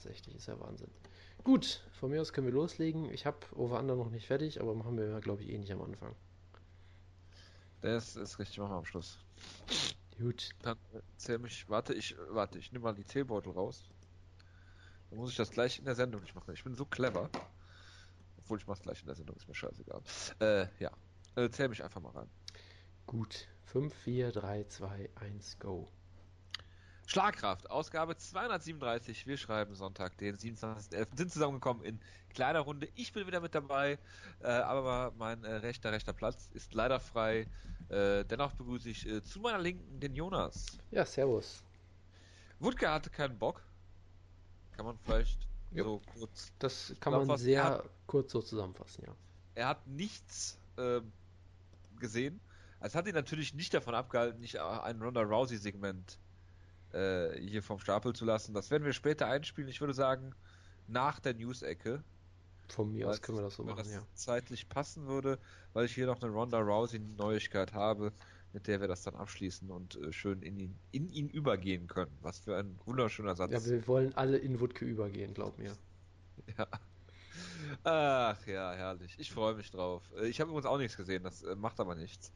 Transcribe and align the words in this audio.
tatsächlich. 0.00 0.36
Ist 0.36 0.46
ja 0.46 0.58
Wahnsinn. 0.60 0.90
Gut, 1.44 1.82
von 1.92 2.10
mir 2.10 2.20
aus 2.20 2.32
können 2.32 2.46
wir 2.46 2.54
loslegen. 2.54 3.10
Ich 3.12 3.26
habe 3.26 3.38
Over-Under 3.54 3.96
noch 3.96 4.10
nicht 4.10 4.26
fertig, 4.26 4.60
aber 4.60 4.74
machen 4.74 4.96
wir, 4.96 5.20
glaube 5.20 5.42
ich, 5.42 5.50
eh 5.50 5.58
nicht 5.58 5.72
am 5.72 5.82
Anfang. 5.82 6.14
Das 7.82 8.16
ist 8.16 8.38
richtig, 8.38 8.58
machen 8.58 8.72
wir 8.72 8.76
am 8.76 8.84
Schluss. 8.84 9.18
Gut. 10.18 10.50
Dann 10.62 10.76
zähl 11.16 11.38
mich, 11.38 11.68
warte, 11.68 11.94
ich, 11.94 12.14
warte, 12.28 12.58
ich 12.58 12.72
nehme 12.72 12.84
mal 12.84 12.94
die 12.94 13.04
Teebeutel 13.04 13.52
raus. 13.52 13.90
Dann 15.08 15.18
muss 15.18 15.30
ich 15.30 15.36
das 15.36 15.50
gleich 15.50 15.78
in 15.78 15.86
der 15.86 15.94
Sendung 15.94 16.20
nicht 16.20 16.34
machen. 16.34 16.52
Ich 16.52 16.62
bin 16.62 16.74
so 16.74 16.84
clever. 16.84 17.30
Obwohl 18.38 18.58
ich 18.58 18.66
mach's 18.66 18.82
gleich 18.82 19.00
in 19.00 19.06
der 19.06 19.14
Sendung, 19.14 19.36
ist 19.36 19.48
mir 19.48 19.54
scheißegal. 19.54 20.02
Äh, 20.40 20.66
ja. 20.78 20.90
Äh, 21.36 21.48
zähl 21.50 21.68
mich 21.68 21.82
einfach 21.82 22.00
mal 22.00 22.10
rein. 22.10 22.28
Gut. 23.06 23.48
5, 23.64 23.94
4, 23.94 24.32
3, 24.32 24.64
2, 24.64 25.10
1, 25.14 25.58
go. 25.58 25.88
Schlagkraft, 27.14 27.68
Ausgabe 27.72 28.16
237. 28.16 29.26
Wir 29.26 29.36
schreiben 29.36 29.74
Sonntag, 29.74 30.16
den 30.18 30.36
27.11. 30.36 31.16
Sind 31.16 31.32
zusammengekommen 31.32 31.82
in 31.82 31.98
kleiner 32.32 32.60
Runde. 32.60 32.88
Ich 32.94 33.12
bin 33.12 33.26
wieder 33.26 33.40
mit 33.40 33.52
dabei, 33.52 33.98
äh, 34.44 34.46
aber 34.46 35.12
mein 35.18 35.42
äh, 35.42 35.54
rechter, 35.56 35.90
rechter 35.90 36.12
Platz 36.12 36.48
ist 36.54 36.72
leider 36.72 37.00
frei. 37.00 37.48
Äh, 37.88 38.24
dennoch 38.26 38.52
begrüße 38.52 38.90
ich 38.90 39.08
äh, 39.08 39.24
zu 39.24 39.40
meiner 39.40 39.58
Linken 39.58 39.98
den 39.98 40.14
Jonas. 40.14 40.78
Ja, 40.92 41.04
servus. 41.04 41.64
Wutke 42.60 42.88
hatte 42.88 43.10
keinen 43.10 43.36
Bock. 43.36 43.60
Kann 44.76 44.86
man 44.86 44.96
vielleicht 45.04 45.48
Jo. 45.72 45.82
so 45.82 46.02
kurz. 46.16 46.52
Das 46.60 46.94
kann 47.00 47.12
man 47.26 47.36
sehr 47.38 47.64
hat- 47.64 47.90
kurz 48.06 48.30
so 48.30 48.40
zusammenfassen, 48.40 49.02
ja. 49.04 49.16
Er 49.56 49.66
hat 49.66 49.84
nichts 49.88 50.60
ähm, 50.78 51.10
gesehen. 51.98 52.38
Es 52.78 52.94
hat 52.94 53.08
ihn 53.08 53.14
natürlich 53.14 53.52
nicht 53.52 53.74
davon 53.74 53.96
abgehalten, 53.96 54.40
nicht 54.40 54.60
ein 54.60 55.02
Ronda 55.02 55.22
Rousey-Segment 55.22 56.18
äh, 56.92 57.38
hier 57.40 57.62
vom 57.62 57.78
Stapel 57.78 58.14
zu 58.14 58.24
lassen. 58.24 58.54
Das 58.54 58.70
werden 58.70 58.84
wir 58.84 58.92
später 58.92 59.26
einspielen. 59.26 59.68
Ich 59.68 59.80
würde 59.80 59.94
sagen, 59.94 60.34
nach 60.86 61.20
der 61.20 61.34
News-Ecke. 61.34 62.02
Von 62.68 62.92
mir 62.92 63.08
aus 63.08 63.20
können 63.20 63.38
wir 63.38 63.42
das 63.42 63.56
so 63.56 63.64
machen, 63.64 63.78
das 63.78 63.92
ja. 63.92 64.02
zeitlich 64.14 64.68
passen 64.68 65.06
würde, 65.06 65.38
weil 65.72 65.86
ich 65.86 65.94
hier 65.94 66.06
noch 66.06 66.22
eine 66.22 66.30
Ronda 66.30 66.58
Rousey-Neuigkeit 66.60 67.72
habe, 67.72 68.12
mit 68.52 68.68
der 68.68 68.80
wir 68.80 68.86
das 68.86 69.02
dann 69.02 69.16
abschließen 69.16 69.70
und 69.70 69.96
äh, 69.96 70.12
schön 70.12 70.42
in 70.42 70.58
ihn, 70.58 70.78
in 70.92 71.10
ihn 71.10 71.28
übergehen 71.28 71.88
können. 71.88 72.16
Was 72.22 72.38
für 72.38 72.56
ein 72.56 72.78
wunderschöner 72.84 73.34
Satz. 73.34 73.52
Ja, 73.52 73.64
wir 73.64 73.88
wollen 73.88 74.14
alle 74.14 74.38
in 74.38 74.60
Wutke 74.60 74.84
übergehen, 74.84 75.34
glaub 75.34 75.58
mir. 75.58 75.76
Ja. 76.56 76.66
Ach 77.84 78.46
ja, 78.46 78.72
herrlich. 78.72 79.14
Ich 79.18 79.30
freue 79.32 79.54
mich 79.54 79.70
drauf. 79.70 80.02
Äh, 80.20 80.26
Ich 80.28 80.40
habe 80.40 80.50
übrigens 80.50 80.66
auch 80.66 80.78
nichts 80.78 80.96
gesehen, 80.96 81.22
das 81.22 81.42
äh, 81.42 81.54
macht 81.54 81.80
aber 81.80 81.94
nichts. 81.94 82.32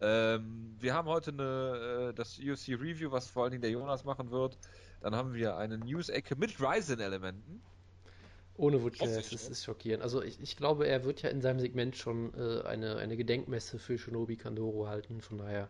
Ähm, 0.00 0.74
wir 0.78 0.94
haben 0.94 1.08
heute 1.08 1.30
eine, 1.30 2.10
äh, 2.10 2.14
das 2.14 2.38
UFC 2.38 2.68
Review, 2.70 3.10
was 3.10 3.28
vor 3.28 3.44
allen 3.44 3.52
Dingen 3.52 3.62
der 3.62 3.70
Jonas 3.70 4.04
machen 4.04 4.30
wird. 4.30 4.58
Dann 5.00 5.14
haben 5.14 5.34
wir 5.34 5.56
eine 5.56 5.78
News-Ecke 5.78 6.36
mit 6.36 6.60
Ryzen-Elementen. 6.60 7.62
Ohne 8.56 8.78
Hoffentlich, 8.78 9.02
es 9.02 9.32
ist, 9.32 9.48
ist 9.48 9.64
schockierend. 9.64 10.02
Also 10.02 10.20
ich, 10.20 10.40
ich 10.40 10.56
glaube, 10.56 10.88
er 10.88 11.04
wird 11.04 11.22
ja 11.22 11.30
in 11.30 11.40
seinem 11.40 11.60
Segment 11.60 11.96
schon 11.96 12.34
äh, 12.34 12.62
eine, 12.62 12.96
eine 12.96 13.16
Gedenkmesse 13.16 13.78
für 13.78 13.98
Shinobi 13.98 14.36
Kandoro 14.36 14.88
halten. 14.88 15.20
Von 15.20 15.38
daher 15.38 15.68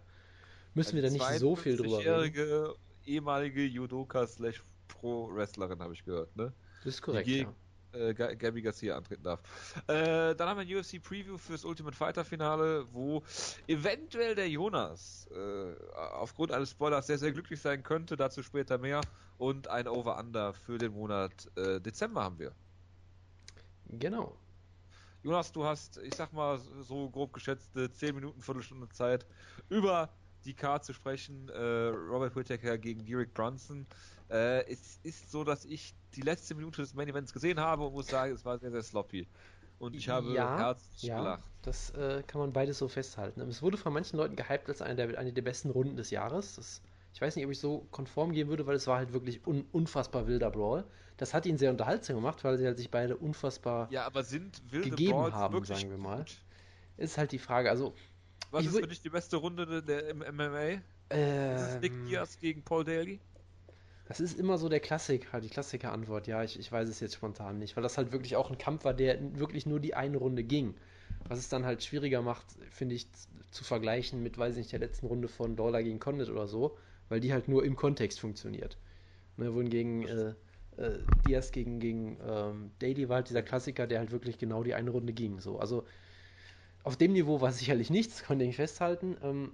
müssen 0.73 0.97
wir 0.97 1.03
da 1.03 1.11
nicht 1.11 1.39
so 1.39 1.55
viel 1.55 1.77
drüber 1.77 1.99
reden. 1.99 2.09
52-jährige 2.09 2.75
ehemalige 3.05 3.62
Judoka 3.65 4.27
slash 4.27 4.62
Pro-Wrestlerin, 4.89 5.81
habe 5.81 5.93
ich 5.93 6.05
gehört, 6.05 6.34
ne? 6.34 6.53
Das 6.84 6.95
ist 6.95 7.03
korrekt, 7.03 7.27
die 7.27 7.41
ja. 7.41 7.55
Äh, 7.99 8.15
Ga- 8.15 8.35
Gabby 8.35 8.63
Garcia 8.63 8.97
antreten 8.97 9.23
darf. 9.25 9.41
Äh, 9.89 10.35
dann 10.35 10.49
haben 10.49 10.67
wir 10.67 10.77
ein 10.77 10.81
UFC 10.81 11.03
Preview 11.03 11.37
fürs 11.39 11.65
Ultimate 11.65 11.97
Fighter 11.97 12.25
Finale, 12.25 12.87
wo 12.93 13.23
eventuell 13.67 14.35
der 14.35 14.49
Jonas 14.49 15.27
äh, 15.33 15.75
aufgrund 15.95 16.53
eines 16.53 16.71
Spoilers 16.71 17.07
sehr, 17.07 17.19
sehr 17.19 17.33
glücklich 17.33 17.61
sein 17.61 17.83
könnte. 17.83 18.17
Dazu 18.17 18.43
später 18.43 18.79
mehr. 18.79 19.01
Und 19.39 19.69
ein 19.69 19.87
Over-Under 19.87 20.53
für 20.53 20.79
den 20.79 20.93
Monat 20.93 21.33
äh, 21.57 21.81
Dezember 21.81 22.25
haben 22.25 22.39
wir. 22.39 22.53
Genau. 23.87 24.37
Jonas, 25.23 25.53
du 25.53 25.65
hast, 25.65 25.99
ich 25.99 26.15
sag 26.15 26.33
mal, 26.33 26.59
so 26.83 27.11
grob 27.11 27.33
geschätzte 27.33 27.91
10 27.91 28.15
Minuten, 28.15 28.41
Viertelstunde 28.41 28.89
Zeit, 28.91 29.27
über 29.69 30.09
die 30.45 30.55
Card 30.55 30.84
zu 30.84 30.93
sprechen. 30.93 31.49
Äh, 31.49 31.59
Robert 31.89 32.37
Whittaker 32.37 32.78
gegen 32.78 33.05
Derek 33.05 33.34
Brunson. 33.34 33.87
Äh, 34.31 34.65
es 34.71 34.99
ist 35.03 35.31
so, 35.31 35.44
dass 35.44 35.65
ich 35.65 35.94
die 36.15 36.21
letzte 36.22 36.55
Minute 36.55 36.83
des 36.83 36.94
Main 36.94 37.09
Events 37.09 37.33
gesehen 37.33 37.61
habe 37.61 37.87
und 37.87 37.93
muss 37.93 38.09
sagen, 38.09 38.33
es 38.34 38.44
war 38.44 38.59
sehr, 38.59 38.71
sehr 38.71 38.83
sloppy. 38.83 39.28
Und 39.78 39.94
ich 39.94 40.09
habe 40.09 40.28
Ja, 40.34 40.56
herzlich 40.56 41.00
Ja, 41.03 41.15
gelacht. 41.15 41.44
das 41.62 41.91
äh, 41.91 42.22
kann 42.27 42.41
man 42.41 42.53
beides 42.53 42.78
so 42.78 42.89
festhalten. 42.89 43.41
Es 43.43 43.62
wurde 43.62 43.77
von 43.78 43.93
manchen 43.93 44.16
Leuten 44.16 44.37
gehypt 44.37 44.69
als 44.69 44.83
eine 44.83 44.97
der, 44.97 45.19
eine 45.19 45.33
der 45.33 45.43
besten 45.43 45.71
Runden 45.71 45.97
des 45.97 46.11
Jahres. 46.11 46.56
Das, 46.56 46.83
ich 47.15 47.21
weiß 47.21 47.37
nicht, 47.37 47.44
ob 47.47 47.50
ich 47.53 47.59
so 47.61 47.87
konform 47.91 48.33
gehen 48.33 48.49
würde, 48.49 48.66
weil 48.66 48.77
es 48.77 48.87
war 48.87 48.99
halt 48.99 49.12
wirklich 49.12 49.47
un, 49.47 49.66
unfassbar 49.72 50.27
wilder 50.27 50.50
Brawl. 50.50 50.84
Das 51.16 51.34
hat 51.34 51.47
ihn 51.47 51.56
sehr 51.59 51.71
unterhaltsam 51.71 52.16
gemacht, 52.16 52.45
weil 52.45 52.59
sie 52.59 52.66
halt 52.66 52.77
sich 52.78 52.91
beide 52.91 53.16
unfassbar 53.16 53.89
Ja, 53.91 54.05
aber 54.06 54.22
sind 54.25 54.71
wilde 54.72 54.91
gegeben 54.91 54.99
Brawls 54.99 55.34
haben, 55.34 55.65
sagen 55.65 55.91
wir 55.91 55.99
mal. 55.99 56.19
gut? 56.19 56.37
Ist 56.97 57.19
halt 57.19 57.33
die 57.33 57.39
Frage. 57.39 57.71
Also, 57.71 57.95
Was 58.50 58.66
ist 58.66 58.78
für 58.78 58.89
dich 58.89 59.00
die 59.00 59.10
beste 59.10 59.37
Runde 59.37 59.83
der 59.83 60.09
im 60.09 60.22
MMA? 60.22 60.83
Ist 61.49 61.62
es 61.62 61.75
ähm, 61.75 61.81
Nick 61.81 61.93
Diaz 62.05 62.39
gegen 62.39 62.62
Paul 62.65 62.84
Daly? 62.84 63.21
Das 64.09 64.21
ist 64.21 64.39
immer 64.39 64.57
so 64.57 64.69
der 64.71 64.81
Klassiker, 64.81 65.41
die 65.41 65.51
Klassiker-Antwort. 65.51 66.27
Ja, 66.27 66.43
ich, 66.43 66.59
ich 66.59 66.73
weiß 66.73 66.89
es 66.89 67.01
jetzt 67.01 67.15
spontan 67.15 67.59
nicht, 67.59 67.77
weil 67.77 67.83
das 67.83 67.99
halt 67.99 68.11
wirklich 68.13 68.37
auch 68.37 68.51
ein 68.51 68.57
Kampf 68.59 68.85
war, 68.85 68.95
der 68.95 69.39
wirklich 69.39 69.67
nur 69.67 69.81
die 69.81 69.95
eine 69.95 70.17
Runde 70.17 70.45
ging. 70.45 70.77
Was 71.29 71.39
es 71.39 71.51
dann 71.51 71.67
halt 71.67 71.83
schwieriger 71.85 72.23
macht, 72.23 72.47
finde 72.71 72.95
ich, 72.95 73.09
zu 73.51 73.65
vergleichen 73.65 74.23
mit, 74.23 74.39
weiß 74.39 74.55
ich 74.55 74.59
nicht, 74.61 74.73
der 74.73 74.79
letzten 74.79 75.07
Runde 75.07 75.29
von 75.29 75.57
Dollar 75.57 75.83
gegen 75.83 75.99
Condit 75.99 76.31
oder 76.31 76.47
so, 76.49 76.79
weil 77.11 77.21
die 77.21 77.33
halt 77.35 77.49
nur 77.49 77.65
im 77.65 77.77
Kontext 77.77 78.19
funktioniert. 78.19 78.79
Ne, 79.37 79.55
wohingegen 79.55 80.05
äh, 80.07 80.35
äh, 80.79 81.01
Diaz 81.25 81.53
gegen, 81.53 81.81
gegen 81.81 82.19
ähm, 82.23 82.73
Daly 82.81 83.09
war 83.09 83.17
halt 83.17 83.31
dieser 83.31 83.43
Klassiker, 83.43 83.87
der 83.87 84.01
halt 84.01 84.13
wirklich 84.13 84.39
genau 84.39 84.65
die 84.65 84.75
eine 84.75 84.91
Runde 84.91 85.13
ging. 85.13 85.41
So. 85.41 85.59
Also 85.59 85.85
auf 86.83 86.97
dem 86.97 87.13
Niveau 87.13 87.41
war 87.41 87.51
es 87.51 87.59
sicherlich 87.59 87.91
nichts, 87.91 88.25
konnte 88.27 88.45
ich 88.45 88.57
festhalten. 88.57 89.17
Ähm, 89.23 89.53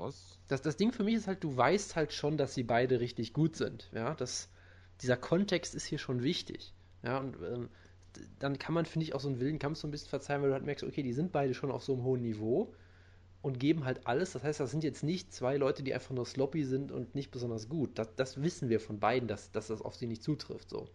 Was? 0.00 0.40
das, 0.50 0.62
das 0.62 0.76
Ding 0.76 0.92
für 0.92 1.04
mich 1.04 1.14
ist 1.14 1.26
halt, 1.26 1.44
du 1.44 1.56
weißt 1.56 1.94
halt 1.94 2.12
schon, 2.12 2.36
dass 2.36 2.54
sie 2.54 2.64
beide 2.64 3.00
richtig 3.00 3.32
gut 3.32 3.56
sind. 3.56 3.88
Ja, 3.92 4.14
das, 4.14 4.48
dieser 5.00 5.16
Kontext 5.16 5.74
ist 5.74 5.84
hier 5.84 5.98
schon 5.98 6.22
wichtig. 6.22 6.74
Ja, 7.02 7.18
und 7.18 7.36
ähm, 7.42 7.68
dann 8.40 8.58
kann 8.58 8.74
man, 8.74 8.84
finde 8.84 9.04
ich, 9.04 9.14
auch 9.14 9.20
so 9.20 9.28
einen 9.28 9.38
wilden 9.38 9.60
Kampf 9.60 9.78
so 9.78 9.86
ein 9.86 9.92
bisschen 9.92 10.08
verzeihen, 10.08 10.42
weil 10.42 10.48
du 10.48 10.54
halt 10.54 10.64
merkst, 10.64 10.84
okay, 10.84 11.02
die 11.02 11.12
sind 11.12 11.30
beide 11.30 11.54
schon 11.54 11.70
auf 11.70 11.84
so 11.84 11.92
einem 11.92 12.02
hohen 12.02 12.22
Niveau 12.22 12.74
und 13.42 13.60
geben 13.60 13.84
halt 13.84 14.06
alles. 14.08 14.32
Das 14.32 14.42
heißt, 14.42 14.58
das 14.58 14.72
sind 14.72 14.82
jetzt 14.82 15.04
nicht 15.04 15.32
zwei 15.32 15.56
Leute, 15.56 15.84
die 15.84 15.94
einfach 15.94 16.14
nur 16.14 16.26
sloppy 16.26 16.64
sind 16.64 16.90
und 16.90 17.14
nicht 17.14 17.30
besonders 17.30 17.68
gut. 17.68 17.96
Das, 17.96 18.14
das 18.16 18.42
wissen 18.42 18.68
wir 18.68 18.80
von 18.80 18.98
beiden, 18.98 19.28
dass, 19.28 19.52
dass 19.52 19.68
das 19.68 19.82
auf 19.82 19.94
sie 19.94 20.08
nicht 20.08 20.24
zutrifft. 20.24 20.68
So. 20.68 20.88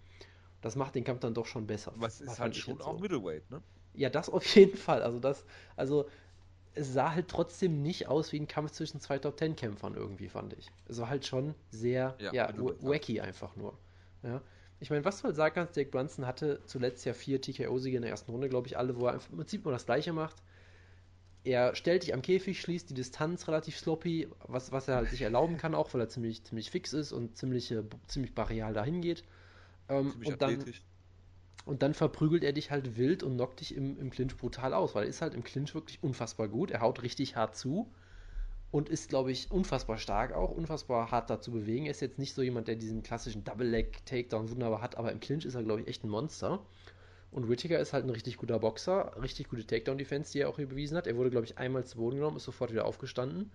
Das 0.61 0.75
macht 0.75 0.95
den 0.95 1.05
Kampf 1.05 1.21
dann 1.21 1.33
doch 1.33 1.45
schon 1.45 1.65
besser. 1.65 1.93
Es 2.05 2.19
ist 2.19 2.39
halt 2.39 2.55
schon 2.57 2.81
auch 2.81 2.95
so. 2.95 2.99
Middleweight, 2.99 3.49
ne? 3.49 3.61
Ja, 3.93 4.09
das 4.09 4.29
auf 4.29 4.45
jeden 4.55 4.75
Fall. 4.75 5.01
Also 5.01 5.19
das, 5.19 5.45
also 5.77 6.09
es 6.75 6.93
sah 6.93 7.13
halt 7.13 7.27
trotzdem 7.29 7.81
nicht 7.81 8.07
aus 8.07 8.31
wie 8.31 8.39
ein 8.39 8.47
Kampf 8.47 8.71
zwischen 8.71 8.99
zwei 8.99 9.17
Top 9.17 9.37
Ten 9.37 9.55
Kämpfern 9.55 9.95
irgendwie, 9.95 10.29
fand 10.29 10.53
ich. 10.53 10.71
Es 10.87 10.99
war 10.99 11.09
halt 11.09 11.25
schon 11.25 11.55
sehr, 11.71 12.15
Ja, 12.19 12.33
ja, 12.33 12.51
das 12.51 12.83
wacky 12.83 13.21
einfach 13.21 13.55
nur. 13.55 13.77
Ja. 14.23 14.41
Ich 14.79 14.89
meine, 14.89 15.05
was 15.05 15.19
du 15.19 15.25
halt 15.25 15.35
sagen 15.35 15.55
kannst, 15.55 15.77
Jake 15.77 15.89
Brunson 15.89 16.27
hatte 16.27 16.61
zuletzt 16.65 17.05
ja 17.05 17.13
vier 17.13 17.41
TKO-Siege 17.41 17.95
in 17.95 18.01
der 18.01 18.11
ersten 18.11 18.31
Runde, 18.31 18.49
glaube 18.49 18.67
ich, 18.67 18.77
alle, 18.77 18.97
wo 18.97 19.07
er 19.07 19.13
im 19.13 19.37
Prinzip 19.37 19.63
nur 19.63 19.71
das 19.71 19.85
Gleiche 19.85 20.11
macht. 20.11 20.35
Er 21.45 21.75
stellt 21.75 22.03
dich 22.03 22.13
am 22.13 22.21
Käfig, 22.21 22.59
schließt 22.59 22.89
die 22.89 22.93
Distanz 22.93 23.47
relativ 23.47 23.77
sloppy, 23.77 24.27
was, 24.47 24.71
was 24.71 24.87
er 24.87 24.95
halt 24.95 25.09
sich 25.11 25.21
erlauben 25.21 25.57
kann, 25.57 25.75
auch 25.75 25.93
weil 25.93 26.01
er 26.01 26.09
ziemlich, 26.09 26.43
ziemlich 26.43 26.71
fix 26.71 26.91
ist 26.91 27.13
und 27.13 27.37
ziemlich, 27.37 27.73
ziemlich 28.07 28.35
barrial 28.35 28.73
dahin 28.73 29.01
geht. 29.01 29.23
Ähm, 29.87 30.11
Ziemlich 30.11 30.29
und 30.29 30.41
dann. 30.41 30.65
Und 31.65 31.81
dann 31.81 31.93
verprügelt 31.93 32.43
er 32.43 32.53
dich 32.53 32.71
halt 32.71 32.97
wild 32.97 33.23
und 33.23 33.35
knockt 33.35 33.59
dich 33.59 33.75
im, 33.75 33.99
im 33.99 34.09
Clinch 34.09 34.37
brutal 34.37 34.73
aus, 34.73 34.93
weil 34.93 35.03
er 35.03 35.09
ist 35.09 35.21
halt 35.21 35.33
im 35.33 35.43
Clinch 35.43 35.73
wirklich 35.73 36.03
unfassbar 36.03 36.47
gut. 36.47 36.71
Er 36.71 36.81
haut 36.81 37.01
richtig 37.01 37.35
hart 37.35 37.55
zu 37.55 37.91
und 38.71 38.89
ist, 38.89 39.09
glaube 39.09 39.31
ich, 39.31 39.49
unfassbar 39.51 39.97
stark 39.97 40.33
auch, 40.33 40.51
unfassbar 40.51 41.09
hart 41.09 41.29
da 41.29 41.39
zu 41.39 41.51
bewegen. 41.51 41.85
Er 41.85 41.91
ist 41.91 42.01
jetzt 42.01 42.19
nicht 42.19 42.33
so 42.33 42.41
jemand, 42.41 42.67
der 42.67 42.75
diesen 42.75 43.03
klassischen 43.03 43.43
Double-Leg-Takedown 43.43 44.49
wunderbar 44.51 44.81
hat, 44.81 44.97
aber 44.97 45.11
im 45.11 45.19
Clinch 45.19 45.45
ist 45.45 45.55
er, 45.55 45.63
glaube 45.63 45.81
ich, 45.81 45.87
echt 45.87 46.03
ein 46.03 46.09
Monster. 46.09 46.59
Und 47.31 47.49
Whittaker 47.49 47.79
ist 47.79 47.93
halt 47.93 48.05
ein 48.05 48.09
richtig 48.11 48.37
guter 48.37 48.59
Boxer, 48.59 49.13
richtig 49.21 49.49
gute 49.49 49.65
Takedown-Defense, 49.65 50.31
die 50.31 50.39
er 50.39 50.49
auch 50.49 50.57
hier 50.57 50.67
bewiesen 50.67 50.97
hat. 50.97 51.07
Er 51.07 51.17
wurde, 51.17 51.31
glaube 51.31 51.45
ich, 51.45 51.57
einmal 51.57 51.85
zu 51.85 51.97
Boden 51.97 52.17
genommen, 52.17 52.37
ist 52.37 52.45
sofort 52.45 52.71
wieder 52.71 52.85
aufgestanden. 52.85 53.51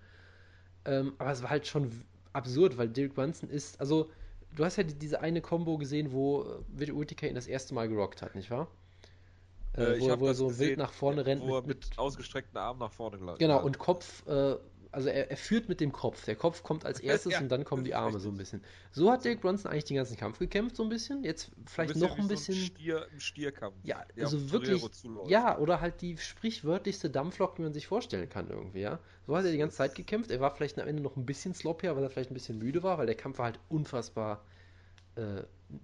Ähm, 0.84 1.12
aber 1.18 1.30
es 1.30 1.42
war 1.42 1.50
halt 1.50 1.66
schon 1.66 1.90
absurd, 2.32 2.78
weil 2.78 2.88
Derek 2.88 3.14
Brunson 3.14 3.50
ist, 3.50 3.80
also 3.80 4.10
du 4.56 4.64
hast 4.64 4.76
ja 4.76 4.82
die, 4.82 4.94
diese 4.94 5.20
eine 5.20 5.40
Combo 5.40 5.78
gesehen, 5.78 6.12
wo 6.12 6.42
äh, 6.78 6.88
Whittaker 6.96 7.28
ihn 7.28 7.34
das 7.34 7.46
erste 7.46 7.74
Mal 7.74 7.88
gerockt 7.88 8.22
hat, 8.22 8.34
nicht 8.34 8.50
wahr? 8.50 8.68
Äh, 9.76 9.82
Äh, 9.82 9.96
ich 9.96 10.02
wo, 10.02 10.08
er- 10.08 10.20
wo 10.20 10.26
er 10.26 10.34
so 10.34 10.48
gesehen, 10.48 10.68
wild 10.70 10.78
nach 10.78 10.92
vorne 10.92 11.24
rennt 11.26 11.42
Wo 11.42 11.56
er 11.56 11.62
mit, 11.62 11.88
mit, 11.88 11.98
ausgestreckten 11.98 12.58
Armen 12.58 12.80
nach 12.80 12.92
vorne 12.92 13.18
gelangt. 13.18 13.38
Genau, 13.38 13.62
und 13.62 13.78
Kopf, 13.78 14.26
äh, 14.26 14.56
also 14.92 15.08
er, 15.08 15.30
er 15.30 15.36
führt 15.36 15.68
mit 15.68 15.80
dem 15.80 15.92
Kopf. 15.92 16.24
Der 16.24 16.36
Kopf 16.36 16.62
kommt 16.62 16.84
als 16.84 17.00
erstes 17.00 17.32
Ja, 17.32 17.40
und 17.40 17.48
dann 17.48 17.64
kommen 17.64 17.84
die 17.84 17.94
Arme 17.94 18.08
richtig. 18.08 18.22
so 18.22 18.28
ein 18.30 18.36
bisschen. 18.36 18.64
So 18.92 19.10
hat 19.10 19.24
Derek 19.24 19.40
Brunson 19.40 19.70
eigentlich 19.70 19.84
den 19.84 19.96
ganzen 19.96 20.16
Kampf 20.16 20.38
gekämpft, 20.38 20.76
so 20.76 20.82
ein 20.82 20.88
bisschen. 20.88 21.22
Jetzt 21.24 21.50
vielleicht 21.66 21.96
noch 21.96 22.18
ein 22.18 22.28
bisschen. 22.28 22.54
So 22.54 22.60
ein 22.60 22.66
Stier, 22.66 23.06
ein 23.12 23.20
Stierkampf. 23.20 23.76
Ja, 23.84 24.04
also 24.18 24.50
wirklich. 24.50 24.84
Ja, 25.28 25.58
oder 25.58 25.80
halt 25.80 26.00
die 26.00 26.16
sprichwörtlichste 26.16 27.10
Dampflok, 27.10 27.56
die 27.56 27.62
man 27.62 27.72
sich 27.72 27.86
vorstellen 27.86 28.28
kann 28.28 28.48
irgendwie, 28.48 28.80
ja. 28.80 28.98
So 29.26 29.36
hat 29.36 29.44
er 29.44 29.52
die 29.52 29.58
ganze 29.58 29.76
Zeit 29.76 29.94
gekämpft. 29.94 30.30
Er 30.30 30.40
war 30.40 30.54
vielleicht 30.54 30.78
am 30.78 30.88
Ende 30.88 31.02
noch 31.02 31.16
ein 31.16 31.26
bisschen 31.26 31.54
sloppier, 31.54 31.94
weil 31.96 32.02
er 32.02 32.10
vielleicht 32.10 32.30
ein 32.30 32.34
bisschen 32.34 32.58
müde 32.58 32.82
war, 32.82 32.98
weil 32.98 33.06
der 33.06 33.14
Kampf 33.14 33.38
war 33.38 33.46
halt 33.46 33.60
unfassbar 33.68 34.44
äh, 35.14 35.42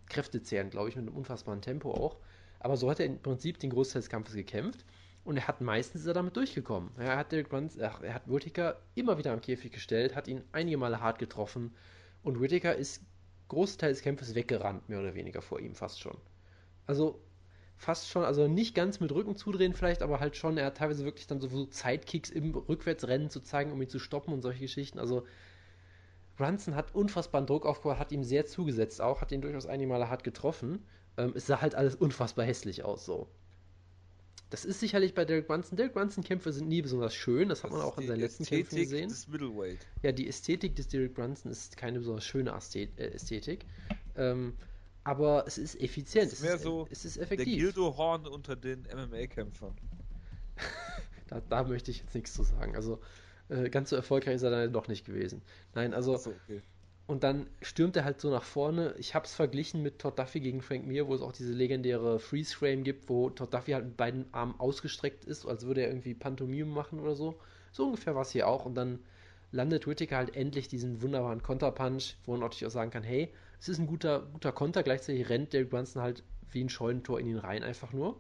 kräftezehrend, 0.09 0.73
glaube 0.73 0.89
ich, 0.89 0.97
mit 0.97 1.07
einem 1.07 1.17
unfassbaren 1.17 1.63
Tempo 1.63 1.93
auch. 1.93 2.17
Aber 2.59 2.77
so 2.77 2.91
hat 2.91 3.01
er 3.01 3.07
im 3.07 3.21
Prinzip 3.21 3.59
den 3.61 3.71
Großteil 3.71 4.03
des 4.03 4.09
Kampfes 4.09 4.35
gekämpft. 4.35 4.85
Und 5.27 5.39
er 5.39 5.49
hat 5.49 5.61
meistens 5.61 6.03
ist 6.03 6.07
er 6.07 6.15
damit 6.15 6.37
durchgekommen. 6.37 6.93
Er 6.99 7.17
hat 7.17 7.33
Derek 7.33 7.49
Brunson, 7.49 7.83
ach, 7.83 8.01
er 8.01 8.15
hat 8.15 8.31
Whittaker 8.31 8.81
immer 8.95 9.19
wieder 9.19 9.33
am 9.33 9.41
Käfig 9.41 9.73
gestellt, 9.73 10.15
hat 10.15 10.29
ihn 10.29 10.45
einige 10.53 10.77
Male 10.77 11.01
hart 11.01 11.19
getroffen. 11.19 11.75
Und 12.23 12.41
Whittaker 12.41 12.77
ist 12.77 13.03
Großteil 13.49 13.91
des 13.91 14.03
Kampfes 14.03 14.37
weggerannt, 14.37 14.89
mehr 14.89 15.01
oder 15.01 15.17
weniger 15.17 15.43
vor 15.43 15.59
ihm, 15.59 15.75
fast 15.75 16.01
schon. 16.01 16.17
Also 16.87 17.21
fast 17.77 18.09
schon, 18.09 18.23
also 18.23 18.47
nicht 18.47 18.77
ganz 18.77 19.01
mit 19.01 19.11
Rücken 19.11 19.35
zudrehen 19.35 19.75
vielleicht, 19.75 20.01
aber 20.03 20.21
halt 20.21 20.37
schon, 20.37 20.59
er 20.59 20.67
hat 20.67 20.77
teilweise 20.77 21.05
wirklich 21.05 21.27
dann 21.27 21.41
so 21.41 21.67
Zeitkicks 21.67 22.31
im 22.31 22.55
Rückwärtsrennen 22.55 23.29
zu 23.29 23.41
zeigen, 23.41 23.73
um 23.73 23.83
ihn 23.83 23.89
zu 23.89 23.99
stoppen 23.99 24.33
und 24.33 24.43
solche 24.43 24.61
Geschichten. 24.61 25.01
Also 25.01 25.27
Brunson 26.37 26.77
hat 26.77 26.95
unfassbaren 26.95 27.49
Druck 27.49 27.67
aufgebaut, 27.67 27.99
hat 27.99 28.13
ihm 28.13 28.23
sehr 28.23 28.47
zugesetzt 28.47 29.01
auch, 29.01 29.23
hat 29.23 29.33
ihn 29.33 29.41
durchaus 29.41 29.67
einige 29.67 29.89
Male 29.89 30.09
hart 30.09 30.23
getroffen. 30.23 30.87
Ähm, 31.17 31.33
es 31.35 31.47
sah 31.47 31.61
halt 31.61 31.75
alles 31.75 31.97
unfassbar 31.97 32.45
hässlich 32.45 32.85
aus 32.85 33.05
so. 33.05 33.27
Das 34.51 34.65
ist 34.65 34.79
sicherlich 34.79 35.15
bei 35.15 35.25
Derek 35.25 35.49
Brunson. 35.49 35.77
Derek 35.77 35.93
Brunson-Kämpfe 35.95 36.53
sind 36.53 36.69
nie 36.69 36.81
besonders 36.81 37.15
schön. 37.15 37.49
Das 37.49 37.65
hat 37.65 37.73
das 37.73 37.79
man 37.79 37.87
auch 37.87 37.99
in 37.99 38.07
seinen 38.07 38.21
letzten 38.21 38.45
Ästhetik 38.45 38.69
Kämpfen 38.69 38.83
gesehen. 38.83 39.09
Des 39.09 39.29
Middleweight. 39.29 39.79
Ja, 40.03 40.13
die 40.13 40.29
Ästhetik 40.29 40.77
des 40.77 40.87
Derek 40.87 41.15
Brunson 41.15 41.51
ist 41.51 41.77
keine 41.77 41.99
besonders 41.99 42.25
schöne 42.25 42.51
äh, 42.53 43.05
Ästhetik. 43.09 43.67
Ähm, 44.15 44.55
aber 45.03 45.45
es 45.47 45.59
ist 45.59 45.81
effizient. 45.81 46.27
Es 46.27 46.35
ist, 46.35 46.43
mehr 46.43 46.59
so 46.59 46.87
es 46.91 47.05
ist 47.05 47.17
effektiv. 47.17 47.47
Der 47.47 47.57
Gildo-Horn 47.57 48.27
unter 48.27 48.55
den 48.55 48.83
MMA-Kämpfern. 48.83 49.77
da, 51.29 51.41
da, 51.49 51.65
möchte 51.65 51.91
ich 51.91 51.99
jetzt 51.99 52.15
nichts 52.15 52.33
zu 52.33 52.45
sagen. 52.45 52.77
Also 52.77 53.01
äh, 53.49 53.69
ganz 53.69 53.91
so 53.91 53.97
erfolgreich 53.97 54.37
ist 54.37 54.43
er 54.43 54.51
dann 54.51 54.73
doch 54.73 54.87
nicht 54.87 55.05
gewesen. 55.05 55.43
Nein, 55.75 55.93
also 55.93 56.17
so, 56.17 56.31
okay. 56.31 56.63
Und 57.07 57.23
dann 57.23 57.47
stürmt 57.63 57.97
er 57.97 58.05
halt 58.05 58.21
so 58.21 58.31
nach 58.31 58.43
vorne. 58.43 58.95
Ich 58.99 59.15
habe 59.15 59.27
es 59.27 59.35
verglichen 59.35 59.81
mit 59.81 60.01
Todd 60.01 60.19
Duffy 60.19 60.41
gegen 60.41 60.61
Frank 60.61 60.87
Mir, 60.87 61.07
wo 61.07 61.15
es 61.15 61.23
auch 61.23 61.31
diese 61.31 61.53
legendäre 61.53 62.19
Freeze-Frame 62.19 62.83
gibt, 62.83 63.09
wo 63.09 63.31
Todd 63.31 63.55
Duffy 63.55 63.73
halt 63.73 63.85
mit 63.85 63.97
beiden 63.97 64.27
Armen 64.33 64.59
ausgestreckt 64.59 65.25
ist, 65.25 65.47
als 65.47 65.65
würde 65.65 65.83
er 65.83 65.89
irgendwie 65.89 66.15
Pantomime 66.15 66.69
machen 66.69 66.99
oder 66.99 67.15
so. 67.15 67.39
So 67.71 67.87
ungefähr 67.87 68.17
war 68.17 68.23
es 68.23 68.33
hier 68.33 68.49
auch. 68.49 68.67
Und 68.67 68.75
dann 68.75 68.99
landet 69.53 69.87
Whittaker 69.87 70.17
halt 70.17 70.35
endlich 70.35 70.67
diesen 70.67 71.01
wunderbaren 71.01 71.43
Konterpunch, 71.45 72.17
wo 72.25 72.33
man 72.33 72.41
natürlich 72.41 72.67
auch 72.67 72.71
sagen 72.71 72.91
kann, 72.91 73.05
hey, 73.05 73.33
es 73.61 73.69
ist 73.69 73.79
ein 73.79 73.87
guter, 73.87 74.27
guter 74.33 74.51
Konter. 74.51 74.83
Gleichzeitig 74.83 75.29
rennt 75.29 75.53
Derek 75.53 75.71
Brunson 75.71 76.03
halt 76.03 76.25
wie 76.51 76.65
ein 76.65 76.69
Scheunentor 76.69 77.21
in 77.21 77.29
ihn 77.29 77.39
rein 77.39 77.63
einfach 77.63 77.93
nur. 77.93 78.17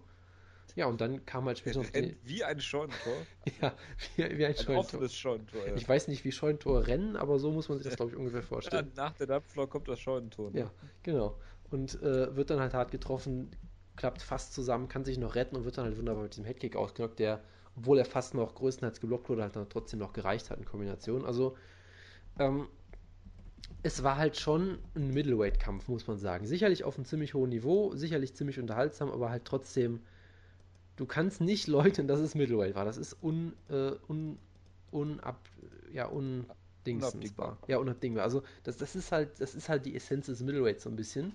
Ja, 0.74 0.86
und 0.86 1.00
dann 1.00 1.24
kam 1.24 1.46
halt 1.46 1.58
später 1.58 1.80
noch 1.80 1.90
die... 1.90 2.16
Wie 2.22 2.44
ein 2.44 2.60
Scheunentor? 2.60 3.14
ja, 3.60 3.74
wie, 4.16 4.22
wie 4.22 4.44
ein, 4.44 4.50
ein 4.50 4.56
Scheunentor. 4.56 4.78
offenes 4.78 5.14
Scheunentor, 5.14 5.66
ja. 5.66 5.74
Ich 5.74 5.88
weiß 5.88 6.08
nicht, 6.08 6.24
wie 6.24 6.32
Scheunentor 6.32 6.86
rennen, 6.86 7.16
aber 7.16 7.38
so 7.38 7.50
muss 7.50 7.68
man 7.68 7.78
sich 7.78 7.86
das, 7.86 7.96
glaube 7.96 8.12
ich, 8.12 8.16
ungefähr 8.16 8.42
vorstellen. 8.42 8.92
Ja, 8.96 9.04
nach 9.04 9.12
der 9.14 9.26
Dampflok 9.26 9.70
kommt 9.70 9.88
das 9.88 10.00
Scheunentor. 10.00 10.50
Ne? 10.50 10.60
Ja, 10.60 10.70
genau. 11.02 11.38
Und 11.70 12.00
äh, 12.02 12.34
wird 12.36 12.50
dann 12.50 12.60
halt 12.60 12.74
hart 12.74 12.90
getroffen, 12.90 13.50
klappt 13.96 14.22
fast 14.22 14.54
zusammen, 14.54 14.88
kann 14.88 15.04
sich 15.04 15.18
noch 15.18 15.34
retten 15.34 15.56
und 15.56 15.64
wird 15.64 15.78
dann 15.78 15.86
halt 15.86 15.98
wunderbar 15.98 16.22
mit 16.22 16.32
diesem 16.32 16.44
Headkick 16.44 16.76
ausgenockt, 16.76 17.18
der, 17.18 17.42
obwohl 17.76 17.98
er 17.98 18.04
fast 18.04 18.34
noch 18.34 18.54
größtenteils 18.54 19.00
geblockt 19.00 19.28
wurde, 19.28 19.42
halt 19.42 19.56
dann 19.56 19.68
trotzdem 19.68 19.98
noch 19.98 20.12
gereicht 20.12 20.50
hat 20.50 20.58
in 20.58 20.64
Kombination. 20.64 21.24
Also, 21.24 21.56
ähm, 22.38 22.68
es 23.82 24.02
war 24.02 24.16
halt 24.16 24.36
schon 24.36 24.78
ein 24.94 25.12
Middleweight-Kampf, 25.12 25.88
muss 25.88 26.06
man 26.06 26.18
sagen. 26.18 26.46
Sicherlich 26.46 26.84
auf 26.84 26.96
einem 26.96 27.04
ziemlich 27.04 27.34
hohen 27.34 27.50
Niveau, 27.50 27.94
sicherlich 27.94 28.34
ziemlich 28.34 28.58
unterhaltsam, 28.58 29.10
aber 29.10 29.30
halt 29.30 29.44
trotzdem 29.44 30.00
du 30.96 31.06
kannst 31.06 31.40
nicht 31.40 31.66
leugnen, 31.66 32.08
dass 32.08 32.20
es 32.20 32.34
Middleweight 32.34 32.74
war. 32.74 32.84
Das 32.84 32.96
ist 32.96 33.16
un, 33.22 33.52
äh, 33.68 33.92
un, 34.08 34.38
unab, 34.90 35.38
ja, 35.92 36.06
undingsbar. 36.06 37.58
Ja, 37.68 37.78
unabdingbar. 37.78 38.24
Also 38.24 38.42
das, 38.64 38.76
das 38.76 38.96
ist 38.96 39.12
halt, 39.12 39.40
das 39.40 39.54
ist 39.54 39.68
halt 39.68 39.86
die 39.86 39.94
Essenz 39.94 40.26
des 40.26 40.40
Middleweights 40.40 40.84
so 40.84 40.90
ein 40.90 40.96
bisschen. 40.96 41.32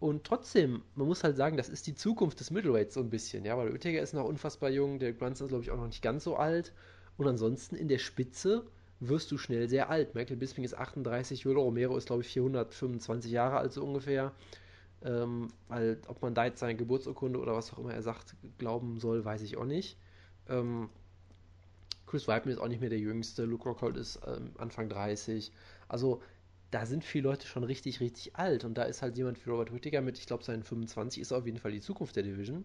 Und 0.00 0.24
trotzdem, 0.24 0.82
man 0.96 1.06
muss 1.06 1.22
halt 1.22 1.36
sagen, 1.36 1.56
das 1.56 1.68
ist 1.68 1.86
die 1.86 1.94
Zukunft 1.94 2.40
des 2.40 2.50
Middleweights 2.50 2.94
so 2.94 3.00
ein 3.00 3.10
bisschen, 3.10 3.44
ja, 3.44 3.56
weil 3.56 3.70
Oettinger 3.70 4.00
ist 4.00 4.14
noch 4.14 4.24
unfassbar 4.24 4.68
jung, 4.68 4.98
der 4.98 5.12
Brunson 5.12 5.46
ist, 5.46 5.50
glaube 5.50 5.62
ich, 5.62 5.70
auch 5.70 5.76
noch 5.76 5.86
nicht 5.86 6.02
ganz 6.02 6.24
so 6.24 6.34
alt. 6.34 6.72
Und 7.16 7.28
ansonsten 7.28 7.76
in 7.76 7.86
der 7.86 7.98
Spitze 7.98 8.64
wirst 8.98 9.30
du 9.30 9.38
schnell 9.38 9.68
sehr 9.68 9.90
alt. 9.90 10.16
Michael 10.16 10.36
Bisping 10.36 10.64
ist 10.64 10.74
38, 10.76 11.40
Julio 11.42 11.62
Romero 11.62 11.96
ist, 11.96 12.06
glaube 12.06 12.22
ich, 12.22 12.28
425 12.28 13.30
Jahre 13.30 13.58
alt 13.58 13.72
so 13.72 13.84
ungefähr. 13.84 14.32
Ähm, 15.04 15.48
weil 15.68 16.00
ob 16.06 16.22
man 16.22 16.34
da 16.34 16.44
jetzt 16.44 16.60
seine 16.60 16.76
Geburtsurkunde 16.76 17.38
oder 17.40 17.54
was 17.54 17.72
auch 17.72 17.78
immer 17.78 17.92
er 17.92 18.02
sagt, 18.02 18.36
glauben 18.58 19.00
soll, 19.00 19.24
weiß 19.24 19.42
ich 19.42 19.56
auch 19.56 19.64
nicht. 19.64 19.98
Ähm, 20.48 20.88
Chris 22.06 22.28
Weidman 22.28 22.54
ist 22.54 22.60
auch 22.60 22.68
nicht 22.68 22.80
mehr 22.80 22.90
der 22.90 22.98
Jüngste, 22.98 23.44
Luke 23.44 23.64
Rockhold 23.64 23.96
ist 23.96 24.20
ähm, 24.26 24.52
Anfang 24.58 24.88
30. 24.88 25.50
Also 25.88 26.20
da 26.70 26.86
sind 26.86 27.04
viele 27.04 27.28
Leute 27.28 27.46
schon 27.46 27.64
richtig, 27.64 28.00
richtig 28.00 28.36
alt 28.36 28.64
und 28.64 28.74
da 28.74 28.84
ist 28.84 29.02
halt 29.02 29.16
jemand 29.16 29.44
wie 29.44 29.50
Robert 29.50 29.72
Whittaker 29.72 30.00
mit, 30.00 30.18
ich 30.18 30.26
glaube, 30.26 30.44
seinen 30.44 30.62
25 30.62 31.20
ist 31.20 31.32
auf 31.32 31.46
jeden 31.46 31.58
Fall 31.58 31.72
die 31.72 31.80
Zukunft 31.80 32.16
der 32.16 32.22
Division. 32.22 32.64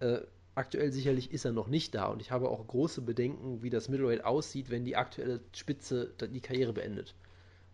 Äh, 0.00 0.20
aktuell 0.54 0.92
sicherlich 0.92 1.32
ist 1.32 1.44
er 1.44 1.52
noch 1.52 1.68
nicht 1.68 1.94
da 1.94 2.06
und 2.06 2.22
ich 2.22 2.30
habe 2.30 2.48
auch 2.48 2.66
große 2.66 3.02
Bedenken, 3.02 3.62
wie 3.62 3.70
das 3.70 3.88
Middleweight 3.88 4.24
aussieht, 4.24 4.70
wenn 4.70 4.84
die 4.84 4.96
aktuelle 4.96 5.40
Spitze 5.52 6.14
die 6.20 6.40
Karriere 6.40 6.72
beendet. 6.72 7.14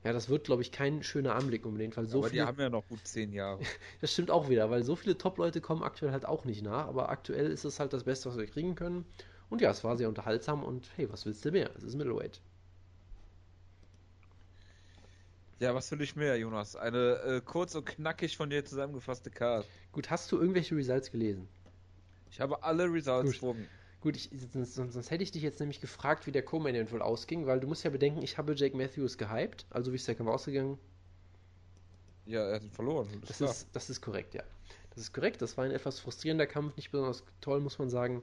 Ja, 0.02 0.14
das 0.14 0.30
wird, 0.30 0.44
glaube 0.44 0.62
ich, 0.62 0.72
kein 0.72 1.02
schöner 1.02 1.34
Anblick 1.34 1.66
unbedingt, 1.66 1.96
weil 1.96 2.06
so 2.06 2.18
aber 2.18 2.28
viele... 2.28 2.42
die 2.42 2.48
haben 2.48 2.60
ja 2.60 2.70
noch 2.70 2.88
gut 2.88 3.06
zehn 3.06 3.32
Jahre. 3.32 3.60
das 4.00 4.12
stimmt 4.12 4.30
auch 4.30 4.48
wieder, 4.48 4.70
weil 4.70 4.82
so 4.82 4.96
viele 4.96 5.18
Top-Leute 5.18 5.60
kommen 5.60 5.82
aktuell 5.82 6.12
halt 6.12 6.24
auch 6.24 6.44
nicht 6.44 6.62
nach, 6.62 6.86
aber 6.86 7.10
aktuell 7.10 7.50
ist 7.50 7.64
es 7.64 7.78
halt 7.78 7.92
das 7.92 8.04
Beste, 8.04 8.30
was 8.30 8.38
wir 8.38 8.46
kriegen 8.46 8.74
können. 8.74 9.04
Und 9.50 9.60
ja, 9.60 9.70
es 9.70 9.84
war 9.84 9.96
sehr 9.96 10.08
unterhaltsam 10.08 10.62
und 10.62 10.88
hey, 10.96 11.10
was 11.10 11.26
willst 11.26 11.44
du 11.44 11.50
mehr? 11.50 11.70
Es 11.76 11.82
ist 11.82 11.96
Middleweight. 11.96 12.40
Ja, 15.58 15.74
was 15.74 15.90
will 15.90 16.00
ich 16.00 16.16
mehr, 16.16 16.38
Jonas? 16.38 16.74
Eine 16.76 17.16
äh, 17.16 17.40
kurz 17.44 17.74
und 17.74 17.84
knackig 17.84 18.38
von 18.38 18.48
dir 18.48 18.64
zusammengefasste 18.64 19.30
Card. 19.30 19.66
Gut, 19.92 20.08
hast 20.08 20.32
du 20.32 20.38
irgendwelche 20.38 20.74
Results 20.74 21.10
gelesen? 21.10 21.46
Ich 22.30 22.40
habe 22.40 22.62
alle 22.62 22.84
Results 22.84 23.36
vor 23.36 23.52
mir. 23.52 23.66
Gut, 24.00 24.16
ich, 24.16 24.30
sonst, 24.52 24.74
sonst, 24.74 25.10
hätte 25.10 25.22
ich 25.22 25.30
dich 25.30 25.42
jetzt 25.42 25.60
nämlich 25.60 25.80
gefragt, 25.80 26.26
wie 26.26 26.32
der 26.32 26.42
Co-Main 26.42 26.74
Event 26.74 26.92
wohl 26.92 27.02
ausging, 27.02 27.46
weil 27.46 27.60
du 27.60 27.66
musst 27.66 27.84
ja 27.84 27.90
bedenken, 27.90 28.22
ich 28.22 28.38
habe 28.38 28.54
Jake 28.54 28.76
Matthews 28.76 29.18
gehypt. 29.18 29.66
Also 29.68 29.92
wie 29.92 29.96
ist 29.96 30.08
der 30.08 30.14
Kampf 30.14 30.30
ausgegangen? 30.30 30.78
Ja, 32.24 32.46
er 32.46 32.56
hat 32.56 32.62
ihn 32.62 32.70
verloren. 32.70 33.08
Das, 33.26 33.38
das 33.38 33.50
ist, 33.50 33.68
das 33.72 33.90
ist 33.90 34.00
korrekt, 34.00 34.34
ja. 34.34 34.42
Das 34.90 35.02
ist 35.02 35.12
korrekt. 35.12 35.42
Das 35.42 35.56
war 35.56 35.64
ein 35.64 35.70
etwas 35.70 36.00
frustrierender 36.00 36.46
Kampf, 36.46 36.76
nicht 36.76 36.90
besonders 36.90 37.24
toll, 37.40 37.60
muss 37.60 37.78
man 37.78 37.90
sagen. 37.90 38.22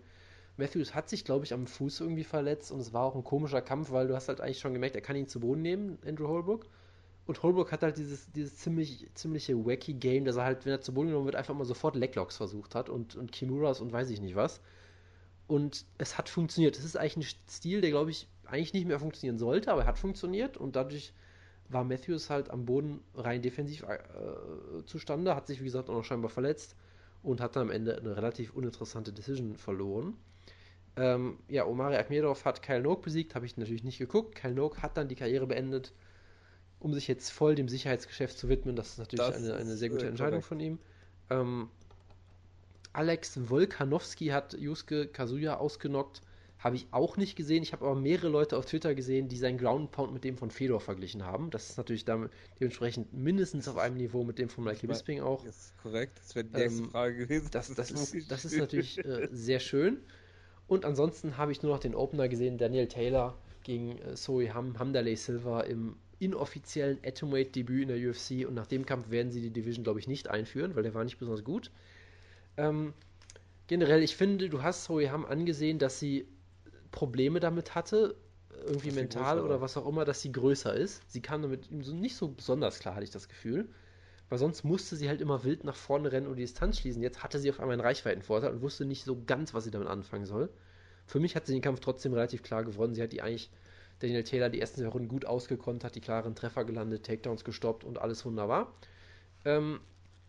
Matthews 0.57 0.95
hat 0.95 1.09
sich, 1.09 1.23
glaube 1.23 1.45
ich, 1.45 1.53
am 1.53 1.67
Fuß 1.67 2.01
irgendwie 2.01 2.23
verletzt 2.23 2.71
und 2.71 2.79
es 2.79 2.91
war 2.91 3.03
auch 3.03 3.15
ein 3.15 3.23
komischer 3.23 3.61
Kampf, 3.61 3.91
weil 3.91 4.07
du 4.07 4.15
hast 4.15 4.27
halt 4.27 4.41
eigentlich 4.41 4.59
schon 4.59 4.73
gemerkt, 4.73 4.95
er 4.95 5.01
kann 5.01 5.15
ihn 5.15 5.27
zu 5.27 5.39
Boden 5.39 5.61
nehmen, 5.61 5.99
Andrew 6.05 6.27
Holbrook. 6.27 6.65
Und 7.27 7.43
Holbrook 7.43 7.71
hat 7.71 7.83
halt 7.83 7.97
dieses, 7.97 8.31
dieses 8.31 8.57
ziemlich, 8.57 9.07
ziemliche 9.13 9.65
wacky 9.65 9.93
Game, 9.93 10.25
dass 10.25 10.37
er 10.37 10.45
halt, 10.45 10.65
wenn 10.65 10.71
er 10.71 10.81
zu 10.81 10.93
Boden 10.93 11.09
genommen 11.09 11.25
wird, 11.25 11.35
einfach 11.35 11.53
mal 11.53 11.65
sofort 11.65 11.95
Leglocks 11.95 12.37
versucht 12.37 12.73
hat 12.73 12.89
und, 12.89 13.15
und 13.15 13.31
Kimuras 13.31 13.81
und 13.81 13.91
weiß 13.91 14.09
ich 14.09 14.21
nicht 14.21 14.35
was. 14.35 14.61
Und 15.47 15.85
es 15.97 16.17
hat 16.17 16.29
funktioniert. 16.29 16.77
Es 16.77 16.83
ist 16.83 16.97
eigentlich 16.97 17.35
ein 17.37 17.49
Stil, 17.49 17.81
der, 17.81 17.91
glaube 17.91 18.11
ich, 18.11 18.27
eigentlich 18.45 18.73
nicht 18.73 18.87
mehr 18.87 18.99
funktionieren 18.99 19.37
sollte, 19.37 19.71
aber 19.71 19.81
er 19.81 19.87
hat 19.87 19.97
funktioniert 19.97 20.57
und 20.57 20.75
dadurch 20.75 21.13
war 21.69 21.83
Matthews 21.83 22.29
halt 22.29 22.49
am 22.49 22.65
Boden 22.65 23.01
rein 23.15 23.41
defensiv 23.41 23.83
äh, 23.83 24.85
zustande, 24.85 25.35
hat 25.35 25.47
sich, 25.47 25.59
wie 25.59 25.65
gesagt, 25.65 25.89
auch 25.89 25.93
noch 25.93 26.05
scheinbar 26.05 26.29
verletzt 26.29 26.75
und 27.23 27.41
hat 27.41 27.55
dann 27.55 27.63
am 27.63 27.71
Ende 27.71 27.97
eine 27.97 28.15
relativ 28.15 28.53
uninteressante 28.53 29.11
Decision 29.11 29.57
verloren. 29.57 30.15
Ähm, 30.95 31.37
ja, 31.47 31.65
Omari 31.65 31.95
Akmedov 31.95 32.45
hat 32.45 32.63
Kyle 32.63 32.81
Noak 32.81 33.03
besiegt, 33.03 33.35
habe 33.35 33.45
ich 33.45 33.57
natürlich 33.57 33.83
nicht 33.83 33.99
geguckt. 33.99 34.35
Kyle 34.35 34.53
Noak 34.53 34.81
hat 34.81 34.97
dann 34.97 35.07
die 35.07 35.15
Karriere 35.15 35.45
beendet, 35.45 35.93
um 36.79 36.93
sich 36.93 37.07
jetzt 37.07 37.29
voll 37.29 37.55
dem 37.55 37.69
Sicherheitsgeschäft 37.69 38.37
zu 38.37 38.49
widmen. 38.49 38.75
Das 38.75 38.89
ist 38.89 38.97
natürlich 38.97 39.25
das 39.25 39.35
eine, 39.35 39.55
eine 39.55 39.75
sehr 39.75 39.89
gute 39.89 40.05
äh, 40.05 40.09
Entscheidung 40.09 40.41
korrekt. 40.41 40.47
von 40.47 40.59
ihm. 40.59 40.79
Ähm, 41.29 41.69
Alex 42.97 43.39
Volkanowski 43.47 44.29
hat 44.29 44.55
Yusuke 44.55 45.07
Kazuya 45.07 45.57
ausgenockt. 45.57 46.21
Habe 46.57 46.77
ich 46.77 46.87
auch 46.89 47.15
nicht 47.15 47.35
gesehen. 47.35 47.61
Ich 47.61 47.71
habe 47.71 47.85
aber 47.85 47.93
mehrere 47.93 48.27
Leute 48.27 48.57
auf 48.57 48.65
Twitter 48.65 48.95
gesehen, 48.95 49.27
die 49.27 49.37
seinen 49.37 49.59
Ground 49.59 49.91
Pound 49.91 50.13
mit 50.13 50.23
dem 50.23 50.35
von 50.35 50.49
Fedor 50.49 50.79
verglichen 50.79 51.23
haben. 51.23 51.51
Das 51.51 51.69
ist 51.69 51.77
natürlich 51.77 52.05
damit 52.05 52.31
dementsprechend 52.59 53.13
mindestens 53.13 53.67
auf 53.67 53.77
einem 53.77 53.97
Niveau 53.97 54.23
mit 54.23 54.39
dem 54.39 54.49
von 54.49 54.63
Michael 54.63 54.89
Bisping 54.89 55.21
auch. 55.21 55.45
Das 55.45 55.55
ist 55.55 55.77
korrekt. 55.77 56.17
Das 56.17 56.33
wäre 56.33 56.45
die 56.45 56.57
nächste 56.57 56.81
ähm, 56.81 56.89
Frage 56.89 57.17
gewesen. 57.17 57.49
Das, 57.51 57.71
das, 57.75 57.91
ist, 58.13 58.31
das 58.31 58.45
ist 58.45 58.57
natürlich 58.57 58.97
äh, 59.05 59.27
sehr 59.31 59.59
schön. 59.59 59.99
Und 60.65 60.83
ansonsten 60.83 61.37
habe 61.37 61.51
ich 61.51 61.61
nur 61.61 61.73
noch 61.73 61.79
den 61.79 61.93
Opener 61.93 62.27
gesehen, 62.27 62.57
Daniel 62.57 62.87
Taylor 62.87 63.37
gegen 63.61 63.99
äh, 63.99 64.17
Soe 64.17 64.51
Ham, 64.55 64.79
Hamdalay 64.79 65.15
Silva 65.15 65.61
im 65.61 65.97
inoffiziellen 66.17 66.97
Atomweight-Debüt 67.05 67.83
in 67.83 67.89
der 67.89 68.09
UFC. 68.09 68.47
Und 68.47 68.55
nach 68.55 68.65
dem 68.65 68.87
Kampf 68.87 69.11
werden 69.11 69.31
sie 69.31 69.41
die 69.41 69.51
Division, 69.51 69.83
glaube 69.83 69.99
ich, 69.99 70.07
nicht 70.07 70.31
einführen, 70.31 70.75
weil 70.75 70.81
der 70.81 70.95
war 70.95 71.03
nicht 71.03 71.19
besonders 71.19 71.43
gut. 71.43 71.69
Ähm, 72.57 72.93
generell, 73.67 74.03
ich 74.03 74.15
finde, 74.15 74.49
du 74.49 74.63
hast 74.63 74.89
Ham 74.89 75.25
angesehen, 75.25 75.79
dass 75.79 75.99
sie 75.99 76.27
Probleme 76.91 77.39
damit 77.39 77.75
hatte, 77.75 78.15
irgendwie 78.65 78.91
mental 78.91 79.39
oder 79.39 79.61
was 79.61 79.77
auch 79.77 79.87
immer, 79.87 80.03
dass 80.03 80.21
sie 80.21 80.31
größer 80.31 80.73
ist. 80.73 81.01
Sie 81.11 81.21
kam 81.21 81.41
damit 81.41 81.71
nicht 81.71 82.15
so 82.15 82.29
besonders 82.29 82.79
klar, 82.79 82.95
hatte 82.95 83.03
ich 83.03 83.11
das 83.11 83.29
Gefühl. 83.29 83.69
Weil 84.29 84.39
sonst 84.39 84.63
musste 84.65 84.97
sie 84.97 85.07
halt 85.07 85.21
immer 85.21 85.43
wild 85.45 85.63
nach 85.63 85.75
vorne 85.75 86.11
rennen 86.11 86.27
und 86.27 86.35
die 86.35 86.43
Distanz 86.43 86.79
schließen. 86.79 87.01
Jetzt 87.01 87.23
hatte 87.23 87.39
sie 87.39 87.49
auf 87.49 87.59
einmal 87.59 87.73
einen 87.73 87.81
Reichweitenvorteil 87.81 88.51
und 88.51 88.61
wusste 88.61 88.83
nicht 88.83 89.05
so 89.05 89.23
ganz, 89.25 89.53
was 89.53 89.63
sie 89.63 89.71
damit 89.71 89.87
anfangen 89.87 90.25
soll. 90.25 90.49
Für 91.05 91.21
mich 91.21 91.35
hat 91.35 91.45
sie 91.45 91.53
den 91.53 91.61
Kampf 91.61 91.79
trotzdem 91.79 92.13
relativ 92.13 92.43
klar 92.43 92.65
gewonnen. 92.65 92.93
Sie 92.93 93.01
hat 93.01 93.13
die 93.13 93.21
eigentlich, 93.21 93.49
Daniel 93.99 94.25
Taylor, 94.25 94.49
die 94.49 94.59
ersten 94.59 94.81
zwei 94.81 94.89
Runden 94.89 95.07
gut 95.07 95.25
ausgekonnt, 95.25 95.85
hat 95.85 95.95
die 95.95 96.01
klaren 96.01 96.35
Treffer 96.35 96.65
gelandet, 96.65 97.05
Takedowns 97.05 97.45
gestoppt 97.45 97.85
und 97.85 97.99
alles 97.99 98.25
wunderbar. 98.25 98.73
Ähm, 99.45 99.79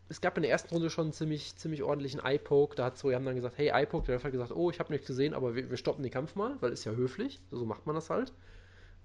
es 0.09 0.21
gab 0.21 0.37
in 0.37 0.43
der 0.43 0.51
ersten 0.51 0.75
Runde 0.75 0.89
schon 0.89 1.07
einen 1.07 1.13
ziemlich, 1.13 1.57
ziemlich 1.57 1.83
ordentlichen 1.83 2.21
Eye-Poke. 2.21 2.77
Da 2.77 2.87
hat 2.87 2.99
so, 2.99 3.09
wir 3.09 3.17
haben 3.17 3.27
dann 3.27 3.37
gesagt, 3.37 3.59
hey, 3.59 3.69
Eye-Poke, 3.69 4.07
der 4.07 4.17
Ref 4.17 4.25
hat 4.25 4.33
gesagt, 4.33 4.53
oh, 4.53 4.71
ich 4.71 4.81
habe 4.81 4.91
nichts 4.93 5.07
gesehen, 5.07 5.35
aber 5.35 5.55
wir, 5.55 5.69
wir, 5.69 5.77
stoppen 5.77 6.03
den 6.03 6.13
Kampf 6.13 6.35
mal, 6.35 6.57
weil 6.61 6.73
ist 6.73 6.85
ja 6.85 6.93
höflich. 6.93 7.41
So 7.51 7.67
macht 7.67 7.87
man 7.87 7.95
das 7.95 8.09
halt. 8.09 8.33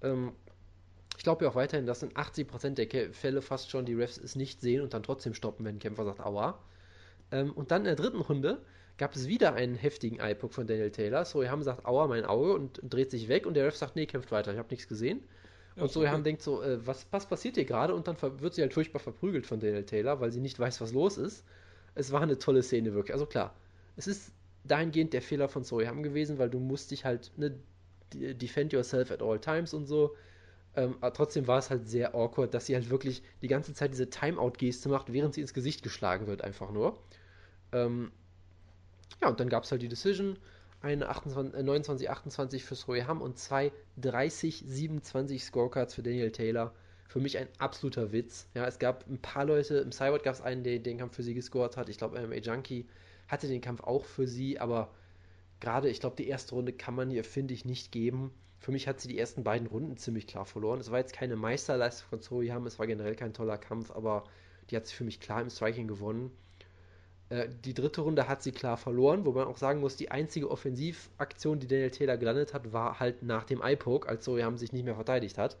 Ähm, 0.02 0.32
ich 1.16 1.22
glaube 1.22 1.44
ja 1.44 1.50
auch 1.50 1.54
weiterhin, 1.54 1.86
dass 1.86 2.02
in 2.02 2.12
80% 2.12 2.70
der 2.70 3.12
Fälle 3.12 3.42
fast 3.42 3.70
schon 3.70 3.84
die 3.84 3.94
Refs 3.94 4.16
es 4.18 4.34
nicht 4.34 4.60
sehen 4.60 4.80
und 4.82 4.94
dann 4.94 5.02
trotzdem 5.02 5.34
stoppen, 5.34 5.64
wenn 5.64 5.76
ein 5.76 5.78
Kämpfer 5.78 6.04
sagt, 6.04 6.20
aua. 6.20 6.58
Ähm, 7.30 7.52
und 7.52 7.70
dann 7.70 7.82
in 7.82 7.86
der 7.86 7.96
dritten 7.96 8.20
Runde 8.20 8.62
gab 8.96 9.14
es 9.14 9.28
wieder 9.28 9.54
einen 9.54 9.74
heftigen 9.74 10.20
Eye-Poke 10.20 10.54
von 10.54 10.66
Daniel 10.66 10.90
Taylor. 10.90 11.24
So, 11.26 11.42
wir 11.42 11.50
haben 11.50 11.58
gesagt, 11.58 11.84
aua, 11.84 12.06
mein 12.06 12.24
Auge 12.24 12.54
und 12.54 12.80
dreht 12.82 13.10
sich 13.10 13.28
weg 13.28 13.46
und 13.46 13.54
der 13.54 13.66
Ref 13.66 13.76
sagt, 13.76 13.94
nee, 13.94 14.06
kämpft 14.06 14.32
weiter, 14.32 14.52
ich 14.52 14.58
habe 14.58 14.70
nichts 14.70 14.88
gesehen. 14.88 15.22
Und 15.76 15.90
so, 15.90 16.06
haben 16.06 16.22
denkt 16.22 16.42
so, 16.42 16.62
äh, 16.62 16.86
was, 16.86 17.06
was 17.10 17.26
passiert 17.26 17.56
hier 17.56 17.64
gerade? 17.64 17.94
Und 17.94 18.06
dann 18.06 18.16
wird 18.40 18.54
sie 18.54 18.62
halt 18.62 18.72
furchtbar 18.72 19.00
verprügelt 19.00 19.46
von 19.46 19.58
Daniel 19.58 19.84
Taylor, 19.84 20.20
weil 20.20 20.30
sie 20.30 20.40
nicht 20.40 20.58
weiß, 20.58 20.80
was 20.80 20.92
los 20.92 21.18
ist. 21.18 21.44
Es 21.94 22.12
war 22.12 22.20
eine 22.20 22.38
tolle 22.38 22.62
Szene 22.62 22.94
wirklich. 22.94 23.12
Also 23.12 23.26
klar, 23.26 23.54
es 23.96 24.06
ist 24.06 24.32
dahingehend 24.64 25.12
der 25.12 25.22
Fehler 25.22 25.48
von 25.48 25.64
Soyam 25.64 26.02
gewesen, 26.02 26.38
weil 26.38 26.48
du 26.48 26.58
musst 26.60 26.90
dich 26.90 27.04
halt 27.04 27.32
ne, 27.36 27.58
defend 28.12 28.72
yourself 28.72 29.10
at 29.10 29.22
all 29.22 29.40
times 29.40 29.74
und 29.74 29.86
so. 29.86 30.14
Ähm, 30.76 30.96
aber 31.00 31.12
trotzdem 31.12 31.46
war 31.46 31.58
es 31.58 31.70
halt 31.70 31.88
sehr 31.88 32.14
awkward, 32.14 32.54
dass 32.54 32.66
sie 32.66 32.74
halt 32.74 32.90
wirklich 32.90 33.22
die 33.42 33.48
ganze 33.48 33.74
Zeit 33.74 33.92
diese 33.92 34.10
Timeout-Geste 34.10 34.88
macht, 34.88 35.12
während 35.12 35.34
sie 35.34 35.40
ins 35.40 35.54
Gesicht 35.54 35.82
geschlagen 35.82 36.26
wird, 36.26 36.42
einfach 36.42 36.70
nur. 36.70 36.98
Ähm, 37.72 38.10
ja, 39.22 39.28
und 39.28 39.38
dann 39.38 39.48
gab 39.48 39.64
es 39.64 39.70
halt 39.70 39.82
die 39.82 39.88
Decision 39.88 40.36
eine 40.84 41.10
29-28 41.10 42.60
für 42.60 42.74
Soham 42.74 43.22
und 43.22 43.38
zwei 43.38 43.72
30-27 44.00 45.40
Scorecards 45.40 45.94
für 45.94 46.02
Daniel 46.02 46.30
Taylor. 46.30 46.74
Für 47.08 47.20
mich 47.20 47.38
ein 47.38 47.48
absoluter 47.58 48.12
Witz. 48.12 48.48
Ja, 48.54 48.66
es 48.66 48.78
gab 48.78 49.08
ein 49.08 49.20
paar 49.20 49.44
Leute, 49.44 49.78
im 49.78 49.92
Cyborg 49.92 50.22
gab 50.24 50.34
es 50.34 50.40
einen, 50.40 50.62
der 50.62 50.78
den 50.78 50.98
Kampf 50.98 51.16
für 51.16 51.22
sie 51.22 51.34
gescored 51.34 51.76
hat. 51.76 51.88
Ich 51.88 51.96
glaube, 51.96 52.20
MMA 52.20 52.36
Junkie 52.36 52.86
hatte 53.28 53.48
den 53.48 53.60
Kampf 53.60 53.82
auch 53.82 54.04
für 54.04 54.26
sie, 54.26 54.60
aber 54.60 54.90
gerade, 55.60 55.88
ich 55.88 56.00
glaube, 56.00 56.16
die 56.16 56.28
erste 56.28 56.54
Runde 56.54 56.72
kann 56.72 56.94
man 56.94 57.10
ihr, 57.10 57.24
finde 57.24 57.54
ich, 57.54 57.64
nicht 57.64 57.90
geben. 57.90 58.32
Für 58.58 58.72
mich 58.72 58.86
hat 58.86 59.00
sie 59.00 59.08
die 59.08 59.18
ersten 59.18 59.42
beiden 59.42 59.66
Runden 59.66 59.96
ziemlich 59.96 60.26
klar 60.26 60.44
verloren. 60.44 60.80
Es 60.80 60.90
war 60.90 60.98
jetzt 60.98 61.14
keine 61.14 61.36
Meisterleistung 61.36 62.08
von 62.08 62.20
Soham, 62.20 62.66
es 62.66 62.78
war 62.78 62.86
generell 62.86 63.14
kein 63.14 63.32
toller 63.32 63.58
Kampf, 63.58 63.90
aber 63.90 64.24
die 64.70 64.76
hat 64.76 64.86
sie 64.86 64.94
für 64.94 65.04
mich 65.04 65.20
klar 65.20 65.40
im 65.40 65.50
Striking 65.50 65.88
gewonnen. 65.88 66.30
Äh, 67.34 67.48
die 67.64 67.74
dritte 67.74 68.02
Runde 68.02 68.28
hat 68.28 68.42
sie 68.42 68.52
klar 68.52 68.76
verloren, 68.76 69.26
wo 69.26 69.32
man 69.32 69.46
auch 69.48 69.56
sagen 69.56 69.80
muss, 69.80 69.96
die 69.96 70.10
einzige 70.10 70.50
Offensivaktion, 70.50 71.58
die 71.58 71.66
Daniel 71.66 71.90
Taylor 71.90 72.16
gelandet 72.16 72.54
hat, 72.54 72.72
war 72.72 73.00
halt 73.00 73.22
nach 73.22 73.44
dem 73.44 73.60
Eye-Poke, 73.60 74.08
als 74.08 74.24
Soyam 74.24 74.56
sich 74.56 74.72
nicht 74.72 74.84
mehr 74.84 74.94
verteidigt 74.94 75.36
hat. 75.36 75.56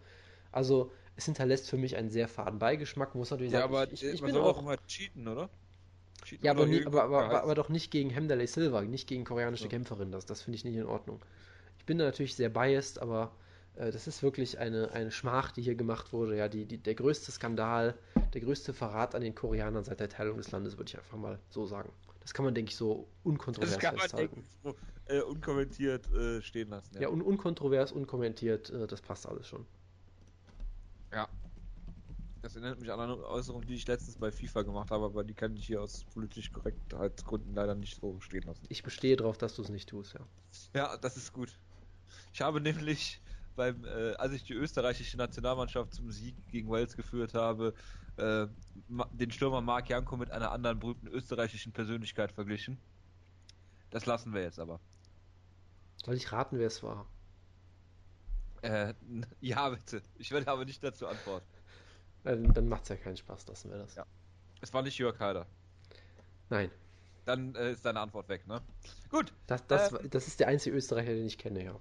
Also 0.52 0.92
es 1.16 1.24
hinterlässt 1.24 1.68
für 1.68 1.76
mich 1.76 1.96
einen 1.96 2.10
sehr 2.10 2.28
faden 2.28 2.60
Beigeschmack, 2.60 3.16
muss 3.16 3.30
natürlich 3.30 3.52
ja, 3.52 3.62
sagen. 3.62 3.74
aber 3.74 3.92
ich, 3.92 4.04
ich, 4.04 4.14
ich 4.14 4.22
man 4.22 4.32
soll 4.32 4.42
auch 4.42 4.60
immer 4.60 4.76
cheaten, 4.86 5.26
oder? 5.26 5.48
Cheaten 6.24 6.44
ja, 6.44 6.52
aber, 6.52 6.66
nie, 6.66 6.86
aber, 6.86 7.02
aber, 7.02 7.42
aber, 7.42 7.54
doch 7.56 7.68
nicht 7.68 7.90
gegen 7.90 8.10
Hemdalay 8.10 8.46
Silva, 8.46 8.82
nicht 8.82 9.08
gegen 9.08 9.24
koreanische 9.24 9.64
ja. 9.64 9.70
Kämpferin. 9.70 10.12
Das, 10.12 10.26
das 10.26 10.42
finde 10.42 10.56
ich 10.56 10.64
nicht 10.64 10.76
in 10.76 10.86
Ordnung. 10.86 11.20
Ich 11.78 11.86
bin 11.86 11.98
da 11.98 12.04
natürlich 12.04 12.36
sehr 12.36 12.50
biased, 12.50 13.00
aber 13.00 13.32
das 13.76 14.06
ist 14.06 14.22
wirklich 14.22 14.58
eine, 14.58 14.92
eine 14.92 15.10
Schmach, 15.10 15.50
die 15.50 15.62
hier 15.62 15.74
gemacht 15.74 16.12
wurde. 16.12 16.36
Ja, 16.36 16.48
die, 16.48 16.64
die, 16.64 16.78
der 16.78 16.94
größte 16.94 17.32
Skandal, 17.32 17.94
der 18.32 18.40
größte 18.40 18.72
Verrat 18.72 19.14
an 19.14 19.22
den 19.22 19.34
Koreanern 19.34 19.84
seit 19.84 20.00
der 20.00 20.08
Teilung 20.08 20.36
des 20.36 20.52
Landes, 20.52 20.78
würde 20.78 20.90
ich 20.90 20.96
einfach 20.96 21.18
mal 21.18 21.38
so 21.50 21.66
sagen. 21.66 21.92
Das 22.20 22.32
kann 22.32 22.44
man, 22.44 22.54
denke 22.54 22.70
ich, 22.70 22.76
so 22.76 23.08
unkontrovers 23.22 23.72
das 23.72 23.78
kann 23.80 23.98
festhalten. 23.98 24.44
Man 24.62 24.74
so, 24.74 25.12
äh, 25.12 25.20
unkommentiert 25.20 26.10
äh, 26.12 26.40
stehen 26.40 26.70
lassen. 26.70 26.94
Ja, 26.94 27.02
ja 27.02 27.08
un 27.08 27.20
unkontrovers, 27.20 27.92
unkommentiert, 27.92 28.70
äh, 28.70 28.86
das 28.86 29.02
passt 29.02 29.26
alles 29.26 29.46
schon. 29.46 29.66
Ja. 31.12 31.28
Das 32.42 32.56
erinnert 32.56 32.78
mich 32.78 32.92
an 32.92 33.00
eine 33.00 33.16
Äußerung, 33.26 33.66
die 33.66 33.74
ich 33.74 33.86
letztens 33.86 34.16
bei 34.16 34.30
FIFA 34.30 34.62
gemacht 34.62 34.90
habe, 34.90 35.06
aber 35.06 35.24
die 35.24 35.34
kann 35.34 35.56
ich 35.56 35.66
hier 35.66 35.82
aus 35.82 36.04
politisch 36.12 36.52
Korrektheitsgründen 36.52 37.54
leider 37.54 37.74
nicht 37.74 37.98
so 38.00 38.20
stehen 38.20 38.42
lassen. 38.42 38.64
Ich 38.68 38.82
bestehe 38.82 39.16
darauf, 39.16 39.38
dass 39.38 39.56
du 39.56 39.62
es 39.62 39.70
nicht 39.70 39.88
tust, 39.88 40.14
ja. 40.14 40.20
Ja, 40.74 40.96
das 40.98 41.16
ist 41.16 41.32
gut. 41.32 41.58
Ich 42.32 42.42
habe 42.42 42.60
nämlich 42.60 43.20
beim, 43.56 43.84
äh, 43.84 44.14
als 44.14 44.32
ich 44.32 44.44
die 44.44 44.54
österreichische 44.54 45.16
Nationalmannschaft 45.16 45.94
zum 45.94 46.10
Sieg 46.10 46.34
gegen 46.48 46.68
Wales 46.68 46.96
geführt 46.96 47.34
habe, 47.34 47.74
äh, 48.16 48.46
den 49.12 49.30
Stürmer 49.30 49.60
Marc 49.60 49.88
Janko 49.88 50.16
mit 50.16 50.30
einer 50.30 50.52
anderen 50.52 50.78
berühmten 50.78 51.08
österreichischen 51.08 51.72
Persönlichkeit 51.72 52.32
verglichen. 52.32 52.78
Das 53.90 54.06
lassen 54.06 54.34
wir 54.34 54.42
jetzt 54.42 54.58
aber. 54.58 54.80
Soll 56.04 56.14
ich 56.14 56.30
raten, 56.32 56.58
wer 56.58 56.66
es 56.66 56.82
war? 56.82 57.06
Äh, 58.62 58.94
ja, 59.40 59.68
bitte. 59.70 60.02
Ich 60.16 60.30
werde 60.30 60.48
aber 60.48 60.64
nicht 60.64 60.82
dazu 60.82 61.06
antworten. 61.06 61.46
Dann, 62.24 62.52
dann 62.54 62.68
macht 62.68 62.84
es 62.84 62.88
ja 62.88 62.96
keinen 62.96 63.16
Spaß, 63.16 63.46
lassen 63.48 63.70
wir 63.70 63.78
das. 63.78 63.94
Ja. 63.94 64.06
Es 64.60 64.72
war 64.72 64.82
nicht 64.82 64.96
Jörg 64.98 65.18
Heider. 65.20 65.46
Nein. 66.48 66.70
Dann 67.24 67.54
äh, 67.54 67.72
ist 67.72 67.84
deine 67.84 68.00
Antwort 68.00 68.28
weg, 68.28 68.46
ne? 68.46 68.60
Gut. 69.10 69.32
Das, 69.46 69.66
das, 69.66 69.92
äh, 69.92 70.08
das 70.08 70.26
ist 70.26 70.40
der 70.40 70.48
einzige 70.48 70.76
Österreicher, 70.76 71.12
den 71.12 71.26
ich 71.26 71.38
kenne, 71.38 71.64
ja. 71.64 71.80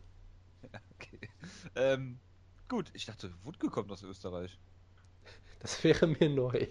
Okay. 1.04 1.30
Ähm, 1.76 2.20
gut, 2.68 2.90
ich 2.94 3.06
dachte, 3.06 3.34
Wutke 3.44 3.70
kommt 3.70 3.92
aus 3.92 4.04
Österreich. 4.04 4.58
Das 5.60 5.84
wäre 5.84 6.08
mir 6.08 6.30
neu. 6.30 6.68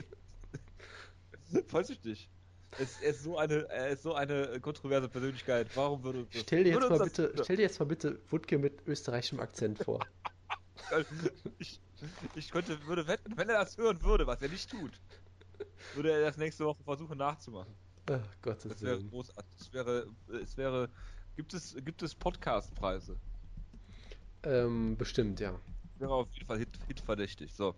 Vorsichtig. 1.69 2.29
Es, 2.79 3.01
er, 3.01 3.11
ist 3.11 3.23
so 3.23 3.37
eine, 3.37 3.69
er 3.69 3.89
ist 3.89 4.03
so 4.03 4.15
eine 4.15 4.59
kontroverse 4.61 5.09
Persönlichkeit. 5.09 5.69
Warum 5.75 6.03
würde 6.03 6.27
das, 6.33 6.43
stell 6.43 6.65
dir, 6.65 6.73
jetzt 6.73 6.89
mal 6.89 6.99
bitte, 6.99 7.33
stell 7.43 7.57
dir 7.57 7.63
jetzt 7.63 7.79
mal 7.79 7.87
bitte 7.87 8.19
Wutke 8.31 8.59
mit 8.59 8.87
österreichischem 8.87 9.41
Akzent 9.41 9.79
vor. 9.85 10.01
ich, 11.59 11.81
ich 12.35 12.51
könnte, 12.51 12.85
würde 12.87 13.07
wetten, 13.07 13.37
wenn 13.37 13.49
er 13.49 13.59
das 13.59 13.77
hören 13.77 14.03
würde, 14.03 14.27
was 14.27 14.41
er 14.41 14.49
nicht 14.49 14.71
tut, 14.71 14.93
würde 15.95 16.13
er 16.13 16.21
das 16.23 16.39
nächste 16.39 16.65
Woche 16.65 16.83
versuchen 16.83 17.19
nachzumachen. 17.19 17.75
Ach, 18.11 18.21
Gottes 18.41 18.73
das 18.73 18.83
wäre 18.83 19.03
großartig. 19.05 19.53
Es 19.61 19.73
wäre, 19.73 20.07
es 20.43 20.57
wäre, 20.57 20.89
gibt 21.37 21.53
es, 21.55 21.77
gibt 21.85 22.03
es 22.03 22.15
Podcastpreise? 22.15 23.17
Ähm, 24.45 24.97
bestimmt, 24.97 25.41
ja. 25.41 25.59
Wäre 25.99 26.13
auf 26.13 26.33
jeden 26.33 26.47
Fall 26.47 26.59
hit, 26.59 26.79
hitverdächtig. 26.87 27.53
So. 27.55 27.75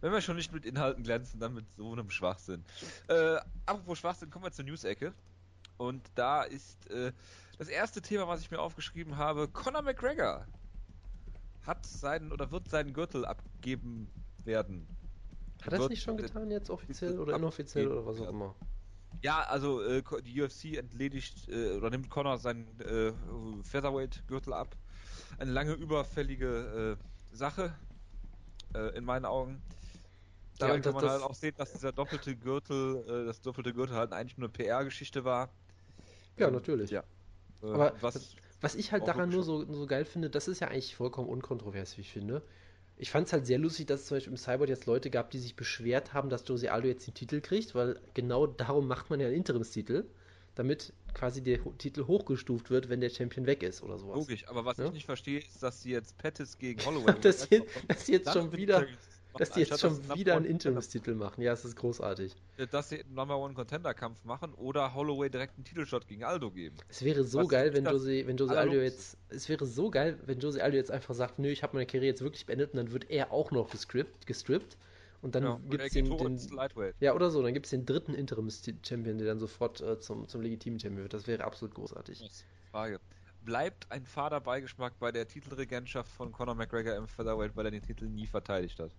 Wenn 0.00 0.12
wir 0.12 0.20
schon 0.20 0.36
nicht 0.36 0.52
mit 0.52 0.64
Inhalten 0.64 1.02
glänzen, 1.02 1.40
dann 1.40 1.54
mit 1.54 1.64
so 1.76 1.92
einem 1.92 2.10
Schwachsinn. 2.10 2.64
Äh, 3.08 3.36
apropos 3.66 3.98
Schwachsinn, 3.98 4.30
kommen 4.30 4.44
wir 4.44 4.52
zur 4.52 4.64
News-Ecke. 4.64 5.12
Und 5.76 6.02
da 6.14 6.42
ist 6.42 6.88
äh, 6.90 7.12
das 7.58 7.68
erste 7.68 8.02
Thema, 8.02 8.28
was 8.28 8.40
ich 8.40 8.50
mir 8.50 8.60
aufgeschrieben 8.60 9.16
habe: 9.16 9.48
Conor 9.48 9.82
McGregor 9.82 10.46
hat 11.62 11.86
seinen 11.86 12.32
oder 12.32 12.50
wird 12.50 12.68
seinen 12.68 12.92
Gürtel 12.92 13.24
abgeben 13.24 14.10
werden. 14.44 14.86
Hat 15.62 15.72
er 15.72 15.80
es 15.80 15.88
nicht 15.88 16.02
schon 16.02 16.16
getan, 16.16 16.50
jetzt 16.50 16.70
offiziell 16.70 17.18
oder 17.18 17.36
inoffiziell 17.36 17.88
oder 17.88 18.06
was 18.06 18.20
auch 18.20 18.28
immer? 18.28 18.54
Ja, 19.22 19.40
also 19.42 19.82
äh, 19.82 20.02
die 20.22 20.40
UFC 20.40 20.76
entledigt 20.76 21.48
äh, 21.48 21.72
oder 21.72 21.90
nimmt 21.90 22.08
Conor 22.08 22.38
seinen 22.38 22.80
äh, 22.80 23.12
Featherweight-Gürtel 23.64 24.52
ab 24.52 24.76
eine 25.38 25.50
lange 25.50 25.72
überfällige 25.72 26.96
äh, 26.98 27.36
Sache, 27.36 27.74
äh, 28.74 28.96
in 28.96 29.04
meinen 29.04 29.24
Augen. 29.24 29.62
Dabei 30.58 30.74
ja, 30.74 30.80
kann 30.80 30.94
man 30.94 31.08
halt 31.08 31.22
auch 31.22 31.34
sehen, 31.34 31.54
dass 31.56 31.72
dieser 31.72 31.92
doppelte 31.92 32.34
Gürtel, 32.36 33.04
äh, 33.06 33.26
das 33.26 33.40
doppelte 33.40 33.72
Gürtel 33.72 33.96
halt 33.96 34.12
eigentlich 34.12 34.38
nur 34.38 34.48
eine 34.48 34.52
PR-Geschichte 34.52 35.24
war. 35.24 35.50
Ja, 36.36 36.50
natürlich. 36.50 36.90
Ja. 36.90 37.04
Äh, 37.62 37.66
Aber 37.66 37.92
was, 38.00 38.34
was 38.60 38.74
ich 38.74 38.92
halt 38.92 39.06
daran 39.06 39.28
nur 39.28 39.44
so, 39.44 39.64
so 39.72 39.86
geil 39.86 40.04
finde, 40.04 40.30
das 40.30 40.48
ist 40.48 40.60
ja 40.60 40.68
eigentlich 40.68 40.96
vollkommen 40.96 41.28
unkontrovers, 41.28 41.96
wie 41.96 42.02
ich 42.02 42.12
finde. 42.12 42.42
Ich 42.96 43.12
fand 43.12 43.28
es 43.28 43.32
halt 43.32 43.46
sehr 43.46 43.58
lustig, 43.58 43.86
dass 43.86 44.00
es 44.00 44.06
zum 44.06 44.16
Beispiel 44.16 44.32
im 44.32 44.36
Cyborg 44.36 44.68
jetzt 44.68 44.86
Leute 44.86 45.10
gab, 45.10 45.30
die 45.30 45.38
sich 45.38 45.54
beschwert 45.54 46.14
haben, 46.14 46.30
dass 46.30 46.46
Jose 46.48 46.72
Aldo 46.72 46.88
jetzt 46.88 47.06
den 47.06 47.14
Titel 47.14 47.40
kriegt, 47.40 47.76
weil 47.76 48.00
genau 48.14 48.48
darum 48.48 48.88
macht 48.88 49.08
man 49.10 49.20
ja 49.20 49.26
einen 49.26 49.36
Interimstitel 49.36 50.04
damit 50.56 50.92
quasi 51.18 51.42
der 51.42 51.58
Titel 51.78 52.06
hochgestuft 52.06 52.70
wird, 52.70 52.88
wenn 52.88 53.00
der 53.00 53.10
Champion 53.10 53.46
weg 53.46 53.62
ist 53.62 53.82
oder 53.82 53.98
sowas. 53.98 54.16
Logisch, 54.16 54.48
aber 54.48 54.64
was 54.64 54.78
ja? 54.78 54.86
ich 54.86 54.92
nicht 54.92 55.06
verstehe, 55.06 55.40
ist, 55.40 55.62
dass 55.62 55.82
sie 55.82 55.90
jetzt 55.90 56.16
Pettis 56.18 56.58
gegen 56.58 56.80
Holloway 56.86 57.14
dass, 57.20 57.42
sie, 57.42 57.62
dass 57.88 58.06
sie 58.06 58.12
jetzt 58.12 58.32
schon 58.32 58.52
wieder 58.52 58.86
dass 59.36 59.50
die 59.50 59.60
jetzt 59.60 59.78
schon 59.78 60.02
wieder 60.14 60.36
einen 60.36 60.46
Interimstitel 60.46 61.14
machen. 61.14 61.42
Ja, 61.42 61.52
es 61.52 61.64
ist 61.64 61.76
großartig. 61.76 62.34
Dass 62.70 62.88
sie 62.88 63.04
einen 63.04 63.14
Number 63.14 63.38
One 63.38 63.54
Contender 63.54 63.94
Kampf 63.94 64.24
machen 64.24 64.52
oder 64.54 64.94
Holloway 64.94 65.28
direkt 65.28 65.56
einen 65.56 65.64
Titelshot 65.64 66.08
gegen 66.08 66.24
Aldo 66.24 66.50
geben. 66.50 66.76
Es 66.88 67.04
wäre 67.04 67.22
so 67.24 67.40
Was 67.40 67.48
geil, 67.48 67.74
wenn 67.74 67.84
Jose, 67.84 68.26
wenn 68.26 68.36
Jose 68.36 68.58
Aldo 68.58 68.76
jetzt, 68.76 69.16
es 69.28 69.48
wäre 69.48 69.66
so 69.66 69.90
geil, 69.90 70.18
wenn 70.26 70.40
Jose 70.40 70.62
Aldo 70.62 70.76
jetzt 70.76 70.90
einfach 70.90 71.14
sagt, 71.14 71.38
nö, 71.38 71.48
ich 71.48 71.62
habe 71.62 71.76
meine 71.76 71.86
Karriere 71.86 72.06
jetzt 72.06 72.22
wirklich 72.22 72.46
beendet 72.46 72.72
und 72.72 72.78
dann 72.78 72.92
wird 72.92 73.10
er 73.10 73.32
auch 73.32 73.50
noch 73.50 73.70
gestrippt, 73.70 74.26
gestrippt 74.26 74.76
und 75.20 75.34
dann 75.34 75.42
ja, 75.42 75.60
gibt 75.68 75.82
es 75.82 75.92
den, 75.92 76.16
den 76.16 76.38
Ja, 77.00 77.14
oder 77.14 77.30
so, 77.30 77.42
dann 77.42 77.52
gibt 77.52 77.66
es 77.66 77.70
den 77.70 77.84
dritten 77.84 78.14
Interims-Champion, 78.14 79.18
der 79.18 79.26
dann 79.26 79.40
sofort 79.40 79.80
äh, 79.80 79.98
zum, 79.98 80.28
zum 80.28 80.40
legitimen 80.42 80.78
Champion 80.78 81.02
wird. 81.02 81.14
Das 81.14 81.26
wäre 81.26 81.44
absolut 81.44 81.74
großartig. 81.74 82.22
Frage. 82.70 83.00
Bleibt 83.40 83.90
ein 83.90 84.04
fader 84.04 84.40
Beigeschmack 84.40 84.98
bei 84.98 85.10
der 85.10 85.26
Titelregentschaft 85.26 86.10
von 86.10 86.32
Conor 86.32 86.54
McGregor 86.54 86.94
im 86.96 87.08
Featherweight, 87.08 87.56
weil 87.56 87.66
er 87.66 87.70
den 87.70 87.82
Titel 87.82 88.06
nie 88.06 88.26
verteidigt 88.26 88.78
hat? 88.78 88.92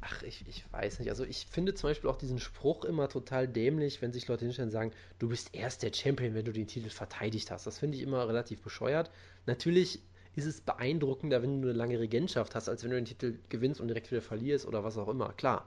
Ach, 0.00 0.22
ich, 0.22 0.46
ich 0.48 0.64
weiß 0.72 0.98
nicht. 0.98 1.10
Also 1.10 1.24
ich 1.24 1.46
finde 1.46 1.74
zum 1.74 1.90
Beispiel 1.90 2.10
auch 2.10 2.16
diesen 2.16 2.40
Spruch 2.40 2.84
immer 2.84 3.08
total 3.08 3.46
dämlich, 3.46 4.02
wenn 4.02 4.12
sich 4.12 4.26
Leute 4.26 4.44
hinstellen 4.44 4.68
und 4.68 4.72
sagen, 4.72 4.92
du 5.20 5.28
bist 5.28 5.54
erst 5.54 5.84
der 5.84 5.92
Champion, 5.92 6.34
wenn 6.34 6.44
du 6.44 6.52
den 6.52 6.66
Titel 6.66 6.90
verteidigt 6.90 7.50
hast. 7.52 7.66
Das 7.66 7.78
finde 7.78 7.96
ich 7.96 8.02
immer 8.02 8.26
relativ 8.26 8.62
bescheuert. 8.62 9.10
Natürlich 9.46 10.02
ist 10.34 10.46
es 10.46 10.60
beeindruckender, 10.60 11.42
wenn 11.42 11.60
du 11.62 11.68
eine 11.68 11.76
lange 11.76 11.98
Regentschaft 11.98 12.54
hast, 12.54 12.68
als 12.68 12.82
wenn 12.82 12.90
du 12.90 12.96
den 12.96 13.04
Titel 13.04 13.38
gewinnst 13.48 13.80
und 13.80 13.88
direkt 13.88 14.10
wieder 14.10 14.22
verlierst 14.22 14.66
oder 14.66 14.82
was 14.82 14.96
auch 14.96 15.08
immer. 15.08 15.32
Klar, 15.34 15.66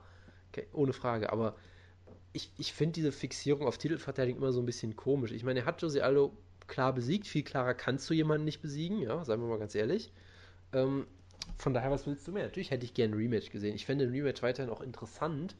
okay, 0.51 0.67
ohne 0.73 0.93
Frage. 0.93 1.31
Aber 1.31 1.55
ich, 2.33 2.51
ich 2.57 2.73
finde 2.73 2.93
diese 2.93 3.11
Fixierung 3.11 3.67
auf 3.67 3.77
Titelverteidigung 3.77 4.41
immer 4.41 4.51
so 4.51 4.61
ein 4.61 4.65
bisschen 4.65 4.95
komisch. 4.95 5.31
Ich 5.31 5.43
meine, 5.43 5.61
er 5.61 5.65
hat 5.65 5.81
Jose 5.81 6.03
Aldo 6.03 6.35
klar 6.67 6.93
besiegt. 6.93 7.27
Viel 7.27 7.43
klarer 7.43 7.73
kannst 7.73 8.09
du 8.09 8.13
jemanden 8.13 8.45
nicht 8.45 8.61
besiegen, 8.61 8.99
ja, 8.99 9.23
sagen 9.23 9.41
wir 9.41 9.49
mal 9.49 9.59
ganz 9.59 9.75
ehrlich. 9.75 10.11
Ähm, 10.73 11.07
von 11.57 11.73
daher, 11.73 11.91
was 11.91 12.07
willst 12.07 12.27
du 12.27 12.31
mehr? 12.31 12.43
Natürlich 12.43 12.71
hätte 12.71 12.85
ich 12.85 12.93
gerne 12.93 13.15
ein 13.15 13.19
Rematch 13.19 13.51
gesehen. 13.51 13.75
Ich 13.75 13.85
fände 13.85 14.05
ein 14.05 14.11
Rematch 14.11 14.41
weiterhin 14.41 14.71
auch 14.71 14.81
interessant, 14.81 15.55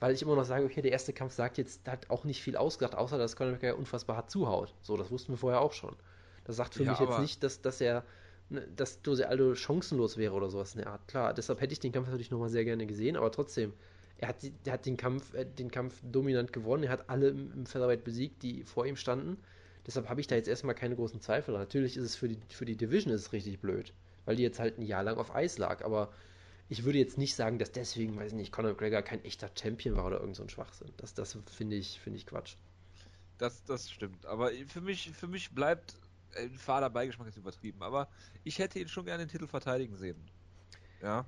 weil 0.00 0.14
ich 0.14 0.22
immer 0.22 0.34
noch 0.34 0.44
sage, 0.44 0.64
okay, 0.64 0.82
der 0.82 0.92
erste 0.92 1.12
Kampf 1.12 1.32
sagt 1.32 1.58
jetzt, 1.58 1.88
hat 1.88 2.10
auch 2.10 2.24
nicht 2.24 2.42
viel 2.42 2.56
ausgesagt, 2.56 2.96
außer 2.96 3.18
dass 3.18 3.36
Conor 3.36 3.52
McGregor 3.52 3.78
unfassbar 3.78 4.16
hart 4.16 4.30
zuhaut. 4.30 4.74
So, 4.82 4.96
das 4.96 5.10
wussten 5.10 5.32
wir 5.32 5.38
vorher 5.38 5.60
auch 5.60 5.72
schon. 5.72 5.94
Das 6.44 6.56
sagt 6.56 6.74
für 6.74 6.82
ja, 6.82 6.90
mich 6.90 7.00
jetzt 7.00 7.18
nicht, 7.20 7.42
dass, 7.42 7.62
dass 7.62 7.80
er, 7.80 8.04
dass 8.76 9.00
Jose 9.04 9.28
Aldo 9.28 9.54
chancenlos 9.54 10.16
wäre 10.16 10.34
oder 10.34 10.50
sowas 10.50 10.74
in 10.74 10.82
der 10.82 10.90
Art. 10.90 11.06
Klar, 11.08 11.34
deshalb 11.34 11.60
hätte 11.60 11.72
ich 11.72 11.80
den 11.80 11.92
Kampf 11.92 12.08
natürlich 12.08 12.30
nochmal 12.30 12.48
sehr 12.48 12.64
gerne 12.64 12.86
gesehen, 12.86 13.16
aber 13.16 13.30
trotzdem, 13.30 13.72
er 14.18 14.28
hat, 14.28 14.36
er 14.64 14.72
hat 14.72 14.86
den, 14.86 14.96
Kampf, 14.96 15.34
äh, 15.34 15.44
den 15.44 15.70
Kampf 15.70 16.00
dominant 16.02 16.52
gewonnen, 16.52 16.84
er 16.84 16.90
hat 16.90 17.08
alle 17.08 17.28
im, 17.28 17.52
im 17.52 17.66
Featherweight 17.66 18.04
besiegt, 18.04 18.42
die 18.42 18.64
vor 18.64 18.86
ihm 18.86 18.96
standen. 18.96 19.36
Deshalb 19.86 20.08
habe 20.08 20.20
ich 20.20 20.26
da 20.26 20.36
jetzt 20.36 20.48
erstmal 20.48 20.74
keine 20.74 20.94
großen 20.94 21.20
Zweifel. 21.20 21.54
Natürlich 21.54 21.96
ist 21.96 22.04
es 22.04 22.16
für 22.16 22.28
die, 22.28 22.38
für 22.48 22.64
die 22.64 22.76
Division 22.76 23.12
ist 23.12 23.22
es 23.22 23.32
richtig 23.32 23.60
blöd, 23.60 23.92
weil 24.24 24.36
die 24.36 24.42
jetzt 24.42 24.60
halt 24.60 24.78
ein 24.78 24.82
Jahr 24.82 25.02
lang 25.02 25.16
auf 25.18 25.34
Eis 25.34 25.58
lag, 25.58 25.84
aber 25.84 26.12
ich 26.68 26.84
würde 26.84 26.98
jetzt 26.98 27.18
nicht 27.18 27.34
sagen, 27.34 27.58
dass 27.58 27.72
deswegen, 27.72 28.16
weiß 28.16 28.32
ich 28.32 28.36
nicht, 28.36 28.52
Conor 28.52 28.70
McGregor 28.70 29.02
kein 29.02 29.24
echter 29.24 29.50
Champion 29.60 29.96
war 29.96 30.06
oder 30.06 30.20
irgend 30.20 30.36
so 30.36 30.42
ein 30.42 30.48
Schwachsinn. 30.48 30.88
Das, 30.96 31.12
das 31.14 31.36
finde 31.46 31.76
ich, 31.76 32.00
finde 32.00 32.18
ich 32.18 32.26
Quatsch. 32.26 32.54
Das, 33.36 33.64
das 33.64 33.90
stimmt. 33.90 34.24
Aber 34.24 34.50
für 34.68 34.80
mich, 34.80 35.10
für 35.10 35.26
mich 35.26 35.50
bleibt 35.50 35.96
ein 36.36 36.56
fader 36.56 36.90
Beigeschmack 36.90 37.28
ist 37.28 37.36
übertrieben, 37.36 37.82
aber 37.82 38.08
ich 38.44 38.58
hätte 38.58 38.78
ihn 38.78 38.88
schon 38.88 39.04
gerne 39.04 39.24
den 39.26 39.30
Titel 39.30 39.46
verteidigen 39.46 39.96
sehen. 39.96 40.16
Ja. 41.00 41.24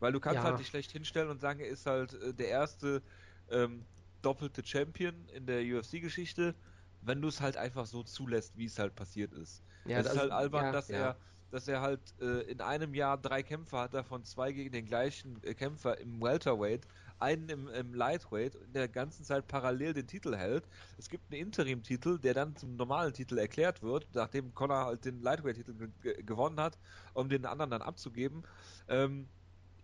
Weil 0.00 0.12
du 0.12 0.20
kannst 0.20 0.36
ja. 0.36 0.42
halt 0.44 0.58
nicht 0.58 0.68
schlecht 0.68 0.90
hinstellen 0.90 1.28
und 1.28 1.40
sagen, 1.40 1.60
er 1.60 1.68
ist 1.68 1.86
halt 1.86 2.14
äh, 2.14 2.32
der 2.32 2.48
erste 2.48 3.02
ähm, 3.50 3.84
doppelte 4.22 4.64
Champion 4.64 5.14
in 5.34 5.46
der 5.46 5.62
UFC-Geschichte, 5.62 6.54
wenn 7.02 7.20
du 7.20 7.28
es 7.28 7.40
halt 7.40 7.56
einfach 7.56 7.86
so 7.86 8.02
zulässt, 8.02 8.56
wie 8.56 8.66
es 8.66 8.78
halt 8.78 8.94
passiert 8.94 9.32
ist. 9.32 9.62
Ja, 9.84 9.98
es 9.98 10.06
ist 10.06 10.18
halt 10.18 10.32
albern, 10.32 10.66
ja, 10.66 10.72
dass 10.72 10.90
er 10.90 11.16
dass 11.50 11.66
er 11.68 11.80
halt 11.80 12.00
äh, 12.20 12.42
in 12.42 12.60
einem 12.60 12.94
Jahr 12.94 13.16
drei 13.16 13.42
Kämpfe 13.42 13.78
hat, 13.78 13.94
davon 13.94 14.24
zwei 14.24 14.52
gegen 14.52 14.70
den 14.70 14.84
gleichen 14.84 15.42
äh, 15.44 15.54
Kämpfer 15.54 15.98
im 15.98 16.20
Welterweight, 16.20 16.86
einen 17.20 17.48
im, 17.48 17.68
im 17.68 17.94
Lightweight, 17.94 18.54
in 18.54 18.72
der 18.72 18.88
ganzen 18.88 19.24
Zeit 19.24 19.46
parallel 19.46 19.94
den 19.94 20.06
Titel 20.06 20.36
hält. 20.36 20.68
Es 20.98 21.08
gibt 21.08 21.32
einen 21.32 21.40
Interim-Titel, 21.40 22.18
der 22.18 22.34
dann 22.34 22.56
zum 22.56 22.76
normalen 22.76 23.12
Titel 23.12 23.38
erklärt 23.38 23.82
wird, 23.82 24.06
nachdem 24.14 24.54
Connor 24.54 24.86
halt 24.86 25.04
den 25.04 25.22
Lightweight-Titel 25.22 25.90
gewonnen 26.24 26.60
hat, 26.60 26.78
um 27.14 27.28
den 27.28 27.46
anderen 27.46 27.70
dann 27.70 27.82
abzugeben. 27.82 28.42
Ähm, 28.88 29.28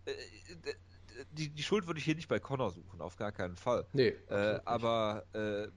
äh, 0.05 0.13
die, 1.31 1.49
die 1.49 1.63
Schuld 1.63 1.87
würde 1.87 1.99
ich 1.99 2.05
hier 2.05 2.15
nicht 2.15 2.27
bei 2.27 2.39
Connor 2.39 2.71
suchen, 2.71 3.01
auf 3.01 3.15
gar 3.15 3.31
keinen 3.31 3.55
Fall. 3.55 3.85
Nee. 3.93 4.15
Äh, 4.29 4.59
aber 4.65 5.25
äh, 5.33 5.67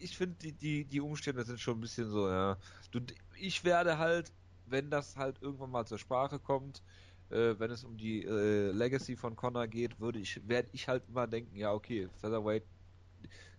ich 0.00 0.16
finde, 0.16 0.36
die, 0.36 0.52
die, 0.52 0.84
die 0.84 1.00
Umstände 1.00 1.44
sind 1.44 1.60
schon 1.60 1.78
ein 1.78 1.80
bisschen 1.80 2.08
so, 2.08 2.28
ja. 2.28 2.56
Du, 2.90 3.00
ich 3.38 3.64
werde 3.64 3.98
halt, 3.98 4.32
wenn 4.66 4.90
das 4.90 5.16
halt 5.16 5.40
irgendwann 5.42 5.70
mal 5.70 5.86
zur 5.86 5.98
Sprache 5.98 6.38
kommt, 6.38 6.82
äh, 7.30 7.58
wenn 7.58 7.70
es 7.70 7.84
um 7.84 7.96
die 7.96 8.24
äh, 8.24 8.70
Legacy 8.70 9.16
von 9.16 9.36
Connor 9.36 9.66
geht, 9.66 9.98
würde 10.00 10.18
ich, 10.18 10.46
werde 10.48 10.68
ich 10.72 10.88
halt 10.88 11.02
immer 11.08 11.26
denken, 11.26 11.56
ja, 11.56 11.72
okay, 11.72 12.08
Featherweight 12.20 12.64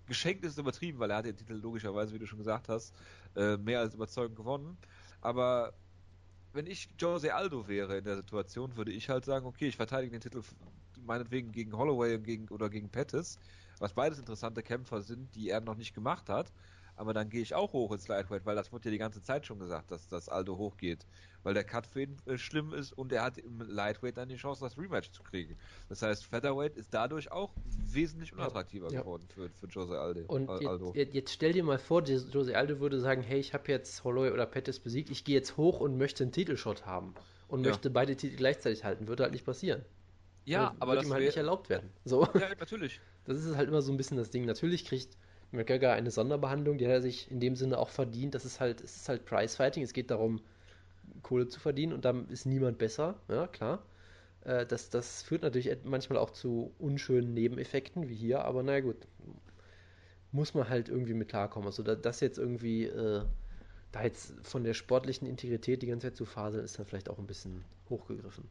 geschenkt 0.06 0.46
ist 0.46 0.58
übertrieben, 0.58 1.00
weil 1.00 1.12
er 1.12 1.18
hat 1.18 1.26
den 1.26 1.36
Titel 1.36 1.54
logischerweise, 1.54 2.14
wie 2.14 2.20
du 2.20 2.26
schon 2.26 2.40
gesagt 2.40 2.70
hast, 2.70 2.96
äh, 3.36 3.58
mehr 3.58 3.82
als 3.82 3.94
überzeugend 3.94 4.38
gewonnen. 4.38 4.78
Aber 5.22 5.74
wenn 6.54 6.66
ich 6.66 6.90
Jose 6.98 7.34
Aldo 7.34 7.68
wäre 7.68 7.98
in 7.98 8.06
der 8.06 8.16
Situation, 8.16 8.76
würde 8.78 8.92
ich 8.92 9.10
halt 9.10 9.26
sagen, 9.26 9.46
okay, 9.46 9.68
ich 9.68 9.76
verteidige 9.76 10.12
den 10.12 10.22
Titel 10.22 10.42
meinetwegen 11.06 11.52
gegen 11.52 11.76
Holloway 11.76 12.16
und 12.16 12.24
gegen, 12.24 12.48
oder 12.50 12.70
gegen 12.70 12.90
Pettis, 12.90 13.38
was 13.80 13.94
beides 13.94 14.18
interessante 14.20 14.64
Kämpfer 14.64 15.02
sind, 15.02 15.36
die 15.36 15.50
er 15.50 15.62
noch 15.62 15.76
nicht 15.76 15.94
gemacht 15.94 16.30
hat. 16.30 16.52
Aber 16.98 17.14
dann 17.14 17.30
gehe 17.30 17.42
ich 17.42 17.54
auch 17.54 17.74
hoch 17.74 17.92
ins 17.92 18.08
Lightweight, 18.08 18.46
weil 18.46 18.56
das 18.56 18.74
wurde 18.74 18.86
ja 18.86 18.92
die 18.92 18.98
ganze 18.98 19.22
Zeit 19.22 19.46
schon 19.46 19.60
gesagt, 19.60 19.92
dass 19.92 20.08
das 20.10 20.30
Aldo 20.30 20.58
hochgeht. 20.58 21.06
Weil 21.44 21.54
der 21.54 21.64
Cut 21.64 21.86
für 21.86 22.02
ihn 22.02 22.18
äh, 22.26 22.38
schlimm 22.38 22.74
ist 22.74 22.92
und 22.92 23.14
er 23.14 23.24
hat 23.24 23.38
im 23.38 23.62
Lightweight 23.62 24.18
dann 24.18 24.28
die 24.28 24.36
Chance, 24.36 24.62
das 24.62 24.78
Rematch 24.78 25.12
zu 25.12 25.22
kriegen. 25.22 25.56
Das 25.90 26.02
heißt, 26.02 26.26
Featherweight 26.26 26.76
ist 26.76 26.94
dadurch 26.94 27.32
auch 27.32 27.54
wesentlich 27.86 28.34
unattraktiver 28.34 28.92
ja, 28.92 29.02
geworden 29.02 29.26
Für, 29.30 29.50
für 29.50 29.68
Jose 29.68 29.98
Aldo. 29.98 30.22
Und 30.28 30.50
Aldo. 30.50 30.92
Jetzt, 30.96 31.14
jetzt, 31.14 31.32
stell 31.32 31.54
dir 31.54 31.64
mal 31.64 31.78
vor, 31.78 32.04
Jose 32.04 32.58
Aldo 32.58 32.80
würde 32.80 33.00
sagen, 33.00 33.22
hey, 33.22 33.40
ich 33.40 33.54
habe 33.54 33.72
jetzt 33.72 34.04
Holloway 34.04 34.32
oder 34.32 34.48
Pettis 34.48 34.80
besiegt, 34.80 35.12
ich 35.12 35.24
gehe 35.24 35.36
jetzt 35.36 35.56
hoch 35.56 35.80
und 35.80 35.98
möchte 35.98 36.24
einen 36.24 36.32
Titelshot 36.32 36.86
haben. 36.86 37.14
Und 37.48 37.64
ja. 37.64 37.70
möchte 37.70 37.92
beide 37.92 38.16
Titel 38.16 38.36
gleichzeitig 38.36 38.84
halten. 38.84 39.08
Würde 39.08 39.24
halt 39.24 39.32
nicht 39.32 39.46
passieren. 39.46 39.86
Ja, 40.46 40.76
aber 40.80 40.94
wird 40.94 41.02
das 41.02 41.10
ihm 41.10 41.14
halt 41.14 41.26
nicht 41.26 41.38
erlaubt 41.38 41.70
werden. 41.70 41.90
So. 42.06 42.26
Ja, 42.34 42.50
natürlich. 42.60 43.00
Das 43.26 43.44
ist 43.44 43.56
halt 43.56 43.68
immer 43.68 43.82
so 43.82 43.92
ein 43.92 43.98
bisschen 43.98 44.18
das 44.18 44.32
Ding. 44.32 44.46
Natürlich 44.46 44.86
kriegt 44.86 45.18
McGregor 45.52 45.92
eine 45.92 46.12
Sonderbehandlung, 46.12 46.78
die 46.78 46.86
hat 46.86 46.94
er 46.94 47.02
sich 47.02 47.32
in 47.32 47.40
dem 47.40 47.56
Sinne 47.56 47.78
auch 47.78 47.90
verdient. 47.90 48.36
Das 48.36 48.46
ist 48.46 48.60
halt, 48.60 48.82
es 48.82 48.96
ist 48.98 49.10
halt 49.10 49.26
Prizefighting. 49.26 49.84
Es 49.84 49.94
geht 49.94 50.12
darum, 50.12 50.42
Kohle 51.24 51.48
zu 51.48 51.60
verdienen 51.60 51.94
und 51.94 52.06
dann 52.06 52.28
ist 52.30 52.46
niemand 52.46 52.78
besser. 52.78 53.16
Ja, 53.30 53.48
klar. 53.48 53.84
Äh, 54.42 54.66
das, 54.66 54.90
das 54.90 55.22
führt 55.22 55.44
natürlich 55.44 55.76
manchmal 55.84 56.20
auch 56.20 56.32
zu 56.32 56.74
unschönen 56.80 57.34
Nebeneffekten, 57.34 58.10
wie 58.10 58.16
hier, 58.16 58.44
aber 58.44 58.64
naja, 58.64 58.82
gut. 58.82 58.98
Muss 60.34 60.54
man 60.54 60.68
halt 60.68 60.90
irgendwie 60.90 61.14
mit 61.14 61.30
klarkommen. 61.30 61.68
Also, 61.68 61.84
das 61.84 62.20
jetzt 62.20 62.38
irgendwie, 62.38 62.84
äh, 62.84 63.24
da 63.94 64.04
jetzt 64.04 64.34
von 64.44 64.66
der 64.66 64.74
sportlichen 64.74 65.28
Integrität 65.28 65.82
die 65.82 65.88
ganze 65.88 66.08
Zeit 66.08 66.18
zu 66.18 66.26
faseln, 66.26 66.66
ist 66.66 66.78
dann 66.78 66.86
vielleicht 66.86 67.10
auch 67.10 67.18
ein 67.18 67.28
bisschen 67.28 67.64
hochgegriffen. 67.90 68.44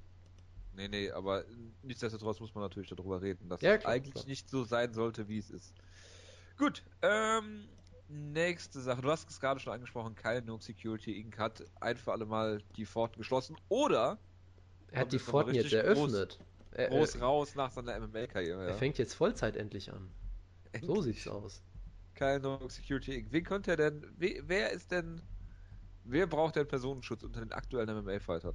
Nee, 0.74 0.88
nee, 0.88 1.10
aber 1.10 1.44
nichtsdestotrotz 1.82 2.40
muss 2.40 2.54
man 2.54 2.64
natürlich 2.64 2.88
darüber 2.88 3.20
reden, 3.22 3.48
dass 3.48 3.60
ja, 3.60 3.74
es 3.74 3.84
eigentlich 3.84 4.14
klar. 4.14 4.26
nicht 4.26 4.48
so 4.50 4.64
sein 4.64 4.92
sollte, 4.92 5.28
wie 5.28 5.38
es 5.38 5.50
ist. 5.50 5.74
Gut, 6.56 6.82
ähm, 7.02 7.68
nächste 8.08 8.80
Sache. 8.80 9.02
Du 9.02 9.10
hast 9.10 9.28
es 9.30 9.40
gerade 9.40 9.60
schon 9.60 9.72
angesprochen, 9.72 10.14
Kyle 10.14 10.42
No 10.42 10.58
Security 10.58 11.20
Inc. 11.20 11.38
hat 11.38 11.62
ein 11.80 11.96
für 11.96 12.12
alle 12.12 12.24
Mal 12.24 12.62
die 12.76 12.86
Pforten 12.86 13.18
geschlossen 13.18 13.56
oder 13.68 14.18
er 14.90 15.00
hat 15.00 15.12
die 15.12 15.18
Pforten 15.18 15.54
jetzt 15.54 15.72
eröffnet. 15.72 16.38
Groß, 16.72 16.88
groß 16.88 17.14
er, 17.14 17.20
raus 17.20 17.54
nach 17.54 17.70
seiner 17.70 17.98
MMA-Karriere. 17.98 18.62
Ja. 18.62 18.68
Er 18.68 18.74
fängt 18.74 18.98
jetzt 18.98 19.14
Vollzeit 19.14 19.56
endlich 19.56 19.92
an. 19.92 20.10
Endlich. 20.72 20.94
So 20.94 21.02
sieht's 21.02 21.28
aus. 21.28 21.62
Kyle 22.14 22.40
No 22.40 22.68
Security 22.68 23.18
Inc. 23.18 23.32
Wen 23.32 23.44
könnte 23.44 23.72
er 23.72 23.76
denn, 23.76 24.06
wer 24.16 24.70
ist 24.70 24.90
denn, 24.90 25.20
wer 26.04 26.26
braucht 26.26 26.56
denn 26.56 26.66
Personenschutz 26.66 27.22
unter 27.22 27.40
den 27.40 27.52
aktuellen 27.52 28.04
MMA-Fightern? 28.04 28.54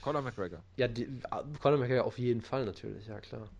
Conor 0.00 0.22
McGregor. 0.22 0.62
Ja, 0.76 0.86
die, 0.86 1.20
Conor 1.60 1.78
McGregor 1.78 2.04
auf 2.04 2.18
jeden 2.18 2.40
Fall 2.40 2.64
natürlich, 2.64 3.06
ja 3.08 3.20
klar. 3.20 3.50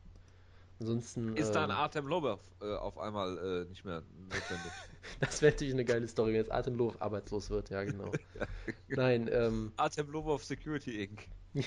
Ansonsten. 0.81 1.37
Ist 1.37 1.51
äh, 1.51 1.53
dann 1.53 1.71
Artem 1.71 2.07
Lobov 2.07 2.41
äh, 2.61 2.75
auf 2.77 2.99
einmal 2.99 3.37
äh, 3.38 3.69
nicht 3.69 3.85
mehr 3.85 4.03
notwendig? 4.23 4.73
das 5.21 5.43
wäre 5.43 5.53
natürlich 5.53 5.75
eine 5.75 5.85
geile 5.85 6.07
Story, 6.07 6.29
wenn 6.29 6.37
jetzt 6.37 6.53
Artem 6.53 6.77
Lobov 6.77 7.01
arbeitslos 7.01 7.51
wird, 7.51 7.71
ja 7.71 7.83
genau. 7.85 8.12
Nein, 8.88 9.29
ähm. 9.33 9.73
Artem 9.77 10.11
Lobov 10.11 10.45
Security 10.45 11.03
Inc. 11.05 11.29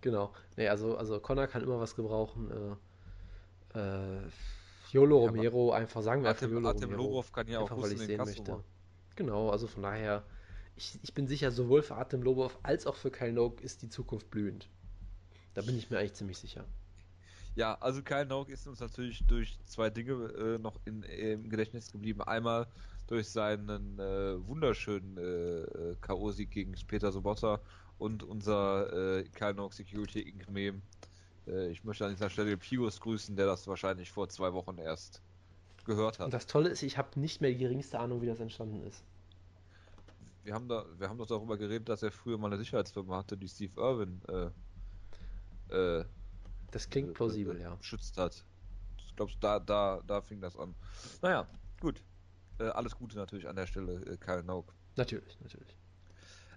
genau. 0.00 0.32
Nee, 0.56 0.68
also, 0.68 0.96
also 0.96 1.20
Connor 1.20 1.46
kann 1.46 1.62
immer 1.62 1.78
was 1.78 1.94
gebrauchen. 1.94 2.78
Äh, 3.74 3.78
äh, 3.78 4.22
Yolo 4.90 5.20
ja, 5.20 5.26
Romero, 5.30 5.72
einfach 5.72 6.02
sagen 6.02 6.22
wir 6.22 6.30
Artem, 6.30 6.46
einfach 6.46 6.56
Yolo 6.56 6.68
Artem 6.68 6.90
Romero. 6.90 7.02
Lobov 7.02 7.32
kann 7.32 7.46
ja 7.46 7.60
einfach, 7.60 7.76
auch 7.76 7.82
weil 7.82 7.92
ich 7.92 8.00
sehen 8.00 8.24
möchte. 8.24 8.64
Genau, 9.16 9.50
also 9.50 9.68
von 9.68 9.82
daher 9.82 10.24
ich, 10.76 10.98
ich 11.02 11.14
bin 11.14 11.28
sicher, 11.28 11.50
sowohl 11.50 11.82
für 11.82 11.94
Artem 11.94 12.22
Lobov 12.22 12.58
als 12.62 12.86
auch 12.86 12.96
für 12.96 13.10
Kyle 13.10 13.32
Noak 13.32 13.60
ist 13.60 13.82
die 13.82 13.88
Zukunft 13.88 14.30
blühend. 14.30 14.68
Da 15.54 15.62
bin 15.62 15.76
ich 15.78 15.90
mir 15.90 15.98
eigentlich 15.98 16.14
ziemlich 16.14 16.38
sicher. 16.38 16.64
Ja, 17.56 17.74
also 17.80 18.02
Kyle 18.02 18.26
Noak 18.26 18.48
ist 18.48 18.66
uns 18.66 18.80
natürlich 18.80 19.24
durch 19.26 19.58
zwei 19.66 19.90
Dinge 19.90 20.12
äh, 20.12 20.58
noch 20.58 20.80
in, 20.84 21.02
im 21.02 21.48
Gedächtnis 21.48 21.90
geblieben. 21.90 22.20
Einmal 22.22 22.66
durch 23.06 23.28
seinen 23.28 23.98
äh, 23.98 24.46
wunderschönen 24.46 25.16
äh, 25.18 25.94
K.O.-Sieg 26.00 26.50
gegen 26.50 26.74
Peter 26.88 27.12
Sobotta 27.12 27.60
und 27.98 28.22
unser 28.22 29.18
äh, 29.18 29.24
Kyle 29.24 29.54
Noak 29.54 29.72
Security 29.72 30.20
Inc. 30.20 30.50
Meme. 30.50 30.80
Äh, 31.46 31.70
ich 31.70 31.84
möchte 31.84 32.06
an 32.06 32.12
dieser 32.12 32.30
Stelle 32.30 32.56
Pius 32.56 33.00
grüßen, 33.00 33.36
der 33.36 33.46
das 33.46 33.68
wahrscheinlich 33.68 34.10
vor 34.10 34.28
zwei 34.28 34.52
Wochen 34.52 34.78
erst 34.78 35.22
gehört 35.84 36.18
hat. 36.18 36.26
Und 36.26 36.34
das 36.34 36.46
Tolle 36.46 36.70
ist, 36.70 36.82
ich 36.82 36.98
habe 36.98 37.20
nicht 37.20 37.40
mehr 37.40 37.50
die 37.50 37.58
geringste 37.58 38.00
Ahnung, 38.00 38.20
wie 38.22 38.26
das 38.26 38.40
entstanden 38.40 38.82
ist 38.82 39.04
wir 40.44 40.54
haben 40.54 40.68
da, 40.68 40.84
wir 40.98 41.08
haben 41.08 41.18
doch 41.18 41.26
darüber 41.26 41.56
geredet, 41.56 41.88
dass 41.88 42.02
er 42.02 42.12
früher 42.12 42.38
mal 42.38 42.48
eine 42.48 42.58
Sicherheitsfirma 42.58 43.16
hatte, 43.16 43.36
die 43.36 43.48
Steve 43.48 43.80
Irwin 43.80 44.20
äh, 44.28 45.74
äh, 45.74 46.04
das 46.74 46.90
klingt 46.90 47.10
äh, 47.10 47.12
plausibel, 47.12 47.56
äh, 47.56 47.62
ja. 47.62 47.78
Schützt 47.80 48.18
hat. 48.18 48.44
Ich 49.06 49.16
glaube, 49.16 49.32
da, 49.40 49.60
da, 49.60 50.00
da 50.06 50.20
fing 50.20 50.40
das 50.40 50.56
an. 50.56 50.74
Naja, 51.22 51.46
gut. 51.80 52.02
Äh, 52.58 52.64
alles 52.64 52.96
Gute 52.96 53.16
natürlich 53.16 53.48
an 53.48 53.56
der 53.56 53.66
Stelle, 53.66 53.94
äh, 54.06 54.16
Kyle 54.16 54.42
Nauk. 54.42 54.74
Natürlich, 54.96 55.38
natürlich. 55.40 55.76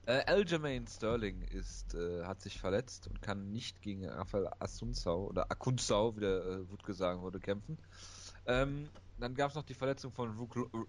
Äh, 0.05 0.23
Aljamain 0.25 0.87
Sterling 0.87 1.41
ist, 1.41 1.93
äh, 1.93 2.23
hat 2.23 2.41
sich 2.41 2.59
verletzt 2.59 3.07
und 3.07 3.21
kann 3.21 3.51
nicht 3.51 3.81
gegen 3.81 4.07
Rafael 4.07 4.49
Asunzau 4.59 5.25
oder 5.25 5.51
Akunzau, 5.51 6.15
wie 6.15 6.21
der 6.21 6.45
äh, 6.45 6.69
Wutke 6.71 6.93
sagen 6.93 7.21
würde, 7.23 7.39
kämpfen. 7.39 7.77
Ähm, 8.45 8.89
dann 9.19 9.35
gab 9.35 9.49
es 9.49 9.55
noch 9.55 9.63
die 9.63 9.73
Verletzung 9.73 10.11
von 10.11 10.35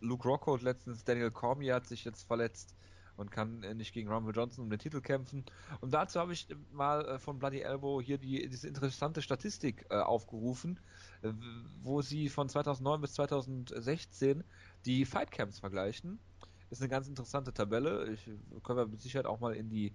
Luke 0.00 0.28
Rockhold 0.28 0.62
letztens. 0.62 1.04
Daniel 1.04 1.30
Cormier 1.30 1.74
hat 1.74 1.86
sich 1.86 2.04
jetzt 2.04 2.22
verletzt. 2.22 2.74
Und 3.18 3.30
kann 3.30 3.62
äh, 3.62 3.74
nicht 3.74 3.92
gegen 3.92 4.10
Rumble 4.10 4.34
Johnson 4.34 4.64
um 4.64 4.70
den 4.70 4.78
Titel 4.78 5.00
kämpfen. 5.00 5.44
Und 5.80 5.92
dazu 5.92 6.18
habe 6.20 6.32
ich 6.32 6.48
mal 6.72 7.04
äh, 7.04 7.18
von 7.18 7.38
Bloody 7.38 7.60
Elbow 7.60 8.00
hier 8.00 8.16
die, 8.16 8.48
diese 8.48 8.68
interessante 8.68 9.20
Statistik 9.20 9.84
äh, 9.90 9.96
aufgerufen, 9.96 10.80
äh, 11.22 11.32
wo 11.82 12.00
sie 12.00 12.28
von 12.28 12.48
2009 12.48 13.00
bis 13.00 13.12
2016 13.14 14.44
die 14.86 15.04
Fightcamps 15.04 15.58
vergleichen. 15.58 16.18
Ist 16.70 16.80
eine 16.80 16.88
ganz 16.88 17.08
interessante 17.08 17.52
Tabelle. 17.52 18.10
Ich, 18.12 18.24
können 18.62 18.78
wir 18.78 18.86
mit 18.86 19.00
Sicherheit 19.00 19.26
auch 19.26 19.40
mal 19.40 19.54
in 19.54 19.68
die 19.68 19.92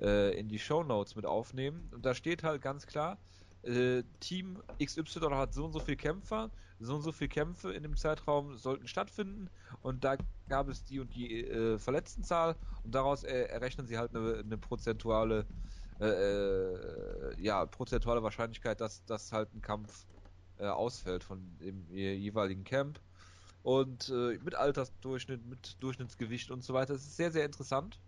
äh, 0.00 0.38
in 0.38 0.48
die 0.48 0.58
Show 0.58 0.82
Notes 0.82 1.16
mit 1.16 1.26
aufnehmen. 1.26 1.88
Und 1.92 2.04
da 2.04 2.14
steht 2.14 2.42
halt 2.42 2.62
ganz 2.62 2.86
klar, 2.86 3.18
äh, 3.62 4.02
Team 4.20 4.62
XY 4.82 5.20
hat 5.32 5.54
so 5.54 5.64
und 5.64 5.72
so 5.72 5.80
viele 5.80 5.96
Kämpfer, 5.96 6.50
so 6.78 6.94
und 6.94 7.02
so 7.02 7.12
viele 7.12 7.28
Kämpfe 7.28 7.72
in 7.72 7.82
dem 7.82 7.96
Zeitraum 7.96 8.56
sollten 8.56 8.88
stattfinden 8.88 9.48
und 9.82 10.04
da 10.04 10.16
gab 10.48 10.68
es 10.68 10.84
die 10.84 11.00
und 11.00 11.14
die 11.14 11.46
äh, 11.46 11.78
Verletztenzahl 11.78 12.56
und 12.84 12.94
daraus 12.94 13.24
äh, 13.24 13.44
errechnen 13.44 13.86
sie 13.86 13.98
halt 13.98 14.14
eine, 14.14 14.38
eine 14.38 14.58
prozentuale 14.58 15.46
äh, 16.00 16.06
äh, 16.06 17.34
ja, 17.42 17.66
prozentuale 17.66 18.22
Wahrscheinlichkeit, 18.22 18.80
dass, 18.80 19.04
dass 19.04 19.32
halt 19.32 19.52
ein 19.54 19.60
Kampf 19.60 20.06
äh, 20.58 20.66
ausfällt 20.66 21.22
von 21.22 21.58
dem 21.58 21.86
jeweiligen 21.90 22.64
Camp. 22.64 23.00
Und 23.62 24.08
mit 24.08 24.54
Altersdurchschnitt, 24.54 25.44
mit 25.44 25.76
Durchschnittsgewicht 25.80 26.50
und 26.50 26.64
so 26.64 26.72
weiter. 26.72 26.94
Das 26.94 27.02
ist 27.02 27.18
sehr, 27.18 27.30
sehr 27.30 27.44
interessant. 27.44 28.00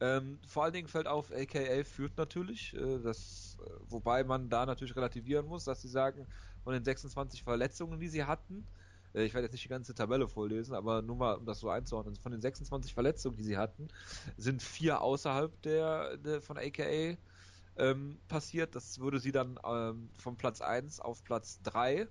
Ähm, 0.00 0.38
vor 0.46 0.64
allen 0.64 0.72
Dingen 0.72 0.88
fällt 0.88 1.06
auf, 1.06 1.30
AKA 1.30 1.84
führt 1.84 2.16
natürlich, 2.16 2.74
äh, 2.74 2.98
das, 3.00 3.58
äh, 3.60 3.70
wobei 3.86 4.24
man 4.24 4.48
da 4.48 4.64
natürlich 4.64 4.96
relativieren 4.96 5.46
muss, 5.46 5.64
dass 5.64 5.82
sie 5.82 5.88
sagen, 5.88 6.26
von 6.64 6.72
den 6.72 6.84
26 6.84 7.42
Verletzungen, 7.42 8.00
die 8.00 8.08
sie 8.08 8.24
hatten, 8.24 8.66
äh, 9.14 9.24
ich 9.24 9.34
werde 9.34 9.46
jetzt 9.46 9.52
nicht 9.52 9.64
die 9.64 9.68
ganze 9.68 9.94
Tabelle 9.94 10.28
vorlesen, 10.28 10.74
aber 10.74 11.02
nur 11.02 11.16
mal, 11.16 11.34
um 11.36 11.44
das 11.44 11.60
so 11.60 11.68
einzuordnen, 11.68 12.16
von 12.16 12.32
den 12.32 12.40
26 12.40 12.94
Verletzungen, 12.94 13.36
die 13.36 13.42
sie 13.42 13.58
hatten, 13.58 13.88
sind 14.36 14.62
vier 14.62 15.02
außerhalb 15.02 15.60
der, 15.62 16.16
der 16.16 16.40
von 16.40 16.56
AKA 16.56 17.16
ähm, 17.76 18.20
passiert. 18.28 18.74
Das 18.74 18.98
würde 19.00 19.18
sie 19.20 19.32
dann 19.32 19.58
ähm, 19.64 20.10
von 20.18 20.36
Platz 20.36 20.60
1 20.60 21.00
auf 21.00 21.24
Platz 21.24 21.60
3 21.62 22.08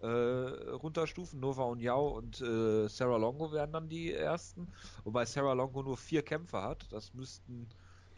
äh, 0.00 0.06
runterstufen. 0.06 1.40
Nova 1.40 1.64
und 1.64 1.80
Yao 1.80 2.08
und 2.08 2.40
äh, 2.40 2.88
Sarah 2.88 3.16
Longo 3.16 3.52
wären 3.52 3.72
dann 3.72 3.88
die 3.88 4.12
ersten. 4.12 4.68
Wobei 5.04 5.24
Sarah 5.24 5.52
Longo 5.52 5.82
nur 5.82 5.96
vier 5.96 6.22
Kämpfer 6.22 6.62
hat. 6.62 6.86
Das 6.90 7.14
müssten 7.14 7.68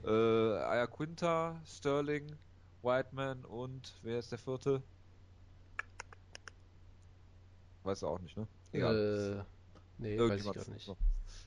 äh, 0.04 0.08
Aya 0.08 0.86
Quinta, 0.86 1.60
Sterling, 1.64 2.36
Whiteman 2.82 3.44
und 3.44 3.94
wer 4.02 4.18
ist 4.18 4.32
der 4.32 4.38
vierte? 4.38 4.82
Weißt 7.84 8.02
du 8.02 8.06
auch 8.08 8.20
nicht, 8.20 8.36
ne? 8.36 8.46
Egal. 8.72 9.44
Äh, 9.98 10.02
nee, 10.02 10.18
weiß 10.18 10.44
ich 10.44 10.68
nicht. 10.68 10.96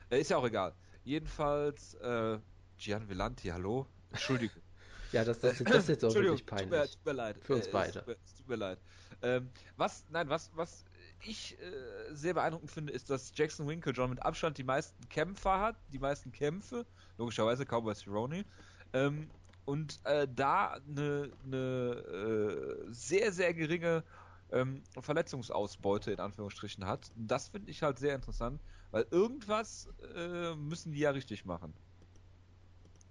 Äh, 0.09 0.21
ist 0.21 0.29
ja 0.29 0.37
auch 0.37 0.45
egal. 0.45 0.73
Jedenfalls, 1.03 1.93
äh, 1.95 2.39
Gian 2.77 3.07
Villanti, 3.07 3.47
hallo? 3.47 3.87
Entschuldigung. 4.11 4.61
ja, 5.11 5.23
das, 5.23 5.39
das, 5.39 5.59
das 5.59 5.77
ist 5.77 5.89
jetzt 5.89 6.05
auch 6.05 6.13
wirklich 6.13 6.45
peinlich. 6.45 6.69
Tut 6.69 6.79
mir, 6.79 6.87
tut 6.87 7.05
mir 7.05 7.13
leid. 7.13 7.37
Für 7.41 7.55
uns 7.55 7.67
äh, 7.67 7.71
beide. 7.71 7.99
Es, 7.99 8.17
es 8.25 8.35
tut 8.35 8.47
mir 8.47 8.55
leid. 8.55 8.79
Ähm, 9.21 9.49
was, 9.77 10.05
nein, 10.09 10.29
was, 10.29 10.51
was 10.55 10.85
ich 11.23 11.57
äh, 11.59 12.13
sehr 12.13 12.33
beeindruckend 12.33 12.71
finde, 12.71 12.93
ist, 12.93 13.09
dass 13.09 13.31
Jackson 13.35 13.67
Winklejohn 13.67 14.09
mit 14.09 14.21
Abstand 14.23 14.57
die 14.57 14.63
meisten 14.63 15.07
Kämpfer 15.09 15.59
hat, 15.59 15.75
die 15.91 15.99
meisten 15.99 16.31
Kämpfe, 16.31 16.85
logischerweise 17.17 17.65
Cowboy 17.65 17.95
Cerrone, 17.95 18.45
ähm, 18.93 19.29
und 19.65 19.99
äh, 20.03 20.27
da 20.33 20.79
eine, 20.87 21.31
eine 21.43 22.87
äh, 22.87 22.93
sehr, 22.93 23.31
sehr 23.31 23.53
geringe 23.53 24.03
ähm, 24.51 24.83
Verletzungsausbeute 24.99 26.11
in 26.11 26.19
Anführungsstrichen 26.19 26.85
hat. 26.85 27.11
Das 27.15 27.49
finde 27.49 27.71
ich 27.71 27.81
halt 27.81 27.97
sehr 27.97 28.13
interessant, 28.13 28.61
weil 28.91 29.07
irgendwas 29.09 29.89
äh, 30.15 30.53
müssen 30.55 30.91
die 30.91 30.99
ja 30.99 31.09
richtig 31.09 31.45
machen. 31.45 31.73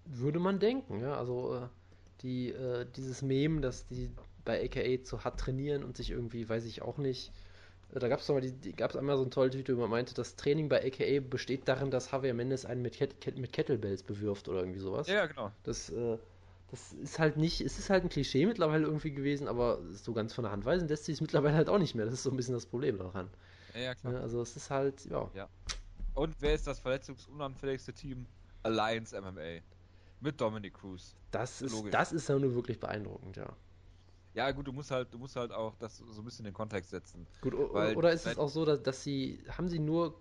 Würde 0.04 0.38
man 0.38 0.61
denken, 0.61 1.00
ja, 1.00 1.16
also 1.16 1.57
äh, 1.57 1.68
die, 2.24 2.50
äh, 2.50 2.87
dieses 2.96 3.22
Mem, 3.22 3.62
dass 3.62 3.87
die 3.87 4.10
bei 4.44 4.64
AKA 4.64 5.04
zu 5.04 5.22
hart 5.24 5.38
trainieren 5.38 5.84
und 5.84 5.96
sich 5.96 6.10
irgendwie, 6.10 6.48
weiß 6.48 6.64
ich 6.64 6.82
auch 6.82 6.98
nicht. 6.98 7.30
Äh, 7.92 7.98
da 8.00 8.08
gab 8.08 8.20
es 8.20 8.28
mal 8.28 8.42
einmal 8.98 9.16
so 9.16 9.24
ein 9.24 9.30
tolles 9.30 9.56
Video, 9.56 9.76
wo 9.76 9.82
man 9.82 9.90
meinte, 9.90 10.14
das 10.14 10.34
Training 10.34 10.68
bei 10.68 10.84
AKA 10.84 11.20
besteht 11.20 11.68
darin, 11.68 11.90
dass 11.90 12.10
Javier 12.10 12.34
Mendes 12.34 12.64
einen 12.64 12.82
mit, 12.82 12.94
Ket 12.94 13.38
mit 13.38 13.52
Kettlebells 13.52 14.02
bewirft 14.02 14.48
oder 14.48 14.60
irgendwie 14.60 14.80
sowas. 14.80 15.06
Ja, 15.06 15.26
genau. 15.26 15.52
Das, 15.62 15.90
äh, 15.90 16.18
das 16.70 16.92
ist 16.92 17.18
halt 17.18 17.37
nicht, 17.37 17.60
es 17.60 17.78
ist 17.78 17.90
halt 17.90 18.04
ein 18.04 18.08
Klischee 18.08 18.46
mittlerweile 18.46 18.87
irgendwie 18.87 19.12
gewesen, 19.12 19.46
aber 19.46 19.78
so 19.92 20.12
ganz 20.12 20.32
von 20.32 20.44
der 20.44 20.52
Hand 20.52 20.64
weisen 20.64 20.88
lässt 20.88 21.04
sich 21.04 21.14
es 21.14 21.20
mittlerweile 21.20 21.54
halt 21.54 21.68
auch 21.68 21.78
nicht 21.78 21.94
mehr. 21.94 22.04
Das 22.04 22.14
ist 22.14 22.24
so 22.24 22.30
ein 22.30 22.37
bisschen 22.37 22.54
das 22.54 22.66
Problem 22.66 22.98
daran. 22.98 23.28
Ja, 23.74 23.80
ja 23.80 23.94
klar. 23.94 24.14
also 24.20 24.40
es 24.40 24.56
ist 24.56 24.70
halt, 24.70 25.04
ja. 25.04 25.30
ja. 25.34 25.48
Und 26.14 26.34
wer 26.40 26.54
ist 26.54 26.66
das 26.66 26.78
verletzungsunanfälligste 26.80 27.92
Team? 27.92 28.26
Alliance 28.62 29.20
MMA. 29.20 29.60
Mit 30.24 30.40
Dominic 30.40 30.72
Cruz. 30.72 31.14
Das 31.30 31.60
ist, 31.60 31.84
das 31.90 32.10
ist 32.10 32.30
ja 32.30 32.38
nur 32.38 32.54
wirklich 32.54 32.80
beeindruckend, 32.80 33.37
ja. 33.37 33.52
Ja, 34.32 34.50
gut, 34.52 34.66
du 34.66 34.72
musst 34.72 34.90
halt, 34.90 35.12
du 35.12 35.18
musst 35.18 35.37
halt 35.37 35.52
auch 35.52 35.76
das 35.76 35.98
so 35.98 36.22
ein 36.22 36.24
bisschen 36.24 36.46
in 36.46 36.50
den 36.52 36.54
Kontext 36.54 36.90
setzen. 36.90 37.26
Gut, 37.42 37.52
weil, 37.72 37.94
oder 37.94 38.10
ist 38.10 38.26
es 38.26 38.38
auch 38.38 38.48
so, 38.48 38.64
dass, 38.64 38.82
dass 38.82 39.02
sie, 39.02 39.44
haben 39.50 39.68
sie 39.68 39.78
nur 39.78 40.18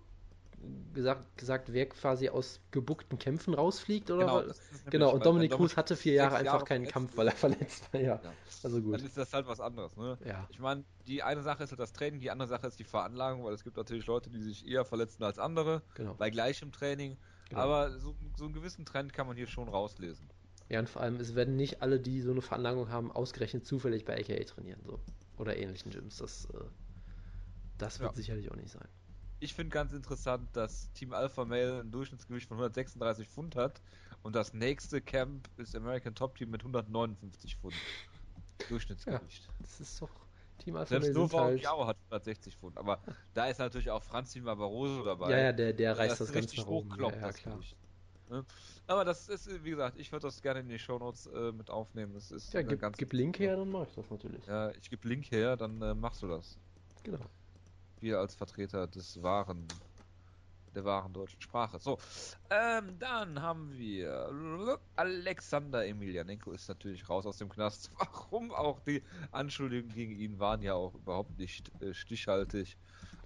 gesagt, 0.92 1.38
gesagt, 1.38 1.72
wer 1.72 1.88
quasi 1.88 2.28
aus 2.28 2.60
gebuckten 2.70 3.18
Kämpfen 3.18 3.54
rausfliegt, 3.54 4.10
oder? 4.10 4.26
Genau, 4.26 4.52
genau 4.90 5.14
und 5.14 5.24
Dominik 5.24 5.52
Cruz 5.52 5.74
hatte 5.74 5.96
vier 5.96 6.12
Jahre 6.12 6.36
einfach 6.36 6.52
Jahre 6.52 6.64
keinen 6.64 6.86
Kampf, 6.86 7.16
weil 7.16 7.28
er 7.28 7.34
verletzt 7.34 7.92
war, 7.92 8.00
ja. 8.00 8.20
ja. 8.22 8.32
Also 8.62 8.82
gut. 8.82 8.94
Dann 8.94 9.06
ist 9.06 9.16
das 9.16 9.32
halt 9.32 9.46
was 9.46 9.60
anderes, 9.60 9.96
ne? 9.96 10.18
Ja. 10.26 10.46
Ich 10.50 10.58
meine, 10.58 10.84
die 11.06 11.22
eine 11.22 11.42
Sache 11.42 11.64
ist 11.64 11.70
halt 11.70 11.80
das 11.80 11.94
Training, 11.94 12.20
die 12.20 12.30
andere 12.30 12.48
Sache 12.48 12.66
ist 12.66 12.78
die 12.78 12.84
Veranlagung, 12.84 13.42
weil 13.44 13.54
es 13.54 13.64
gibt 13.64 13.78
natürlich 13.78 14.04
Leute, 14.04 14.28
die 14.28 14.42
sich 14.42 14.68
eher 14.68 14.84
verletzen 14.84 15.24
als 15.24 15.38
andere, 15.38 15.80
genau. 15.94 16.12
bei 16.12 16.28
gleichem 16.28 16.72
Training. 16.72 17.16
Genau. 17.48 17.60
Aber 17.60 17.98
so, 17.98 18.14
so 18.36 18.44
einen 18.44 18.54
gewissen 18.54 18.84
Trend 18.84 19.12
kann 19.12 19.26
man 19.26 19.36
hier 19.36 19.46
schon 19.46 19.68
rauslesen. 19.68 20.28
Ja, 20.68 20.80
und 20.80 20.88
vor 20.88 21.02
allem, 21.02 21.16
es 21.16 21.34
werden 21.34 21.56
nicht 21.56 21.82
alle, 21.82 22.00
die 22.00 22.20
so 22.20 22.30
eine 22.30 22.40
Veranlagung 22.40 22.88
haben, 22.88 23.12
ausgerechnet 23.12 23.66
zufällig 23.66 24.04
bei 24.04 24.18
AKA 24.18 24.42
trainieren. 24.44 24.80
So. 24.86 24.98
Oder 25.36 25.56
ähnlichen 25.56 25.90
Gyms. 25.90 26.16
Das, 26.16 26.46
äh, 26.46 26.58
das 27.76 28.00
wird 28.00 28.12
ja. 28.12 28.16
sicherlich 28.16 28.50
auch 28.50 28.56
nicht 28.56 28.70
sein. 28.70 28.88
Ich 29.40 29.52
finde 29.52 29.70
ganz 29.70 29.92
interessant, 29.92 30.48
dass 30.54 30.90
Team 30.92 31.12
Alpha 31.12 31.44
Male 31.44 31.80
ein 31.80 31.90
Durchschnittsgewicht 31.90 32.48
von 32.48 32.56
136 32.56 33.28
Pfund 33.28 33.56
hat 33.56 33.82
und 34.22 34.34
das 34.34 34.54
nächste 34.54 35.02
Camp 35.02 35.50
ist 35.58 35.76
American 35.76 36.14
Top 36.14 36.36
Team 36.36 36.50
mit 36.50 36.62
159 36.62 37.56
Pfund. 37.56 37.74
Durchschnittsgewicht. 38.70 39.44
Ja, 39.44 39.52
das 39.60 39.80
ist 39.80 40.00
doch 40.00 40.23
Team 40.58 40.76
Alpha 40.76 40.88
Selbst 40.88 41.14
Nova 41.14 41.44
halt... 41.44 41.62
Yao 41.62 41.86
hat 41.86 41.96
160 42.10 42.56
Pfund, 42.56 42.78
aber 42.78 43.00
da 43.34 43.46
ist 43.46 43.58
natürlich 43.58 43.90
auch 43.90 44.02
Franz 44.02 44.34
Barroso 44.34 45.04
dabei. 45.04 45.30
Ja, 45.30 45.38
ja, 45.38 45.52
der, 45.52 45.72
der 45.72 45.98
reißt 45.98 46.12
das, 46.12 46.18
das 46.18 46.32
Ganze 46.32 46.56
nach 46.56 46.66
oben. 46.66 46.90
Ja, 46.98 47.10
ja, 47.10 47.32
klar. 47.32 47.56
Gewicht. 47.56 47.76
Ne? 48.30 48.44
Aber 48.86 49.04
das 49.04 49.28
ist, 49.28 49.64
wie 49.64 49.70
gesagt, 49.70 49.98
ich 49.98 50.10
würde 50.12 50.26
das 50.26 50.40
gerne 50.40 50.60
in 50.60 50.68
die 50.68 50.78
Shownotes 50.78 51.26
äh, 51.26 51.52
mit 51.52 51.70
aufnehmen. 51.70 52.14
Das 52.14 52.30
ist 52.30 52.52
ja, 52.52 52.62
gib, 52.62 52.80
gib 52.96 53.12
Link 53.12 53.38
her, 53.38 53.56
dann 53.56 53.70
mach 53.70 53.86
ich 53.86 53.94
das 53.94 54.10
natürlich. 54.10 54.44
Ja, 54.46 54.70
ich 54.70 54.90
gebe 54.90 55.06
Link 55.08 55.30
her, 55.30 55.56
dann 55.56 55.80
äh, 55.82 55.94
machst 55.94 56.22
du 56.22 56.28
das. 56.28 56.58
Genau. 57.02 57.18
Wir 58.00 58.18
als 58.18 58.34
Vertreter 58.34 58.86
des 58.86 59.22
wahren, 59.22 59.66
der 60.74 60.84
wahren 60.84 61.12
deutschen 61.12 61.40
Sprache. 61.40 61.78
So, 61.78 61.98
ähm, 62.50 62.98
dann 62.98 63.40
haben 63.40 63.72
wir 63.72 64.78
Alexander 64.96 65.86
Emilianenko 65.86 66.52
ist 66.52 66.68
natürlich 66.68 67.08
raus 67.08 67.26
aus 67.26 67.38
dem 67.38 67.48
Knast. 67.48 67.90
Warum 67.98 68.52
auch 68.52 68.80
die 68.80 69.02
Anschuldigungen 69.32 69.94
gegen 69.94 70.16
ihn 70.16 70.38
waren 70.38 70.62
ja 70.62 70.74
auch 70.74 70.94
überhaupt 70.94 71.38
nicht 71.38 71.70
äh, 71.82 71.94
stichhaltig. 71.94 72.76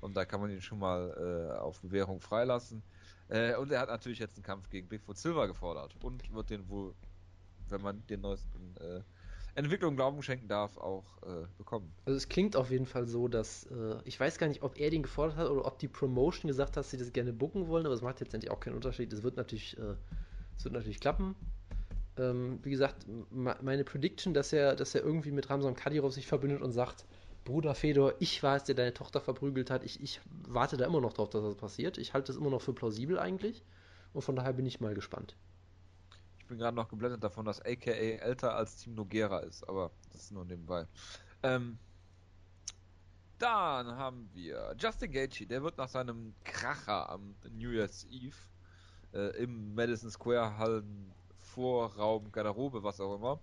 Und 0.00 0.16
da 0.16 0.24
kann 0.24 0.40
man 0.40 0.50
ihn 0.50 0.60
schon 0.60 0.78
mal 0.78 1.52
äh, 1.56 1.58
auf 1.58 1.80
Bewährung 1.80 2.20
freilassen. 2.20 2.82
Äh, 3.28 3.56
und 3.56 3.70
er 3.72 3.80
hat 3.80 3.88
natürlich 3.88 4.18
jetzt 4.18 4.36
einen 4.36 4.44
Kampf 4.44 4.70
gegen 4.70 4.88
Bigfoot 4.88 5.18
Silver 5.18 5.46
gefordert 5.46 5.96
und 6.02 6.32
wird 6.32 6.50
den 6.50 6.68
wohl, 6.68 6.94
wenn 7.68 7.82
man 7.82 8.06
den 8.06 8.20
neuesten 8.20 8.76
Entwicklungen 9.58 9.96
Glauben 9.96 10.22
schenken 10.22 10.46
darf, 10.46 10.76
auch 10.78 11.04
äh, 11.22 11.46
bekommen. 11.58 11.92
Also 12.04 12.16
es 12.16 12.28
klingt 12.28 12.54
auf 12.54 12.70
jeden 12.70 12.86
Fall 12.86 13.06
so, 13.06 13.26
dass 13.26 13.64
äh, 13.66 13.96
ich 14.04 14.18
weiß 14.18 14.38
gar 14.38 14.46
nicht, 14.46 14.62
ob 14.62 14.78
er 14.78 14.90
den 14.90 15.02
gefordert 15.02 15.36
hat 15.36 15.50
oder 15.50 15.66
ob 15.66 15.78
die 15.78 15.88
Promotion 15.88 16.48
gesagt 16.48 16.70
hat, 16.70 16.76
dass 16.76 16.90
sie 16.90 16.96
das 16.96 17.12
gerne 17.12 17.32
bucken 17.32 17.66
wollen, 17.66 17.84
aber 17.84 17.94
es 17.94 18.00
macht 18.00 18.20
jetzt 18.20 18.32
endlich 18.32 18.52
auch 18.52 18.60
keinen 18.60 18.74
Unterschied. 18.74 19.12
Es 19.12 19.24
wird 19.24 19.36
natürlich, 19.36 19.76
äh, 19.76 19.94
wird 20.62 20.74
natürlich 20.74 21.00
klappen. 21.00 21.34
Ähm, 22.16 22.60
wie 22.62 22.70
gesagt, 22.70 23.06
meine 23.30 23.84
Prediction, 23.84 24.32
dass 24.32 24.52
er, 24.52 24.76
dass 24.76 24.94
er 24.94 25.02
irgendwie 25.02 25.32
mit 25.32 25.50
Ramsam 25.50 25.74
Kadyrov 25.74 26.12
sich 26.12 26.26
verbündet 26.26 26.62
und 26.62 26.72
sagt, 26.72 27.04
Bruder 27.44 27.74
Fedor, 27.74 28.14
ich 28.20 28.42
war 28.42 28.56
es, 28.56 28.64
der 28.64 28.74
deine 28.74 28.94
Tochter 28.94 29.20
verprügelt 29.20 29.70
hat. 29.70 29.82
Ich, 29.82 30.02
ich 30.02 30.20
warte 30.46 30.76
da 30.76 30.86
immer 30.86 31.00
noch 31.00 31.14
drauf, 31.14 31.30
dass 31.30 31.42
das 31.42 31.54
passiert. 31.56 31.98
Ich 31.98 32.14
halte 32.14 32.28
das 32.28 32.36
immer 32.36 32.50
noch 32.50 32.60
für 32.60 32.74
plausibel 32.74 33.18
eigentlich. 33.18 33.64
Und 34.12 34.22
von 34.22 34.36
daher 34.36 34.52
bin 34.52 34.66
ich 34.66 34.80
mal 34.80 34.94
gespannt. 34.94 35.36
Ich 36.48 36.50
bin 36.50 36.60
gerade 36.60 36.74
noch 36.74 36.88
geblendet 36.88 37.22
davon, 37.22 37.44
dass 37.44 37.60
AKA 37.60 37.92
älter 37.92 38.56
als 38.56 38.76
Team 38.76 38.94
Nogera 38.94 39.40
ist, 39.40 39.68
aber 39.68 39.90
das 40.10 40.22
ist 40.22 40.32
nur 40.32 40.46
nebenbei. 40.46 40.86
Ähm, 41.42 41.76
dann 43.38 43.86
haben 43.88 44.30
wir 44.32 44.74
Justin 44.78 45.12
Gaethje, 45.12 45.46
der 45.46 45.62
wird 45.62 45.76
nach 45.76 45.90
seinem 45.90 46.32
Kracher 46.44 47.10
am 47.10 47.34
New 47.50 47.68
Year's 47.68 48.06
Eve 48.10 48.34
äh, 49.12 49.42
im 49.42 49.74
Madison 49.74 50.10
Square 50.10 50.56
Hallen 50.56 51.12
Vorraum, 51.38 52.32
Garderobe, 52.32 52.82
was 52.82 52.98
auch 52.98 53.16
immer, 53.16 53.38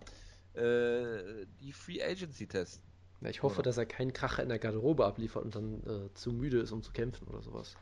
äh, 0.60 1.46
die 1.62 1.74
Free 1.74 2.02
Agency 2.02 2.48
testen. 2.48 2.84
Ja, 3.22 3.30
ich 3.30 3.44
hoffe, 3.44 3.58
oder? 3.60 3.70
dass 3.70 3.78
er 3.78 3.86
keinen 3.86 4.14
Kracher 4.14 4.42
in 4.42 4.50
der 4.50 4.58
Garderobe 4.58 5.06
abliefert 5.06 5.44
und 5.44 5.54
dann 5.54 5.84
äh, 5.84 6.14
zu 6.16 6.32
müde 6.32 6.58
ist, 6.58 6.72
um 6.72 6.82
zu 6.82 6.92
kämpfen 6.92 7.28
oder 7.28 7.44
sowas. 7.44 7.76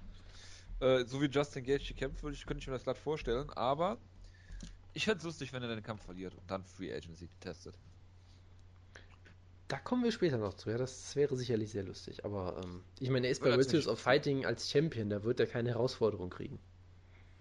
Äh, 0.81 1.05
so 1.05 1.21
wie 1.21 1.27
Justin 1.27 1.63
Gage 1.63 1.93
kämpft, 1.93 2.23
würde 2.23 2.35
ich, 2.35 2.45
könnte 2.45 2.59
ich 2.59 2.67
mir 2.67 2.73
das 2.73 2.83
glatt 2.83 2.97
vorstellen, 2.97 3.49
aber 3.51 3.97
ich 4.93 5.05
fände 5.05 5.19
es 5.19 5.23
lustig, 5.23 5.53
wenn 5.53 5.63
er 5.63 5.69
den 5.69 5.83
Kampf 5.83 6.03
verliert 6.03 6.35
und 6.35 6.49
dann 6.49 6.63
Free 6.63 6.93
Agency 6.93 7.29
testet. 7.39 7.75
Da 9.67 9.79
kommen 9.79 10.03
wir 10.03 10.11
später 10.11 10.37
noch 10.37 10.53
zu. 10.53 10.69
Ja, 10.69 10.77
das 10.77 11.15
wäre 11.15 11.35
sicherlich 11.35 11.71
sehr 11.71 11.83
lustig. 11.83 12.23
Aber 12.25 12.61
ähm, 12.63 12.83
ich 12.99 13.09
meine, 13.09 13.27
er 13.27 13.31
ist 13.31 13.41
bei 13.41 13.53
Rituals 13.53 13.87
of 13.87 13.99
Fighting 13.99 14.45
als 14.45 14.69
Champion. 14.69 15.09
Da 15.09 15.23
wird 15.23 15.39
er 15.39 15.47
keine 15.47 15.69
Herausforderung 15.69 16.29
kriegen. 16.29 16.59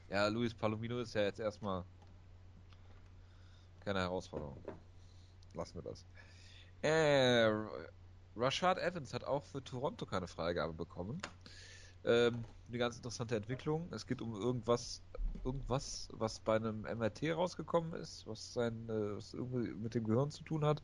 Ja, 0.09 0.29
Luis 0.29 0.55
Palomino 0.55 1.01
ist 1.01 1.15
ja 1.15 1.23
jetzt 1.23 1.41
erstmal 1.41 1.85
keine 3.81 4.01
Herausforderung. 4.01 4.57
Lassen 5.55 5.75
wir 5.75 5.83
das. 5.83 6.07
Äh, 6.83 7.51
Rashad 8.37 8.79
Evans 8.79 9.13
hat 9.13 9.25
auch 9.25 9.45
für 9.45 9.63
Toronto 9.63 10.07
keine 10.07 10.27
Freigabe 10.27 10.73
bekommen. 10.73 11.21
Ähm, 12.05 12.45
eine 12.69 12.79
ganz 12.79 12.97
interessante 12.97 13.37
Entwicklung. 13.37 13.93
Es 13.93 14.07
geht 14.07 14.23
um 14.23 14.35
irgendwas, 14.35 15.03
irgendwas, 15.45 16.09
was 16.13 16.41
bei 16.41 16.57
einem 16.57 16.83
MRT 16.83 17.35
rausgekommen 17.35 17.95
ist, 17.95 18.27
was 18.27 18.53
sein, 18.53 18.89
äh, 18.89 19.17
was 19.17 19.35
irgendwie 19.35 19.73
mit 19.75 19.95
dem 19.95 20.05
Gehirn 20.05 20.31
zu 20.31 20.45
tun 20.45 20.65
hat. 20.65 20.83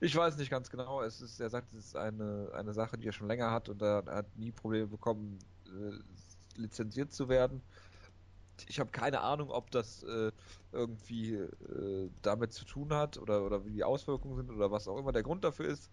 Ich 0.00 0.14
weiß 0.14 0.36
nicht 0.36 0.50
ganz 0.50 0.70
genau. 0.70 1.02
Es 1.02 1.20
ist, 1.20 1.40
er 1.40 1.50
sagt, 1.50 1.72
es 1.72 1.86
ist 1.86 1.96
eine, 1.96 2.50
eine 2.54 2.72
Sache, 2.74 2.98
die 2.98 3.08
er 3.08 3.12
schon 3.12 3.28
länger 3.28 3.50
hat 3.50 3.68
und 3.68 3.82
er 3.82 4.04
hat 4.06 4.36
nie 4.36 4.52
Probleme 4.52 4.86
bekommen, 4.86 5.38
äh, 5.66 6.58
lizenziert 6.60 7.12
zu 7.12 7.28
werden. 7.28 7.62
Ich 8.68 8.78
habe 8.78 8.90
keine 8.90 9.20
Ahnung, 9.20 9.50
ob 9.50 9.70
das 9.70 10.02
äh, 10.02 10.32
irgendwie 10.72 11.34
äh, 11.34 12.10
damit 12.22 12.52
zu 12.52 12.64
tun 12.64 12.92
hat 12.92 13.16
oder, 13.18 13.44
oder 13.44 13.64
wie 13.64 13.72
die 13.72 13.84
Auswirkungen 13.84 14.36
sind 14.36 14.50
oder 14.50 14.70
was 14.70 14.86
auch 14.86 14.98
immer 14.98 15.12
der 15.12 15.22
Grund 15.22 15.44
dafür 15.44 15.66
ist. 15.66 15.90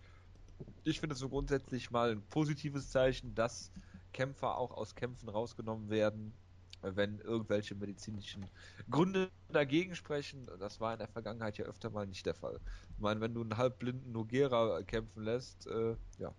Ich 0.83 0.99
finde 0.99 1.13
es 1.13 1.19
so 1.19 1.29
grundsätzlich 1.29 1.91
mal 1.91 2.11
ein 2.11 2.21
positives 2.23 2.89
Zeichen, 2.89 3.35
dass 3.35 3.71
Kämpfer 4.13 4.57
auch 4.57 4.71
aus 4.71 4.95
Kämpfen 4.95 5.29
rausgenommen 5.29 5.89
werden, 5.89 6.33
wenn 6.81 7.19
irgendwelche 7.19 7.75
medizinischen 7.75 8.45
Gründe 8.89 9.29
dagegen 9.49 9.95
sprechen. 9.95 10.47
Das 10.59 10.79
war 10.79 10.93
in 10.93 10.99
der 10.99 11.07
Vergangenheit 11.07 11.57
ja 11.57 11.65
öfter 11.65 11.89
mal 11.89 12.05
nicht 12.07 12.25
der 12.25 12.35
Fall. 12.35 12.59
Ich 12.95 12.99
meine, 12.99 13.21
wenn 13.21 13.33
du 13.33 13.41
einen 13.41 13.57
halbblinden 13.57 14.11
Nogera 14.11 14.81
kämpfen 14.83 15.23
lässt, 15.23 15.67
äh, 15.67 15.95
ja, 16.19 16.33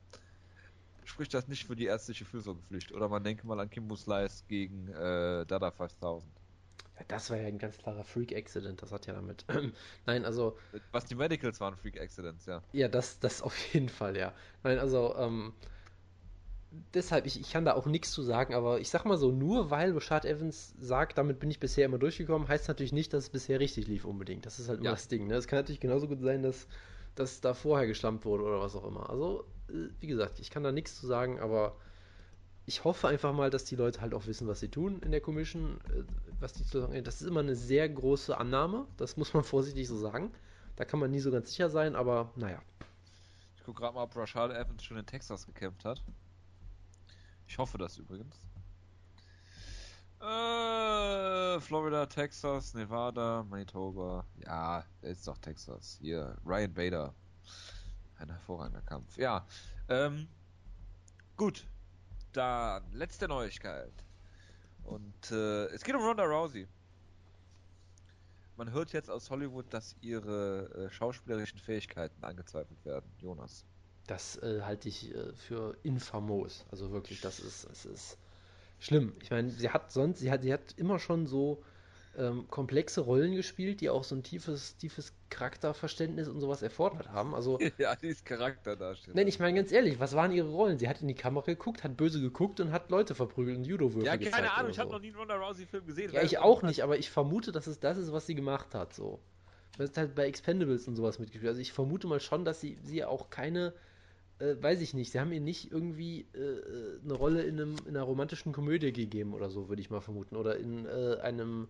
spricht 1.05 1.35
das 1.35 1.49
nicht 1.49 1.67
für 1.67 1.77
die 1.77 1.87
ärztliche 1.87 2.25
Fürsorgepflicht. 2.25 2.93
Oder 2.93 3.09
man 3.09 3.25
denke 3.25 3.47
mal 3.47 3.59
an 3.59 3.71
Kimbo 3.71 3.97
Slice 3.97 4.45
gegen 4.49 4.89
äh, 4.89 5.45
Dada 5.47 5.71
5000. 5.71 6.31
Ja, 6.99 7.05
das 7.09 7.31
war 7.31 7.37
ja 7.37 7.47
ein 7.47 7.59
ganz 7.59 7.79
klarer 7.79 8.05
Freak-Accident, 8.05 8.83
das 8.83 8.93
hat 8.93 9.07
ja 9.07 9.15
damit. 9.15 9.45
Nein, 10.07 10.25
also. 10.25 10.59
Was 10.91 11.05
die 11.05 11.15
Medicals 11.15 11.61
waren 11.61 11.77
Freak-Accidents, 11.77 12.47
ja. 12.47 12.63
Ja, 12.73 12.89
das, 12.89 13.19
das 13.21 13.41
auf 13.43 13.57
jeden 13.73 13.89
Fall, 13.89 14.17
ja. 14.17 14.33
Nein, 14.63 14.79
also, 14.79 15.15
ähm, 15.17 15.55
deshalb, 16.95 17.27
ich, 17.27 17.41
ich 17.41 17.51
kann 17.51 17.65
da 17.65 17.75
auch 17.75 17.87
nichts 17.87 18.13
zu 18.13 18.23
sagen, 18.23 18.55
aber 18.55 18.81
ich 18.81 18.91
sag 18.91 19.05
mal 19.05 19.17
so, 19.17 19.31
nur 19.31 19.71
weil 19.71 19.93
Rashad 19.93 20.25
Evans 20.25 20.75
sagt, 20.81 21.19
damit 21.19 21.41
bin 21.41 21.51
ich 21.51 21.61
bisher 21.61 21.87
immer 21.87 21.99
durchgekommen, 21.99 22.49
heißt 22.49 22.69
natürlich 22.69 22.93
nicht, 22.93 23.13
dass 23.13 23.25
es 23.25 23.31
bisher 23.31 23.61
richtig 23.61 23.87
lief 23.87 24.05
unbedingt. 24.05 24.47
Das 24.47 24.59
ist 24.59 24.69
halt 24.69 24.79
immer 24.79 24.87
ja. 24.87 24.93
das 24.93 25.09
Ding. 25.09 25.27
Ne? 25.27 25.35
Es 25.35 25.47
kann 25.47 25.59
natürlich 25.59 25.81
genauso 25.81 26.09
gut 26.09 26.21
sein, 26.21 26.43
dass, 26.43 26.67
dass 27.15 27.41
da 27.41 27.55
vorher 27.55 27.87
geschlampt 27.87 28.25
wurde 28.25 28.45
oder 28.45 28.61
was 28.61 28.75
auch 28.75 28.87
immer. 28.87 29.09
Also, 29.11 29.45
äh, 29.69 29.89
wie 30.01 30.07
gesagt, 30.07 30.41
ich 30.41 30.51
kann 30.51 30.63
da 30.63 30.73
nichts 30.73 30.99
zu 30.99 31.07
sagen, 31.07 31.41
aber 31.41 31.77
ich 32.67 32.85
hoffe 32.85 33.09
einfach 33.09 33.33
mal, 33.33 33.49
dass 33.49 33.65
die 33.65 33.77
Leute 33.77 34.03
halt 34.03 34.13
auch 34.13 34.27
wissen, 34.27 34.47
was 34.47 34.61
sie 34.61 34.69
tun 34.69 35.01
in 35.03 35.11
der 35.11 35.23
Commission. 35.23 35.81
Äh, 35.89 36.03
was 36.41 36.53
die 36.53 36.65
zu 36.65 36.81
sagen, 36.81 37.03
das 37.03 37.21
ist 37.21 37.27
immer 37.27 37.41
eine 37.41 37.57
sehr 37.57 37.89
große 37.89 38.37
Annahme, 38.37 38.87
das 38.97 39.17
muss 39.17 39.35
man 39.35 39.43
vorsichtig 39.45 39.89
so 39.89 39.97
sagen. 39.97 40.33
Da 40.77 40.85
kann 40.85 41.01
man 41.01 41.11
nie 41.11 41.19
so 41.19 41.33
ganz 41.33 41.51
sicher 41.51 41.71
sein, 41.71 41.97
aber 41.97 42.31
naja. 42.37 42.63
Ich 43.57 43.65
gucke 43.65 43.81
gerade 43.81 43.95
mal, 43.95 44.05
ob 44.05 44.15
Rashad 44.15 44.53
Evans 44.53 44.85
schon 44.85 44.97
in 44.97 45.07
Texas 45.07 45.47
gekämpft 45.47 45.85
hat. 45.85 46.03
Ich 47.49 47.59
hoffe 47.59 47.79
das 47.79 47.97
übrigens. 47.97 48.37
Äh, 50.21 51.61
Florida, 51.61 52.07
Texas, 52.07 52.75
Nevada, 52.75 53.43
Manitoba. 53.45 54.25
Ja, 54.45 54.85
ist 55.01 55.27
doch 55.27 55.39
Texas. 55.39 55.99
Hier, 56.01 56.37
Ryan 56.45 56.75
Bader. 56.75 57.15
Ein 58.19 58.29
hervorragender 58.29 58.83
Kampf. 58.83 59.17
Ja, 59.17 59.47
ähm, 59.89 60.29
gut. 61.37 61.67
Dann 62.33 62.93
letzte 62.93 63.27
Neuigkeit. 63.27 64.05
Und 64.85 65.31
äh, 65.31 65.67
es 65.67 65.83
geht 65.83 65.95
um 65.95 66.03
Ronda 66.03 66.25
Rousey. 66.25 66.69
Man 68.57 68.71
hört 68.73 68.93
jetzt 68.93 69.09
aus 69.09 69.31
Hollywood, 69.31 69.73
dass 69.73 69.97
ihre 70.01 70.69
äh, 70.75 70.91
schauspielerischen 70.91 71.59
Fähigkeiten 71.59 72.23
angezweifelt 72.25 72.85
werden. 72.85 73.11
Jonas. 73.19 73.65
Das 74.09 74.43
äh, 74.43 74.63
halte 74.63 74.89
ich 74.89 75.15
äh, 75.15 75.33
für 75.35 75.77
infamos. 75.85 76.65
Also 76.73 76.91
wirklich, 76.91 77.21
das 77.21 77.39
ist, 77.39 77.69
das 77.69 77.85
ist 77.85 78.19
schlimm. 78.81 79.13
Ich 79.23 79.31
meine, 79.31 79.51
sie 79.51 79.71
hat 79.71 79.93
sonst, 79.93 80.19
sie 80.19 80.31
hat, 80.31 80.43
sie 80.43 80.53
hat 80.53 80.75
immer 80.77 80.99
schon 80.99 81.27
so 81.27 81.63
ähm, 82.17 82.49
komplexe 82.49 83.03
Rollen 83.03 83.37
gespielt, 83.37 83.81
die 83.81 83.91
auch 83.91 84.03
so 84.03 84.17
ein 84.17 84.23
tiefes, 84.23 84.77
tiefes 84.77 85.13
Charakterverständnis 85.31 86.27
und 86.27 86.41
sowas 86.41 86.63
erfordert 86.63 87.11
haben. 87.11 87.35
Also, 87.35 87.59
ja, 87.79 87.95
die 87.97 88.09
ist 88.09 88.25
Charakterdarstellung. 88.25 89.17
Nein, 89.17 89.29
ich 89.29 89.39
meine 89.39 89.55
ganz 89.55 89.71
ehrlich, 89.71 90.01
was 90.01 90.15
waren 90.17 90.33
ihre 90.33 90.49
Rollen? 90.49 90.79
Sie 90.79 90.89
hat 90.89 91.01
in 91.01 91.09
die 91.09 91.15
Kamera 91.15 91.45
geguckt, 91.45 91.85
hat 91.85 91.97
böse 91.97 92.21
geguckt 92.21 92.61
und 92.61 92.73
hat 92.73 92.91
Leute 92.91 93.15
verprügelt 93.15 93.59
und 93.59 93.65
Judo-Würfe 93.65 94.07
Ja, 94.07 94.17
keine 94.17 94.53
Ahnung, 94.53 94.71
ich 94.71 94.77
so. 94.77 94.83
habe 94.83 94.93
noch 94.93 95.01
nie 95.01 95.09
einen 95.09 95.17
Ronda 95.17 95.37
Rousey-Film 95.37 95.87
gesehen. 95.87 96.13
Ja, 96.13 96.23
ich 96.23 96.39
auch 96.39 96.63
nicht, 96.63 96.83
aber 96.83 96.99
ich 96.99 97.11
vermute, 97.11 97.53
dass 97.53 97.67
es 97.67 97.79
das 97.79 97.99
ist, 97.99 98.13
was 98.13 98.27
sie 98.27 98.35
gemacht 98.35 98.75
hat. 98.75 98.95
So. 98.95 99.21
Du 99.77 99.85
hast 99.85 99.97
halt 99.97 100.15
bei 100.17 100.27
Expendables 100.27 100.89
und 100.89 100.97
sowas 100.97 101.19
mitgespielt. 101.19 101.51
Also 101.51 101.61
ich 101.61 101.73
vermute 101.73 102.09
mal 102.09 102.21
schon, 102.21 102.45
dass 102.45 102.61
sie, 102.61 102.79
sie 102.83 103.05
auch 103.05 103.31
keine 103.31 103.75
äh, 104.39 104.55
weiß 104.61 104.81
ich 104.81 104.95
nicht, 104.95 105.13
sie 105.13 105.21
haben 105.21 105.33
ihr 105.33 105.41
nicht 105.41 105.71
irgendwie 105.73 106.27
äh, 106.35 106.39
äh, 106.39 107.01
eine 107.03 107.15
Rolle 107.15 107.43
in, 107.43 107.61
einem, 107.61 107.77
in, 107.87 107.97
einer 107.97 108.05
romantischen 108.05 108.53
Komödie 108.53 108.93
gegeben 108.93 109.35
oder 109.35 109.51
so, 109.51 109.69
würde 109.69 109.83
ich 109.83 109.91
mal 109.91 110.01
vermuten. 110.01 110.37
Oder 110.37 110.57
in 110.57 110.87
äh, 110.87 111.19
einem 111.23 111.69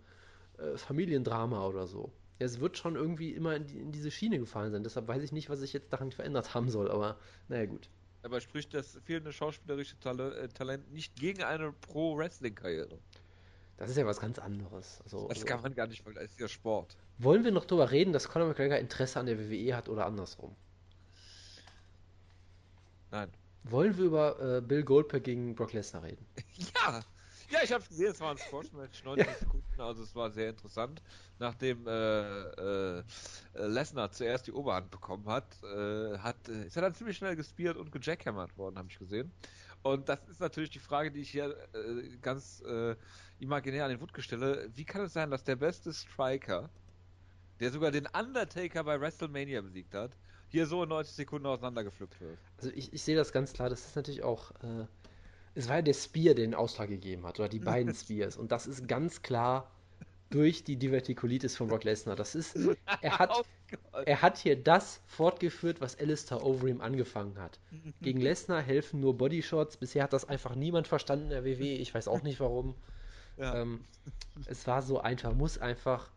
äh, 0.59 0.77
Familiendrama 0.77 1.67
oder 1.67 1.87
so. 1.87 2.13
Ja, 2.39 2.47
es 2.47 2.61
wird 2.61 2.79
schon 2.79 2.95
irgendwie 2.95 3.33
immer 3.33 3.57
in, 3.57 3.67
die, 3.67 3.79
in, 3.79 3.93
diese 3.93 4.11
Schiene 4.11 4.39
gefallen 4.39 4.73
sein. 4.73 4.85
Deshalb 4.85 5.09
weiß 5.09 5.23
ich 5.23 5.33
nicht, 5.33 5.51
was 5.51 5.61
sich 5.61 5.73
jetzt 5.73 5.93
daran 5.93 6.13
verändert 6.13 6.55
haben 6.55 6.69
soll, 6.69 6.91
aber 6.91 7.19
naja, 7.49 7.67
gut. 7.67 7.89
Aber 8.23 8.41
spricht 8.41 8.75
das 8.75 8.99
fehlende 9.05 9.33
schauspielerische 9.33 9.99
Tal 10.01 10.21
äh, 10.21 10.49
Talent 10.49 10.93
nicht 10.93 11.17
gegen 11.17 11.43
eine 11.43 11.73
Pro-Wrestling-Karriere? 11.73 12.99
Das 13.77 13.91
ist 13.91 13.97
ja 13.97 14.05
was 14.07 14.21
ganz 14.21 14.41
anderes. 14.41 15.01
Also, 15.05 15.29
das 15.29 15.47
kann 15.47 15.63
man 15.63 15.73
gar 15.73 15.87
nicht 15.87 16.03
vergleichen, 16.03 16.27
das 16.27 16.33
ist 16.33 16.41
ja 16.41 16.49
Sport. 16.49 16.97
Wollen 17.19 17.45
wir 17.45 17.53
noch 17.53 17.65
darüber 17.65 17.93
reden, 17.93 18.13
dass 18.13 18.29
Conor 18.29 18.49
McGregor 18.49 18.77
Interesse 18.77 19.21
an 19.21 19.27
der 19.27 19.39
WWE 19.39 19.77
hat 19.77 19.89
oder 19.89 20.05
andersrum? 20.05 20.57
Nein. 23.11 23.33
Wollen 23.65 23.97
wir 23.97 24.05
über 24.05 24.57
äh, 24.57 24.61
Bill 24.61 24.83
Goldberg 24.83 25.25
gegen 25.25 25.55
Brock 25.55 25.73
Lesnar 25.73 26.03
reden? 26.03 26.27
Ja! 26.75 27.03
Ja, 27.51 27.61
ich 27.65 27.73
habe 27.73 27.83
es 27.83 27.89
gesehen, 27.89 28.11
es 28.11 28.21
war 28.21 28.33
ein 28.33 28.37
Squash-Match, 28.37 29.05
90 29.05 29.27
ja. 29.27 29.35
Sekunden, 29.35 29.81
also 29.81 30.03
es 30.03 30.15
war 30.15 30.31
sehr 30.31 30.51
interessant. 30.51 31.03
Nachdem 31.39 31.87
äh, 31.87 33.01
äh, 33.01 33.03
Lesnar 33.55 34.13
zuerst 34.13 34.47
die 34.47 34.53
Oberhand 34.53 34.91
bekommen 34.91 35.27
hat, 35.27 35.47
äh, 35.63 36.19
hat 36.19 36.37
äh, 36.49 36.67
ist 36.67 36.77
er 36.77 36.83
dann 36.83 36.95
ziemlich 36.95 37.17
schnell 37.17 37.37
gespielt 37.37 37.79
und 37.79 37.91
gejackhammert 37.91 38.57
worden, 38.59 38.77
habe 38.77 38.89
ich 38.91 38.99
gesehen. 38.99 39.33
Und 39.83 40.09
das 40.11 40.19
ist 40.29 40.41
natürlich 40.41 40.71
die 40.71 40.79
Frage, 40.79 41.11
die 41.11 41.21
ich 41.21 41.31
hier 41.31 41.57
äh, 41.73 42.19
ganz 42.21 42.61
äh, 42.63 42.97
imaginär 43.39 43.85
an 43.85 43.91
den 43.91 44.01
Wut 44.01 44.13
stelle. 44.19 44.71
Wie 44.75 44.85
kann 44.85 45.03
es 45.03 45.15
sein, 45.15 45.31
dass 45.31 45.45
der 45.45 45.57
beste 45.57 45.95
Striker, 45.95 46.69
der 47.61 47.71
sogar 47.71 47.93
den 47.93 48.07
Undertaker 48.09 48.85
bei 48.85 49.01
WrestleMania 49.01 49.63
besiegt 49.63 49.95
hat, 49.95 50.15
hier 50.49 50.67
so 50.67 50.83
in 50.83 50.89
90 50.89 51.15
Sekunden 51.15 51.47
auseinandergepflückt 51.47 52.21
wird. 52.21 52.39
Also 52.57 52.71
ich, 52.75 52.93
ich 52.93 53.03
sehe 53.03 53.17
das 53.17 53.33
ganz 53.33 53.53
klar, 53.53 53.69
das 53.71 53.87
ist 53.87 53.97
natürlich 53.97 54.23
auch, 54.23 54.51
äh, 54.63 54.87
es 55.55 55.69
war 55.69 55.77
ja 55.77 55.83
der 55.83 55.95
Spear, 55.95 56.35
der 56.35 56.47
den 56.47 56.55
Ausschlag 56.55 56.89
gegeben 56.89 57.27
hat, 57.27 57.39
oder 57.39 57.49
die 57.49 57.59
beiden 57.59 57.95
Spears. 57.95 58.37
Und 58.37 58.53
das 58.53 58.67
ist 58.67 58.89
ganz 58.89 59.23
klar 59.23 59.71
durch 60.31 60.65
die 60.65 60.77
Divertikulitis 60.77 61.57
von 61.57 61.69
Brock 61.69 61.85
Lesnar. 61.85 62.17
Das 62.17 62.35
ist, 62.35 62.57
er 63.01 63.19
hat, 63.19 63.31
oh 63.93 63.99
er 64.05 64.23
hat 64.23 64.39
hier 64.39 64.63
das 64.63 65.01
fortgeführt, 65.07 65.81
was 65.81 65.99
Alistair 65.99 66.45
Overeem 66.45 66.81
angefangen 66.81 67.39
hat. 67.39 67.59
Gegen 68.03 68.21
Lesnar 68.21 68.63
helfen 68.63 69.01
nur 69.01 69.17
Bodyshots. 69.17 69.77
Bisher 69.77 70.05
hat 70.05 70.13
das 70.13 70.29
einfach 70.29 70.55
niemand 70.55 70.87
verstanden 70.87 71.25
in 71.27 71.31
der 71.31 71.45
WWE. 71.45 71.77
Ich 71.77 71.95
weiß 71.95 72.09
auch 72.09 72.23
nicht 72.23 72.41
warum. 72.41 72.75
Ja. 73.37 73.63
Ähm, 73.63 73.85
es 74.47 74.67
war 74.67 74.83
so 74.83 75.01
einfach, 75.01 75.33
muss 75.35 75.59
einfach 75.59 76.11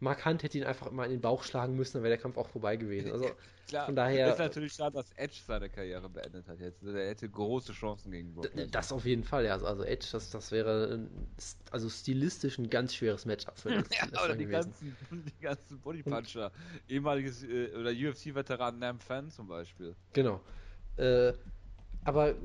Mark 0.00 0.24
Hunt 0.26 0.42
hätte 0.42 0.58
ihn 0.58 0.64
einfach 0.64 0.90
mal 0.90 1.04
in 1.04 1.12
den 1.12 1.20
Bauch 1.20 1.42
schlagen 1.42 1.74
müssen, 1.74 1.94
dann 1.94 2.02
wäre 2.02 2.14
der 2.14 2.22
Kampf 2.22 2.36
auch 2.36 2.48
vorbei 2.48 2.76
gewesen. 2.76 3.12
Also 3.12 3.30
Klar, 3.68 3.86
von 3.86 3.96
daher. 3.96 4.32
ist 4.32 4.38
natürlich 4.38 4.74
schade, 4.74 4.94
dass 4.94 5.10
Edge 5.16 5.40
seine 5.44 5.68
Karriere 5.68 6.08
beendet 6.08 6.46
hat 6.46 6.60
jetzt. 6.60 6.84
Er 6.84 7.08
hätte 7.08 7.28
große 7.28 7.72
Chancen 7.72 8.12
gegen 8.12 8.32
Brock 8.32 8.48
Das 8.70 8.92
auf 8.92 9.04
jeden 9.04 9.24
Fall, 9.24 9.44
ja. 9.44 9.54
Also 9.54 9.82
Edge, 9.82 10.06
das, 10.12 10.30
das 10.30 10.52
wäre 10.52 11.08
also 11.72 11.88
stilistisch 11.88 12.58
ein 12.58 12.70
ganz 12.70 12.94
schweres 12.94 13.24
Matchup 13.26 13.58
für 13.58 13.70
das, 13.82 13.88
ja, 13.90 14.24
oder 14.24 14.36
die 14.36 14.46
ganzen, 14.46 14.96
die 15.10 15.42
ganzen 15.42 15.80
Bodypuncher. 15.80 16.52
Ehemaliges 16.88 17.42
äh, 17.42 17.74
oder 17.74 17.90
UFC-Veteran 17.90 18.78
Nam 18.78 19.00
Fan 19.00 19.30
zum 19.30 19.48
Beispiel. 19.48 19.96
Genau. 20.12 20.40
Äh, 20.96 21.32
aber 22.04 22.36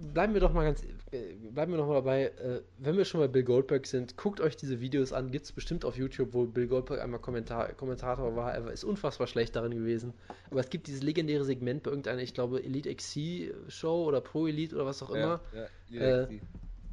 bleiben 0.00 0.34
wir 0.34 0.40
doch 0.40 0.52
mal 0.52 0.64
ganz, 0.64 0.82
äh, 1.12 1.34
bleiben 1.52 1.72
wir 1.72 1.78
noch 1.78 1.86
mal 1.86 1.94
dabei, 1.94 2.26
äh, 2.26 2.62
wenn 2.78 2.96
wir 2.96 3.04
schon 3.04 3.20
bei 3.20 3.28
Bill 3.28 3.42
Goldberg 3.42 3.86
sind, 3.86 4.16
guckt 4.16 4.40
euch 4.40 4.56
diese 4.56 4.80
Videos 4.80 5.12
an, 5.12 5.30
gibt 5.30 5.44
es 5.44 5.52
bestimmt 5.52 5.84
auf 5.84 5.96
YouTube, 5.96 6.32
wo 6.32 6.44
Bill 6.46 6.66
Goldberg 6.66 7.00
einmal 7.00 7.20
Kommentar, 7.20 7.72
Kommentator 7.74 8.34
war, 8.36 8.52
er 8.52 8.70
ist 8.70 8.84
unfassbar 8.84 9.26
schlecht 9.26 9.56
darin 9.56 9.72
gewesen, 9.72 10.14
aber 10.50 10.60
es 10.60 10.70
gibt 10.70 10.86
dieses 10.86 11.02
legendäre 11.02 11.44
Segment 11.44 11.82
bei 11.82 11.90
irgendeiner, 11.90 12.22
ich 12.22 12.34
glaube, 12.34 12.62
Elite 12.62 12.94
XC 12.94 13.52
Show 13.68 14.04
oder 14.04 14.20
Pro 14.20 14.46
Elite 14.46 14.74
oder 14.74 14.86
was 14.86 15.02
auch 15.02 15.10
immer, 15.10 15.40
ja, 15.52 15.66
ja, 15.88 16.20
äh, 16.22 16.40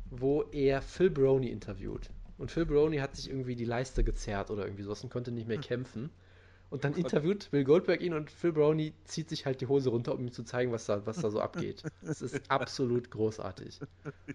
wo 0.09 0.43
er 0.43 0.81
Phil 0.81 1.09
Brony 1.09 1.49
interviewt. 1.49 2.09
Und 2.37 2.51
Phil 2.51 2.65
Brony 2.65 2.97
hat 2.97 3.15
sich 3.15 3.29
irgendwie 3.29 3.55
die 3.55 3.65
Leiste 3.65 4.03
gezerrt 4.03 4.51
oder 4.51 4.63
irgendwie 4.65 4.83
sowas 4.83 5.03
und 5.03 5.09
konnte 5.11 5.31
nicht 5.31 5.47
mehr 5.47 5.57
kämpfen. 5.57 6.11
Und 6.69 6.84
dann 6.84 6.95
interviewt 6.95 7.49
Bill 7.51 7.63
Goldberg 7.63 8.01
ihn 8.01 8.13
und 8.13 8.30
Phil 8.30 8.51
Brownie 8.51 8.93
zieht 9.06 9.30
sich 9.30 9.45
halt 9.45 9.62
die 9.62 9.67
Hose 9.67 9.89
runter, 9.89 10.13
um 10.13 10.21
ihm 10.21 10.32
zu 10.34 10.43
zeigen, 10.43 10.71
was 10.71 10.86
da, 10.86 11.06
was 11.06 11.17
da 11.17 11.30
so 11.30 11.39
abgeht. 11.39 11.84
Das 12.01 12.21
ist 12.21 12.41
absolut 12.51 13.10
großartig. 13.10 13.80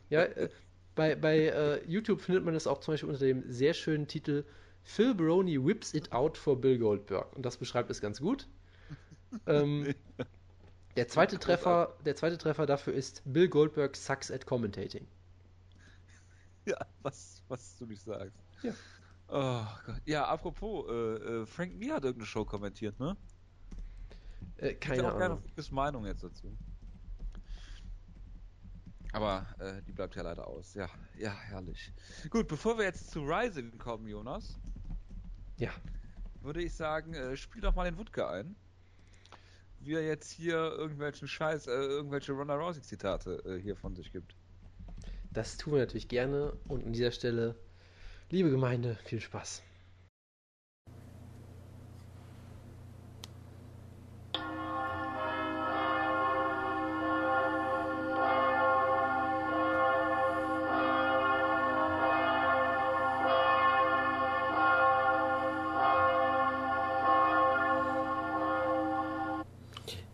Ja, 0.08 0.22
äh, 0.22 0.48
bei, 0.94 1.14
bei 1.14 1.38
äh, 1.46 1.84
YouTube 1.86 2.22
findet 2.22 2.44
man 2.44 2.54
das 2.54 2.66
auch 2.66 2.80
zum 2.80 2.94
Beispiel 2.94 3.10
unter 3.10 3.24
dem 3.24 3.50
sehr 3.50 3.74
schönen 3.74 4.06
Titel 4.06 4.44
Phil 4.82 5.14
Brony 5.14 5.64
whips 5.64 5.94
it 5.94 6.12
out 6.12 6.38
for 6.38 6.60
Bill 6.60 6.78
Goldberg. 6.78 7.34
Und 7.36 7.44
das 7.44 7.56
beschreibt 7.56 7.90
es 7.90 8.00
ganz 8.00 8.20
gut. 8.20 8.48
Ähm, 9.46 9.94
der, 10.96 11.08
zweite 11.08 11.38
Treffer, 11.38 11.96
der 12.04 12.16
zweite 12.16 12.38
Treffer 12.38 12.66
dafür 12.66 12.94
ist 12.94 13.22
Bill 13.24 13.48
Goldberg 13.48 13.94
sucks 13.96 14.30
at 14.30 14.46
commentating. 14.46 15.06
Ja, 16.64 16.78
was, 17.02 17.42
was 17.48 17.76
du 17.78 17.86
nicht 17.86 18.02
sagst. 18.02 18.38
Ja. 18.62 18.72
Oh 19.34 19.64
Gott. 19.86 20.02
Ja, 20.04 20.26
apropos, 20.26 20.86
äh, 20.90 20.92
äh, 20.92 21.46
Frank 21.46 21.74
Mir 21.76 21.94
hat 21.94 22.04
irgendeine 22.04 22.26
Show 22.26 22.44
kommentiert, 22.44 23.00
ne? 23.00 23.16
Äh, 24.58 24.74
keine 24.74 25.10
Ahnung. 25.10 25.42
Ich 25.46 25.52
habe 25.52 25.62
keine 25.62 25.74
Meinung 25.74 26.04
jetzt 26.04 26.22
dazu. 26.22 26.54
Aber 29.12 29.46
äh, 29.58 29.80
die 29.82 29.92
bleibt 29.92 30.16
ja 30.16 30.22
leider 30.22 30.46
aus. 30.46 30.74
Ja, 30.74 30.90
ja, 31.16 31.32
herrlich. 31.32 31.94
Gut, 32.28 32.46
bevor 32.46 32.76
wir 32.76 32.84
jetzt 32.84 33.10
zu 33.10 33.20
Rising 33.20 33.78
kommen, 33.78 34.06
Jonas. 34.06 34.58
Ja. 35.56 35.70
Würde 36.42 36.62
ich 36.62 36.74
sagen, 36.74 37.14
äh, 37.14 37.34
spiel 37.34 37.62
doch 37.62 37.74
mal 37.74 37.84
den 37.84 37.96
Wutke 37.96 38.28
ein. 38.28 38.54
Wie 39.80 39.94
er 39.94 40.04
jetzt 40.04 40.30
hier 40.30 40.56
irgendwelchen 40.56 41.26
Scheiß, 41.26 41.68
äh, 41.68 41.70
irgendwelche 41.70 42.32
Ronda 42.32 42.54
Rousey 42.54 42.82
Zitate 42.82 43.42
äh, 43.46 43.58
hier 43.58 43.76
von 43.76 43.94
sich 43.94 44.12
gibt. 44.12 44.36
Das 45.30 45.56
tun 45.56 45.72
wir 45.72 45.80
natürlich 45.80 46.08
gerne 46.08 46.52
und 46.68 46.84
an 46.84 46.92
dieser 46.92 47.12
Stelle 47.12 47.56
Liebe 48.34 48.48
Gemeinde, 48.48 48.96
viel 49.04 49.20
Spaß. 49.20 49.62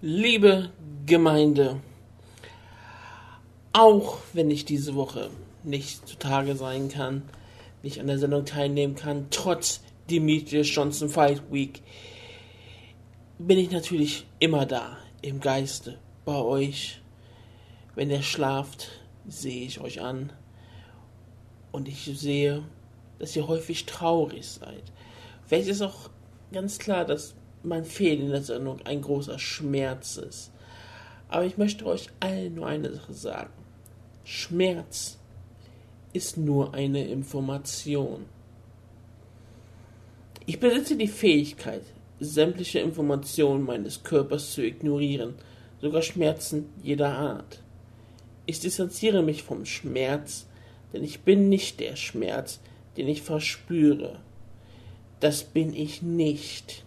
Liebe 0.01 0.71
Gemeinde, 1.07 1.81
auch 3.73 4.19
wenn 4.33 4.51
ich 4.51 4.65
diese 4.65 4.97
Woche 4.97 5.31
nicht 5.63 6.09
zutage 6.09 6.57
sein 6.57 6.89
kann, 6.89 7.23
nicht 7.83 8.01
an 8.01 8.07
der 8.07 8.19
Sendung 8.19 8.45
teilnehmen 8.45 8.95
kann, 8.95 9.27
trotz 9.31 9.81
Demetrius 10.11 10.75
Johnson 10.75 11.09
Fight 11.09 11.43
Week, 11.51 11.83
bin 13.39 13.59
ich 13.59 13.71
natürlich 13.71 14.27
immer 14.39 14.67
da, 14.67 14.97
im 15.23 15.41
Geiste, 15.41 15.99
bei 16.25 16.37
euch. 16.37 17.01
Wenn 17.95 18.11
ihr 18.11 18.23
schlaft, 18.23 18.91
sehe 19.27 19.65
ich 19.65 19.81
euch 19.81 20.01
an 20.01 20.33
und 21.73 21.89
ich 21.89 22.05
sehe, 22.05 22.65
dass 23.19 23.35
ihr 23.37 23.49
häufig 23.49 23.87
traurig 23.87 24.47
seid. 24.47 24.85
Vielleicht 25.47 25.69
ist 25.69 25.83
auch 25.83 26.11
ganz 26.53 26.79
klar, 26.79 27.05
dass 27.05 27.35
mein 27.63 27.85
Fehl 27.85 28.21
in 28.21 28.31
der 28.31 28.43
Sendung 28.43 28.81
ein 28.83 29.03
großer 29.03 29.39
Schmerz 29.39 30.17
ist. 30.17 30.53
Aber 31.29 31.45
ich 31.45 31.59
möchte 31.59 31.85
euch 31.87 32.09
allen 32.21 32.55
nur 32.55 32.67
eine 32.67 32.93
Sache 32.93 33.15
sagen. 33.15 33.53
Schmerz 34.25 35.19
ist 36.19 36.37
nur 36.37 36.75
eine 36.75 37.07
Information. 37.07 38.25
Ich 40.47 40.59
besitze 40.59 40.97
die 40.97 41.07
Fähigkeit, 41.07 41.85
sämtliche 42.19 42.81
Informationen 42.81 43.65
meines 43.65 44.03
Körpers 44.03 44.51
zu 44.53 44.63
ignorieren, 44.63 45.35
sogar 45.81 46.03
Schmerzen 46.03 46.71
jeder 46.83 47.17
Art. 47.17 47.63
Ich 48.47 48.59
distanziere 48.59 49.23
mich 49.23 49.45
vom 49.45 49.65
Schmerz, 49.65 50.49
denn 50.93 51.05
ich 51.05 51.21
bin 51.21 51.49
nicht 51.49 51.79
der 51.79 51.95
Schmerz, 51.95 52.59
den 52.97 53.07
ich 53.07 53.23
verspüre. 53.23 54.19
Das 55.21 55.45
bin 55.45 55.73
ich 55.73 56.03
nicht. 56.03 56.85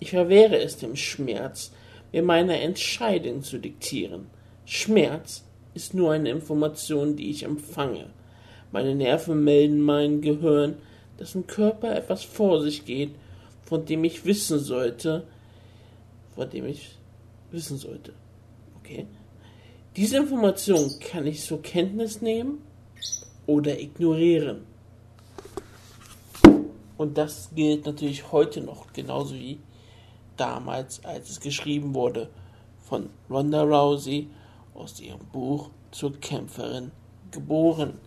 Ich 0.00 0.10
verwehre 0.10 0.58
es 0.58 0.76
dem 0.76 0.96
Schmerz, 0.96 1.70
mir 2.12 2.24
meine 2.24 2.60
Entscheidung 2.60 3.44
zu 3.44 3.58
diktieren. 3.58 4.26
Schmerz 4.64 5.44
ist 5.74 5.94
nur 5.94 6.10
eine 6.10 6.30
Information, 6.30 7.14
die 7.14 7.30
ich 7.30 7.44
empfange. 7.44 8.10
Meine 8.72 8.94
Nerven 8.94 9.44
melden 9.44 9.80
mein 9.80 10.20
Gehirn, 10.20 10.76
dass 11.18 11.34
im 11.34 11.46
Körper 11.46 11.94
etwas 11.94 12.24
vor 12.24 12.60
sich 12.60 12.84
geht, 12.84 13.14
von 13.62 13.84
dem 13.84 14.04
ich 14.04 14.24
wissen 14.24 14.58
sollte, 14.58 15.24
von 16.34 16.48
dem 16.50 16.66
ich 16.66 16.96
wissen 17.50 17.78
sollte. 17.78 18.12
Okay? 18.78 19.06
Diese 19.96 20.18
Information 20.18 20.98
kann 21.00 21.26
ich 21.26 21.42
zur 21.42 21.62
Kenntnis 21.62 22.20
nehmen 22.20 22.58
oder 23.46 23.78
ignorieren. 23.80 24.66
Und 26.98 27.18
das 27.18 27.50
gilt 27.54 27.86
natürlich 27.86 28.32
heute 28.32 28.60
noch, 28.60 28.92
genauso 28.92 29.34
wie 29.34 29.58
damals, 30.36 31.04
als 31.04 31.30
es 31.30 31.40
geschrieben 31.40 31.94
wurde 31.94 32.28
von 32.84 33.10
Ronda 33.28 33.62
Rousey 33.62 34.28
aus 34.74 35.00
ihrem 35.00 35.24
Buch 35.32 35.70
zur 35.90 36.12
Kämpferin 36.20 36.92
geboren. 37.30 37.98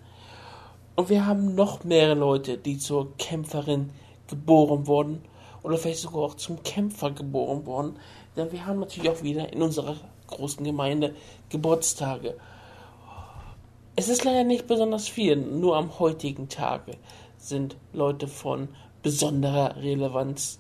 Und 1.00 1.08
wir 1.08 1.26
haben 1.26 1.56
noch 1.56 1.86
mehrere 1.86 2.20
Leute, 2.20 2.58
die 2.58 2.78
zur 2.78 3.16
Kämpferin 3.16 3.90
geboren 4.28 4.86
wurden 4.86 5.22
oder 5.64 5.78
vielleicht 5.78 6.02
sogar 6.02 6.24
auch 6.24 6.34
zum 6.36 6.62
Kämpfer 6.62 7.12
geboren 7.12 7.66
wurden. 7.66 7.96
Denn 8.36 8.52
wir 8.52 8.66
haben 8.66 8.82
natürlich 8.82 9.10
auch 9.10 9.24
wieder 9.24 9.54
in 9.54 9.62
unserer 9.62 9.96
großen 10.28 10.62
Gemeinde 10.62 11.16
Geburtstage. 11.48 12.36
Es 13.96 14.10
ist 14.10 14.26
leider 14.26 14.44
nicht 14.44 14.68
besonders 14.68 15.08
viel, 15.08 15.38
nur 15.38 15.78
am 15.78 16.00
heutigen 16.00 16.50
Tage 16.50 16.98
sind 17.38 17.78
Leute 17.94 18.28
von 18.28 18.68
besonderer 19.02 19.78
Relevanz 19.78 20.60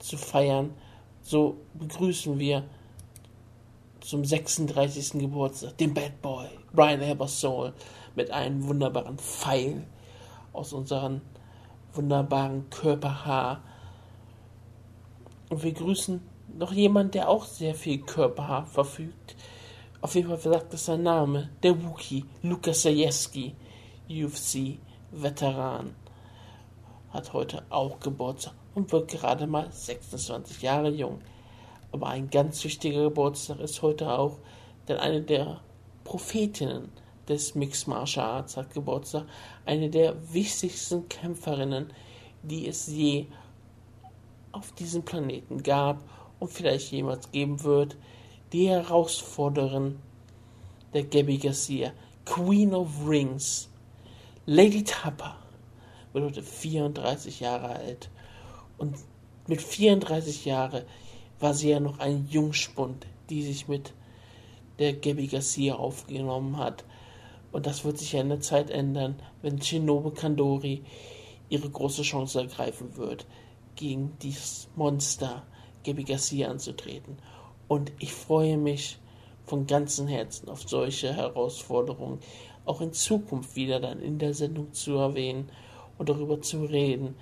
zu 0.00 0.16
feiern. 0.16 0.74
So 1.22 1.58
begrüßen 1.74 2.36
wir 2.40 2.64
zum 4.00 4.24
36. 4.24 5.20
Geburtstag 5.20 5.78
den 5.78 5.94
Bad 5.94 6.20
Boy, 6.20 6.48
Brian 6.72 7.02
Ebersole, 7.02 7.74
mit 8.14 8.30
einem 8.30 8.66
wunderbaren 8.66 9.18
Pfeil 9.18 9.86
aus 10.52 10.72
unserem 10.72 11.20
wunderbaren 11.92 12.68
Körperhaar. 12.70 13.62
Und 15.50 15.62
wir 15.62 15.72
grüßen 15.72 16.20
noch 16.58 16.72
jemanden, 16.72 17.12
der 17.12 17.28
auch 17.28 17.44
sehr 17.44 17.74
viel 17.74 18.00
Körperhaar 18.00 18.66
verfügt. 18.66 19.36
Auf 20.00 20.14
jeden 20.14 20.28
Fall 20.28 20.38
sagt 20.40 20.74
es 20.74 20.86
sein 20.86 21.02
Name, 21.02 21.50
der 21.62 21.82
Wookie, 21.84 22.24
Lukas 22.42 22.82
Sajewski, 22.82 23.54
UFC-Veteran, 24.08 25.94
hat 27.10 27.32
heute 27.32 27.62
auch 27.70 28.00
Geburtstag 28.00 28.54
und 28.74 28.90
wird 28.90 29.08
gerade 29.08 29.46
mal 29.46 29.70
26 29.70 30.62
Jahre 30.62 30.90
jung. 30.90 31.20
Aber 31.92 32.08
ein 32.08 32.30
ganz 32.30 32.64
wichtiger 32.64 33.04
Geburtstag 33.04 33.60
ist 33.60 33.82
heute 33.82 34.10
auch, 34.10 34.38
denn 34.88 34.96
eine 34.96 35.22
der 35.22 35.60
Prophetinnen 36.04 36.90
des 37.28 37.54
Mixed 37.54 37.88
Martial 37.88 38.26
Arts 38.26 38.56
hat 38.56 38.74
Geburtstag. 38.74 39.26
Eine 39.64 39.90
der 39.90 40.32
wichtigsten 40.32 41.08
Kämpferinnen, 41.08 41.92
die 42.42 42.66
es 42.68 42.86
je 42.86 43.26
auf 44.50 44.72
diesem 44.72 45.02
Planeten 45.04 45.62
gab 45.62 46.02
und 46.38 46.50
vielleicht 46.50 46.92
jemals 46.92 47.30
geben 47.30 47.62
wird. 47.62 47.96
Die 48.52 48.68
Herausforderin 48.68 49.98
der 50.92 51.04
Gabby 51.04 51.38
Garcia, 51.38 51.92
Queen 52.24 52.74
of 52.74 52.88
Rings, 53.06 53.70
Lady 54.44 54.84
Tapper, 54.84 55.36
wird 56.12 56.24
heute 56.24 56.42
34 56.42 57.40
Jahre 57.40 57.76
alt. 57.76 58.10
Und 58.76 58.96
mit 59.46 59.62
34 59.62 60.44
Jahren 60.44 60.84
war 61.40 61.54
sie 61.54 61.70
ja 61.70 61.80
noch 61.80 61.98
ein 61.98 62.26
Jungspund, 62.28 63.06
die 63.30 63.42
sich 63.42 63.68
mit 63.68 63.94
der 64.82 64.94
Gabby 64.94 65.28
Garcia 65.28 65.76
aufgenommen 65.76 66.56
hat. 66.56 66.84
Und 67.52 67.66
das 67.66 67.84
wird 67.84 67.98
sich 67.98 68.12
ja 68.12 68.20
in 68.20 68.30
der 68.30 68.40
Zeit 68.40 68.68
ändern, 68.68 69.14
wenn 69.42 69.62
Shinobu 69.62 70.10
Kandori 70.10 70.82
ihre 71.48 71.70
große 71.70 72.02
Chance 72.02 72.40
ergreifen 72.40 72.96
wird, 72.96 73.26
gegen 73.76 74.18
dieses 74.22 74.68
Monster 74.74 75.44
Gabi 75.84 76.02
Garcia 76.02 76.50
anzutreten. 76.50 77.18
Und 77.68 77.92
ich 78.00 78.12
freue 78.12 78.56
mich 78.56 78.98
von 79.44 79.66
ganzem 79.66 80.08
Herzen 80.08 80.48
auf 80.48 80.68
solche 80.68 81.14
Herausforderungen, 81.14 82.18
auch 82.64 82.80
in 82.80 82.92
Zukunft 82.92 83.54
wieder 83.54 83.78
dann 83.78 84.00
in 84.00 84.18
der 84.18 84.34
Sendung 84.34 84.72
zu 84.72 84.96
erwähnen 84.96 85.48
und 85.98 86.08
darüber 86.08 86.40
zu 86.40 86.64
reden. 86.64 87.14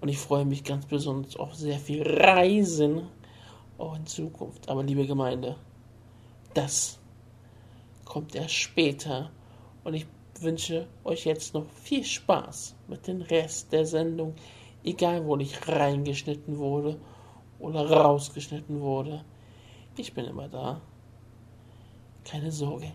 Und 0.00 0.08
ich 0.08 0.18
freue 0.18 0.46
mich 0.46 0.64
ganz 0.64 0.86
besonders 0.86 1.36
auf 1.36 1.54
sehr 1.54 1.78
viel 1.78 2.02
Reisen, 2.02 3.08
auch 3.76 3.96
in 3.96 4.06
Zukunft. 4.06 4.68
Aber 4.68 4.82
liebe 4.82 5.06
Gemeinde, 5.06 5.56
das 6.54 6.98
kommt 8.04 8.34
erst 8.34 8.54
später 8.54 9.30
und 9.82 9.94
ich 9.94 10.06
wünsche 10.40 10.86
euch 11.04 11.24
jetzt 11.24 11.54
noch 11.54 11.66
viel 11.82 12.04
Spaß 12.04 12.74
mit 12.88 13.06
dem 13.06 13.22
Rest 13.22 13.72
der 13.72 13.86
Sendung, 13.86 14.34
egal 14.82 15.24
wo 15.24 15.36
ich 15.36 15.68
reingeschnitten 15.68 16.58
wurde 16.58 16.98
oder 17.58 17.90
rausgeschnitten 17.90 18.80
wurde. 18.80 19.24
Ich 19.96 20.12
bin 20.12 20.24
immer 20.24 20.48
da. 20.48 20.80
Keine 22.24 22.50
Sorge. 22.50 22.92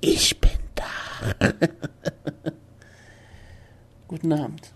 Ich 0.00 0.38
bin 0.40 0.50
da. 0.74 1.34
Guten 4.08 4.32
Abend. 4.32 4.72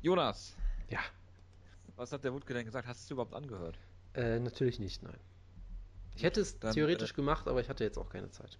Jonas. 0.00 0.54
Ja. 0.88 1.00
Was 1.96 2.12
hat 2.12 2.24
der 2.24 2.32
Wutke 2.32 2.54
denn 2.54 2.64
gesagt? 2.64 2.86
Hast 2.86 3.00
du 3.00 3.04
es 3.04 3.10
überhaupt 3.10 3.34
angehört? 3.34 3.78
Äh, 4.14 4.38
natürlich 4.38 4.78
nicht, 4.78 5.02
nein. 5.02 5.18
Ich 6.14 6.22
hätte 6.22 6.40
es 6.40 6.58
Dann, 6.58 6.72
theoretisch 6.72 7.10
äh, 7.12 7.14
gemacht, 7.14 7.48
aber 7.48 7.60
ich 7.60 7.68
hatte 7.68 7.84
jetzt 7.84 7.98
auch 7.98 8.08
keine 8.08 8.30
Zeit. 8.30 8.58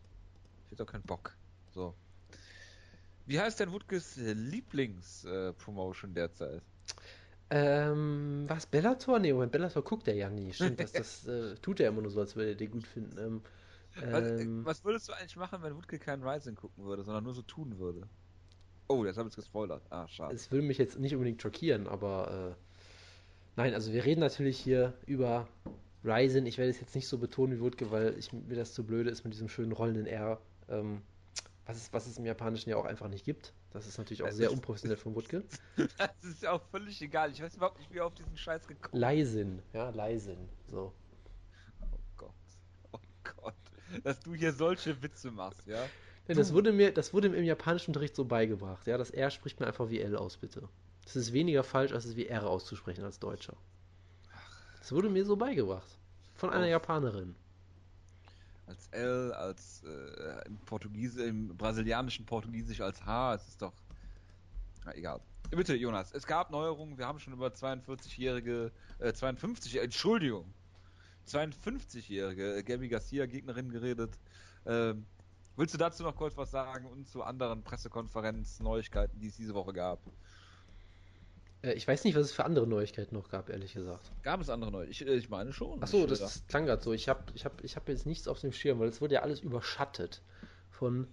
Ich 0.66 0.72
hätte 0.72 0.82
auch 0.82 0.90
keinen 0.90 1.04
Bock. 1.04 1.36
So. 1.72 1.94
Wie 3.26 3.40
heißt 3.40 3.60
denn 3.60 3.72
Wutkes 3.72 4.16
Lieblingspromotion 4.16 6.10
äh, 6.10 6.14
derzeit? 6.14 6.62
Ähm, 7.50 8.44
was, 8.48 8.66
Bellator? 8.66 9.18
Nee, 9.18 9.32
Moment, 9.32 9.52
Bellator 9.52 9.82
guckt 9.84 10.08
er 10.08 10.14
ja 10.14 10.28
nie. 10.28 10.52
Stimmt, 10.52 10.80
das, 10.80 10.92
das 10.92 11.26
äh, 11.28 11.54
tut 11.56 11.80
er 11.80 11.88
immer 11.88 12.02
nur 12.02 12.10
so, 12.10 12.20
als 12.20 12.34
würde 12.36 12.50
er 12.50 12.56
den 12.56 12.70
gut 12.70 12.86
finden. 12.86 13.18
Ähm, 13.18 13.42
was, 14.10 14.24
äh, 14.24 14.42
ähm, 14.42 14.64
was, 14.64 14.84
würdest 14.84 15.08
du 15.08 15.12
eigentlich 15.12 15.36
machen, 15.36 15.62
wenn 15.62 15.76
Wutke 15.76 15.98
keinen 15.98 16.24
Rising 16.24 16.56
gucken 16.56 16.84
würde, 16.84 17.04
sondern 17.04 17.24
nur 17.24 17.32
so 17.32 17.42
tun 17.42 17.78
würde? 17.78 18.08
Oh, 18.88 19.04
jetzt 19.04 19.16
habe 19.16 19.28
ich 19.28 19.32
es 19.32 19.36
gespoilert. 19.36 19.86
Ah, 19.90 20.06
schade. 20.08 20.34
Es 20.34 20.50
würde 20.50 20.66
mich 20.66 20.78
jetzt 20.78 20.98
nicht 20.98 21.14
unbedingt 21.14 21.40
schockieren, 21.40 21.86
aber 21.86 22.56
äh, 22.56 22.73
nein, 23.56 23.74
also 23.74 23.92
wir 23.92 24.04
reden 24.04 24.20
natürlich 24.20 24.58
hier 24.58 24.94
über 25.06 25.48
Ryzen. 26.04 26.46
Ich 26.46 26.58
werde 26.58 26.70
es 26.70 26.80
jetzt 26.80 26.94
nicht 26.94 27.08
so 27.08 27.18
betonen 27.18 27.56
wie 27.56 27.60
Wutke, 27.60 27.90
weil 27.90 28.16
ich, 28.18 28.32
mir 28.32 28.56
das 28.56 28.74
zu 28.74 28.84
blöde 28.84 29.10
ist 29.10 29.24
mit 29.24 29.32
diesem 29.32 29.48
schönen 29.48 29.72
rollenden 29.72 30.06
R. 30.06 30.40
Ähm, 30.68 31.02
was, 31.66 31.76
es, 31.76 31.92
was 31.92 32.06
es 32.06 32.18
im 32.18 32.26
Japanischen 32.26 32.70
ja 32.70 32.76
auch 32.76 32.84
einfach 32.84 33.08
nicht 33.08 33.24
gibt. 33.24 33.52
Das 33.70 33.86
ist 33.86 33.98
natürlich 33.98 34.22
auch 34.22 34.30
sehr 34.30 34.52
unprofessionell 34.52 34.96
von 34.96 35.14
Wutke. 35.14 35.42
Das 35.98 36.22
ist 36.22 36.42
ja 36.42 36.52
auch 36.52 36.62
völlig 36.70 37.00
egal. 37.02 37.32
Ich 37.32 37.42
weiß 37.42 37.56
überhaupt 37.56 37.78
nicht, 37.78 37.92
wie 37.92 37.98
er 37.98 38.06
auf 38.06 38.14
diesen 38.14 38.36
Scheiß 38.36 38.66
gekommen 38.66 38.94
ist. 38.94 39.00
Leisin, 39.00 39.62
ja, 39.72 39.90
Leisin. 39.90 40.48
So. 40.70 40.92
Oh 41.80 41.98
Gott. 42.16 42.34
Oh 42.92 42.98
Gott. 43.40 43.54
Dass 44.02 44.20
du 44.20 44.34
hier 44.34 44.52
solche 44.52 45.02
Witze 45.02 45.30
machst, 45.30 45.66
ja? 45.66 45.82
ja 46.28 46.34
das, 46.34 46.52
wurde 46.52 46.72
mir, 46.72 46.92
das 46.92 47.12
wurde 47.12 47.28
mir 47.30 47.36
im 47.36 47.44
japanischen 47.44 47.90
Unterricht 47.90 48.14
so 48.14 48.24
beigebracht. 48.24 48.86
Ja, 48.86 48.98
das 48.98 49.10
R 49.10 49.30
spricht 49.30 49.58
mir 49.58 49.66
einfach 49.66 49.88
wie 49.90 50.00
L 50.00 50.16
aus, 50.16 50.36
bitte. 50.36 50.68
Das 51.04 51.16
ist 51.16 51.32
weniger 51.32 51.62
falsch, 51.62 51.92
als 51.92 52.04
es 52.04 52.16
wie 52.16 52.26
R 52.26 52.46
auszusprechen 52.46 53.04
als 53.04 53.18
Deutscher. 53.18 53.54
Das 54.78 54.92
wurde 54.92 55.10
mir 55.10 55.24
so 55.24 55.36
beigebracht. 55.36 55.98
Von 56.34 56.50
einer. 56.50 56.66
Japanerin 56.66 57.36
als 58.66 58.88
L, 58.88 59.32
als 59.32 59.82
äh, 59.84 60.46
im, 60.46 60.58
Portugies 60.58 61.16
im 61.16 61.56
brasilianischen 61.56 62.24
Portugiesisch 62.24 62.80
als 62.80 63.04
H. 63.04 63.34
Es 63.34 63.48
ist 63.48 63.62
doch. 63.62 63.74
Na, 64.84 64.94
egal. 64.94 65.20
Bitte, 65.50 65.74
Jonas, 65.74 66.12
es 66.12 66.26
gab 66.26 66.50
Neuerungen. 66.50 66.98
Wir 66.98 67.06
haben 67.06 67.20
schon 67.20 67.32
über 67.32 67.48
42-jährige, 67.48 68.72
äh, 68.98 69.12
52, 69.12 69.76
Entschuldigung, 69.76 70.52
52-jährige 71.28 72.56
äh, 72.56 72.62
Gabby 72.62 72.88
Garcia 72.88 73.26
Gegnerin 73.26 73.70
geredet. 73.70 74.18
Ähm, 74.66 75.04
willst 75.56 75.74
du 75.74 75.78
dazu 75.78 76.02
noch 76.02 76.16
kurz 76.16 76.36
was 76.36 76.50
sagen 76.50 76.86
und 76.86 77.06
zu 77.06 77.22
anderen 77.22 77.62
Pressekonferenzen, 77.62 78.64
Neuigkeiten, 78.64 79.20
die 79.20 79.28
es 79.28 79.36
diese 79.36 79.54
Woche 79.54 79.72
gab? 79.72 80.00
Äh, 81.64 81.72
ich 81.74 81.88
weiß 81.88 82.04
nicht, 82.04 82.16
was 82.16 82.26
es 82.26 82.32
für 82.32 82.44
andere 82.44 82.66
Neuigkeiten 82.66 83.14
noch 83.14 83.28
gab, 83.28 83.48
ehrlich 83.48 83.74
gesagt. 83.74 84.10
Gab 84.22 84.40
es 84.40 84.50
andere 84.50 84.70
Neuigkeiten? 84.70 84.92
Ich, 84.92 85.06
äh, 85.06 85.16
ich, 85.16 85.28
meine 85.30 85.52
schon. 85.52 85.82
Achso, 85.82 86.06
das 86.06 86.46
klang 86.46 86.66
gerade 86.66 86.82
so. 86.82 86.92
Ich 86.92 87.08
habe 87.08 87.24
ich 87.34 87.44
hab, 87.44 87.62
ich 87.64 87.76
hab 87.76 87.88
jetzt 87.88 88.06
nichts 88.06 88.28
auf 88.28 88.40
dem 88.40 88.52
Schirm, 88.52 88.78
weil 88.78 88.88
es 88.88 89.00
wurde 89.00 89.14
ja 89.14 89.22
alles 89.22 89.40
überschattet 89.40 90.22
von 90.70 91.06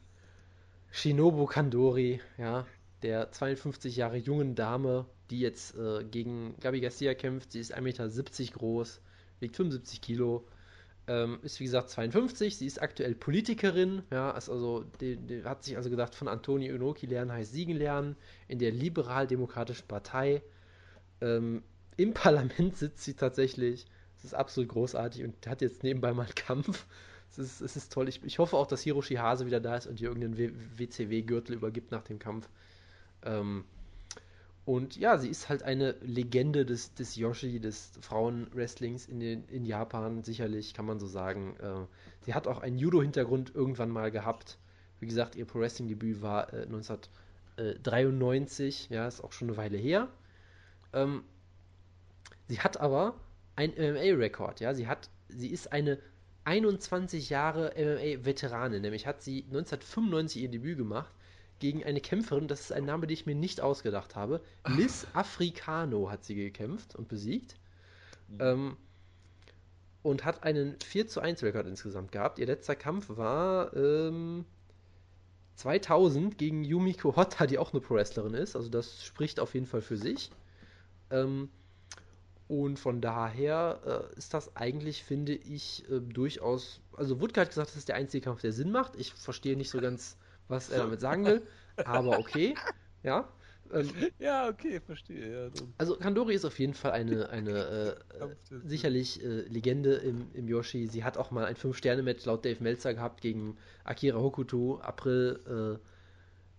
Shinobu 0.91 1.45
Kandori, 1.45 2.21
ja, 2.37 2.65
der 3.01 3.31
52 3.31 3.95
Jahre 3.95 4.17
jungen 4.17 4.55
Dame, 4.55 5.05
die 5.29 5.39
jetzt 5.39 5.75
äh, 5.75 6.03
gegen 6.03 6.55
Gabi 6.59 6.81
Garcia 6.81 7.13
kämpft. 7.13 7.53
Sie 7.53 7.59
ist 7.59 7.73
1,70 7.75 7.81
Meter 7.81 8.57
groß, 8.57 9.01
wiegt 9.39 9.55
75 9.55 10.01
Kilo 10.01 10.45
ähm, 11.11 11.39
ist 11.41 11.59
wie 11.59 11.65
gesagt 11.65 11.89
52, 11.89 12.57
sie 12.57 12.65
ist 12.65 12.81
aktuell 12.81 13.15
Politikerin, 13.15 14.03
ja, 14.11 14.31
also, 14.31 14.85
die, 15.01 15.17
die 15.17 15.43
hat 15.43 15.63
sich 15.63 15.75
also 15.75 15.89
gedacht, 15.89 16.15
von 16.15 16.29
Antonio 16.29 16.73
Inoki 16.73 17.05
lernen 17.05 17.33
heißt 17.33 17.51
siegen 17.51 17.75
lernen, 17.75 18.15
in 18.47 18.59
der 18.59 18.71
liberal-demokratischen 18.71 19.87
Partei. 19.87 20.41
Ähm, 21.19 21.63
Im 21.97 22.13
Parlament 22.13 22.77
sitzt 22.77 23.03
sie 23.03 23.15
tatsächlich, 23.15 23.85
es 24.17 24.23
ist 24.23 24.33
absolut 24.33 24.69
großartig 24.69 25.25
und 25.25 25.47
hat 25.47 25.61
jetzt 25.61 25.83
nebenbei 25.83 26.13
mal 26.13 26.23
einen 26.23 26.35
Kampf. 26.35 26.85
Es 27.29 27.39
ist, 27.39 27.61
es 27.61 27.75
ist 27.75 27.91
toll. 27.91 28.07
Ich, 28.07 28.23
ich 28.23 28.39
hoffe 28.39 28.55
auch, 28.55 28.67
dass 28.67 28.81
Hiroshi 28.81 29.15
Hase 29.15 29.45
wieder 29.45 29.59
da 29.59 29.75
ist 29.75 29.87
und 29.87 29.99
ihr 29.99 30.09
irgendeinen 30.09 30.77
WCW-Gürtel 30.77 31.55
übergibt 31.55 31.91
nach 31.91 32.03
dem 32.03 32.19
Kampf. 32.19 32.47
Ähm, 33.23 33.65
und 34.63 34.95
ja, 34.95 35.17
sie 35.17 35.29
ist 35.29 35.49
halt 35.49 35.63
eine 35.63 35.95
Legende 36.01 36.63
des, 36.65 36.93
des 36.93 37.15
Yoshi, 37.15 37.59
des 37.59 37.93
Frauenwrestlings 38.01 39.07
in, 39.07 39.19
in 39.21 39.65
Japan, 39.65 40.21
sicherlich, 40.23 40.75
kann 40.75 40.85
man 40.85 40.99
so 40.99 41.07
sagen. 41.07 41.55
Äh, 41.59 41.87
sie 42.21 42.35
hat 42.35 42.47
auch 42.47 42.61
einen 42.61 42.77
Judo-Hintergrund 42.77 43.55
irgendwann 43.55 43.89
mal 43.89 44.11
gehabt. 44.11 44.59
Wie 44.99 45.07
gesagt, 45.07 45.35
ihr 45.35 45.45
Pro-Wrestling-Debüt 45.45 46.21
war 46.21 46.53
äh, 46.53 46.67
1993, 46.67 48.89
ja, 48.91 49.07
ist 49.07 49.23
auch 49.23 49.31
schon 49.31 49.47
eine 49.49 49.57
Weile 49.57 49.77
her. 49.77 50.09
Ähm, 50.93 51.23
sie 52.47 52.59
hat 52.59 52.79
aber 52.79 53.15
einen 53.55 53.73
MMA-Rekord, 53.73 54.59
ja, 54.59 54.75
sie 54.75 54.85
hat, 54.87 55.09
sie 55.27 55.49
ist 55.49 55.71
eine 55.71 55.97
21 56.43 57.31
Jahre 57.31 57.73
MMA-Veteranin, 57.75 58.83
nämlich 58.83 59.07
hat 59.07 59.23
sie 59.23 59.43
1995 59.45 60.43
ihr 60.43 60.49
Debüt 60.49 60.77
gemacht 60.77 61.15
gegen 61.61 61.85
eine 61.85 62.01
Kämpferin, 62.01 62.49
das 62.49 62.59
ist 62.61 62.73
ein 62.73 62.83
Name, 62.83 63.07
den 63.07 63.13
ich 63.13 63.25
mir 63.25 63.35
nicht 63.35 63.61
ausgedacht 63.61 64.15
habe. 64.17 64.41
Miss 64.67 65.07
Africano 65.13 66.11
hat 66.11 66.25
sie 66.25 66.35
gekämpft 66.35 66.95
und 66.95 67.07
besiegt. 67.07 67.55
Mhm. 68.27 68.37
Ähm, 68.41 68.77
und 70.03 70.25
hat 70.25 70.43
einen 70.43 70.75
4 70.83 71.07
zu 71.07 71.21
1 71.21 71.43
Rekord 71.43 71.67
insgesamt 71.67 72.11
gehabt. 72.11 72.39
Ihr 72.39 72.47
letzter 72.47 72.75
Kampf 72.75 73.09
war 73.09 73.75
ähm, 73.77 74.45
2000 75.55 76.37
gegen 76.37 76.63
Yumiko 76.63 77.15
Hotta, 77.15 77.45
die 77.45 77.59
auch 77.59 77.71
eine 77.71 77.81
Pro-Wrestlerin 77.81 78.33
ist. 78.33 78.55
Also 78.55 78.69
das 78.69 79.05
spricht 79.05 79.39
auf 79.39 79.53
jeden 79.53 79.67
Fall 79.67 79.81
für 79.81 79.97
sich. 79.97 80.31
Ähm, 81.11 81.49
und 82.47 82.79
von 82.79 82.99
daher 82.99 84.09
äh, 84.13 84.17
ist 84.17 84.33
das 84.33 84.55
eigentlich, 84.55 85.03
finde 85.03 85.33
ich, 85.33 85.89
äh, 85.89 85.99
durchaus. 85.99 86.81
Also 86.97 87.21
Woodke 87.21 87.39
hat 87.39 87.49
gesagt, 87.49 87.69
das 87.69 87.77
ist 87.77 87.87
der 87.87 87.95
einzige 87.95 88.25
Kampf, 88.25 88.41
der 88.41 88.51
Sinn 88.51 88.71
macht. 88.71 88.95
Ich 88.95 89.13
verstehe 89.13 89.55
nicht 89.55 89.69
so 89.69 89.79
ganz, 89.81 90.17
was 90.47 90.69
er 90.69 90.79
damit 90.79 91.01
sagen 91.01 91.25
will. 91.25 91.41
Aber 91.85 92.19
okay. 92.19 92.55
Ja. 93.03 93.27
Ähm, 93.73 93.89
ja, 94.19 94.49
okay, 94.49 94.79
verstehe. 94.79 95.45
Ja, 95.45 95.51
also 95.77 95.95
Kandori 95.95 96.33
ist 96.33 96.45
auf 96.45 96.59
jeden 96.59 96.73
Fall 96.73 96.91
eine, 96.91 97.29
eine 97.29 97.97
äh, 98.11 98.23
äh, 98.23 98.59
sicherlich 98.65 99.23
äh, 99.23 99.41
Legende 99.43 99.93
im, 99.95 100.27
im 100.33 100.47
Yoshi. 100.47 100.87
Sie 100.87 101.03
hat 101.03 101.17
auch 101.17 101.31
mal 101.31 101.45
ein 101.45 101.55
5-Sterne-Match 101.55 102.25
laut 102.25 102.45
Dave 102.45 102.61
Meltzer 102.61 102.93
gehabt 102.93 103.21
gegen 103.21 103.57
Akira 103.83 104.19
Hokuto, 104.19 104.79
April 104.81 105.79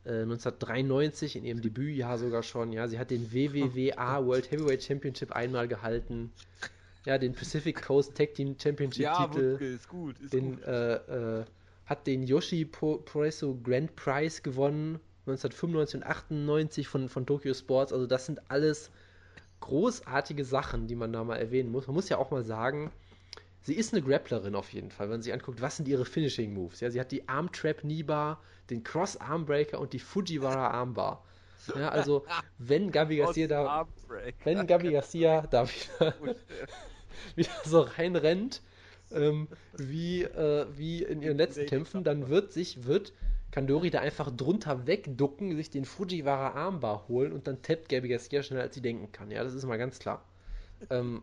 1993 0.05 1.35
äh, 1.35 1.39
äh, 1.39 1.41
in 1.41 1.47
ihrem 1.47 1.61
Debütjahr 1.63 2.19
sogar 2.19 2.43
schon. 2.43 2.73
Ja, 2.73 2.89
sie 2.89 2.99
hat 2.99 3.11
den 3.11 3.33
WWWA 3.33 4.25
World 4.25 4.51
Heavyweight 4.51 4.83
Championship 4.83 5.33
einmal 5.33 5.69
gehalten. 5.69 6.33
Ja, 7.05 7.19
den 7.19 7.35
Pacific 7.35 7.83
Coast 7.83 8.17
Tag 8.17 8.35
Team 8.35 8.57
Championship 8.59 9.03
ja, 9.03 9.27
Titel. 9.27 9.59
Ja, 9.61 9.67
ist 9.67 9.89
gut, 9.89 10.19
ist 10.21 10.33
den, 10.33 10.57
gut. 10.57 10.65
Äh, 10.65 11.45
hat 11.87 12.07
den 12.07 12.23
Yoshi 12.23 12.65
Presso 12.65 13.59
Grand 13.63 13.95
Prize 13.97 14.43
gewonnen 14.43 15.01
1995 15.27 15.95
und 15.97 16.07
98 16.07 16.89
von, 16.89 17.09
von 17.09 17.27
Tokyo 17.27 17.55
Sports. 17.55 17.93
Also 17.93 18.07
das 18.07 18.27
sind 18.27 18.41
alles 18.51 18.91
großartige 19.61 20.45
Sachen, 20.45 20.89
die 20.89 20.97
man 20.97 21.13
da 21.13 21.23
mal 21.23 21.37
erwähnen 21.37 21.71
muss. 21.71 21.87
Man 21.87 21.95
muss 21.95 22.09
ja 22.09 22.19
auch 22.19 22.31
mal 22.31 22.43
sagen, 22.43 22.91
sie 23.63 23.75
ist 23.75 23.93
eine 23.93 24.03
Grapplerin 24.03 24.57
auf 24.57 24.73
jeden 24.73 24.91
Fall, 24.91 25.07
wenn 25.07 25.15
man 25.15 25.23
sich 25.23 25.33
anguckt, 25.33 25.61
was 25.61 25.77
sind 25.77 25.87
ihre 25.87 26.05
Finishing 26.05 26.53
Moves. 26.53 26.81
Ja, 26.81 26.91
sie 26.91 27.01
hat 27.01 27.13
die 27.13 27.29
Arm 27.29 27.53
Trap 27.53 27.85
Niba, 27.85 28.41
den 28.71 28.83
Cross 28.83 29.17
Armbreaker 29.19 29.79
und 29.79 29.93
die 29.93 30.01
Fujiwara 30.01 30.69
Armbar. 30.71 31.25
Ja, 31.77 31.91
also 31.91 32.27
wenn 32.59 32.91
Gabi 32.91 33.19
Garcia 33.19 33.47
da, 33.47 33.87
wenn 34.43 34.67
Gabi 34.67 34.91
Garcia 34.91 35.43
da 35.43 35.69
wieder, 35.69 36.15
wieder 37.37 37.51
so 37.65 37.83
reinrennt, 37.83 38.63
ähm, 39.15 39.49
wie, 39.77 40.23
äh, 40.23 40.67
wie 40.77 41.03
in 41.03 41.23
ihren 41.23 41.37
letzten 41.37 41.67
Kämpfen, 41.67 42.05
dann 42.05 42.29
wird 42.29 42.53
sich, 42.53 42.85
wird 42.85 43.13
Kandori 43.51 43.91
da 43.91 44.01
einfach 44.01 44.31
drunter 44.35 44.87
wegducken, 44.87 45.57
sich 45.57 45.71
den 45.71 45.85
Fujiwara 45.85 46.51
Armbar 46.51 47.07
holen 47.09 47.33
und 47.33 47.47
dann 47.47 47.63
tappt 47.63 47.89
Gabi 47.89 48.09
Garcia 48.09 48.43
schneller 48.43 48.63
als 48.63 48.75
sie 48.75 48.81
denken 48.81 49.13
kann. 49.13 49.31
Ja, 49.31 49.45
das 49.45 49.55
ist 49.55 49.67
mal 49.67 49.79
ganz 49.79 49.99
klar. 49.99 50.25
Ähm, 50.91 51.23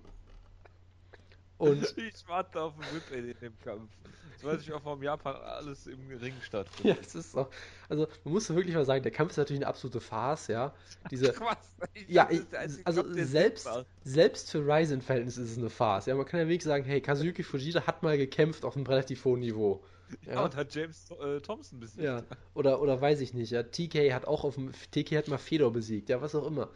Und 1.59 1.83
Ich 1.97 2.27
warte 2.27 2.61
auf 2.61 2.73
den 2.75 2.85
Whip 2.95 3.11
in 3.11 3.39
dem 3.39 3.59
Kampf. 3.59 3.91
Das 4.33 4.43
weiß 4.43 4.61
ich 4.61 4.71
auch 4.71 4.81
vom 4.81 5.03
Japan 5.03 5.35
alles 5.35 5.85
im 5.87 6.07
Ring 6.07 6.33
ja, 6.37 6.41
stattfindet. 6.41 7.05
es 7.05 7.13
ist 7.13 7.35
auch, 7.35 7.49
also 7.89 8.07
man 8.23 8.33
muss 8.33 8.49
wirklich 8.49 8.73
mal 8.73 8.85
sagen, 8.85 9.03
der 9.03 9.11
Kampf 9.11 9.31
ist 9.31 9.37
natürlich 9.37 9.61
eine 9.61 9.67
absolute 9.67 9.99
Farce, 9.99 10.47
ja. 10.47 10.73
Diese? 11.11 11.33
Ich 11.93 12.07
ja, 12.07 12.29
ich, 12.31 12.41
also 12.85 13.03
Kampf, 13.03 13.17
selbst, 13.17 13.67
selbst 14.05 14.51
für 14.51 14.59
Ryzen-Verhältnisse 14.65 15.41
ist 15.41 15.51
es 15.51 15.57
eine 15.57 15.69
Farce. 15.69 16.05
Ja, 16.05 16.15
man 16.15 16.25
kann 16.25 16.39
ja 16.39 16.47
wirklich 16.47 16.63
sagen, 16.63 16.85
hey, 16.85 17.01
Kazuyuki 17.01 17.43
Fujita 17.43 17.85
hat 17.85 18.01
mal 18.01 18.17
gekämpft 18.17 18.63
auf 18.63 18.77
einem 18.77 18.85
relativ 18.85 19.25
hohen 19.25 19.41
Niveau. 19.41 19.83
Ja, 20.25 20.35
Ja, 20.35 20.45
und 20.45 20.55
hat 20.55 20.73
James 20.73 21.11
äh, 21.11 21.41
Thompson 21.41 21.79
besiegt. 21.81 22.03
ja. 22.03 22.23
Oder, 22.53 22.81
oder 22.81 22.99
weiß 23.01 23.19
ich 23.19 23.33
nicht, 23.33 23.51
ja. 23.51 23.63
TK 23.63 24.13
hat 24.13 24.25
auch 24.25 24.45
auf 24.45 24.55
dem, 24.55 24.71
TK 24.91 25.17
hat 25.17 25.27
mal 25.27 25.37
Fedor 25.37 25.73
besiegt, 25.73 26.07
ja, 26.09 26.21
was 26.21 26.33
auch 26.35 26.47
immer. 26.47 26.71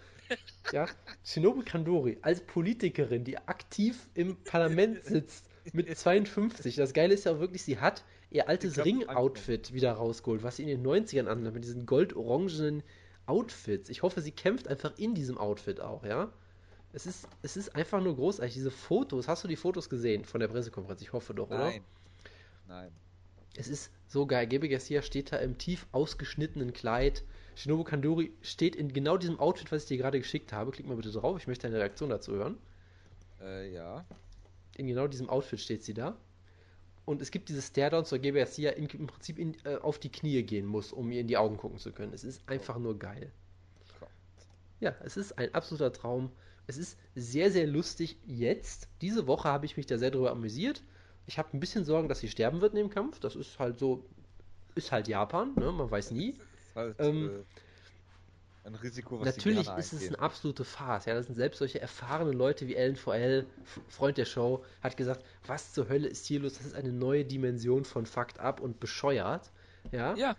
Ja, 0.71 0.87
Shinobu 1.23 1.63
Kandori 1.65 2.17
als 2.21 2.41
Politikerin, 2.41 3.23
die 3.23 3.37
aktiv 3.37 4.07
im 4.13 4.35
Parlament 4.43 5.03
sitzt 5.05 5.45
mit 5.71 5.87
52. 5.97 6.75
Das 6.75 6.93
Geile 6.93 7.13
ist 7.13 7.25
ja 7.25 7.33
auch 7.33 7.39
wirklich, 7.39 7.63
sie 7.63 7.79
hat 7.79 8.03
ihr 8.31 8.49
altes 8.49 8.83
Ring-Outfit 8.83 9.73
wieder 9.73 9.93
rausgeholt, 9.93 10.43
was 10.43 10.55
sie 10.55 10.63
in 10.63 10.69
den 10.69 10.85
90ern 10.85 11.27
anhat, 11.27 11.53
mit 11.53 11.63
diesen 11.63 11.85
gold-orangenen 11.85 12.83
Outfits. 13.25 13.89
Ich 13.89 14.01
hoffe, 14.01 14.21
sie 14.21 14.31
kämpft 14.31 14.67
einfach 14.67 14.97
in 14.97 15.13
diesem 15.13 15.37
Outfit 15.37 15.79
auch, 15.79 16.03
ja. 16.03 16.31
Es 16.91 17.05
ist, 17.05 17.27
es 17.41 17.57
ist 17.57 17.75
einfach 17.75 18.01
nur 18.01 18.15
großartig. 18.15 18.53
Diese 18.53 18.71
Fotos, 18.71 19.27
hast 19.27 19.43
du 19.43 19.47
die 19.47 19.55
Fotos 19.55 19.89
gesehen 19.89 20.25
von 20.25 20.39
der 20.39 20.47
Pressekonferenz? 20.47 21.01
Ich 21.01 21.13
hoffe 21.13 21.33
doch, 21.33 21.49
oder? 21.49 21.57
Nein. 21.57 21.83
Nein. 22.67 22.91
Es 23.55 23.67
ist 23.67 23.91
so 24.07 24.25
geil. 24.25 24.47
Gebe 24.47 24.69
Garcia 24.69 25.01
steht 25.01 25.31
da 25.31 25.37
im 25.37 25.57
tief 25.57 25.87
ausgeschnittenen 25.91 26.73
Kleid. 26.73 27.23
Shinobu 27.55 27.83
Kandori 27.83 28.31
steht 28.41 28.75
in 28.75 28.93
genau 28.93 29.17
diesem 29.17 29.39
Outfit, 29.39 29.71
was 29.71 29.83
ich 29.83 29.87
dir 29.89 29.97
gerade 29.97 30.19
geschickt 30.19 30.53
habe. 30.53 30.71
Klick 30.71 30.87
mal 30.87 30.95
bitte 30.95 31.11
drauf, 31.11 31.37
ich 31.37 31.47
möchte 31.47 31.67
deine 31.67 31.79
Reaktion 31.79 32.09
dazu 32.09 32.33
hören. 32.33 32.57
Äh, 33.41 33.73
ja. 33.73 34.05
In 34.77 34.87
genau 34.87 35.07
diesem 35.07 35.29
Outfit 35.29 35.59
steht 35.59 35.83
sie 35.83 35.93
da. 35.93 36.17
Und 37.05 37.21
es 37.21 37.31
gibt 37.31 37.49
dieses 37.49 37.67
Stare-Down, 37.67 38.05
zur 38.05 38.19
Gebe 38.19 38.39
Garcia 38.39 38.71
in, 38.71 38.87
im 38.87 39.07
Prinzip 39.07 39.37
in, 39.37 39.55
äh, 39.65 39.75
auf 39.75 39.99
die 39.99 40.11
Knie 40.11 40.41
gehen 40.43 40.65
muss, 40.65 40.93
um 40.93 41.11
ihr 41.11 41.21
in 41.21 41.27
die 41.27 41.37
Augen 41.37 41.57
gucken 41.57 41.79
zu 41.79 41.91
können. 41.91 42.13
Es 42.13 42.23
ist 42.23 42.47
einfach 42.47 42.79
nur 42.79 42.97
geil. 42.97 43.31
Ja, 44.79 44.95
es 45.03 45.17
ist 45.17 45.37
ein 45.37 45.53
absoluter 45.53 45.91
Traum. 45.93 46.31
Es 46.67 46.77
ist 46.77 46.97
sehr, 47.15 47.51
sehr 47.51 47.67
lustig 47.67 48.17
jetzt. 48.25 48.87
Diese 49.01 49.27
Woche 49.27 49.49
habe 49.49 49.65
ich 49.65 49.77
mich 49.77 49.85
da 49.85 49.97
sehr 49.97 50.11
drüber 50.11 50.31
amüsiert. 50.31 50.83
Ich 51.25 51.37
habe 51.37 51.49
ein 51.53 51.59
bisschen 51.59 51.85
Sorgen, 51.85 52.09
dass 52.09 52.19
sie 52.19 52.29
sterben 52.29 52.61
wird 52.61 52.73
in 52.73 52.79
dem 52.79 52.89
Kampf. 52.89 53.19
Das 53.19 53.35
ist 53.35 53.59
halt 53.59 53.79
so, 53.79 54.05
ist 54.75 54.91
halt 54.91 55.07
Japan, 55.07 55.53
ne? 55.55 55.71
man 55.71 55.89
weiß 55.89 56.11
nie. 56.11 56.35
Ist 56.73 56.75
halt 56.75 56.95
Ähm, 56.99 57.45
äh, 58.63 58.67
ein 58.67 58.75
Risiko, 58.75 59.19
was 59.19 59.25
Natürlich 59.25 59.67
ist 59.77 59.93
es 59.93 60.07
eine 60.07 60.19
absolute 60.19 60.63
Farce. 60.63 61.05
Ja, 61.05 61.15
das 61.15 61.25
sind 61.25 61.35
selbst 61.35 61.59
solche 61.59 61.81
erfahrenen 61.81 62.33
Leute 62.33 62.67
wie 62.67 62.75
Ellen 62.75 62.95
VL, 62.95 63.45
Freund 63.89 64.17
der 64.17 64.25
Show, 64.25 64.63
hat 64.81 64.95
gesagt, 64.95 65.23
was 65.45 65.73
zur 65.73 65.89
Hölle 65.89 66.07
ist 66.07 66.25
hier 66.25 66.39
los? 66.39 66.53
Das 66.53 66.65
ist 66.67 66.75
eine 66.75 66.91
neue 66.93 67.25
Dimension 67.25 67.83
von 67.83 68.05
Fucked 68.05 68.39
Up 68.39 68.61
und 68.61 68.79
bescheuert. 68.79 69.51
Ja, 69.91 70.15
Ja, 70.15 70.37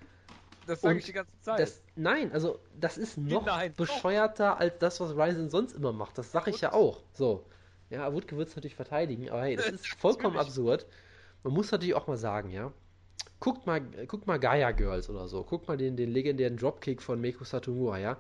das 0.66 0.80
sage 0.80 0.98
ich 0.98 1.04
die 1.04 1.12
ganze 1.12 1.38
Zeit. 1.40 1.60
das, 1.60 1.82
nein, 1.96 2.32
also 2.32 2.58
das 2.80 2.96
ist 2.96 3.18
noch 3.18 3.44
Nein, 3.44 3.74
doch. 3.76 3.86
bescheuerter 3.86 4.58
als 4.58 4.78
das, 4.78 5.00
was 5.00 5.14
Ryzen 5.14 5.50
sonst 5.50 5.74
immer 5.74 5.92
macht. 5.92 6.16
Das 6.16 6.32
sage 6.32 6.50
ich 6.50 6.62
ja 6.62 6.72
auch. 6.72 7.02
So. 7.12 7.44
Ja, 7.90 8.12
Wutke 8.12 8.36
wird 8.38 8.48
es 8.48 8.56
natürlich 8.56 8.74
verteidigen, 8.74 9.28
aber 9.28 9.42
hey, 9.42 9.56
das 9.56 9.66
ist 9.70 9.86
vollkommen 9.86 10.38
absurd. 10.38 10.86
Man 11.42 11.52
muss 11.52 11.70
natürlich 11.70 11.94
auch 11.94 12.06
mal 12.06 12.16
sagen, 12.16 12.50
ja. 12.50 12.72
Guckt 13.44 13.66
mal, 13.66 13.82
guckt 14.06 14.26
mal 14.26 14.38
Gaia 14.38 14.70
Girls 14.70 15.10
oder 15.10 15.28
so. 15.28 15.44
Guckt 15.44 15.68
mal 15.68 15.76
den, 15.76 15.98
den 15.98 16.10
legendären 16.10 16.56
Dropkick 16.56 17.02
von 17.02 17.20
Meiko 17.20 17.44
Satomura, 17.44 17.98
ja. 17.98 18.16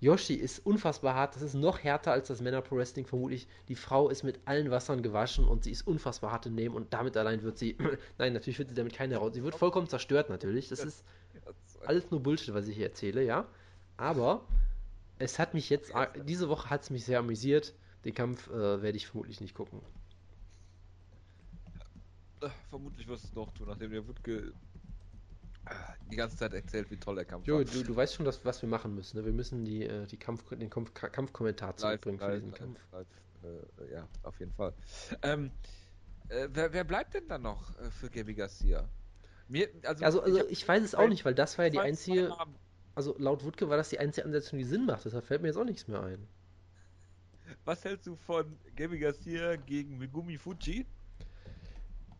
Yoshi 0.00 0.34
ist 0.34 0.66
unfassbar 0.66 1.14
hart. 1.14 1.36
Das 1.36 1.42
ist 1.42 1.54
noch 1.54 1.78
härter 1.78 2.10
als 2.10 2.26
das 2.26 2.40
Männer 2.40 2.60
Pro 2.60 2.74
Wrestling 2.74 3.06
vermutlich. 3.06 3.46
Die 3.68 3.76
Frau 3.76 4.08
ist 4.08 4.24
mit 4.24 4.40
allen 4.44 4.72
Wassern 4.72 5.00
gewaschen 5.00 5.44
und 5.46 5.62
sie 5.62 5.70
ist 5.70 5.86
unfassbar 5.86 6.32
hart 6.32 6.46
im 6.46 6.56
Nehmen 6.56 6.74
und 6.74 6.92
damit 6.92 7.16
allein 7.16 7.44
wird 7.44 7.56
sie. 7.56 7.76
Nein, 8.18 8.32
natürlich 8.32 8.58
wird 8.58 8.70
sie 8.70 8.74
damit 8.74 8.94
keine 8.94 9.18
raus. 9.18 9.30
Sie 9.32 9.44
wird 9.44 9.54
vollkommen 9.54 9.86
zerstört 9.86 10.28
natürlich. 10.28 10.68
Das 10.68 10.80
ist 10.82 11.04
alles 11.86 12.10
nur 12.10 12.20
Bullshit, 12.20 12.52
was 12.52 12.66
ich 12.66 12.74
hier 12.74 12.86
erzähle, 12.86 13.22
ja. 13.22 13.46
Aber 13.96 14.44
es 15.20 15.38
hat 15.38 15.54
mich 15.54 15.70
jetzt, 15.70 15.92
diese 16.26 16.48
Woche 16.48 16.68
hat 16.68 16.82
es 16.82 16.90
mich 16.90 17.04
sehr 17.04 17.20
amüsiert. 17.20 17.74
Den 18.04 18.14
Kampf 18.14 18.50
äh, 18.50 18.82
werde 18.82 18.96
ich 18.96 19.06
vermutlich 19.06 19.40
nicht 19.40 19.54
gucken. 19.54 19.82
Äh, 22.42 22.48
Vermutlich 22.70 23.06
wirst 23.08 23.24
du 23.24 23.28
es 23.28 23.34
doch 23.34 23.52
tun, 23.52 23.68
nachdem 23.68 23.90
der 23.92 24.06
Wutke 24.06 24.52
äh, 25.66 25.74
die 26.10 26.16
ganze 26.16 26.36
Zeit 26.36 26.52
erzählt, 26.54 26.90
wie 26.90 26.96
toll 26.96 27.14
der 27.16 27.24
Kampf 27.24 27.46
Jo, 27.46 27.58
war. 27.58 27.64
du, 27.64 27.82
du 27.84 27.96
weißt 27.96 28.14
schon, 28.14 28.24
dass, 28.26 28.44
was 28.44 28.60
wir 28.62 28.68
machen 28.68 28.94
müssen. 28.94 29.18
Ne? 29.18 29.24
Wir 29.24 29.32
müssen 29.32 29.64
die, 29.64 29.84
äh, 29.84 30.06
die 30.06 30.16
Kampf, 30.16 30.48
den 30.50 30.70
Kampf, 30.70 30.92
Kampfkommentar 30.94 31.76
zurückbringen 31.76 32.18
für 32.18 32.34
diesen 32.34 32.52
Kampf. 32.52 32.78
live, 32.92 33.06
äh, 33.44 33.92
ja, 33.92 34.08
auf 34.22 34.38
jeden 34.40 34.52
Fall. 34.52 34.74
Ähm, 35.22 35.50
äh, 36.28 36.48
wer, 36.52 36.72
wer 36.72 36.84
bleibt 36.84 37.14
denn 37.14 37.28
dann 37.28 37.42
noch 37.42 37.72
für 37.90 38.08
Gabby 38.10 38.34
Garcia? 38.34 38.88
Mir, 39.48 39.68
also, 39.84 40.04
Also, 40.04 40.22
also 40.22 40.38
hab 40.40 40.50
ich 40.50 40.66
weiß 40.66 40.82
es 40.82 40.94
auch 40.94 41.08
nicht, 41.08 41.24
weil 41.24 41.34
das 41.34 41.58
war 41.58 41.66
ja 41.66 41.70
die 41.70 41.80
einzige, 41.80 42.34
also 42.94 43.14
laut 43.18 43.44
Wutke 43.44 43.68
war 43.68 43.76
das 43.76 43.88
die 43.90 43.98
einzige 43.98 44.24
Ansetzung, 44.24 44.58
die 44.58 44.64
Sinn 44.64 44.86
macht. 44.86 45.04
Deshalb 45.04 45.24
fällt 45.26 45.42
mir 45.42 45.48
jetzt 45.48 45.56
auch 45.56 45.64
nichts 45.64 45.88
mehr 45.88 46.02
ein. 46.02 46.26
Was 47.64 47.84
hältst 47.84 48.06
du 48.06 48.16
von 48.16 48.56
Gabby 48.76 48.98
Garcia 48.98 49.56
gegen 49.56 49.98
Megumi 49.98 50.38
Fuji? 50.38 50.86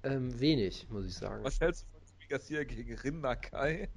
Ähm, 0.04 0.38
wenig, 0.40 0.86
muss 0.90 1.06
ich 1.06 1.14
sagen. 1.14 1.44
Was 1.44 1.60
hältst 1.60 1.84
du 1.84 1.98
von 1.98 2.28
Garcia 2.28 2.64
gegen 2.64 2.94
Rin 2.98 3.20
Nakai? 3.20 3.88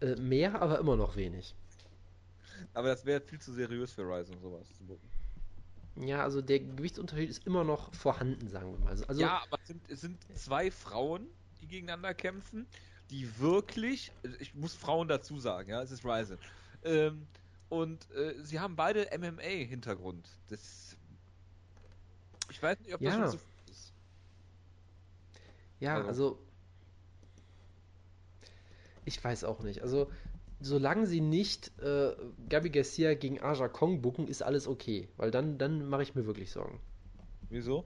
Äh, 0.00 0.16
mehr, 0.16 0.60
aber 0.60 0.78
immer 0.78 0.96
noch 0.96 1.16
wenig. 1.16 1.54
Aber 2.74 2.88
das 2.88 3.04
wäre 3.04 3.20
viel 3.20 3.40
zu 3.40 3.52
seriös 3.52 3.92
für 3.92 4.02
Ryzen, 4.02 4.38
sowas 4.40 4.66
zu 4.76 4.84
bucken. 4.84 5.08
Ja, 5.96 6.22
also 6.22 6.42
der 6.42 6.60
Gewichtsunterschied 6.60 7.30
ist 7.30 7.46
immer 7.46 7.64
noch 7.64 7.94
vorhanden, 7.94 8.48
sagen 8.48 8.72
wir 8.72 8.78
mal. 8.80 8.90
Also, 8.90 9.06
also 9.06 9.20
ja, 9.20 9.42
aber 9.42 9.58
es 9.62 9.68
sind, 9.68 9.90
es 9.90 10.00
sind 10.02 10.18
zwei 10.34 10.70
Frauen, 10.70 11.26
die 11.62 11.66
gegeneinander 11.66 12.12
kämpfen, 12.12 12.66
die 13.10 13.38
wirklich, 13.38 14.12
ich 14.40 14.54
muss 14.54 14.74
Frauen 14.74 15.08
dazu 15.08 15.38
sagen, 15.38 15.70
ja, 15.70 15.80
es 15.82 15.90
ist 15.90 16.04
Ryzen. 16.04 16.38
Ähm, 16.84 17.26
und 17.70 18.10
äh, 18.10 18.34
sie 18.42 18.60
haben 18.60 18.76
beide 18.76 19.08
MMA-Hintergrund. 19.16 20.28
Das. 20.48 20.96
Ich 22.50 22.62
weiß 22.62 22.78
nicht, 22.80 22.94
ob 22.94 23.00
das 23.00 23.14
Ja. 23.14 23.26
schon 23.30 23.36
ist. 23.38 23.46
Ja, 25.80 25.96
Also- 25.96 26.08
also. 26.08 26.38
Ich 29.04 29.22
weiß 29.22 29.44
auch 29.44 29.60
nicht. 29.62 29.82
Also, 29.82 30.10
solange 30.60 31.06
sie 31.06 31.20
nicht 31.20 31.70
äh, 31.80 32.16
Gabi 32.48 32.70
Garcia 32.70 33.14
gegen 33.14 33.40
Aja 33.40 33.68
Kong 33.68 34.02
bucken, 34.02 34.26
ist 34.26 34.42
alles 34.42 34.66
okay. 34.66 35.08
Weil 35.16 35.30
dann, 35.30 35.58
dann 35.58 35.88
mache 35.88 36.02
ich 36.02 36.14
mir 36.16 36.26
wirklich 36.26 36.50
Sorgen. 36.50 36.80
Wieso? 37.48 37.84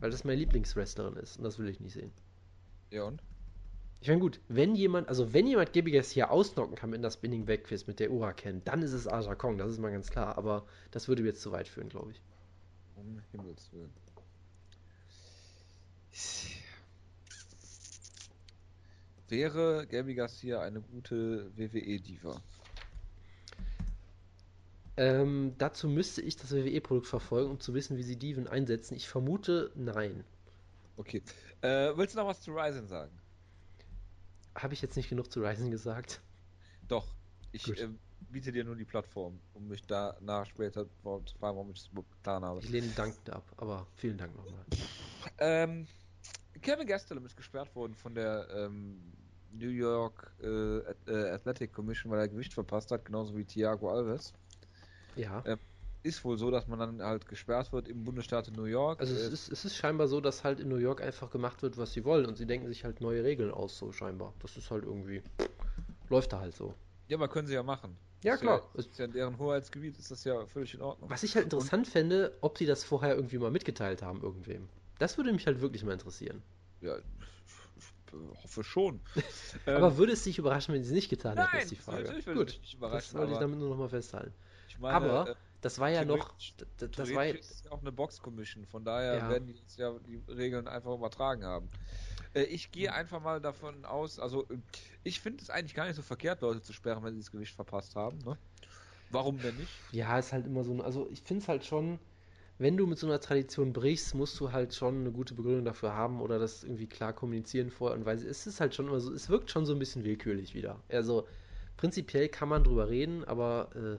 Weil 0.00 0.10
das 0.10 0.24
meine 0.24 0.38
Lieblingswrestlerin 0.38 1.16
ist 1.16 1.36
und 1.36 1.44
das 1.44 1.58
will 1.58 1.68
ich 1.68 1.80
nicht 1.80 1.92
sehen. 1.92 2.12
Ja 2.90 3.02
und? 3.04 3.22
Ich 4.00 4.06
meine, 4.08 4.20
gut, 4.20 4.40
wenn 4.48 4.74
jemand, 4.76 5.08
also 5.08 5.34
wenn 5.34 5.46
jemand 5.48 5.72
Gabi 5.72 5.90
Garcia 5.90 6.30
ausnocken 6.30 6.76
kann 6.76 6.92
in 6.94 7.02
das 7.02 7.14
Spinning 7.14 7.44
Backfist 7.44 7.88
mit 7.88 7.98
der 7.98 8.10
Uraken, 8.12 8.62
dann 8.64 8.80
ist 8.80 8.92
es 8.92 9.06
Aja 9.08 9.34
Kong, 9.34 9.58
das 9.58 9.72
ist 9.72 9.80
mal 9.80 9.90
ganz 9.90 10.08
klar. 10.08 10.38
Aber 10.38 10.64
das 10.92 11.08
würde 11.08 11.22
mir 11.22 11.28
jetzt 11.28 11.42
zu 11.42 11.50
weit 11.52 11.68
führen, 11.68 11.88
glaube 11.88 12.12
ich. 12.12 12.22
Um 12.96 13.20
Himmels 13.32 13.70
Willen. 13.72 13.92
Wäre 19.28 19.86
Gabby 19.86 20.14
Garcia 20.14 20.60
eine 20.60 20.80
gute 20.80 21.50
WWE-Diva? 21.56 22.40
Ähm, 24.96 25.54
dazu 25.58 25.88
müsste 25.88 26.22
ich 26.22 26.36
das 26.36 26.50
WWE-Produkt 26.50 27.06
verfolgen, 27.06 27.50
um 27.52 27.60
zu 27.60 27.72
wissen, 27.74 27.96
wie 27.96 28.02
sie 28.02 28.16
Diven 28.16 28.48
einsetzen. 28.48 28.96
Ich 28.96 29.08
vermute, 29.08 29.70
nein. 29.76 30.24
Okay. 30.96 31.22
Äh, 31.60 31.96
willst 31.96 32.14
du 32.14 32.18
noch 32.18 32.26
was 32.26 32.40
zu 32.40 32.52
Ryzen 32.52 32.88
sagen? 32.88 33.16
Habe 34.56 34.74
ich 34.74 34.82
jetzt 34.82 34.96
nicht 34.96 35.08
genug 35.08 35.30
zu 35.30 35.40
Ryzen 35.40 35.70
gesagt? 35.70 36.20
Doch. 36.88 37.06
Ich 37.52 37.68
äh, 37.80 37.88
biete 38.30 38.50
dir 38.50 38.64
nur 38.64 38.74
die 38.74 38.84
Plattform, 38.84 39.38
um 39.54 39.68
mich 39.68 39.82
danach 39.86 40.46
später 40.46 40.86
zu 40.88 40.94
fragen, 41.02 41.24
warum 41.38 41.70
ich 41.70 41.82
das 41.84 42.04
getan 42.16 42.44
habe. 42.44 42.60
Ich 42.60 42.68
lehne 42.68 42.88
dankend 42.88 43.30
ab, 43.30 43.44
aber 43.56 43.86
vielen 43.94 44.18
Dank 44.18 44.34
nochmal. 44.34 44.64
Ähm, 45.38 45.86
Kevin 46.62 46.86
Gastelum 46.86 47.24
ist 47.26 47.36
gesperrt 47.36 47.74
worden 47.74 47.94
von 47.94 48.14
der 48.14 48.46
ähm, 48.54 49.00
New 49.52 49.68
York 49.70 50.32
äh, 50.42 50.78
äh, 50.78 51.30
Athletic 51.30 51.72
Commission, 51.72 52.10
weil 52.12 52.20
er 52.20 52.28
Gewicht 52.28 52.52
verpasst 52.54 52.90
hat, 52.90 53.04
genauso 53.04 53.36
wie 53.36 53.44
Thiago 53.44 53.90
Alves. 53.90 54.32
Ja. 55.16 55.40
Äh, 55.40 55.56
Ist 56.02 56.24
wohl 56.24 56.38
so, 56.38 56.50
dass 56.50 56.68
man 56.68 56.78
dann 56.78 57.02
halt 57.02 57.26
gesperrt 57.26 57.72
wird 57.72 57.88
im 57.88 58.04
Bundesstaat 58.04 58.50
New 58.54 58.64
York. 58.64 59.00
Also 59.00 59.14
es 59.14 59.28
Äh, 59.28 59.32
ist, 59.32 59.50
es 59.52 59.64
ist 59.64 59.76
scheinbar 59.76 60.06
so, 60.08 60.20
dass 60.20 60.44
halt 60.44 60.60
in 60.60 60.68
New 60.68 60.76
York 60.76 61.00
einfach 61.02 61.30
gemacht 61.30 61.62
wird, 61.62 61.76
was 61.76 61.92
sie 61.92 62.04
wollen 62.04 62.26
und 62.26 62.36
sie 62.36 62.46
denken 62.46 62.68
sich 62.68 62.84
halt 62.84 63.00
neue 63.00 63.24
Regeln 63.24 63.50
aus, 63.50 63.76
so 63.78 63.90
scheinbar. 63.92 64.32
Das 64.40 64.56
ist 64.56 64.70
halt 64.70 64.84
irgendwie. 64.84 65.22
Läuft 66.08 66.32
da 66.32 66.40
halt 66.40 66.54
so. 66.54 66.74
ja, 67.08 67.16
aber 67.16 67.28
können 67.28 67.46
sie 67.48 67.54
ja 67.54 67.62
machen. 67.62 67.96
Ja, 68.22 68.34
ist 68.34 68.40
klar. 68.40 68.68
Ja, 68.74 68.80
ist 68.80 68.98
ja 68.98 69.04
in 69.04 69.12
deren 69.12 69.38
Hoheitsgebiet, 69.38 69.98
ist 69.98 70.10
das 70.10 70.24
ja 70.24 70.44
völlig 70.46 70.74
in 70.74 70.80
Ordnung. 70.82 71.08
Was 71.10 71.22
ich 71.22 71.34
halt 71.36 71.44
interessant 71.44 71.86
fände, 71.86 72.36
ob 72.40 72.58
sie 72.58 72.66
das 72.66 72.82
vorher 72.84 73.14
irgendwie 73.14 73.38
mal 73.38 73.50
mitgeteilt 73.50 74.02
haben, 74.02 74.22
irgendwem. 74.22 74.68
Das 74.98 75.16
würde 75.16 75.32
mich 75.32 75.46
halt 75.46 75.60
wirklich 75.60 75.84
mal 75.84 75.92
interessieren. 75.92 76.42
Ja, 76.80 76.98
ich, 76.98 77.84
hoffe 78.42 78.64
schon. 78.64 79.00
Aber 79.74 79.86
Ähm, 79.90 79.98
würde 79.98 80.12
es 80.12 80.24
dich 80.24 80.38
überraschen, 80.38 80.74
wenn 80.74 80.82
sie 80.82 80.90
es 80.90 80.94
nicht 80.94 81.08
getan 81.08 81.38
hätten, 81.38 81.50
nein, 81.52 81.62
ist 81.62 81.70
die 81.70 81.76
Frage. 81.76 82.04
natürlich 82.04 82.26
würde 82.26 82.38
Gut, 82.38 82.46
mich 82.48 82.60
nicht 82.60 82.74
das 82.74 82.78
überraschen, 82.78 83.18
wollte 83.18 83.32
ich 83.32 83.38
damit 83.38 83.58
nur 83.58 83.70
nochmal 83.70 83.88
festhalten. 83.88 84.32
ich 84.66 84.78
meine, 84.78 85.06
Aber 85.06 85.30
äh, 85.30 85.34
das 85.60 85.78
war 85.78 85.90
ja 85.90 86.04
noch. 86.04 86.34
Das, 86.78 86.90
das 86.90 87.14
war 87.14 87.26
ist 87.26 87.64
ja 87.64 87.72
auch 87.72 87.80
eine 87.80 87.92
Box-Commission, 87.92 88.66
von 88.66 88.84
daher 88.84 89.18
Ja. 89.18 89.28
werden 89.28 89.46
die 89.46 89.54
jetzt 89.54 89.78
ja 89.78 89.98
die 89.98 90.22
Regeln 90.28 90.68
einfach 90.68 90.94
übertragen 90.94 91.44
haben. 91.44 91.68
Äh, 92.34 92.44
Ich 92.44 92.70
gehe 92.70 92.92
einfach 92.92 93.20
mal 93.22 93.40
davon 93.40 93.84
aus, 93.84 94.18
also 94.18 94.48
äh, 94.48 94.58
ich 95.04 95.20
finde 95.20 95.42
es 95.42 95.50
eigentlich 95.50 95.74
gar 95.74 95.86
nicht 95.86 95.96
so 95.96 96.02
verkehrt, 96.02 96.42
Leute 96.42 96.62
zu 96.62 96.72
sperren, 96.72 97.02
wenn 97.04 97.14
sie 97.14 97.20
das 97.20 97.30
Gewicht 97.30 97.54
verpasst 97.54 97.96
haben. 97.96 98.18
Ne? 98.18 98.38
Warum 99.10 99.42
denn 99.42 99.56
nicht? 99.56 99.84
Ja, 99.90 100.18
ist 100.18 100.32
halt 100.32 100.46
immer 100.46 100.64
so 100.64 100.72
ein. 100.72 100.80
Also, 100.80 101.08
ich 101.10 101.22
finde 101.22 101.42
es 101.42 101.48
halt 101.48 101.64
schon. 101.64 101.98
Wenn 102.58 102.76
du 102.76 102.86
mit 102.88 102.98
so 102.98 103.06
einer 103.06 103.20
Tradition 103.20 103.72
brichst, 103.72 104.16
musst 104.16 104.38
du 104.40 104.50
halt 104.50 104.74
schon 104.74 105.00
eine 105.00 105.12
gute 105.12 105.34
Begründung 105.34 105.64
dafür 105.64 105.94
haben 105.94 106.20
oder 106.20 106.40
das 106.40 106.64
irgendwie 106.64 106.88
klar 106.88 107.12
kommunizieren 107.12 107.70
vorher. 107.70 107.96
Und 107.96 108.04
weil 108.04 108.16
es 108.16 108.46
ist 108.46 108.60
halt 108.60 108.74
schon 108.74 108.88
immer 108.88 108.98
so, 108.98 109.12
es 109.12 109.28
wirkt 109.28 109.50
schon 109.50 109.64
so 109.64 109.72
ein 109.72 109.78
bisschen 109.78 110.04
willkürlich 110.04 110.54
wieder. 110.54 110.82
Also 110.88 111.28
prinzipiell 111.76 112.28
kann 112.28 112.48
man 112.48 112.64
drüber 112.64 112.88
reden, 112.88 113.24
aber 113.24 113.70
äh, 113.76 113.98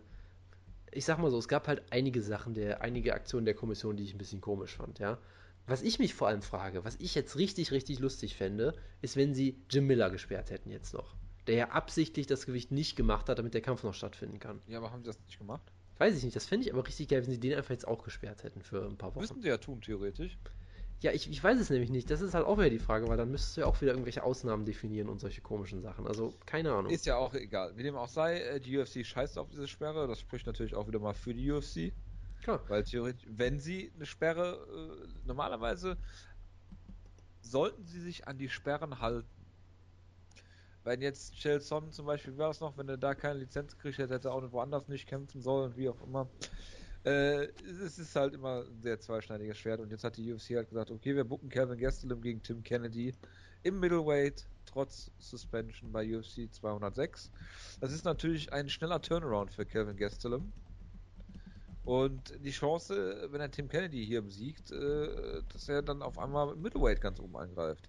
ich 0.92 1.06
sag 1.06 1.20
mal 1.20 1.32
so, 1.32 1.38
es 1.38 1.48
gab 1.48 1.68
halt 1.68 1.84
einige 1.92 2.22
Sachen, 2.22 2.54
der, 2.54 2.82
einige 2.82 3.14
Aktionen 3.14 3.46
der 3.46 3.54
Kommission, 3.54 3.96
die 3.96 4.04
ich 4.04 4.14
ein 4.14 4.18
bisschen 4.18 4.42
komisch 4.42 4.76
fand, 4.76 5.00
ja. 5.00 5.18
Was 5.66 5.84
ich 5.84 6.00
mich 6.00 6.16
vor 6.16 6.28
allem 6.28 6.42
frage, 6.42 6.84
was 6.84 6.96
ich 7.00 7.14
jetzt 7.14 7.38
richtig, 7.38 7.72
richtig 7.72 8.00
lustig 8.00 8.36
fände, 8.36 8.74
ist, 9.02 9.16
wenn 9.16 9.36
sie 9.36 9.62
Jim 9.70 9.86
Miller 9.86 10.10
gesperrt 10.10 10.50
hätten 10.50 10.72
jetzt 10.72 10.94
noch. 10.94 11.16
Der 11.48 11.56
ja 11.56 11.70
absichtlich 11.70 12.28
das 12.28 12.46
Gewicht 12.46 12.72
nicht 12.72 12.96
gemacht 12.96 13.30
hat, 13.30 13.38
damit 13.38 13.54
der 13.54 13.62
Kampf 13.62 13.84
noch 13.84 13.94
stattfinden 13.94 14.40
kann. 14.40 14.62
Ja, 14.68 14.80
aber 14.80 14.92
haben 14.92 15.04
sie 15.04 15.08
das 15.10 15.20
nicht 15.28 15.38
gemacht? 15.38 15.72
Weiß 16.00 16.16
ich 16.16 16.24
nicht, 16.24 16.36
das 16.36 16.46
fände 16.46 16.66
ich 16.66 16.74
aber 16.74 16.88
richtig 16.88 17.10
geil, 17.10 17.22
wenn 17.24 17.32
sie 17.32 17.40
den 17.40 17.54
einfach 17.54 17.72
jetzt 17.72 17.88
auch 17.88 18.04
gesperrt 18.04 18.44
hätten 18.44 18.62
für 18.62 18.86
ein 18.86 18.98
paar 18.98 19.10
Wochen. 19.12 19.20
Müssten 19.20 19.42
sie 19.42 19.50
ja 19.50 19.58
tun, 19.58 19.82
theoretisch. 19.82 20.38
Ja, 21.02 21.12
ich, 21.12 21.30
ich 21.30 21.44
weiß 21.44 21.60
es 21.60 21.70
nämlich 21.70 21.90
nicht. 21.90 22.10
Das 22.10 22.22
ist 22.22 22.34
halt 22.34 22.46
auch 22.46 22.58
wieder 22.58 22.70
die 22.70 22.80
Frage, 22.80 23.08
weil 23.10 23.18
dann 23.18 23.30
müsstest 23.30 23.58
du 23.58 23.62
ja 23.62 23.68
auch 23.68 23.82
wieder 23.82 23.92
irgendwelche 23.92 24.24
Ausnahmen 24.24 24.66
definieren 24.66 25.10
und 25.10 25.20
solche 25.20 25.42
komischen 25.42 25.82
Sachen. 25.82 26.08
Also, 26.08 26.34
keine 26.46 26.74
Ahnung. 26.74 26.92
Ist 26.92 27.06
ja 27.06 27.18
auch 27.18 27.34
egal. 27.34 27.76
Wie 27.76 27.84
dem 27.84 27.96
auch 27.96 28.08
sei, 28.08 28.40
äh, 28.40 28.60
die 28.62 28.78
UFC 28.78 29.06
scheißt 29.06 29.38
auf 29.38 29.50
diese 29.50 29.68
Sperre. 29.68 30.08
Das 30.08 30.22
spricht 30.22 30.48
natürlich 30.48 30.74
auch 30.74 30.88
wieder 30.88 31.00
mal 31.00 31.14
für 31.14 31.34
die 31.34 31.52
UFC. 31.52 31.94
Klar. 32.44 32.62
Weil 32.70 32.86
theoretisch, 32.86 33.28
wenn 33.30 33.60
sie 33.60 33.92
eine 33.96 34.06
Sperre, 34.06 35.00
äh, 35.04 35.28
normalerweise 35.28 35.98
sollten 37.42 37.86
sie 37.86 38.00
sich 38.00 38.28
an 38.28 38.38
die 38.38 38.50
Sperren 38.50 39.00
halten. 39.00 39.28
Wenn 40.90 41.04
jetzt 41.04 41.36
Chelson 41.36 41.92
zum 41.92 42.08
Beispiel, 42.08 42.36
war 42.40 42.48
das 42.48 42.62
noch, 42.62 42.76
wenn 42.76 42.90
er 42.90 42.98
da 42.98 43.14
keine 43.14 43.38
Lizenz 43.38 43.76
gekriegt 43.76 44.00
hätte, 44.00 44.16
hätte 44.16 44.30
er 44.30 44.34
auch 44.34 44.52
woanders 44.52 44.88
nicht 44.88 45.06
kämpfen 45.06 45.40
sollen, 45.40 45.76
wie 45.76 45.88
auch 45.88 46.02
immer. 46.02 46.28
Äh, 47.06 47.44
es 47.84 48.00
ist 48.00 48.16
halt 48.16 48.34
immer 48.34 48.64
ein 48.64 48.82
sehr 48.82 49.00
zweischneidiges 49.00 49.60
Schwert 49.60 49.82
und 49.82 49.92
jetzt 49.92 50.04
hat 50.04 50.18
die 50.18 50.34
UFC 50.34 50.56
halt 50.56 50.68
gesagt, 50.68 50.90
okay, 50.90 51.16
wir 51.16 51.26
bucken 51.26 51.48
Kevin 51.50 51.78
Gastelum 51.78 52.24
gegen 52.24 52.42
Tim 52.42 52.64
Kennedy 52.64 53.14
im 53.62 53.80
Middleweight, 53.80 54.48
trotz 54.66 55.12
Suspension 55.20 55.92
bei 55.92 56.18
UFC 56.18 56.52
206. 56.52 57.30
Das 57.82 57.92
ist 57.92 58.04
natürlich 58.04 58.52
ein 58.52 58.68
schneller 58.68 59.00
Turnaround 59.00 59.52
für 59.52 59.68
Kevin 59.68 59.96
Gastelum. 59.96 60.52
Und 61.86 62.34
die 62.44 62.50
Chance, 62.50 63.28
wenn 63.30 63.42
er 63.42 63.52
Tim 63.52 63.70
Kennedy 63.70 64.04
hier 64.08 64.24
besiegt, 64.24 64.72
äh, 64.72 65.44
dass 65.54 65.70
er 65.70 65.84
dann 65.84 66.02
auf 66.02 66.18
einmal 66.18 66.52
im 66.52 66.64
Middleweight 66.64 67.00
ganz 67.00 67.20
oben 67.20 67.38
angreift. 67.38 67.88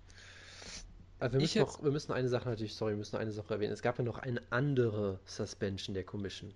Aber 1.21 1.33
wir 1.35 1.39
Ich 1.41 1.55
müssen, 1.55 1.59
jetzt- 1.59 1.77
noch, 1.79 1.85
wir 1.85 1.91
müssen 1.93 2.13
eine 2.13 2.29
Sache 2.29 2.49
natürlich, 2.49 2.75
sorry, 2.75 2.93
wir 2.93 2.99
müssen 2.99 3.17
eine 3.17 3.33
Sache 3.33 3.55
erwähnen. 3.55 3.73
Es 3.73 3.83
gab 3.83 3.99
ja 3.99 4.05
noch 4.05 4.19
eine 4.19 4.41
andere 4.51 5.21
Suspension 5.27 5.95
der 5.95 6.05
Commission, 6.05 6.53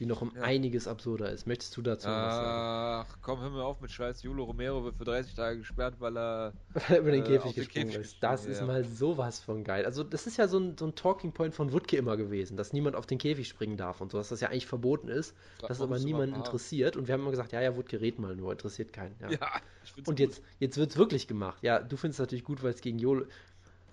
die 0.00 0.06
noch 0.06 0.20
um 0.22 0.32
Ja. 0.34 0.42
einiges 0.42 0.88
absurder 0.88 1.30
ist. 1.30 1.46
Möchtest 1.46 1.76
du 1.76 1.82
dazu 1.82 2.08
noch 2.08 2.14
was 2.16 2.34
sagen? 2.34 3.06
Ach, 3.08 3.18
komm, 3.22 3.40
hör 3.40 3.50
mir 3.50 3.62
auf 3.64 3.80
mit 3.80 3.92
Scheiß. 3.92 4.24
Julo 4.24 4.42
Romero 4.42 4.82
wird 4.84 4.96
für 4.96 5.04
30 5.04 5.34
Tage 5.34 5.58
gesperrt, 5.58 5.94
weil 6.00 6.18
er. 6.18 6.52
Weil 6.72 6.82
er 6.88 6.98
über 6.98 7.12
den 7.12 7.22
äh, 7.22 7.26
Käfig 7.26 7.54
gesprungen 7.54 7.86
Käfig 7.90 8.00
ist. 8.04 8.16
Das 8.20 8.40
gesprungen, 8.46 8.52
ist 8.52 8.60
ja. 8.60 8.66
mal 8.66 8.84
sowas 8.84 9.38
von 9.38 9.62
geil. 9.62 9.86
Also, 9.86 10.02
das 10.02 10.26
ist 10.26 10.36
ja 10.36 10.48
so 10.48 10.58
ein, 10.58 10.76
so 10.76 10.86
ein 10.86 10.96
Talking 10.96 11.30
Point 11.32 11.54
von 11.54 11.72
Wutke 11.72 11.96
immer 11.96 12.16
gewesen, 12.16 12.56
dass 12.56 12.72
niemand 12.72 12.96
auf 12.96 13.06
den 13.06 13.18
Käfig 13.18 13.46
springen 13.46 13.76
darf 13.76 14.00
und 14.00 14.10
so, 14.10 14.18
dass 14.18 14.30
das 14.30 14.40
ja 14.40 14.48
eigentlich 14.48 14.66
verboten 14.66 15.06
ist, 15.06 15.36
Frag 15.60 15.68
dass 15.68 15.78
mal, 15.78 15.84
aber 15.84 16.00
niemanden 16.00 16.34
interessiert. 16.34 16.96
Und 16.96 17.06
wir 17.06 17.12
haben 17.14 17.20
immer 17.20 17.30
gesagt, 17.30 17.52
ja, 17.52 17.60
ja, 17.60 17.76
Wutke, 17.76 18.00
red 18.00 18.18
mal 18.18 18.34
nur, 18.34 18.50
interessiert 18.50 18.92
keinen. 18.92 19.14
Ja. 19.20 19.28
Ja, 19.40 19.48
ich 19.84 19.92
find's 19.92 20.08
Und 20.08 20.14
gut. 20.18 20.26
jetzt, 20.26 20.42
jetzt 20.58 20.76
wird 20.78 20.90
es 20.90 20.96
wirklich 20.96 21.28
gemacht. 21.28 21.62
Ja, 21.62 21.78
du 21.78 21.96
findest 21.96 22.18
es 22.18 22.24
natürlich 22.24 22.44
gut, 22.44 22.62
weil 22.64 22.70
es 22.70 22.80
gegen 22.80 22.98
Jolo. 22.98 23.26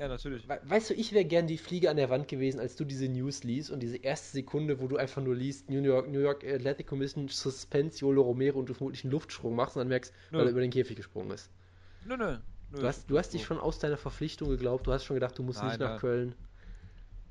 Ja, 0.02 0.08
natürlich. 0.08 0.50
We 0.50 0.60
weißt 0.64 0.90
du, 0.90 0.94
ich 0.96 1.14
wäre 1.14 1.26
gern 1.26 1.46
die 1.46 1.60
Fliege 1.60 1.92
an 1.92 1.96
der 1.96 2.10
Wand 2.10 2.28
gewesen, 2.28 2.60
als 2.60 2.76
du 2.76 2.86
diese 2.86 3.08
News 3.08 3.44
liest 3.44 3.70
und 3.70 3.82
diese 3.82 3.98
erste 3.98 4.32
Sekunde, 4.32 4.82
wo 4.82 4.88
du 4.88 4.98
einfach 4.98 5.22
nur 5.22 5.36
liest, 5.36 5.70
New 5.70 5.80
York, 5.80 6.10
New 6.10 6.22
York 6.22 6.44
Athletic 6.44 6.88
Commission 6.88 7.28
suspends 7.28 8.00
Jolo 8.00 8.24
Romero 8.24 8.58
und 8.58 8.68
du 8.68 8.74
vermutlich 8.74 9.04
einen 9.04 9.12
Luftsprung 9.12 9.56
machst 9.56 9.76
und 9.76 9.82
dann 9.82 9.90
merkst, 9.90 10.12
Nö. 10.32 10.40
weil 10.40 10.46
er 10.48 10.52
über 10.54 10.62
den 10.62 10.72
Käfig 10.72 10.96
gesprungen 10.96 11.30
ist. 11.30 11.52
Nö, 12.04 12.18
nö. 12.18 12.40
nö. 12.72 12.80
Du 12.80 12.88
hast, 12.88 13.12
du 13.12 13.20
hast 13.20 13.32
dich 13.36 13.44
schon 13.44 13.60
aus 13.60 13.78
deiner 13.78 13.98
Verpflichtung 13.98 14.50
geglaubt, 14.50 14.88
du 14.88 14.92
hast 14.92 15.06
schon 15.06 15.18
gedacht, 15.18 15.38
du 15.38 15.44
musst 15.44 15.60
Nein, 15.60 15.68
nicht 15.68 15.80
nach 15.80 15.92
nein. 15.92 16.00
Köln. 16.00 16.36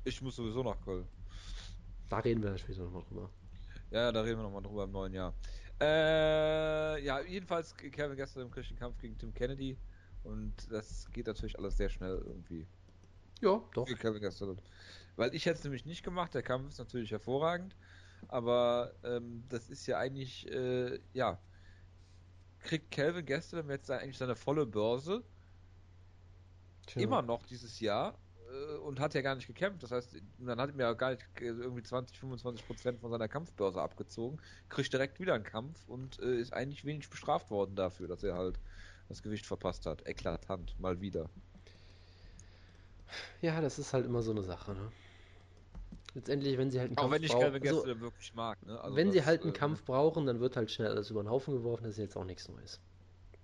Ich 0.05 0.21
muss 0.21 0.37
sowieso 0.37 0.63
nach 0.63 0.79
Köln. 0.79 1.05
Da 2.07 2.19
reden 2.19 2.41
wir 2.41 2.51
dann 2.51 2.59
später 2.59 2.83
nochmal 2.83 3.03
drüber. 3.09 3.29
Ja, 3.89 4.13
da 4.13 4.21
reden 4.21 4.39
wir 4.39 4.43
nochmal 4.43 4.63
drüber 4.63 4.85
im 4.85 4.91
neuen 4.91 5.13
Jahr. 5.13 5.33
Äh, 5.81 7.03
ja, 7.03 7.19
jedenfalls, 7.19 7.75
Kevin 7.75 8.15
gestern 8.15 8.43
im 8.43 8.51
Kirchen 8.51 8.77
Kampf 8.77 8.97
gegen 8.97 9.17
Tim 9.17 9.33
Kennedy. 9.33 9.75
Und 10.23 10.53
das 10.71 11.09
geht 11.11 11.27
natürlich 11.27 11.57
alles 11.57 11.77
sehr 11.77 11.89
schnell 11.89 12.21
irgendwie. 12.25 12.67
Ja, 13.41 13.61
doch. 13.73 13.87
Weil 15.15 15.33
ich 15.33 15.45
hätte 15.45 15.57
es 15.57 15.63
nämlich 15.63 15.85
nicht 15.85 16.03
gemacht, 16.03 16.33
der 16.33 16.43
Kampf 16.43 16.69
ist 16.69 16.77
natürlich 16.77 17.11
hervorragend, 17.11 17.75
aber 18.27 18.93
ähm, 19.03 19.43
das 19.49 19.69
ist 19.69 19.87
ja 19.87 19.97
eigentlich, 19.97 20.49
äh, 20.51 20.99
ja, 21.13 21.39
kriegt 22.59 22.91
Calvin 22.91 23.25
Gastelum 23.25 23.69
jetzt 23.71 23.89
eigentlich 23.89 24.17
seine 24.17 24.35
volle 24.35 24.65
Börse, 24.65 25.23
Tja. 26.85 27.01
immer 27.01 27.21
noch 27.21 27.45
dieses 27.45 27.79
Jahr, 27.79 28.17
äh, 28.51 28.77
und 28.77 28.99
hat 28.99 29.13
ja 29.13 29.21
gar 29.21 29.35
nicht 29.35 29.47
gekämpft, 29.47 29.83
das 29.83 29.91
heißt, 29.91 30.15
dann 30.39 30.59
hat 30.59 30.71
ihm 30.71 30.79
ja 30.79 30.93
gar 30.93 31.11
nicht 31.11 31.23
äh, 31.39 31.45
irgendwie 31.45 31.83
20, 31.83 32.19
25 32.19 32.65
Prozent 32.65 32.99
von 32.99 33.11
seiner 33.11 33.27
Kampfbörse 33.27 33.81
abgezogen, 33.81 34.39
kriegt 34.69 34.93
direkt 34.93 35.19
wieder 35.19 35.33
einen 35.33 35.43
Kampf 35.43 35.87
und 35.87 36.19
äh, 36.19 36.39
ist 36.39 36.53
eigentlich 36.53 36.85
wenig 36.85 37.09
bestraft 37.09 37.49
worden 37.49 37.75
dafür, 37.75 38.07
dass 38.07 38.23
er 38.23 38.35
halt 38.35 38.59
das 39.11 39.21
Gewicht 39.21 39.45
verpasst 39.45 39.85
hat. 39.85 40.07
Eklatant, 40.07 40.79
mal 40.79 40.99
wieder. 41.01 41.29
Ja, 43.41 43.61
das 43.61 43.79
ist 43.79 43.93
halt 43.93 44.05
immer 44.05 44.21
so 44.21 44.31
eine 44.31 44.43
Sache, 44.43 44.73
ne? 44.73 44.91
Letztendlich, 46.13 46.57
wenn 46.57 46.71
sie 46.71 46.79
halt 46.79 46.89
einen 46.89 46.97
Auch 46.97 47.03
Kampf 47.03 47.13
wenn 47.15 47.23
ich 47.23 47.31
brauchen, 47.31 47.41
Calvin 47.41 47.67
also, 47.67 48.01
wirklich 48.01 48.33
mag, 48.33 48.65
ne? 48.65 48.79
Also 48.81 48.95
wenn 48.95 49.11
sie 49.11 49.19
das, 49.19 49.27
halt 49.27 49.41
einen 49.43 49.53
äh, 49.53 49.57
Kampf 49.57 49.83
brauchen, 49.85 50.25
dann 50.25 50.39
wird 50.39 50.57
halt 50.57 50.71
schnell 50.71 50.89
alles 50.89 51.09
über 51.09 51.23
den 51.23 51.29
Haufen 51.29 51.53
geworfen, 51.53 51.83
das 51.83 51.93
ist 51.93 51.99
jetzt 51.99 52.17
auch 52.17 52.25
nichts 52.25 52.49
Neues. 52.49 52.79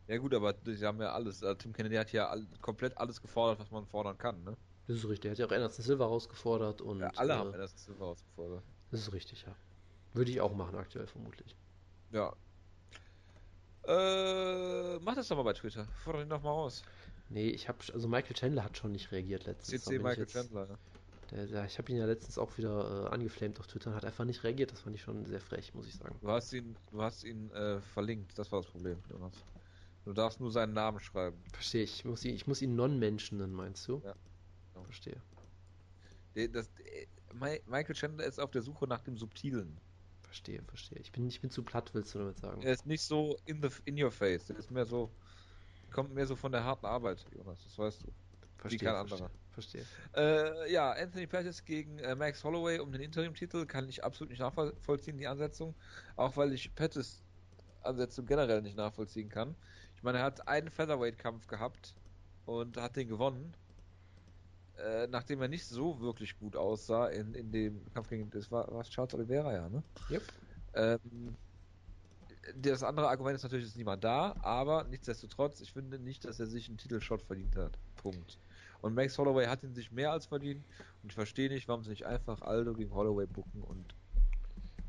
Ja 0.08 0.18
gut, 0.18 0.34
aber 0.34 0.56
sie 0.66 0.86
haben 0.86 1.02
ja 1.02 1.12
alles. 1.12 1.44
Also 1.44 1.56
Tim 1.56 1.74
Kennedy 1.74 1.96
hat 1.96 2.12
ja 2.12 2.30
all, 2.30 2.46
komplett 2.62 2.98
alles 2.98 3.22
gefordert, 3.22 3.60
was 3.60 3.72
man 3.72 3.86
fordern 3.86 4.18
kann, 4.18 4.44
ne? 4.44 4.56
Das 4.88 4.98
ist 4.98 5.08
richtig. 5.08 5.26
Er 5.26 5.32
hat 5.32 5.38
ja 5.40 5.46
auch 5.48 5.52
Anderson 5.52 5.84
Silva 5.84 6.06
rausgefordert 6.06 6.82
und 6.82 7.02
ja, 7.02 7.12
alle 7.16 7.34
äh, 7.34 7.38
haben 7.38 7.52
das 7.52 7.86
Silber 7.86 8.06
rausgefordert. 8.06 8.64
das 8.92 9.02
ist 9.02 9.14
richtig, 9.14 9.44
ja. 9.46 9.56
Würde 10.14 10.32
ich 10.32 10.40
auch 10.40 10.56
machen 10.56 10.76
aktuell 10.78 11.08
vermutlich. 11.08 11.56
Ja. 12.12 12.34
Äh, 13.88 15.00
mach 15.00 15.16
das 15.16 15.28
doch 15.30 15.38
mal 15.38 15.44
bei 15.44 15.54
Twitter. 15.54 15.88
Fordere 16.04 16.24
ihn 16.24 16.30
doch 16.30 16.42
mal 16.44 16.52
raus. 16.52 16.84
Nee, 17.30 17.50
ich 17.50 17.68
habe 17.68 17.78
also 17.94 18.08
Michael 18.08 18.36
Chandler 18.36 18.64
hat 18.64 18.78
schon 18.78 18.92
nicht 18.92 19.12
reagiert 19.12 19.46
letztens. 19.46 19.84
CC 19.84 19.98
Michael 20.00 20.20
jetzt- 20.20 20.34
Chandler, 20.34 20.66
ne? 20.68 20.78
Der, 21.32 21.46
der, 21.46 21.66
ich 21.66 21.78
habe 21.78 21.92
ihn 21.92 21.98
ja 21.98 22.06
letztens 22.06 22.38
auch 22.38 22.58
wieder 22.58 23.08
äh, 23.08 23.14
angeflamed 23.14 23.60
auf 23.60 23.68
Twitter 23.68 23.90
und 23.90 23.96
hat 23.98 24.06
einfach 24.06 24.24
nicht 24.24 24.44
reagiert. 24.46 24.72
Das 24.72 24.80
fand 24.80 24.96
ich 24.96 25.02
schon 25.02 25.26
sehr 25.26 25.42
frech, 25.42 25.74
muss 25.74 25.86
ich 25.86 25.96
sagen. 25.96 26.16
Du 26.22 26.30
hast 26.30 26.54
ihn, 26.54 26.78
du 26.92 27.02
hast 27.02 27.26
ihn 27.26 27.52
äh, 27.52 27.82
verlinkt, 27.82 28.38
das 28.40 28.50
war 28.54 28.62
das 28.62 28.72
Problem, 28.72 28.98
Jonas. 29.10 29.34
Du 30.06 30.14
darfst 30.14 30.40
nur 30.40 30.52
seinen 30.52 30.72
Namen 30.72 31.02
schreiben. 31.02 31.38
Verstehe 31.52 31.84
ich. 31.84 32.06
Muss 32.06 32.24
ihn, 32.24 32.34
ich 32.34 32.48
muss 32.48 32.62
ihn 32.62 32.78
Non-Menschen 32.78 33.40
nennen, 33.40 33.52
meinst 33.54 33.86
du? 33.90 34.02
Ja. 34.06 34.16
Verstehe. 34.86 35.22
Das, 36.54 36.70
Mi- 37.34 37.62
Michael 37.66 37.96
Chandler 37.96 38.24
ist 38.26 38.40
auf 38.40 38.52
der 38.52 38.62
Suche 38.62 38.88
nach 38.88 39.02
dem 39.02 39.18
Subtilen. 39.18 39.78
Verstehe, 40.28 40.62
verstehe. 40.64 41.00
Ich 41.00 41.12
bin, 41.12 41.28
ich 41.28 41.42
bin 41.42 41.50
zu 41.50 41.64
platt, 41.64 41.94
willst 41.94 42.14
du 42.14 42.20
damit 42.20 42.38
sagen? 42.38 42.62
Er 42.62 42.74
ist 42.74 42.86
nicht 42.86 43.02
so 43.02 43.38
in 43.46 43.62
the 43.62 43.70
in 43.86 44.02
your 44.02 44.12
face. 44.12 44.46
Der 44.46 44.58
ist 44.58 44.70
mehr 44.70 44.86
so, 44.86 45.10
kommt 45.92 46.14
mehr 46.14 46.28
so 46.28 46.36
von 46.36 46.52
der 46.52 46.64
harten 46.64 46.86
Arbeit, 46.86 47.26
Jonas. 47.36 47.64
Das 47.64 47.78
weißt 47.80 48.04
du. 48.04 48.12
verstehe, 48.58 48.80
kein 48.80 49.08
verstehe, 49.08 49.26
anderer. 49.26 49.32
verstehe. 49.52 49.86
Äh, 50.16 50.72
ja, 50.72 50.92
Anthony 50.92 51.28
Pettis 51.28 51.64
gegen 51.64 52.00
äh, 52.00 52.14
Max 52.16 52.44
Holloway 52.44 52.80
um 52.80 52.92
den 52.92 53.02
Interim-Titel 53.02 53.66
kann 53.66 53.88
ich 53.88 54.04
absolut 54.04 54.30
nicht 54.32 54.40
nachvollziehen, 54.40 55.18
die 55.18 55.28
Ansetzung. 55.28 55.74
Auch 56.18 56.36
weil 56.36 56.52
ich 56.54 56.76
Pettis 56.76 57.24
Ansetzung 57.84 58.26
generell 58.26 58.62
nicht 58.62 58.76
nachvollziehen 58.76 59.30
kann. 59.30 59.56
Ich 59.96 60.04
meine, 60.04 60.20
er 60.20 60.26
hat 60.26 60.48
einen 60.48 60.70
Featherweight-Kampf 60.70 61.48
gehabt 61.48 61.96
und 62.46 62.78
hat 62.78 62.96
den 62.98 63.08
gewonnen. 63.08 63.56
Äh, 64.78 65.08
nachdem 65.08 65.42
er 65.42 65.48
nicht 65.48 65.66
so 65.66 66.00
wirklich 66.00 66.38
gut 66.38 66.56
aussah 66.56 67.08
in, 67.08 67.34
in 67.34 67.52
dem 67.52 67.82
Kampf 67.94 68.10
gegen, 68.10 68.30
das 68.30 68.52
war, 68.52 68.72
war 68.72 68.84
Charles 68.84 69.14
Oliveira, 69.16 69.54
ja, 69.54 69.70
ne? 69.70 69.82
Yep. 70.10 70.22
Ähm, 70.76 71.36
das 72.62 72.84
andere 72.84 73.10
Argument 73.10 73.36
ist 73.36 73.44
natürlich, 73.44 73.66
ist 73.66 73.76
niemand 73.76 74.04
da, 74.04 74.36
aber 74.42 74.84
nichtsdestotrotz, 74.86 75.62
ich 75.62 75.74
finde 75.74 76.00
nicht, 76.00 76.24
dass 76.26 76.40
er 76.40 76.46
sich 76.46 76.70
einen 76.70 76.78
Titelshot 76.78 77.22
verdient 77.24 77.56
hat. 77.56 77.78
Punkt. 77.98 78.38
Und 78.82 78.94
Max 78.94 79.18
Holloway 79.18 79.48
hat 79.48 79.64
ihn 79.64 79.74
sich 79.74 79.92
mehr 79.92 80.12
als 80.12 80.28
verdient 80.28 80.64
und 81.02 81.10
ich 81.10 81.16
verstehe 81.16 81.50
nicht, 81.50 81.68
warum 81.68 81.84
sie 81.84 81.90
nicht 81.90 82.06
einfach 82.06 82.42
Aldo 82.42 82.74
gegen 82.74 82.94
Holloway 82.94 83.26
bucken 83.26 83.64
und 83.64 83.96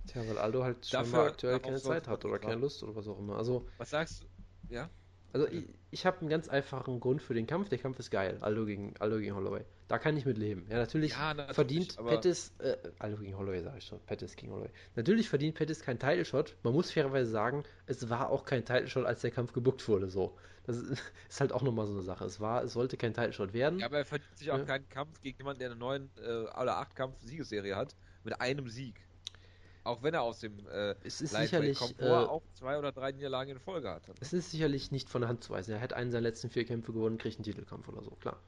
Tja, 0.07 0.27
weil 0.27 0.39
Aldo 0.39 0.65
halt 0.65 0.93
Dafür- 0.93 1.27
aktuell 1.27 1.61
keine 1.61 1.81
Zeit 1.81 2.09
hat 2.09 2.25
oder 2.25 2.39
keine. 2.39 2.61
Lust 2.61 2.83
oder 2.83 2.95
was 2.97 3.07
auch 3.09 3.19
immer. 3.19 3.37
Also, 3.37 3.67
was 3.77 3.91
sagst 3.91 4.23
du? 4.23 4.27
Ja? 4.75 4.89
Also 5.33 5.47
ich, 5.49 5.65
ich 5.91 6.07
habe 6.07 6.21
einen 6.21 6.29
ganz 6.31 6.49
einfachen 6.49 7.01
Grund 7.01 7.23
für 7.23 7.35
den 7.35 7.47
Kampf. 7.47 7.69
Der 7.69 7.79
Kampf 7.79 7.99
ist 7.99 8.11
geil. 8.11 8.39
Aldo 8.41 8.65
gegen, 8.67 8.95
Aldo 8.99 9.19
gegen 9.19 9.35
Holloway. 9.35 9.65
Da 9.89 9.99
kann 9.99 10.17
ich 10.17 10.25
mit 10.27 10.39
leben. 10.39 10.67
Ja, 10.71 10.77
natürlich, 10.79 11.13
Ja, 11.13 11.35
natürlich, 11.35 11.55
verdient 11.55 11.97
Pettis, 12.07 12.53
äh, 12.59 12.77
Aldo 12.99 13.19
gegen 13.19 13.37
Holloway 13.37 13.63
sage 13.63 13.79
ich 13.79 13.85
schon, 13.85 14.01
Pettis 14.01 14.37
gegen 14.37 14.53
Holloway. 14.53 14.71
Natürlich 14.97 15.29
verdient 15.29 15.55
Pettis 15.55 15.81
keinen 15.81 15.99
Title 15.99 16.25
Shot. 16.25 16.57
Man 16.63 16.73
muss 16.73 16.91
fairerweise 16.91 17.31
sagen, 17.31 17.65
es 17.87 18.09
war 18.11 18.31
auch 18.31 18.45
kein 18.45 18.65
Title 18.65 18.87
Shot, 18.89 19.07
als 19.07 19.21
der 19.23 19.31
Kampf 19.31 19.53
gebuckt 19.53 19.87
wurde. 19.89 20.09
So, 20.09 20.37
das 20.67 20.77
ist, 20.77 20.91
ist 21.29 21.41
halt 21.41 21.53
auch 21.53 21.63
nochmal 21.63 21.87
so 21.87 21.93
eine 21.93 22.03
Sache. 22.03 22.25
Es 22.25 22.41
war, 22.41 22.65
es 22.65 22.73
sollte 22.73 22.97
kein 22.97 23.15
Title 23.15 23.33
Shot 23.33 23.53
werden. 23.53 23.79
Ja, 23.79 23.87
aber 23.87 23.99
er 23.99 24.05
verdient 24.05 24.37
sich 24.37 24.51
auch 24.51 24.59
Ja. 24.59 24.65
keinen 24.65 24.89
Kampf 24.89 25.21
gegen 25.23 25.39
jemanden, 25.39 25.61
der 25.61 25.71
eine 25.71 25.79
neuen 25.79 26.11
äh, 26.23 26.47
alle 26.53 26.75
acht 26.77 26.95
Kampf-Siegesserie 26.97 27.77
hat, 27.77 27.97
mit 28.25 28.41
einem 28.41 28.69
Sieg. 28.69 29.01
Auch 29.85 30.03
wenn 30.03 30.13
er 30.15 30.23
aus 30.23 30.41
dem 30.41 30.59
äh, 30.69 30.95
es 31.05 31.21
ist 31.21 31.35
sicherlich, 31.35 31.79
kommt, 31.79 32.01
äh, 32.01 32.11
auch 32.11 32.43
zwei 32.55 32.79
oder 32.79 32.93
drei 32.93 33.13
Niederlagen 33.13 33.51
in 33.53 33.59
Folge 33.59 33.89
hatte. 33.91 34.13
es 34.21 34.33
ist 34.33 34.51
sicherlich 34.51 34.91
nicht 34.91 35.09
von 35.09 35.23
der 35.23 35.29
Hand 35.29 35.45
zu 35.45 35.51
weisen. 35.53 35.73
Er 35.75 35.81
hat 35.81 35.93
einen 35.95 36.11
seiner 36.11 36.23
letzten 36.23 36.51
vier 36.51 36.65
Kämpfe 36.67 36.93
gewonnen, 36.93 37.17
kriegt 37.19 37.37
einen 37.39 37.45
Titelkampf 37.45 37.89
oder 37.89 38.03
so, 38.03 38.11
klar. 38.13 38.39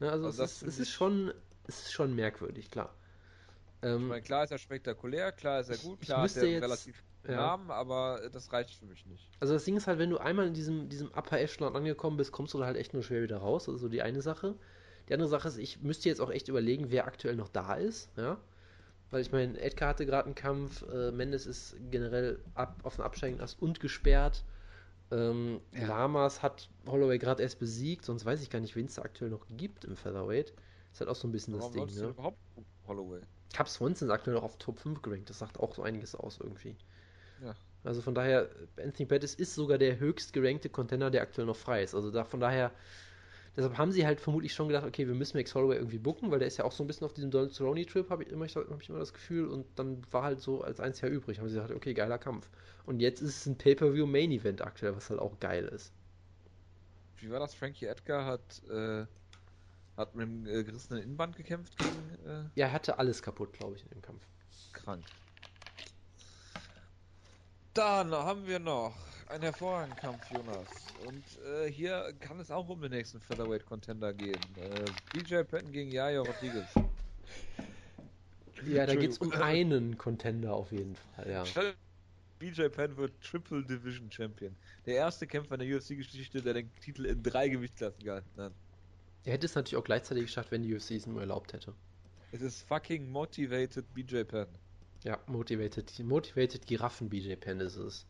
Ne, 0.00 0.10
also, 0.10 0.26
Also 0.26 0.42
das 0.42 0.50
es, 0.52 0.62
ist, 0.62 0.68
es 0.68 0.78
ist 0.80 0.88
ich- 0.88 0.94
schon, 0.94 1.32
es 1.66 1.82
ist 1.84 1.92
schon 1.92 2.14
merkwürdig, 2.14 2.70
klar. 2.70 2.92
Ich 3.80 3.88
Ähm, 3.88 4.08
meine, 4.08 4.22
klar 4.22 4.44
ist 4.44 4.50
er 4.50 4.58
spektakulär, 4.58 5.32
klar 5.32 5.60
ist 5.60 5.70
er 5.70 5.76
gut, 5.78 5.98
Ich 6.00 6.06
klar 6.06 6.22
müsste 6.22 6.40
er 6.40 6.46
jetzt- 6.46 6.62
relativ 6.62 7.02
ja. 7.26 7.36
Namen, 7.36 7.70
aber 7.70 8.28
das 8.32 8.52
reicht 8.52 8.74
für 8.74 8.86
mich 8.86 9.06
nicht. 9.06 9.28
Also 9.40 9.54
das 9.54 9.64
Ding 9.64 9.76
ist 9.76 9.86
halt, 9.86 9.98
wenn 9.98 10.10
du 10.10 10.18
einmal 10.18 10.46
in 10.48 10.54
diesem, 10.54 10.88
diesem 10.88 11.08
Upper 11.14 11.38
Echelon 11.40 11.74
angekommen 11.74 12.16
bist, 12.16 12.32
kommst 12.32 12.52
du 12.54 12.58
da 12.58 12.66
halt 12.66 12.76
echt 12.76 12.92
nur 12.94 13.02
schwer 13.02 13.22
wieder 13.22 13.38
raus. 13.38 13.68
Also 13.68 13.78
so 13.78 13.88
die 13.88 14.02
eine 14.02 14.20
Sache. 14.22 14.54
Die 15.08 15.14
andere 15.14 15.28
Sache 15.28 15.48
ist, 15.48 15.56
ich 15.58 15.80
müsste 15.82 16.08
jetzt 16.08 16.20
auch 16.20 16.30
echt 16.30 16.48
überlegen, 16.48 16.90
wer 16.90 17.06
aktuell 17.06 17.36
noch 17.36 17.48
da 17.48 17.74
ist, 17.74 18.08
ja. 18.16 18.38
Weil 19.12 19.20
ich 19.20 19.30
meine, 19.30 19.60
Edgar 19.60 19.90
hatte 19.90 20.06
gerade 20.06 20.26
einen 20.26 20.34
Kampf, 20.34 20.82
äh, 20.90 21.12
Mendes 21.12 21.46
ist 21.46 21.76
generell 21.90 22.40
ab, 22.54 22.80
auf 22.82 22.96
den 22.96 23.04
absteigenden 23.04 23.44
Ast 23.44 23.62
und 23.62 23.78
gesperrt. 23.78 24.42
Ähm, 25.12 25.60
Ja. 25.72 25.86
Lamas 25.86 26.42
hat 26.42 26.68
Holloway 26.86 27.18
gerade 27.18 27.42
erst 27.42 27.58
besiegt, 27.60 28.04
sonst 28.06 28.24
weiß 28.24 28.42
ich 28.42 28.50
gar 28.50 28.60
nicht, 28.60 28.74
wen 28.74 28.86
es 28.86 28.94
da 28.94 29.02
aktuell 29.02 29.30
noch 29.30 29.46
gibt 29.50 29.84
im 29.84 29.96
Featherweight. 29.96 30.52
Ist 30.92 31.00
halt 31.00 31.10
auch 31.10 31.14
so 31.14 31.28
ein 31.28 31.32
bisschen 31.32 31.52
das 31.52 31.62
Warum 31.62 31.74
Ding, 31.74 31.82
sollst 31.82 31.98
du 32.00 32.04
ne? 32.04 32.08
überhaupt 32.10 32.38
Holloway? 32.88 33.20
Cap 33.52 33.68
Swanson 33.68 34.08
ist 34.08 34.12
aktuell 34.12 34.34
noch 34.36 34.42
auf 34.44 34.56
Top 34.56 34.78
5 34.78 35.02
gerankt. 35.02 35.28
Das 35.28 35.38
sagt 35.38 35.60
auch 35.60 35.74
so 35.74 35.82
einiges 35.82 36.14
aus 36.14 36.38
irgendwie. 36.40 36.76
Ja. 37.44 37.54
Also 37.84 38.00
von 38.00 38.14
daher, 38.14 38.48
Anthony 38.82 39.06
Pettis 39.06 39.34
ist 39.34 39.54
sogar 39.54 39.76
der 39.76 39.98
höchst 39.98 40.32
gerankte 40.32 40.70
Contender, 40.70 41.10
der 41.10 41.20
aktuell 41.22 41.46
noch 41.46 41.56
frei 41.56 41.82
ist. 41.82 41.94
Also 41.94 42.10
da, 42.10 42.24
von 42.24 42.40
daher, 42.40 42.70
deshalb 43.56 43.76
haben 43.78 43.92
sie 43.92 44.06
halt 44.06 44.20
vermutlich 44.20 44.52
schon 44.54 44.68
gedacht, 44.68 44.84
okay, 44.86 45.06
wir 45.06 45.14
müssen 45.14 45.36
Max 45.36 45.54
Holloway 45.54 45.76
irgendwie 45.76 45.98
booken, 45.98 46.30
weil 46.30 46.38
der 46.38 46.48
ist 46.48 46.56
ja 46.56 46.64
auch 46.64 46.72
so 46.72 46.82
ein 46.84 46.86
bisschen 46.86 47.04
auf 47.04 47.12
diesem 47.14 47.30
Donald 47.30 47.52
Cerrone-Trip, 47.52 48.08
habe 48.10 48.24
ich, 48.24 48.30
immer- 48.30 48.46
hab 48.46 48.80
ich 48.80 48.88
immer 48.88 48.98
das 48.98 49.12
Gefühl. 49.12 49.48
Und 49.48 49.66
dann 49.78 50.02
war 50.10 50.22
halt 50.24 50.40
so 50.40 50.62
als 50.62 50.80
eins 50.80 51.00
Jahr 51.00 51.10
übrig. 51.10 51.38
Haben 51.38 51.48
sie 51.48 51.54
gesagt, 51.56 51.74
okay, 51.74 51.94
geiler 51.94 52.18
Kampf. 52.18 52.50
Und 52.86 53.00
jetzt 53.00 53.20
ist 53.20 53.36
es 53.36 53.46
ein 53.46 53.58
Pay-Per-View-Main-Event 53.58 54.62
aktuell, 54.62 54.96
was 54.96 55.10
halt 55.10 55.20
auch 55.20 55.38
geil 55.40 55.64
ist. 55.66 55.92
Wie 57.18 57.30
war 57.30 57.38
das? 57.40 57.54
Frankie 57.54 57.86
Edgar 57.86 58.24
hat, 58.26 58.62
äh, 58.68 59.06
hat 59.96 60.14
mit 60.14 60.26
dem 60.26 60.46
äh, 60.46 60.64
gerissenen 60.64 61.02
Innenband 61.02 61.36
gekämpft 61.36 61.76
gegen 61.76 62.10
äh, 62.26 62.44
Ja, 62.54 62.66
er 62.66 62.72
hatte 62.72 62.98
alles 62.98 63.22
kaputt, 63.22 63.52
glaube 63.52 63.76
ich, 63.76 63.82
in 63.84 63.90
dem 63.90 64.02
Kampf. 64.02 64.22
krank. 64.72 65.04
Dann 67.74 68.12
haben 68.12 68.46
wir 68.46 68.58
noch 68.58 68.94
einen 69.28 69.44
hervorragenden 69.44 69.98
Kampf, 69.98 70.30
Jonas. 70.30 70.68
Und 71.06 71.24
äh, 71.46 71.70
hier 71.70 72.12
kann 72.20 72.38
es 72.38 72.50
auch 72.50 72.68
um 72.68 72.80
den 72.82 72.90
nächsten 72.90 73.20
Featherweight 73.20 73.64
Contender 73.64 74.12
gehen. 74.12 74.40
Äh, 74.56 74.84
BJ 75.12 75.42
Penn 75.42 75.72
gegen 75.72 75.90
Yair 75.90 76.20
Rodriguez. 76.20 76.68
Ja, 78.66 78.86
da 78.86 78.94
geht 78.94 79.10
es 79.10 79.18
um 79.18 79.32
einen 79.32 79.96
Contender 79.96 80.54
auf 80.54 80.70
jeden 80.70 80.94
Fall, 80.94 81.30
ja. 81.30 81.44
BJ 82.38 82.68
Penn 82.68 82.96
wird 82.96 83.12
Triple 83.22 83.64
Division 83.64 84.10
Champion. 84.10 84.54
Der 84.84 84.96
erste 84.96 85.26
Kämpfer 85.26 85.54
in 85.54 85.68
der 85.68 85.78
UFC-Geschichte, 85.78 86.42
der 86.42 86.54
den 86.54 86.70
Titel 86.80 87.06
in 87.06 87.22
drei 87.22 87.48
Gewichtsklassen 87.48 88.02
gehalten 88.02 88.40
hat. 88.40 88.52
Er 89.24 89.32
hätte 89.32 89.46
es 89.46 89.54
natürlich 89.54 89.76
auch 89.76 89.84
gleichzeitig 89.84 90.24
geschafft, 90.24 90.50
wenn 90.50 90.62
die 90.62 90.74
UFC 90.74 90.92
es 90.92 91.06
nur 91.06 91.20
erlaubt 91.20 91.52
hätte. 91.52 91.72
Es 92.32 92.42
ist 92.42 92.62
fucking 92.62 93.10
motivated 93.10 93.84
BJ 93.94 94.24
Penn. 94.24 94.48
Ja, 95.04 95.18
motivated, 95.26 95.98
motivated 96.00 96.66
Giraffen 96.66 97.08
BJ 97.08 97.34
Penn 97.34 97.60
ist 97.60 97.76
es. 97.76 98.06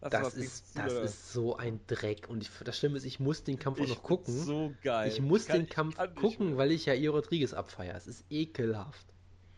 Das 0.00 0.34
gegen 0.34 0.44
ist, 0.46 0.76
das 0.76 0.92
oder? 0.92 1.02
ist 1.02 1.32
so 1.32 1.56
ein 1.56 1.80
Dreck. 1.86 2.28
Und 2.28 2.42
ich, 2.42 2.50
das 2.64 2.78
Schlimme 2.78 2.96
ist, 2.96 3.04
ich 3.04 3.20
muss 3.20 3.44
den 3.44 3.58
Kampf 3.58 3.80
auch 3.80 3.86
noch 3.86 4.02
gucken. 4.02 4.34
So 4.34 4.72
geil. 4.82 5.08
ich 5.08 5.20
muss 5.20 5.46
Kann 5.46 5.60
den 5.60 5.68
Kampf 5.68 5.96
gucken, 6.16 6.56
weil 6.56 6.72
ich 6.72 6.86
ja 6.86 6.94
ihr 6.94 7.10
Rodriguez 7.10 7.52
abfeiere. 7.52 7.96
Es 7.96 8.06
ist 8.06 8.24
ekelhaft. 8.30 9.06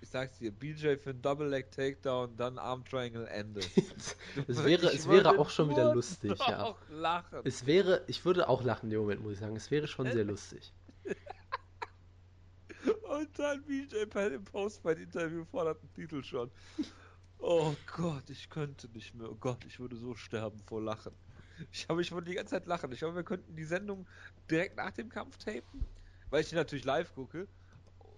Ich 0.03 0.11
sag's 0.11 0.39
dir, 0.39 0.53
BJ 0.53 0.97
für 0.97 1.11
einen 1.11 1.23
Double 1.23 1.49
Leg 1.49 1.71
Takedown, 1.71 2.37
dann 2.37 2.59
Arm 2.59 2.85
Triangle 2.85 3.27
Ende. 3.27 3.61
es 4.47 4.63
wäre, 4.63 4.91
Ich 4.93 4.99
es 4.99 5.09
wäre 5.09 5.39
auch 5.39 5.49
schon 5.49 5.71
wieder 5.71 5.95
lustig, 5.95 6.39
ja. 6.47 6.77
lachen. 6.91 7.39
Es 7.45 7.65
wäre, 7.65 8.05
ich 8.07 8.23
würde 8.27 8.51
auch 8.51 8.63
lachen 8.63 8.87
in 8.87 8.91
dem 8.91 9.01
Moment, 9.01 9.23
muss 9.23 9.33
ich 9.33 9.39
sagen. 9.39 9.57
Es 9.57 9.71
wäre 9.71 9.87
schon 9.89 10.05
Äh? 10.07 10.13
sehr 10.13 10.25
lustig. 10.25 10.75
Und 13.09 13.39
dann 13.39 13.63
BJ 13.65 14.05
Penn 14.07 14.33
im 14.33 14.45
Post-Fight-Interview 14.45 15.45
fordert 15.45 15.81
einen 15.81 15.93
Titel 15.95 16.23
schon. 16.23 16.51
Oh 17.39 17.75
Gott, 17.97 18.29
ich 18.31 18.49
könnte 18.49 18.89
nicht 18.89 19.15
mehr. 19.15 19.31
Oh 19.31 19.37
Gott, 19.37 19.65
ich 19.67 19.79
würde 19.79 19.97
so 19.97 20.15
sterben 20.15 20.59
vor 20.67 20.83
Lachen. 20.83 21.13
Ich 21.73 21.89
habe, 21.89 22.01
ich 22.03 22.11
würde 22.11 22.29
die 22.29 22.35
ganze 22.35 22.53
Zeit 22.53 22.67
lachen. 22.67 22.91
Ich 22.93 22.99
glaube, 22.99 23.17
wir 23.17 23.23
könnten 23.23 23.55
die 23.55 23.65
Sendung 23.65 24.07
direkt 24.51 24.77
nach 24.77 24.91
dem 24.91 25.09
Kampf 25.09 25.37
tapen, 25.39 25.87
weil 26.31 26.43
ich 26.43 26.49
die 26.49 26.55
natürlich 26.57 26.85
live 26.85 27.15
gucke. 27.15 27.47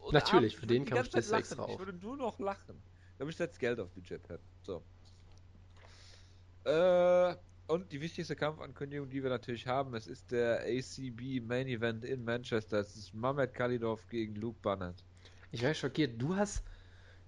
Und 0.00 0.14
Natürlich, 0.14 0.56
für 0.56 0.66
den 0.66 0.84
Kampf 0.84 1.08
stehst 1.08 1.32
du 1.32 1.36
extra 1.36 1.62
auf. 1.62 1.70
Ich 1.70 1.78
würde 1.78 1.92
nur 1.94 2.16
noch 2.16 2.38
lachen. 2.38 2.80
Ich 3.10 3.16
glaube, 3.16 3.30
ich 3.30 3.36
setze 3.36 3.58
Geld 3.58 3.80
auf 3.80 3.90
BJ 3.90 4.14
Penn. 4.14 4.38
So. 4.62 4.82
Äh, 6.64 7.34
und 7.68 7.92
die 7.92 8.00
wichtigste 8.00 8.36
Kampfankündigung, 8.36 9.10
die 9.10 9.22
wir 9.22 9.30
natürlich 9.30 9.66
haben, 9.66 9.94
es 9.94 10.06
ist 10.06 10.30
der 10.30 10.60
ACB 10.60 11.40
Main 11.40 11.66
Event 11.68 12.04
in 12.04 12.24
Manchester. 12.24 12.78
Es 12.78 12.96
ist 12.96 13.14
Mamed 13.14 13.54
Khalidov 13.54 14.06
gegen 14.08 14.36
Luke 14.36 14.58
Bannett. 14.62 15.04
Ich 15.50 15.62
war 15.62 15.74
schockiert. 15.74 16.20
Du 16.20 16.36
hast 16.36 16.62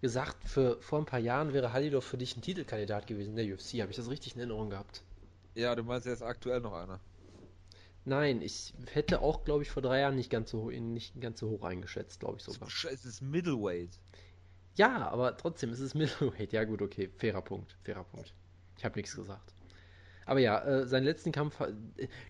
gesagt, 0.01 0.45
für, 0.45 0.81
vor 0.81 1.01
ein 1.01 1.07
paar 1.07 1.19
Jahren 1.19 1.53
wäre 1.53 1.73
Halidov 1.73 2.05
für 2.05 2.19
dich 2.19 2.37
ein 2.37 2.43
Titelkandidat 2.43 3.07
gewesen 3.07 3.37
in 3.37 3.37
der 3.37 3.55
UFC. 3.55 3.81
Habe 3.81 3.91
ich 3.91 3.97
das 3.97 4.11
richtig 4.11 4.35
in 4.35 4.41
Erinnerung 4.41 4.71
gehabt? 4.71 5.03
Ja, 5.55 5.75
du 5.75 5.83
meinst, 5.83 6.07
er 6.07 6.13
ist 6.13 6.23
aktuell 6.23 6.61
noch 6.61 6.75
einer. 6.75 7.01
Nein, 8.05 8.41
ich 8.41 8.73
hätte 8.93 9.21
auch, 9.21 9.45
glaube 9.45 9.65
ich, 9.65 9.71
vor 9.71 9.83
drei 9.83 10.01
Jahren 10.01 10.15
nicht 10.15 10.31
ganz 10.31 10.51
so, 10.51 10.71
nicht 10.71 11.21
ganz 11.21 11.41
so 11.41 11.51
hoch 11.51 11.65
eingeschätzt, 11.65 12.21
glaube 12.21 12.39
ich 12.39 12.45
sogar. 12.45 12.69
Es 12.69 13.05
ist 13.05 13.21
Middleweight. 13.21 13.99
Ja, 14.77 15.09
aber 15.09 15.37
trotzdem, 15.37 15.71
es 15.71 15.81
ist 15.81 15.95
Middleweight. 15.95 16.53
Ja, 16.53 16.65
gut, 16.65 16.81
okay. 16.81 17.11
Fairer 17.19 17.43
Punkt. 17.43 17.77
Fairer 17.83 18.05
Punkt. 18.05 18.33
Ich 18.79 18.85
habe 18.85 18.97
nichts 18.97 19.15
gesagt. 19.15 19.53
Aber 20.29 20.41
ja, 20.41 20.63
äh, 20.63 20.87
seinen 20.87 21.05
letzten 21.05 21.33
Kampf, 21.33 21.59
äh, 21.61 21.73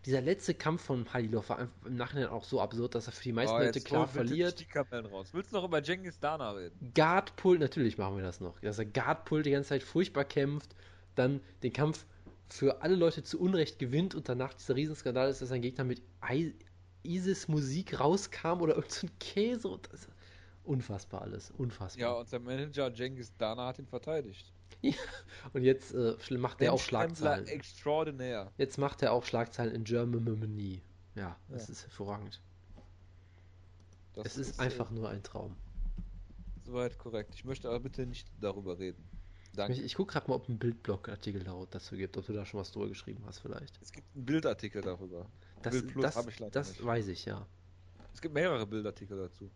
dieser 0.07 0.21
letzte 0.21 0.55
Kampf 0.55 0.83
von 0.83 1.13
Halilov 1.13 1.49
war 1.49 1.69
im 1.85 1.97
Nachhinein 1.97 2.29
auch 2.29 2.45
so 2.45 2.61
absurd, 2.61 2.95
dass 2.95 3.09
er 3.09 3.13
für 3.13 3.25
die 3.25 3.33
meisten 3.33 3.57
Oh, 3.57 3.59
Leute 3.59 3.81
klar 3.81 4.07
verliert. 4.07 4.61
Die 4.61 4.67
Kamellen 4.67 5.07
raus. 5.07 5.31
Willst 5.33 5.51
du 5.51 5.57
noch 5.57 5.65
über 5.65 5.83
Genghis 5.83 6.21
Dana 6.21 6.53
reden? 6.53 6.93
Guardpull, 6.95 7.59
natürlich 7.59 7.99
machen 7.99 8.17
wir 8.17 8.23
das 8.23 8.41
noch. 8.41 8.61
Dass 8.61 8.79
er 8.79 8.85
Guardpull 8.85 9.43
die 9.43 9.51
ganze 9.51 9.71
Zeit 9.71 9.83
furchtbar 9.83 10.25
kämpft, 10.25 10.77
dann 11.17 11.41
den 11.65 11.73
Kampf 11.73 12.07
für 12.49 12.83
alle 12.83 12.95
Leute 12.95 13.25
zu 13.25 13.41
Unrecht 13.41 13.81
gewinnt 13.81 14.15
und 14.15 14.29
danach 14.29 14.55
dieser 14.55 14.77
Riesenskandal 14.77 15.29
ist, 15.29 15.43
dass 15.43 15.49
sein 15.49 15.61
Gegner 15.61 15.83
mit 15.83 16.01
I 16.31 16.55
ISIS 17.03 17.49
Musik 17.49 17.99
rauskam 17.99 18.61
oder 18.61 18.77
irgend 18.77 18.93
so 18.93 19.07
ein 19.09 19.19
Käse. 19.19 19.67
Und 19.67 19.93
das, 19.93 20.09
unfassbar 20.63 21.23
alles, 21.23 21.51
unfassbar. 21.51 22.01
Ja, 22.01 22.13
und 22.13 22.29
sein 22.29 22.45
Manager 22.45 22.91
Genghis 22.93 23.37
Dana 23.37 23.67
hat 23.67 23.81
ihn 23.81 23.87
verteidigt. 23.87 24.53
Und 25.53 25.63
jetzt 25.63 25.95
äh, 25.95 26.15
macht 26.37 26.61
er 26.61 26.73
auch 26.73 26.81
Schlagzeilen. 26.81 27.47
Extraordinär. 27.47 28.53
Jetzt 28.59 28.79
macht 28.79 29.03
er 29.03 29.13
auch 29.13 29.25
Schlagzeilen 29.25 29.75
in 29.75 29.85
Germany. 29.85 30.83
Ja, 31.15 31.37
das 31.49 31.67
Ja. 31.69 31.73
ist 31.73 31.83
hervorragend. 31.85 32.41
Das 34.15 34.27
es 34.27 34.37
ist 34.49 34.59
äh, 34.59 34.63
einfach 34.63 34.91
nur 34.91 35.09
ein 35.09 35.23
Traum. 35.23 35.57
Soweit 36.65 36.99
korrekt. 36.99 37.35
Ich 37.35 37.45
möchte 37.45 37.69
aber 37.69 37.81
bitte 37.81 38.07
nicht 38.07 38.29
darüber 38.41 38.79
reden. 38.79 39.03
Danke. 39.55 39.73
Ich, 39.75 39.83
ich 39.83 39.95
gucke 39.95 40.13
gerade 40.13 40.29
mal, 40.29 40.37
ob 40.37 40.49
ein 40.49 40.59
Bildblog-Artikel 40.59 41.43
da- 41.43 41.67
dazu 41.71 41.97
gibt, 41.97 42.17
ob 42.17 42.27
du 42.27 42.33
da 42.33 42.45
schon 42.45 42.61
was 42.61 42.71
drüber 42.71 42.89
geschrieben 42.89 43.23
hast 43.27 43.39
vielleicht. 43.39 43.81
Es 43.83 43.91
gibt 43.93 44.07
einen 44.15 44.27
Bildartikel 44.27 44.83
darüber. 44.83 45.27
Das, 45.63 45.73
Bild 45.73 46.05
das, 46.05 46.15
das 46.53 46.69
nicht. 46.71 46.85
weiß 46.85 47.09
ich, 47.09 47.25
ja. 47.25 47.47
Es 48.15 48.21
gibt 48.21 48.35
mehrere 48.35 48.67
Bildartikel 48.67 49.17
dazu. 49.17 49.51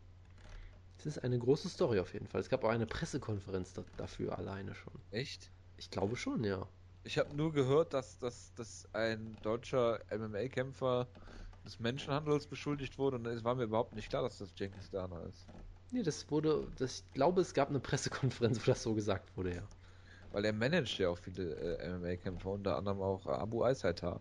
Es 1.03 1.17
ist 1.17 1.25
eine 1.25 1.37
große 1.37 1.69
Story 1.69 1.99
auf 1.99 2.13
jeden 2.13 2.29
Fall. 2.29 2.41
Es 2.41 2.49
gab 2.49 2.63
auch 2.63 2.69
eine 2.69 2.87
Pressekonferenz 2.87 3.73
da, 3.73 3.83
dafür 3.97 4.39
alleine 4.39 4.73
schon. 4.73 4.93
Echt? 5.11 5.51
Ich 5.77 5.91
glaube 5.91 6.15
schon, 6.15 6.45
ja. 6.45 6.69
Ich 7.03 7.19
habe 7.19 7.35
nur 7.35 7.53
gehört, 7.53 7.93
dass, 7.93 8.21
dass, 8.21 8.55
dass 8.55 8.89
ein 8.93 9.37
deutscher 9.43 9.99
MMA-Kämpfer 10.17 11.09
des 11.65 11.81
Menschenhandels 11.81 12.47
beschuldigt 12.47 12.99
wurde 12.99 13.17
und 13.17 13.27
es 13.27 13.43
war 13.43 13.57
mir 13.57 13.65
überhaupt 13.65 13.97
nicht 13.97 14.11
klar, 14.11 14.23
dass 14.23 14.39
das 14.39 14.55
Genghis 14.55 14.91
Dana 14.91 15.21
ist. 15.25 15.45
Nee, 15.91 16.05
das 16.05 16.31
wurde, 16.31 16.69
das, 16.79 17.01
ich 17.09 17.15
glaube, 17.15 17.41
es 17.41 17.53
gab 17.53 17.69
eine 17.69 17.81
Pressekonferenz, 17.81 18.61
wo 18.61 18.71
das 18.71 18.85
so 18.85 18.95
gesagt 18.95 19.37
wurde, 19.37 19.57
ja. 19.57 19.63
Weil 20.31 20.45
er 20.45 20.53
managt 20.53 20.99
ja 20.99 21.09
auch 21.09 21.19
viele 21.19 21.57
äh, 21.81 21.99
MMA-Kämpfer, 21.99 22.49
unter 22.49 22.77
anderem 22.77 23.03
auch 23.03 23.27
Abu 23.27 23.65
Aishaitar. 23.65 24.21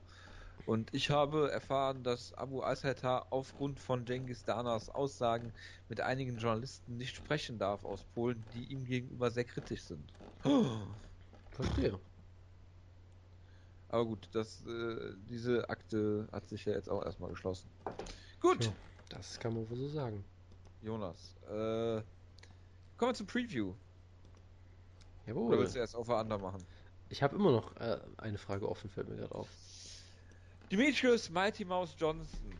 Und 0.65 0.93
ich 0.93 1.09
habe 1.09 1.51
erfahren, 1.51 2.03
dass 2.03 2.33
Abu 2.33 2.61
Aishaitar 2.61 3.27
aufgrund 3.31 3.79
von 3.79 4.05
Genghis 4.05 4.43
Danas 4.43 4.89
Aussagen 4.89 5.53
mit 5.89 6.01
einigen 6.01 6.37
Journalisten 6.37 6.97
nicht 6.97 7.15
sprechen 7.15 7.57
darf 7.57 7.83
aus 7.83 8.03
Polen, 8.13 8.43
die 8.53 8.65
ihm 8.65 8.85
gegenüber 8.85 9.31
sehr 9.31 9.45
kritisch 9.45 9.83
sind. 9.83 10.13
Verstehe. 11.51 11.99
Aber 13.89 14.05
gut, 14.05 14.29
das, 14.31 14.65
äh, 14.65 15.13
diese 15.29 15.69
Akte 15.69 16.27
hat 16.31 16.47
sich 16.47 16.63
ja 16.65 16.73
jetzt 16.73 16.89
auch 16.89 17.03
erstmal 17.03 17.29
geschlossen. 17.29 17.69
Gut. 18.39 18.65
Ja, 18.65 18.73
das 19.09 19.39
kann 19.39 19.53
man 19.53 19.69
wohl 19.69 19.77
so 19.77 19.89
sagen. 19.89 20.23
Jonas, 20.81 21.35
äh, 21.47 22.01
kommen 22.97 23.11
wir 23.11 23.13
zum 23.13 23.27
Preview. 23.27 23.73
Jawohl. 25.27 25.49
Oder 25.49 25.59
willst 25.59 25.75
du 25.75 25.79
erst 25.79 25.95
auf 25.95 26.07
der 26.07 26.17
anderen 26.17 26.41
machen? 26.41 26.63
Ich 27.09 27.21
habe 27.21 27.35
immer 27.35 27.51
noch 27.51 27.75
äh, 27.75 27.99
eine 28.17 28.37
Frage 28.37 28.67
offen, 28.67 28.89
fällt 28.89 29.09
mir 29.09 29.17
gerade 29.17 29.35
auf. 29.35 29.49
Demetrius 30.71 31.29
Mighty 31.29 31.65
Mouse 31.65 31.93
Johnson 31.99 32.57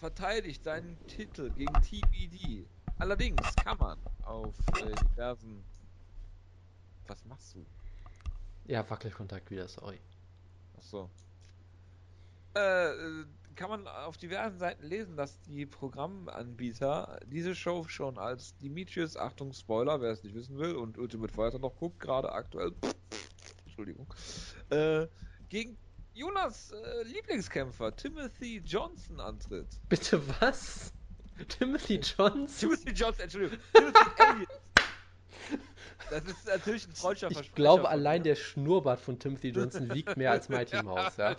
verteidigt 0.00 0.64
seinen 0.64 0.96
Titel 1.06 1.50
gegen 1.50 1.74
TBD. 1.74 2.66
Allerdings 2.98 3.54
kann 3.56 3.76
man 3.76 3.98
auf 4.22 4.54
äh, 4.80 4.94
diversen. 5.10 5.62
Was 7.06 7.22
machst 7.26 7.54
du? 7.54 7.66
Ja, 8.64 8.88
Wackelkontakt 8.88 9.50
wieder, 9.50 9.68
sorry. 9.68 10.00
Achso. 10.78 11.10
Äh, 12.54 13.26
kann 13.54 13.68
man 13.68 13.88
auf 13.88 14.16
diversen 14.16 14.58
Seiten 14.58 14.86
lesen, 14.86 15.14
dass 15.14 15.38
die 15.42 15.66
Programmanbieter 15.66 17.20
diese 17.26 17.54
Show 17.54 17.84
schon 17.88 18.16
als 18.16 18.56
Demetrius, 18.56 19.18
Achtung, 19.18 19.52
Spoiler, 19.52 20.00
wer 20.00 20.12
es 20.12 20.22
nicht 20.22 20.34
wissen 20.34 20.56
will 20.56 20.76
und 20.76 20.96
Ultimate 20.96 21.34
Fighter 21.34 21.58
noch 21.58 21.76
guckt, 21.76 22.00
gerade 22.00 22.32
aktuell, 22.32 22.72
Entschuldigung, 23.66 24.06
äh, 24.70 25.06
gegen 25.50 25.76
Jonas 26.14 26.70
äh, 26.72 27.02
Lieblingskämpfer 27.02 27.94
Timothy 27.96 28.62
Johnson 28.64 29.20
antritt. 29.20 29.66
Bitte 29.88 30.22
was? 30.40 30.92
Timothy 31.48 31.96
Johnson? 31.96 32.46
Timothy 32.70 32.90
Johnson, 32.92 33.22
Entschuldigung, 33.24 33.58
Timothy 33.74 33.98
Elliott. 34.30 34.48
Das 36.10 36.24
ist 36.24 36.46
natürlich 36.46 36.86
ein 36.86 36.94
freudscher 36.94 37.30
Ich 37.30 37.52
glaube, 37.54 37.88
allein 37.88 38.22
der 38.22 38.36
Schnurrbart 38.36 39.00
von 39.00 39.18
Timothy 39.18 39.48
Johnson 39.48 39.92
wiegt 39.92 40.16
mehr 40.16 40.30
als 40.30 40.48
Mighty 40.50 40.82
Mouse, 40.82 41.16
ja. 41.16 41.36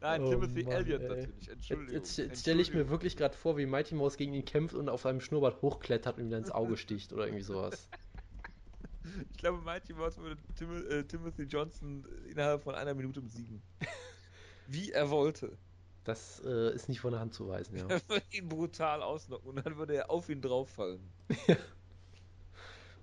Nein, 0.00 0.22
Oh 0.22 0.30
Timothy 0.30 0.62
Mann, 0.62 0.72
Elliott 0.72 1.02
ey. 1.02 1.08
natürlich. 1.08 1.48
Entschuldigung. 1.48 1.94
jetzt, 1.94 2.16
jetzt 2.16 2.40
stelle 2.40 2.62
ich 2.62 2.72
mir 2.72 2.88
wirklich 2.88 3.16
gerade 3.16 3.36
vor, 3.36 3.56
wie 3.58 3.66
Mighty 3.66 3.94
Mouse 3.94 4.16
gegen 4.16 4.32
ihn 4.34 4.44
kämpft 4.44 4.74
und 4.74 4.88
auf 4.88 5.02
seinem 5.02 5.20
Schnurrbart 5.20 5.60
hochklettert 5.62 6.16
und 6.18 6.24
ihm 6.24 6.30
dann 6.30 6.40
ins 6.42 6.50
Auge 6.50 6.76
sticht 6.76 7.12
oder 7.12 7.24
irgendwie 7.26 7.42
sowas. 7.42 7.88
Ich 9.30 9.38
glaube, 9.38 9.62
Mighty 9.62 9.94
Mouse 9.94 10.18
würde 10.18 10.36
Tim 10.56 10.86
äh, 10.90 11.04
Timothy 11.04 11.44
Johnson 11.44 12.04
innerhalb 12.28 12.62
von 12.62 12.74
einer 12.74 12.94
Minute 12.94 13.20
besiegen. 13.20 13.62
Wie 14.66 14.92
er 14.92 15.10
wollte. 15.10 15.56
Das 16.04 16.42
äh, 16.44 16.74
ist 16.74 16.88
nicht 16.88 17.00
von 17.00 17.12
der 17.12 17.20
Hand 17.20 17.34
zu 17.34 17.48
weisen, 17.48 17.76
ja. 17.76 17.86
Er 17.88 18.08
würde 18.08 18.26
ihn 18.30 18.48
brutal 18.48 19.02
ausnocken 19.02 19.48
und 19.48 19.64
dann 19.64 19.76
würde 19.76 19.94
er 19.94 20.10
auf 20.10 20.28
ihn 20.28 20.40
drauffallen. 20.40 21.00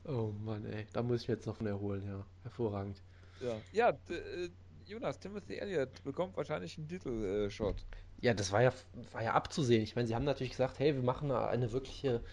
Oh 0.06 0.32
Mann, 0.44 0.66
ey. 0.66 0.86
Da 0.94 1.04
muss 1.04 1.22
ich 1.22 1.28
mir 1.28 1.36
jetzt 1.36 1.46
noch 1.46 1.58
von 1.58 1.68
erholen, 1.68 2.04
ja. 2.06 2.26
Hervorragend. 2.44 3.02
Ja, 3.42 3.62
ja 3.74 3.90
äh, 4.10 4.50
Jonas, 4.86 5.20
Timothy 5.20 5.58
Elliott 5.58 6.04
bekommt 6.04 6.38
wahrscheinlich 6.38 6.78
einen 6.78 6.88
Titelshot. 6.88 7.86
Ja, 8.22 8.34
das 8.34 8.52
war 8.52 8.64
ja, 8.64 8.74
war 9.12 9.24
ja 9.24 9.34
abzusehen. 9.34 9.84
Ich 9.84 9.96
meine, 9.96 10.08
sie 10.08 10.16
haben 10.16 10.24
natürlich 10.24 10.52
gesagt, 10.52 10.80
hey, 10.80 10.96
wir 10.96 11.04
machen 11.04 11.30
eine 11.32 11.72
wirkliche 11.72 12.24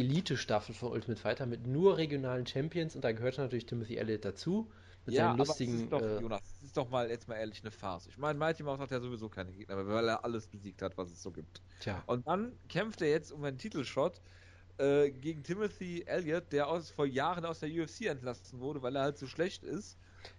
Elite-Staffel 0.00 0.74
von 0.74 0.92
Ultimate 0.92 1.20
Fighter 1.20 1.46
mit 1.46 1.66
nur 1.66 1.96
regionalen 1.98 2.46
Champions 2.46 2.94
und 2.96 3.02
da 3.04 3.12
gehört 3.12 3.38
natürlich 3.38 3.66
Timothy 3.66 3.96
Elliott 3.96 4.24
dazu. 4.24 4.70
Mit 5.04 5.14
ja, 5.14 5.26
seinen 5.26 5.36
aber 5.40 5.46
lustigen. 5.46 5.74
ist 5.74 5.92
doch, 5.92 6.00
äh, 6.00 6.18
Jonas, 6.18 6.42
es 6.56 6.62
ist 6.64 6.76
doch 6.76 6.88
mal 6.90 7.08
jetzt 7.10 7.28
mal 7.28 7.36
ehrlich 7.36 7.60
eine 7.62 7.70
Farce. 7.70 8.06
Ich 8.08 8.18
meine, 8.18 8.38
Mighty 8.38 8.62
Mouse 8.64 8.80
hat 8.80 8.90
ja 8.90 9.00
sowieso 9.00 9.28
keine 9.28 9.52
Gegner, 9.52 9.86
weil 9.86 10.08
er 10.08 10.24
alles 10.24 10.48
besiegt 10.48 10.82
hat, 10.82 10.96
was 10.98 11.10
es 11.12 11.22
so 11.22 11.30
gibt. 11.32 11.62
tja, 11.78 12.06
Und 12.06 12.26
dann 12.26 12.58
kämpft 12.68 13.00
er 13.02 13.08
jetzt 13.10 13.30
um 13.32 13.44
einen 13.44 13.58
Titelshot 13.58 14.20
äh, 14.78 15.10
gegen 15.12 15.42
Timothy 15.44 16.02
Elliott, 16.06 16.52
der 16.52 16.68
aus, 16.68 16.90
vor 16.90 17.06
Jahren 17.06 17.44
aus 17.44 17.60
der 17.60 17.70
UFC 17.70 18.02
entlassen 18.06 18.60
wurde, 18.60 18.82
weil 18.82 18.96
er 18.96 19.02
halt 19.02 19.18
so 19.18 19.26
schlecht 19.26 19.64
ist. 19.64 19.98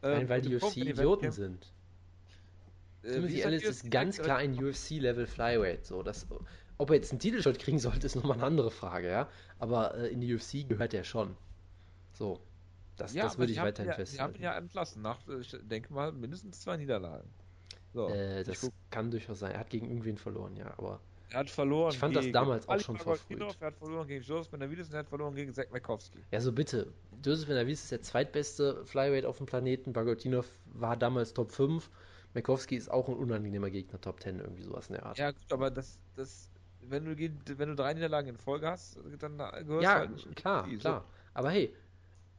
nein, 0.10 0.28
Ähm, 0.28 0.30
weil 0.30 0.42
und 0.42 0.46
die 0.46 0.52
im 0.52 0.62
UFC 0.62 0.78
Idioten 0.78 1.32
sind. 1.32 1.74
äh, 3.04 3.10
Timothy 3.12 3.42
Elliott 3.42 3.66
UFC 3.66 3.66
ist 3.66 3.90
ganz 3.90 4.22
klar 4.22 4.38
ein 4.38 4.54
UFC-Level 4.54 5.28
Flyweight. 5.28 5.86
So, 5.86 6.04
das, 6.04 6.28
ob 6.78 6.90
er 6.90 6.96
jetzt 6.96 7.12
einen 7.12 7.20
Titelshot 7.20 7.60
kriegen 7.60 7.80
sollte, 7.80 8.06
ist 8.06 8.16
nochmal 8.16 8.38
eine 8.38 8.44
andere 8.44 8.72
Frage, 8.72 9.10
ja. 9.10 9.28
Aber 9.60 9.96
äh, 9.96 10.08
in 10.08 10.22
die 10.22 10.34
UFC 10.34 10.68
gehört 10.68 10.94
er 10.94 11.04
schon. 11.04 11.36
So. 12.14 12.40
Das, 12.98 13.14
Ja, 13.14 13.24
das 13.24 13.38
würde 13.38 13.52
ich 13.52 13.62
weiterhin 13.62 13.90
ja, 13.90 13.96
Die 13.96 14.02
haben 14.02 14.08
festhalten. 14.08 14.36
ihn 14.38 14.44
ja 14.44 14.58
entlassen, 14.58 15.02
nach, 15.04 15.20
ich 15.40 15.56
denke 15.62 15.94
mal, 15.94 16.12
mindestens 16.12 16.62
zwei 16.62 16.78
Niederlagen. 16.78 17.30
So, 17.94 18.10
äh, 18.10 18.44
das 18.44 18.72
kann 18.90 19.12
durchaus 19.12 19.40
sein. 19.40 19.52
Er 19.52 19.60
hat 19.60 19.70
gegen 19.70 19.88
irgendwen 19.88 20.18
verloren, 20.18 20.56
ja. 20.56 20.74
Aber 20.78 21.00
er 21.30 21.40
hat 21.40 21.50
verloren. 21.50 21.92
ich 21.92 22.00
fand 22.00 22.16
das 22.16 22.32
damals 22.32 22.68
auch 22.68 22.80
schon 22.80 22.98
verfrüht. 22.98 23.40
Er 23.40 23.68
hat 23.68 23.76
verloren 23.76 24.08
gegen 24.08 24.24
Joseph 24.24 24.50
Benavides 24.50 24.88
und 24.88 24.94
er 24.94 25.00
hat 25.00 25.10
verloren 25.10 25.36
gegen 25.36 25.54
Zach 25.54 25.66
Makowski. 25.72 26.20
ja, 26.32 26.40
so 26.40 26.52
bitte. 26.52 26.94
Joseph 27.24 27.48
Benavides 27.48 27.84
ist 27.84 27.92
der 27.92 28.02
zweitbeste 28.02 28.86
Flyweight 28.86 29.26
auf 29.26 29.38
dem 29.38 29.46
Planeten. 29.46 29.94
Bagotinov 29.94 30.50
war 30.74 30.96
damals 30.96 31.34
Top 31.34 31.52
5. 31.52 31.90
Makowski 32.34 32.76
ist 32.76 32.90
auch 32.90 33.08
ein 33.10 33.16
unangenehmer 33.16 33.70
Gegner, 33.70 34.00
Top 34.00 34.22
10, 34.22 34.40
irgendwie 34.40 34.64
sowas 34.64 34.88
in 34.88 34.94
der 34.96 35.06
Art. 35.06 35.18
Ja, 35.18 35.32
gut, 35.32 35.52
aber 35.52 35.72
das, 35.72 36.00
das, 36.16 36.50
wenn 36.82 37.06
du, 37.06 37.18
wenn 37.18 37.70
du 37.70 37.76
drei 37.76 37.94
Niederlagen 37.94 38.30
in 38.30 38.38
Folge 38.38 38.68
hast, 38.68 38.98
dann 39.20 39.38
gehörst 39.38 39.70
du 39.70 39.84
Ja, 39.84 39.96
halt 39.96 40.12
nicht 40.12 40.26
in 40.26 40.32
die 40.32 40.42
klar, 40.42 40.66
so. 40.66 40.80
klar. 40.80 41.06
Aber 41.34 41.52
hey, 41.52 41.74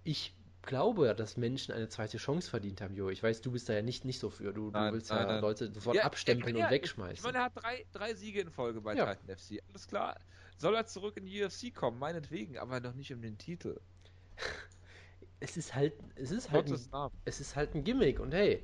ich 0.04 0.34
glaube 0.62 1.06
ja, 1.06 1.14
dass 1.14 1.36
Menschen 1.36 1.72
eine 1.74 1.88
zweite 1.88 2.18
Chance 2.18 2.50
verdient 2.50 2.80
haben, 2.80 2.94
Jo. 2.94 3.08
Ich 3.08 3.22
weiß, 3.22 3.40
du 3.40 3.50
bist 3.52 3.68
da 3.68 3.72
ja 3.74 3.82
nicht, 3.82 4.04
nicht 4.04 4.18
so 4.18 4.30
für. 4.30 4.52
Du, 4.52 4.70
du 4.70 4.72
Nein, 4.72 4.92
willst 4.92 5.10
nein, 5.10 5.20
ja 5.26 5.32
nein. 5.32 5.40
Leute 5.40 5.72
sofort 5.72 5.96
Ja, 5.96 6.04
abstempeln 6.04 6.56
ja, 6.56 6.66
und 6.66 6.72
Ich 6.72 6.78
wegschmeißen. 6.82 7.24
meine, 7.24 7.38
er 7.38 7.44
hat 7.44 7.52
drei, 7.54 7.84
drei 7.92 8.14
Siege 8.14 8.40
in 8.40 8.50
Folge 8.50 8.80
bei 8.80 8.94
Ja. 8.94 9.14
Titan 9.14 9.36
FC. 9.36 9.62
Alles 9.68 9.86
klar. 9.86 10.16
Soll 10.58 10.74
er 10.74 10.86
zurück 10.86 11.16
in 11.16 11.26
die 11.26 11.42
UFC 11.42 11.72
kommen, 11.74 11.98
meinetwegen, 11.98 12.58
aber 12.58 12.80
noch 12.80 12.94
nicht 12.94 13.12
um 13.12 13.22
den 13.22 13.38
Titel. 13.38 13.80
es 15.40 15.56
ist 15.56 15.74
halt, 15.74 15.94
es 16.16 16.30
ist 16.30 16.50
halt, 16.50 16.66
ein, 16.68 16.80
es 17.24 17.40
ist 17.40 17.54
halt 17.56 17.74
ein 17.74 17.84
Gimmick. 17.84 18.18
Und 18.20 18.32
hey, 18.34 18.62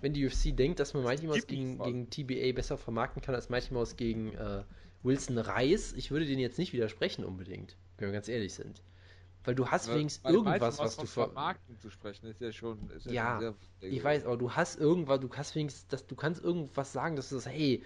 wenn 0.00 0.12
die 0.12 0.26
UFC 0.26 0.56
denkt, 0.56 0.80
dass 0.80 0.92
man 0.94 1.04
Mighty 1.04 1.26
Mouse 1.26 1.46
gegen, 1.46 1.78
gegen 1.78 2.10
TBA 2.10 2.52
besser 2.52 2.76
vermarkten 2.76 3.22
kann 3.22 3.34
als 3.34 3.48
Mighty 3.48 3.72
Mouse 3.72 3.96
gegen 3.96 4.34
äh, 4.34 4.64
Wilson 5.06 5.38
Reis, 5.38 5.92
ich 5.94 6.10
würde 6.10 6.26
denen 6.26 6.40
jetzt 6.40 6.58
nicht 6.58 6.72
widersprechen 6.72 7.24
unbedingt, 7.24 7.76
wenn 7.98 8.08
wir 8.08 8.12
ganz 8.12 8.28
ehrlich 8.28 8.54
sind. 8.54 8.82
Weil 9.44 9.54
du 9.54 9.68
hast 9.68 9.88
wenigstens 9.94 10.24
Bei 10.24 10.30
den 10.30 10.38
irgendwas, 10.38 10.78
was 10.80 10.96
du 10.96 11.06
von 11.06 11.26
Vermarkten 11.26 11.78
zu 11.78 11.88
sprechen, 11.88 12.26
ist 12.26 12.40
ja 12.40 12.50
schon. 12.50 12.90
Ist 12.90 13.06
ja, 13.06 13.40
Ja, 13.40 13.54
schon 13.80 13.92
Ich 13.92 14.02
weiß, 14.02 14.24
aber 14.24 14.36
du 14.36 14.52
hast 14.52 14.78
irgendwas, 14.80 15.20
du 15.20 15.28
kannst 15.28 15.54
wenigstens, 15.54 15.86
dass 15.86 16.04
du 16.04 16.16
kannst 16.16 16.42
irgendwas 16.42 16.92
sagen, 16.92 17.14
dass 17.14 17.28
du 17.28 17.38
sagst, 17.38 17.56
hey, 17.56 17.84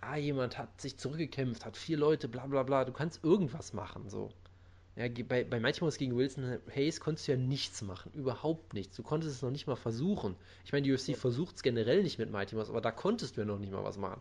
da 0.00 0.16
jemand 0.16 0.58
hat 0.58 0.78
sich 0.78 0.98
zurückgekämpft, 0.98 1.64
hat 1.64 1.78
vier 1.78 1.96
Leute, 1.96 2.28
bla 2.28 2.46
bla 2.46 2.62
bla, 2.62 2.84
du 2.84 2.92
kannst 2.92 3.24
irgendwas 3.24 3.72
machen, 3.72 4.10
so. 4.10 4.30
Ja, 4.96 5.06
bei, 5.26 5.44
bei 5.44 5.60
Mighty 5.60 5.82
Mouse 5.82 5.96
gegen 5.96 6.16
Wilson 6.16 6.58
Hayes 6.74 7.00
konntest 7.00 7.28
du 7.28 7.32
ja 7.32 7.38
nichts 7.38 7.82
machen, 7.82 8.12
überhaupt 8.14 8.74
nichts. 8.74 8.96
Du 8.96 9.04
konntest 9.04 9.36
es 9.36 9.42
noch 9.42 9.52
nicht 9.52 9.68
mal 9.68 9.76
versuchen. 9.76 10.34
Ich 10.64 10.72
meine, 10.72 10.82
die 10.82 10.92
UFC 10.92 11.16
versucht 11.16 11.56
es 11.56 11.62
generell 11.62 12.02
nicht 12.02 12.18
mit 12.18 12.32
Mighty 12.32 12.56
Mouse, 12.56 12.68
aber 12.68 12.80
da 12.80 12.90
konntest 12.90 13.36
du 13.36 13.42
ja 13.42 13.46
noch 13.46 13.60
nicht 13.60 13.72
mal 13.72 13.84
was 13.84 13.96
machen. 13.96 14.20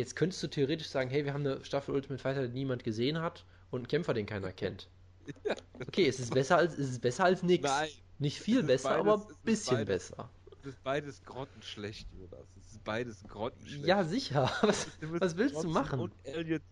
Jetzt 0.00 0.16
könntest 0.16 0.42
du 0.42 0.48
theoretisch 0.48 0.88
sagen, 0.88 1.10
hey, 1.10 1.26
wir 1.26 1.34
haben 1.34 1.46
eine 1.46 1.62
Staffel 1.62 1.94
Ultimate 1.94 2.22
Fighter, 2.22 2.48
die 2.48 2.54
niemand 2.54 2.84
gesehen 2.84 3.20
hat 3.20 3.44
und 3.70 3.80
einen 3.80 3.88
Kämpfer, 3.88 4.14
den 4.14 4.24
keiner 4.26 4.50
kennt. 4.52 4.88
Okay, 5.86 6.08
es 6.08 6.18
ist 6.18 6.32
besser 6.34 6.56
als, 6.56 6.72
es 6.78 6.88
ist 6.90 7.00
besser 7.02 7.24
als 7.24 7.42
nichts. 7.42 7.66
Nein, 7.68 7.88
Nicht 8.18 8.38
viel 8.40 8.62
besser, 8.62 8.88
beides- 8.90 9.00
aber 9.00 9.28
ein 9.28 9.34
bisschen 9.44 9.76
beides. 9.76 10.10
besser. 10.10 10.30
es 10.60 10.66
ist 10.66 10.82
beides 10.82 11.22
grottenschlecht, 11.24 12.08
Jonas. 12.12 12.46
Es 12.58 12.72
ist 12.72 12.84
beides 12.84 13.22
grottenschlecht. 13.28 13.86
Ja, 13.86 14.04
sicher. 14.04 14.50
Was, 14.62 14.86
was 15.02 15.36
willst 15.36 15.54
du 15.54 15.58
Johnson 15.62 15.72
machen? 15.72 16.00
Und 16.00 16.12
Elliot. 16.24 16.62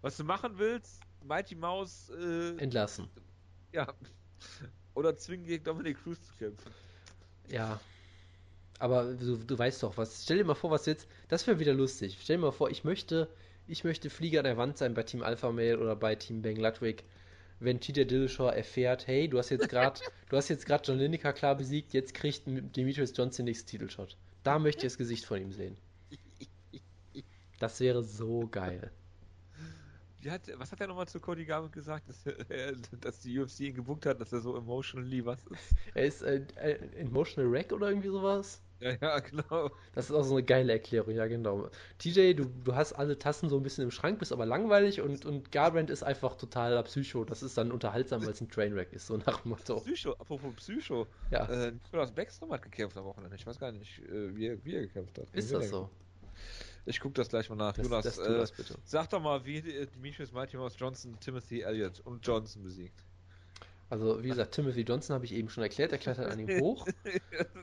Was 0.00 0.16
du 0.16 0.24
machen 0.24 0.52
willst, 0.58 1.00
Mighty 1.24 1.54
Mouse, 1.54 2.10
äh, 2.18 2.56
Entlassen. 2.58 3.08
ja. 3.72 3.92
Oder 4.94 5.16
zwingen 5.16 5.46
gegen 5.46 5.62
Dominic 5.64 6.02
Cruz 6.02 6.18
zu 6.26 6.34
kämpfen. 6.34 6.70
Ja. 7.48 7.80
Aber 8.78 9.14
du, 9.14 9.36
du 9.36 9.56
weißt 9.58 9.82
doch, 9.84 9.96
was. 9.96 10.24
Stell 10.24 10.38
dir 10.38 10.44
mal 10.44 10.54
vor, 10.56 10.70
was 10.72 10.84
jetzt. 10.86 11.06
Das 11.32 11.46
wäre 11.46 11.58
wieder 11.58 11.72
lustig. 11.72 12.18
Stell 12.20 12.36
dir 12.36 12.42
mal 12.42 12.52
vor, 12.52 12.70
ich 12.70 12.84
möchte, 12.84 13.26
ich 13.66 13.84
möchte 13.84 14.10
Flieger 14.10 14.40
an 14.40 14.44
der 14.44 14.58
Wand 14.58 14.76
sein 14.76 14.92
bei 14.92 15.02
Team 15.02 15.22
Alpha 15.22 15.50
Male 15.50 15.78
oder 15.78 15.96
bei 15.96 16.14
Team 16.14 16.42
Bang 16.42 16.56
Ludwig, 16.56 17.04
wenn 17.58 17.80
TJ 17.80 18.04
Dillashaw 18.04 18.50
erfährt, 18.50 19.06
hey, 19.06 19.28
du 19.30 19.38
hast 19.38 19.48
jetzt 19.48 19.70
gerade, 19.70 19.98
du 20.28 20.36
hast 20.36 20.50
jetzt 20.50 20.66
gerade 20.66 20.84
John 20.84 20.98
Lineker 20.98 21.32
klar 21.32 21.54
besiegt, 21.54 21.94
jetzt 21.94 22.12
kriegt 22.12 22.42
Demetrius 22.46 23.16
Johnson 23.16 23.46
den 23.46 23.50
nächsten 23.50 23.66
Titelshot. 23.66 24.18
Da 24.42 24.58
möchte 24.58 24.84
ich 24.84 24.92
das 24.92 24.98
Gesicht 24.98 25.24
von 25.24 25.40
ihm 25.40 25.52
sehen. 25.52 25.78
Das 27.58 27.80
wäre 27.80 28.02
so 28.02 28.46
geil. 28.48 28.90
Hat, 30.28 30.42
was 30.58 30.70
hat 30.70 30.82
er 30.82 30.88
nochmal 30.88 31.08
zu 31.08 31.18
Cody 31.18 31.46
Garbrandt 31.46 31.72
gesagt, 31.72 32.10
dass, 32.10 32.26
er, 32.26 32.72
dass 33.00 33.20
die 33.20 33.38
UFC 33.38 33.60
ihn 33.60 33.74
gebuckt 33.74 34.04
hat, 34.04 34.20
dass 34.20 34.34
er 34.34 34.42
so 34.42 34.54
emotionally 34.54 35.24
was 35.24 35.40
ist? 35.46 35.74
Er 35.94 36.04
ist 36.04 36.22
ein 36.22 36.46
äh, 36.58 36.72
Emotional 36.98 37.50
Wreck 37.50 37.72
oder 37.72 37.88
irgendwie 37.88 38.10
sowas. 38.10 38.60
Ja, 38.82 38.96
ja, 39.00 39.18
genau. 39.20 39.70
Das 39.94 40.10
ist 40.10 40.16
auch 40.16 40.24
so 40.24 40.34
eine 40.34 40.42
geile 40.42 40.72
Erklärung, 40.72 41.14
ja 41.14 41.26
genau. 41.26 41.68
TJ, 41.98 42.34
du, 42.34 42.44
du 42.44 42.74
hast 42.74 42.92
alle 42.92 43.18
Tassen 43.18 43.48
so 43.48 43.56
ein 43.56 43.62
bisschen 43.62 43.84
im 43.84 43.90
Schrank, 43.90 44.18
bist 44.18 44.32
aber 44.32 44.44
langweilig 44.44 45.00
und, 45.00 45.24
und 45.24 45.52
Garbrandt 45.52 45.90
ist 45.90 46.02
einfach 46.02 46.34
totaler 46.36 46.82
Psycho. 46.82 47.24
Das 47.24 47.42
ist 47.42 47.56
dann 47.56 47.70
unterhaltsam, 47.70 48.22
weil 48.22 48.30
es 48.30 48.40
ein 48.40 48.48
Trainwreck 48.48 48.92
ist, 48.92 49.06
so 49.06 49.16
nach 49.16 49.40
dem 49.40 49.50
Motto. 49.50 49.80
Psycho, 49.80 50.12
apropos 50.12 50.54
Psycho. 50.56 51.06
Ja, 51.30 51.46
Äh, 51.46 51.72
Nicolas 51.72 52.10
Backstrom 52.10 52.52
hat 52.52 52.62
gekämpft 52.62 52.96
am 52.96 53.04
Wochenende. 53.04 53.36
Ich 53.36 53.46
weiß 53.46 53.58
gar 53.58 53.72
nicht, 53.72 54.00
äh, 54.00 54.34
wie, 54.34 54.48
er, 54.48 54.64
wie 54.64 54.74
er 54.74 54.82
gekämpft 54.82 55.18
hat. 55.18 55.28
ist 55.32 55.52
das 55.52 55.68
so? 55.68 55.88
Ich 56.84 56.98
guck 56.98 57.14
das 57.14 57.28
gleich 57.28 57.48
mal 57.48 57.56
nach. 57.56 57.74
Das, 57.74 57.86
Jonas, 57.86 58.04
das 58.04 58.18
äh, 58.18 58.32
das 58.32 58.52
bitte. 58.52 58.74
sag 58.84 59.08
doch 59.10 59.20
mal, 59.20 59.44
wie 59.44 59.62
Demetrius 59.62 60.32
Mighty 60.32 60.56
Mouse 60.56 60.74
Johnson 60.76 61.16
Timothy 61.20 61.60
Elliott 61.60 62.00
und 62.00 62.26
Johnson 62.26 62.64
besiegt. 62.64 63.04
Also, 63.92 64.22
wie 64.22 64.28
gesagt, 64.28 64.54
Timothy 64.54 64.80
Johnson 64.80 65.12
habe 65.12 65.26
ich 65.26 65.34
eben 65.34 65.50
schon 65.50 65.62
erklärt, 65.62 65.92
er 65.92 65.98
klettert 65.98 66.32
an 66.32 66.38
ihm 66.38 66.62
hoch 66.62 66.86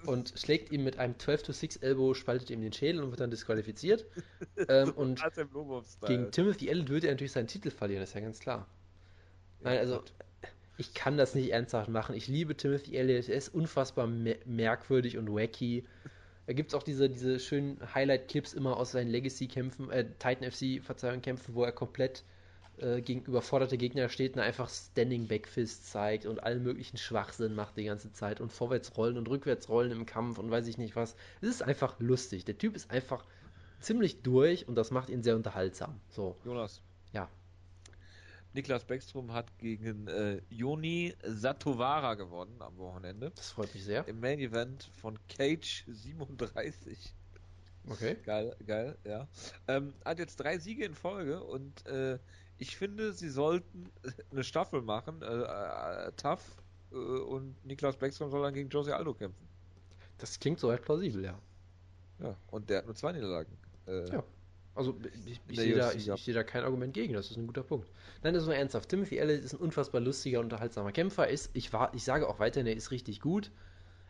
und 0.05 0.32
schlägt 0.38 0.71
ihm 0.71 0.84
mit 0.84 0.99
einem 0.99 1.15
12-to-6 1.15 1.82
Elbow, 1.82 2.13
spaltet 2.13 2.51
ihm 2.51 2.61
den 2.61 2.71
Schädel 2.71 3.01
und 3.01 3.09
wird 3.09 3.19
dann 3.19 3.32
disqualifiziert. 3.32 4.05
ähm, 4.67 4.91
und 4.91 5.23
gegen 6.05 6.30
Timothy 6.30 6.69
Elliott 6.69 6.89
würde 6.89 7.07
er 7.07 7.13
natürlich 7.13 7.32
seinen 7.32 7.47
Titel 7.47 7.71
verlieren, 7.71 8.03
ist 8.03 8.13
ja 8.13 8.21
ganz 8.21 8.39
klar. 8.39 8.67
Nein, 9.61 9.80
also, 9.80 10.03
ich 10.77 10.93
kann 10.93 11.17
das 11.17 11.34
nicht 11.34 11.49
ernsthaft 11.49 11.89
machen. 11.89 12.13
Ich 12.13 12.27
liebe 12.27 12.55
Timothy 12.55 12.95
Elliott, 12.95 13.27
er 13.27 13.36
ist 13.36 13.49
unfassbar 13.49 14.05
merkwürdig 14.05 15.17
und 15.17 15.34
wacky. 15.34 15.84
Da 16.45 16.53
gibt 16.53 16.69
es 16.69 16.75
auch 16.75 16.84
diese, 16.84 17.09
diese 17.09 17.39
schönen 17.39 17.80
Highlight-Clips 17.95 18.53
immer 18.53 18.77
aus 18.77 18.91
seinen 18.91 19.09
Legacy-Kämpfen, 19.09 19.89
äh, 19.89 20.05
Titan 20.19 20.51
FC, 20.51 20.80
Verzeihung, 20.86 21.23
Kämpfen, 21.23 21.55
wo 21.55 21.63
er 21.63 21.71
komplett 21.71 22.23
äh, 22.82 23.01
gegen 23.01 23.21
überforderte 23.23 23.77
Gegner 23.77 24.09
steht 24.09 24.36
und 24.36 24.41
einfach 24.41 24.69
Standing 24.69 25.27
Backfist 25.27 25.89
zeigt 25.89 26.25
und 26.25 26.43
allen 26.43 26.63
möglichen 26.63 26.97
Schwachsinn 26.97 27.55
macht 27.55 27.77
die 27.77 27.86
ganze 27.86 28.11
Zeit 28.11 28.41
und 28.41 28.51
vorwärts 28.51 28.95
rollen 28.97 29.17
und 29.17 29.27
rückwärts 29.30 29.69
rollen 29.69 29.91
im 29.91 30.05
Kampf 30.05 30.38
und 30.38 30.49
weiß 30.51 30.67
ich 30.67 30.77
nicht 30.77 30.95
was. 30.95 31.15
Es 31.41 31.49
ist 31.49 31.61
einfach 31.61 31.99
lustig. 31.99 32.45
Der 32.45 32.57
Typ 32.57 32.75
ist 32.75 32.91
einfach 32.91 33.25
ziemlich 33.80 34.21
durch 34.21 34.67
und 34.67 34.75
das 34.75 34.91
macht 34.91 35.09
ihn 35.09 35.23
sehr 35.23 35.36
unterhaltsam. 35.36 35.99
So. 36.09 36.36
Jonas. 36.43 36.82
Ja. 37.13 37.30
Niklas 38.53 38.84
Beckstrom 38.84 39.32
hat 39.34 39.57
gegen 39.59 40.07
äh, 40.07 40.41
Joni 40.49 41.13
Satovara 41.23 42.15
gewonnen 42.15 42.61
am 42.61 42.77
Wochenende. 42.77 43.32
Das 43.36 43.51
freut 43.51 43.73
mich 43.73 43.84
sehr. 43.84 44.07
Im 44.07 44.19
Main 44.19 44.39
Event 44.39 44.89
von 44.99 45.19
Cage 45.27 45.86
37. 45.88 47.13
Okay. 47.88 48.17
Geil, 48.25 48.55
geil, 48.65 48.97
ja. 49.03 49.27
Ähm, 49.67 49.93
hat 50.03 50.19
jetzt 50.19 50.38
drei 50.38 50.57
Siege 50.57 50.86
in 50.86 50.93
Folge 50.93 51.43
und 51.43 51.86
äh, 51.88 52.19
ich 52.60 52.78
finde, 52.78 53.14
sie 53.14 53.30
sollten 53.30 53.89
eine 54.32 54.43
Staffel 54.43 54.82
machen, 54.82 55.22
äh, 55.22 55.26
äh, 55.26 56.12
tough, 56.18 56.43
äh, 56.91 56.95
und 56.95 57.55
Niklas 57.66 57.97
Beckstrom 57.97 58.30
soll 58.30 58.43
dann 58.43 58.53
gegen 58.53 58.70
Jose 58.70 58.95
Aldo 58.95 59.14
kämpfen. 59.14 59.47
Das 60.18 60.39
klingt 60.39 60.60
soweit 60.60 60.82
plausibel, 60.82 61.24
ja. 61.24 61.39
Ja, 62.20 62.36
und 62.51 62.70
der 62.70 62.80
hat 62.80 62.86
nur 62.86 62.95
zwei 62.95 63.14
Niederlagen. 63.14 63.57
Äh, 63.88 64.10
ja. 64.12 64.24
Also 64.76 64.95
ich, 65.26 65.41
ich 65.47 65.60
sehe 65.60 65.76
da, 65.76 65.91
ich, 65.91 66.07
ich 66.07 66.24
seh 66.24 66.34
da 66.34 66.43
kein 66.43 66.64
Argument 66.64 66.93
gegen, 66.93 67.14
das 67.14 67.32
ist 67.32 67.38
ein 67.38 67.47
guter 67.47 67.64
Punkt. 67.64 67.89
Nein, 68.24 68.34
das 68.34 68.43
ist 68.43 68.47
nur 68.47 68.55
ernsthaft. 68.55 68.89
Timothy 68.89 69.18
Elliott 69.18 69.43
ist 69.43 69.53
ein 69.53 69.60
unfassbar 69.60 69.99
lustiger, 69.99 70.39
unterhaltsamer 70.39 70.91
Kämpfer. 70.91 71.28
Ist, 71.28 71.49
ich, 71.53 71.74
war, 71.74 71.93
ich 71.93 72.03
sage 72.03 72.28
auch 72.28 72.39
weiterhin, 72.39 72.68
er 72.68 72.76
ist 72.76 72.91
richtig 72.91 73.20
gut. 73.20 73.51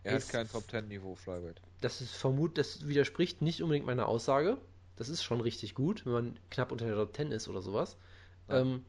Er 0.04 0.18
ist, 0.18 0.28
hat 0.28 0.32
kein 0.34 0.50
Top 0.50 0.68
Ten 0.68 0.88
Niveau 0.88 1.16
Flyweight. 1.16 1.62
Das 1.82 2.02
ist 2.02 2.14
vermut, 2.14 2.58
das 2.58 2.88
widerspricht 2.88 3.42
nicht 3.42 3.64
unbedingt 3.64 3.86
meiner 3.86 4.08
Aussage. 4.08 4.58
Das 4.96 5.10
ist 5.10 5.24
schon 5.24 5.42
richtig 5.42 5.76
gut, 5.76 6.06
wenn 6.06 6.14
man 6.14 6.40
knapp 6.52 6.72
unter 6.72 6.86
der 6.86 6.96
Top 6.96 7.14
Ten 7.14 7.32
ist 7.32 7.48
oder 7.48 7.62
sowas. 7.62 7.98
Ja. 8.50 8.60
Ähm, 8.60 8.84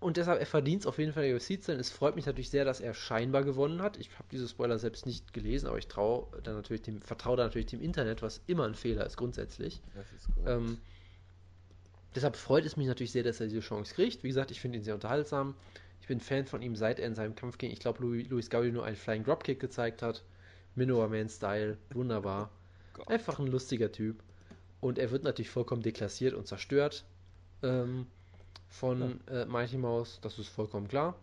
und 0.00 0.16
deshalb, 0.16 0.38
er 0.38 0.46
verdient 0.46 0.82
es 0.82 0.86
auf 0.86 0.98
jeden 0.98 1.12
Fall 1.12 1.24
der 1.24 1.34
UFC 1.34 1.60
zu 1.60 1.72
sein. 1.72 1.80
Es 1.80 1.90
freut 1.90 2.14
mich 2.14 2.26
natürlich 2.26 2.50
sehr, 2.50 2.64
dass 2.64 2.80
er 2.80 2.94
scheinbar 2.94 3.42
gewonnen 3.42 3.82
hat. 3.82 3.96
Ich 3.96 4.10
habe 4.12 4.28
diese 4.30 4.46
Spoiler 4.48 4.78
selbst 4.78 5.06
nicht 5.06 5.32
gelesen, 5.32 5.66
aber 5.66 5.78
ich 5.78 5.88
traue 5.88 6.28
dann 6.44 6.54
natürlich 6.54 6.82
dem, 6.82 7.02
vertraue 7.02 7.36
da 7.36 7.44
natürlich 7.44 7.66
dem 7.66 7.82
Internet, 7.82 8.22
was 8.22 8.40
immer 8.46 8.64
ein 8.64 8.76
Fehler 8.76 9.04
ist 9.04 9.16
grundsätzlich. 9.16 9.80
Das 9.94 10.06
ist 10.12 10.28
ähm, 10.46 10.78
deshalb 12.14 12.36
freut 12.36 12.64
es 12.64 12.76
mich 12.76 12.86
natürlich 12.86 13.10
sehr, 13.10 13.24
dass 13.24 13.40
er 13.40 13.48
diese 13.48 13.60
Chance 13.60 13.92
kriegt. 13.92 14.22
Wie 14.22 14.28
gesagt, 14.28 14.52
ich 14.52 14.60
finde 14.60 14.78
ihn 14.78 14.84
sehr 14.84 14.94
unterhaltsam. 14.94 15.56
Ich 16.00 16.06
bin 16.06 16.20
Fan 16.20 16.46
von 16.46 16.62
ihm, 16.62 16.76
seit 16.76 17.00
er 17.00 17.08
in 17.08 17.16
seinem 17.16 17.34
Kampf 17.34 17.58
gegen, 17.58 17.72
ich 17.72 17.80
glaube, 17.80 18.00
Louis, 18.00 18.28
Louis 18.28 18.48
Gaudi 18.50 18.70
nur 18.70 18.84
einen 18.84 18.96
Flying 18.96 19.24
Dropkick 19.24 19.58
gezeigt 19.58 20.02
hat. 20.02 20.22
Minoa 20.76 21.08
Man 21.08 21.28
Style, 21.28 21.76
wunderbar. 21.92 22.50
Einfach 23.06 23.40
ein 23.40 23.48
lustiger 23.48 23.90
Typ. 23.90 24.22
Und 24.80 24.96
er 24.98 25.10
wird 25.10 25.24
natürlich 25.24 25.50
vollkommen 25.50 25.82
deklassiert 25.82 26.34
und 26.34 26.46
zerstört. 26.46 27.04
Ähm, 27.62 28.06
von 28.68 29.20
ja. 29.26 29.42
äh, 29.42 29.46
Mighty 29.46 29.78
Mouse, 29.78 30.18
das 30.20 30.38
ist 30.38 30.48
vollkommen 30.48 30.88
klar. 30.88 31.14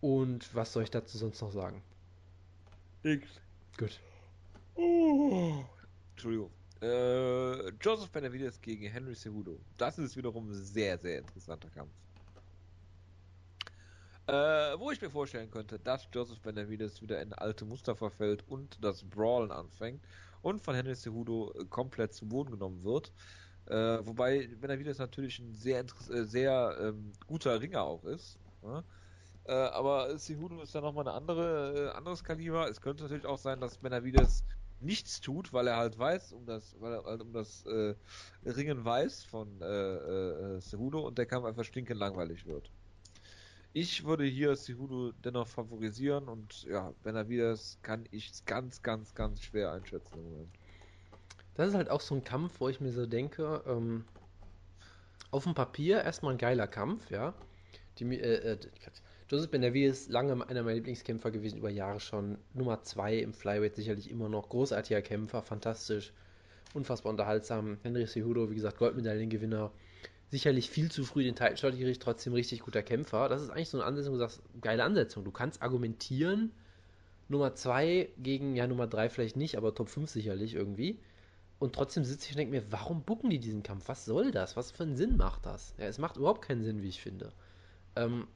Und 0.00 0.54
was 0.54 0.72
soll 0.72 0.82
ich 0.82 0.90
dazu 0.90 1.18
sonst 1.18 1.40
noch 1.40 1.52
sagen? 1.52 1.82
Nix. 3.02 3.26
Gut. 3.76 4.00
Oh. 4.74 5.64
Entschuldigung. 6.12 6.50
Äh, 6.80 7.68
Joseph 7.80 8.10
Benavides 8.10 8.60
gegen 8.60 8.90
Henry 8.90 9.14
Cejudo. 9.14 9.58
Das 9.76 9.98
ist 9.98 10.16
wiederum 10.16 10.50
ein 10.50 10.54
sehr, 10.54 10.98
sehr 10.98 11.18
interessanter 11.18 11.68
Kampf. 11.70 11.92
Äh, 14.26 14.78
wo 14.78 14.90
ich 14.90 15.00
mir 15.00 15.10
vorstellen 15.10 15.50
könnte, 15.50 15.78
dass 15.78 16.08
Joseph 16.12 16.40
Benavides 16.40 17.02
wieder 17.02 17.20
in 17.20 17.32
alte 17.32 17.64
Muster 17.64 17.94
verfällt 17.94 18.44
und 18.48 18.78
das 18.82 19.02
Brawlen 19.02 19.50
anfängt 19.50 20.00
und 20.42 20.60
von 20.60 20.74
Henry 20.74 20.94
Cejudo 20.94 21.52
komplett 21.70 22.14
zu 22.14 22.26
Boden 22.26 22.52
genommen 22.52 22.82
wird. 22.84 23.12
Äh, 23.66 24.04
wobei 24.06 24.48
Benavides 24.60 24.98
natürlich 24.98 25.38
ein 25.38 25.54
sehr, 25.54 25.80
äh, 25.80 26.24
sehr 26.24 26.76
ähm, 26.80 27.12
guter 27.26 27.60
Ringer 27.60 27.82
auch 27.82 28.04
ist. 28.04 28.38
Ja? 28.62 28.82
Äh, 29.44 29.52
aber 29.52 30.16
Cejudo 30.18 30.60
ist 30.62 30.74
ja 30.74 30.80
nochmal 30.80 31.08
ein 31.08 31.14
andere, 31.14 31.90
äh, 31.90 31.96
anderes 31.96 32.22
Kaliber. 32.22 32.68
Es 32.68 32.80
könnte 32.80 33.04
natürlich 33.04 33.26
auch 33.26 33.38
sein, 33.38 33.60
dass 33.60 33.78
Benavides 33.78 34.44
nichts 34.80 35.20
tut, 35.20 35.52
weil 35.52 35.68
er 35.68 35.76
halt 35.76 35.98
weiß, 35.98 36.32
um 36.32 36.44
das, 36.44 36.76
weil 36.80 36.94
er 36.94 37.04
halt 37.04 37.22
um 37.22 37.32
das 37.32 37.64
äh, 37.66 37.94
Ringen 38.44 38.84
weiß 38.84 39.24
von 39.24 39.60
äh, 39.60 40.56
äh, 40.56 40.76
und 40.76 41.18
der 41.18 41.26
Kampf 41.26 41.46
einfach 41.46 41.64
stinkend 41.64 41.98
langweilig 41.98 42.46
wird. 42.46 42.70
Ich 43.72 44.04
würde 44.04 44.24
hier 44.24 44.54
Cejudo 44.54 45.12
dennoch 45.24 45.48
favorisieren 45.48 46.28
und 46.28 46.64
ja, 46.64 46.92
Benavides 47.02 47.78
kann 47.80 48.06
ich 48.10 48.44
ganz, 48.44 48.82
ganz, 48.82 49.14
ganz 49.14 49.40
schwer 49.40 49.72
einschätzen 49.72 50.18
im 50.18 50.24
Moment. 50.24 50.58
Das 51.54 51.68
ist 51.68 51.74
halt 51.74 51.90
auch 51.90 52.00
so 52.00 52.14
ein 52.14 52.24
Kampf, 52.24 52.60
wo 52.60 52.68
ich 52.68 52.80
mir 52.80 52.92
so 52.92 53.06
denke, 53.06 53.62
ähm, 53.66 54.04
auf 55.30 55.44
dem 55.44 55.54
Papier 55.54 56.02
erstmal 56.02 56.32
ein 56.32 56.38
geiler 56.38 56.66
Kampf, 56.66 57.10
ja. 57.10 57.34
Die, 57.98 58.04
äh, 58.04 58.52
äh, 58.52 58.58
Joseph 59.28 59.50
Benavides, 59.50 60.08
lange 60.08 60.32
einer 60.32 60.62
meiner 60.62 60.74
Lieblingskämpfer 60.74 61.30
gewesen, 61.30 61.58
über 61.58 61.70
Jahre 61.70 62.00
schon. 62.00 62.36
Nummer 62.52 62.82
2 62.82 63.16
im 63.18 63.32
Flyweight, 63.32 63.76
sicherlich 63.76 64.10
immer 64.10 64.28
noch. 64.28 64.50
Großartiger 64.50 65.00
Kämpfer, 65.00 65.42
fantastisch, 65.42 66.12
unfassbar 66.74 67.10
unterhaltsam. 67.10 67.78
Henry 67.82 68.06
Cejudo, 68.06 68.50
wie 68.50 68.54
gesagt, 68.54 68.78
Goldmedaillengewinner. 68.78 69.70
Sicherlich 70.30 70.70
viel 70.70 70.90
zu 70.90 71.04
früh 71.04 71.24
den 71.24 71.34
Title 71.34 71.56
Shot 71.56 72.00
trotzdem 72.00 72.34
richtig 72.34 72.60
guter 72.60 72.82
Kämpfer. 72.82 73.28
Das 73.28 73.42
ist 73.42 73.50
eigentlich 73.50 73.70
so 73.70 73.78
eine 73.78 73.86
Ansetzung, 73.86 74.14
du 74.14 74.18
sagst, 74.18 74.42
geile 74.60 74.84
Ansetzung. 74.84 75.24
Du 75.24 75.30
kannst 75.30 75.62
argumentieren, 75.62 76.52
Nummer 77.28 77.54
2 77.54 78.10
gegen, 78.18 78.54
ja, 78.54 78.66
Nummer 78.66 78.86
3 78.86 79.08
vielleicht 79.08 79.36
nicht, 79.36 79.56
aber 79.56 79.74
Top 79.74 79.88
5 79.88 80.10
sicherlich 80.10 80.54
irgendwie. 80.54 80.98
Und 81.62 81.76
trotzdem 81.76 82.02
sitze 82.02 82.24
ich 82.24 82.32
und 82.32 82.38
denke 82.38 82.56
mir, 82.56 82.64
warum 82.72 83.04
bucken 83.04 83.30
die 83.30 83.38
diesen 83.38 83.62
Kampf? 83.62 83.86
Was 83.86 84.04
soll 84.04 84.32
das? 84.32 84.56
Was 84.56 84.72
für 84.72 84.82
einen 84.82 84.96
Sinn 84.96 85.16
macht 85.16 85.46
das? 85.46 85.74
Ja, 85.78 85.84
es 85.84 85.96
macht 85.96 86.16
überhaupt 86.16 86.42
keinen 86.42 86.64
Sinn, 86.64 86.82
wie 86.82 86.88
ich 86.88 87.00
finde. 87.00 87.32
Ähm, 87.94 88.26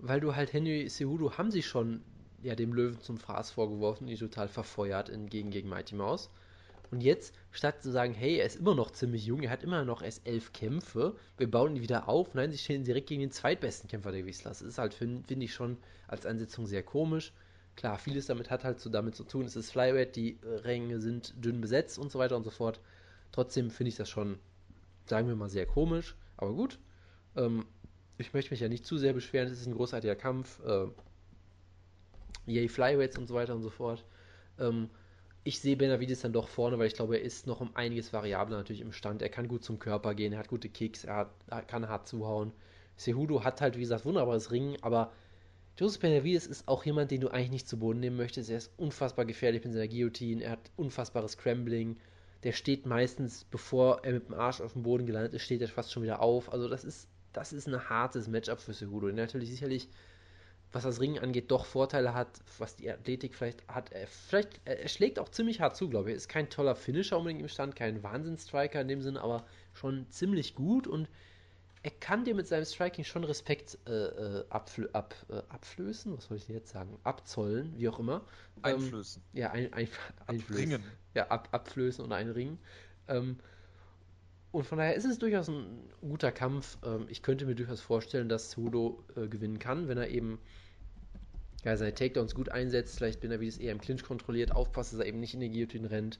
weil 0.00 0.18
du 0.18 0.34
halt 0.34 0.52
Henry 0.52 0.88
Cejudo 0.88 1.38
haben 1.38 1.52
sie 1.52 1.62
schon 1.62 2.02
ja 2.42 2.56
dem 2.56 2.72
Löwen 2.72 3.00
zum 3.00 3.16
Fraß 3.16 3.52
vorgeworfen 3.52 4.06
und 4.06 4.10
ihn 4.10 4.18
total 4.18 4.48
verfeuert 4.48 5.08
in, 5.08 5.28
gegen, 5.28 5.68
Mighty 5.68 5.94
Mouse. 5.94 6.30
Und 6.90 7.00
jetzt, 7.00 7.32
statt 7.52 7.80
zu 7.80 7.92
sagen, 7.92 8.12
hey, 8.12 8.38
er 8.38 8.46
ist 8.46 8.56
immer 8.56 8.74
noch 8.74 8.90
ziemlich 8.90 9.24
jung, 9.24 9.44
er 9.44 9.50
hat 9.50 9.62
immer 9.62 9.84
noch 9.84 10.02
erst 10.02 10.26
elf 10.26 10.52
Kämpfe, 10.52 11.14
wir 11.36 11.48
bauen 11.48 11.76
ihn 11.76 11.82
wieder 11.82 12.08
auf, 12.08 12.34
nein, 12.34 12.50
sie 12.50 12.58
stehen 12.58 12.82
direkt 12.82 13.06
gegen 13.06 13.20
den 13.20 13.30
zweitbesten 13.30 13.88
Kämpfer 13.88 14.10
der 14.10 14.22
Gewichtsklasse. 14.22 14.64
Das 14.64 14.72
ist 14.72 14.78
halt, 14.78 14.94
finde 14.94 15.22
find 15.28 15.44
ich 15.44 15.54
schon 15.54 15.76
als 16.08 16.26
Ansetzung 16.26 16.66
sehr 16.66 16.82
komisch. 16.82 17.32
Klar, 17.78 17.96
vieles 17.96 18.26
damit 18.26 18.50
hat 18.50 18.64
halt 18.64 18.80
so 18.80 18.90
damit 18.90 19.14
zu 19.14 19.22
tun, 19.22 19.46
es 19.46 19.54
ist 19.54 19.70
Flyweight, 19.70 20.16
die 20.16 20.40
äh, 20.42 20.48
Ränge 20.64 20.98
sind 20.98 21.32
dünn 21.44 21.60
besetzt 21.60 21.96
und 21.96 22.10
so 22.10 22.18
weiter 22.18 22.36
und 22.36 22.42
so 22.42 22.50
fort. 22.50 22.80
Trotzdem 23.30 23.70
finde 23.70 23.90
ich 23.90 23.94
das 23.94 24.10
schon, 24.10 24.40
sagen 25.06 25.28
wir 25.28 25.36
mal, 25.36 25.48
sehr 25.48 25.64
komisch, 25.64 26.16
aber 26.36 26.54
gut. 26.54 26.80
Ähm, 27.36 27.66
ich 28.16 28.34
möchte 28.34 28.50
mich 28.50 28.58
ja 28.58 28.68
nicht 28.68 28.84
zu 28.84 28.98
sehr 28.98 29.12
beschweren, 29.12 29.46
es 29.46 29.60
ist 29.60 29.68
ein 29.68 29.76
großartiger 29.76 30.16
Kampf. 30.16 30.60
Äh, 30.66 30.88
yay, 32.46 32.66
Flyweights 32.68 33.16
und 33.16 33.28
so 33.28 33.34
weiter 33.34 33.54
und 33.54 33.62
so 33.62 33.70
fort. 33.70 34.04
Ähm, 34.58 34.90
ich 35.44 35.60
sehe 35.60 35.76
Benavides 35.76 36.22
dann 36.22 36.32
doch 36.32 36.48
vorne, 36.48 36.80
weil 36.80 36.88
ich 36.88 36.94
glaube, 36.94 37.18
er 37.18 37.22
ist 37.22 37.46
noch 37.46 37.60
um 37.60 37.76
einiges 37.76 38.12
variabler 38.12 38.56
natürlich 38.56 38.80
im 38.80 38.90
Stand. 38.90 39.22
Er 39.22 39.28
kann 39.28 39.46
gut 39.46 39.62
zum 39.62 39.78
Körper 39.78 40.16
gehen, 40.16 40.32
er 40.32 40.40
hat 40.40 40.48
gute 40.48 40.68
Kicks, 40.68 41.04
er, 41.04 41.14
hat, 41.14 41.30
er 41.46 41.62
kann 41.62 41.88
hart 41.88 42.08
zuhauen. 42.08 42.50
Sehudo 42.96 43.44
hat 43.44 43.60
halt, 43.60 43.76
wie 43.76 43.82
gesagt, 43.82 44.04
wunderbares 44.04 44.50
Ringen, 44.50 44.76
aber 44.82 45.12
Joseph 45.78 46.00
Benavides 46.00 46.48
ist 46.48 46.66
auch 46.66 46.84
jemand, 46.84 47.12
den 47.12 47.20
du 47.20 47.28
eigentlich 47.28 47.52
nicht 47.52 47.68
zu 47.68 47.78
Boden 47.78 48.00
nehmen 48.00 48.16
möchtest. 48.16 48.50
Er 48.50 48.58
ist 48.58 48.72
unfassbar 48.78 49.24
gefährlich 49.24 49.62
mit 49.62 49.72
seiner 49.72 49.86
Guillotine. 49.86 50.42
Er 50.42 50.50
hat 50.50 50.72
unfassbares 50.74 51.32
Scrambling. 51.32 51.96
Der 52.42 52.50
steht 52.50 52.84
meistens, 52.84 53.44
bevor 53.44 54.04
er 54.04 54.14
mit 54.14 54.26
dem 54.26 54.34
Arsch 54.34 54.60
auf 54.60 54.72
dem 54.72 54.82
Boden 54.82 55.06
gelandet 55.06 55.34
ist, 55.34 55.44
steht 55.44 55.60
er 55.60 55.68
fast 55.68 55.92
schon 55.92 56.02
wieder 56.02 56.20
auf. 56.20 56.52
Also 56.52 56.68
das 56.68 56.82
ist, 56.82 57.06
das 57.32 57.52
ist 57.52 57.68
ein 57.68 57.88
hartes 57.88 58.26
Matchup 58.26 58.58
für 58.58 58.74
Cejudo. 58.74 59.06
Der 59.06 59.14
natürlich 59.14 59.50
sicherlich, 59.50 59.88
was 60.72 60.82
das 60.82 61.00
Ringen 61.00 61.20
angeht, 61.20 61.48
doch 61.52 61.64
Vorteile 61.64 62.12
hat, 62.12 62.40
was 62.58 62.74
die 62.74 62.90
Athletik 62.90 63.36
vielleicht 63.36 63.64
hat. 63.68 63.92
Er, 63.92 64.08
vielleicht, 64.08 64.60
er 64.64 64.88
schlägt 64.88 65.20
auch 65.20 65.28
ziemlich 65.28 65.60
hart 65.60 65.76
zu, 65.76 65.88
glaube 65.88 66.10
ich. 66.10 66.14
Er 66.14 66.16
ist 66.16 66.28
kein 66.28 66.50
toller 66.50 66.74
Finisher 66.74 67.18
unbedingt 67.18 67.42
im 67.42 67.48
Stand, 67.48 67.76
kein 67.76 68.02
Wahnsinnsstriker 68.02 68.80
in 68.80 68.88
dem 68.88 69.02
Sinne, 69.02 69.20
aber 69.20 69.46
schon 69.74 70.10
ziemlich 70.10 70.56
gut 70.56 70.88
und 70.88 71.08
er 71.82 71.90
kann 71.90 72.24
dir 72.24 72.34
mit 72.34 72.46
seinem 72.46 72.64
Striking 72.64 73.04
schon 73.04 73.24
Respekt 73.24 73.78
äh, 73.86 73.90
äh 73.90 74.44
abflö 74.50 74.88
ab, 74.92 75.14
äh, 75.28 75.42
abflößen, 75.48 76.16
was 76.16 76.24
soll 76.26 76.36
ich 76.36 76.46
dir 76.46 76.54
jetzt 76.54 76.70
sagen? 76.70 76.98
Abzollen, 77.04 77.72
wie 77.78 77.88
auch 77.88 77.98
immer. 77.98 78.22
Ähm, 78.64 78.76
einflößen. 78.76 79.22
Ja, 79.32 79.50
ein, 79.50 79.72
ein, 79.72 79.88
einflößen. 80.26 80.82
Ja, 81.14 81.28
ab, 81.28 81.48
abflößen 81.52 82.04
und 82.04 82.12
einringen. 82.12 82.58
Ähm, 83.06 83.38
Und 84.50 84.64
von 84.64 84.78
daher 84.78 84.94
ist 84.94 85.04
es 85.04 85.18
durchaus 85.18 85.48
ein 85.48 85.90
guter 86.00 86.32
Kampf. 86.32 86.78
Ähm, 86.84 87.06
ich 87.08 87.22
könnte 87.22 87.46
mir 87.46 87.54
durchaus 87.54 87.80
vorstellen, 87.80 88.28
dass 88.28 88.50
Cejudo 88.50 89.04
äh, 89.16 89.28
gewinnen 89.28 89.58
kann, 89.58 89.88
wenn 89.88 89.98
er 89.98 90.08
eben 90.08 90.38
ja, 91.64 91.76
seine 91.76 91.94
Takedowns 91.94 92.34
gut 92.34 92.48
einsetzt. 92.48 92.96
Vielleicht, 92.96 93.22
wenn 93.22 93.30
er 93.30 93.40
wie 93.40 93.48
es 93.48 93.58
eher 93.58 93.72
im 93.72 93.80
Clinch 93.80 94.02
kontrolliert, 94.02 94.52
aufpasst, 94.52 94.92
dass 94.92 95.00
er 95.00 95.06
eben 95.06 95.20
nicht 95.20 95.34
in 95.34 95.40
die 95.40 95.50
Guillotine 95.50 95.90
rennt 95.90 96.18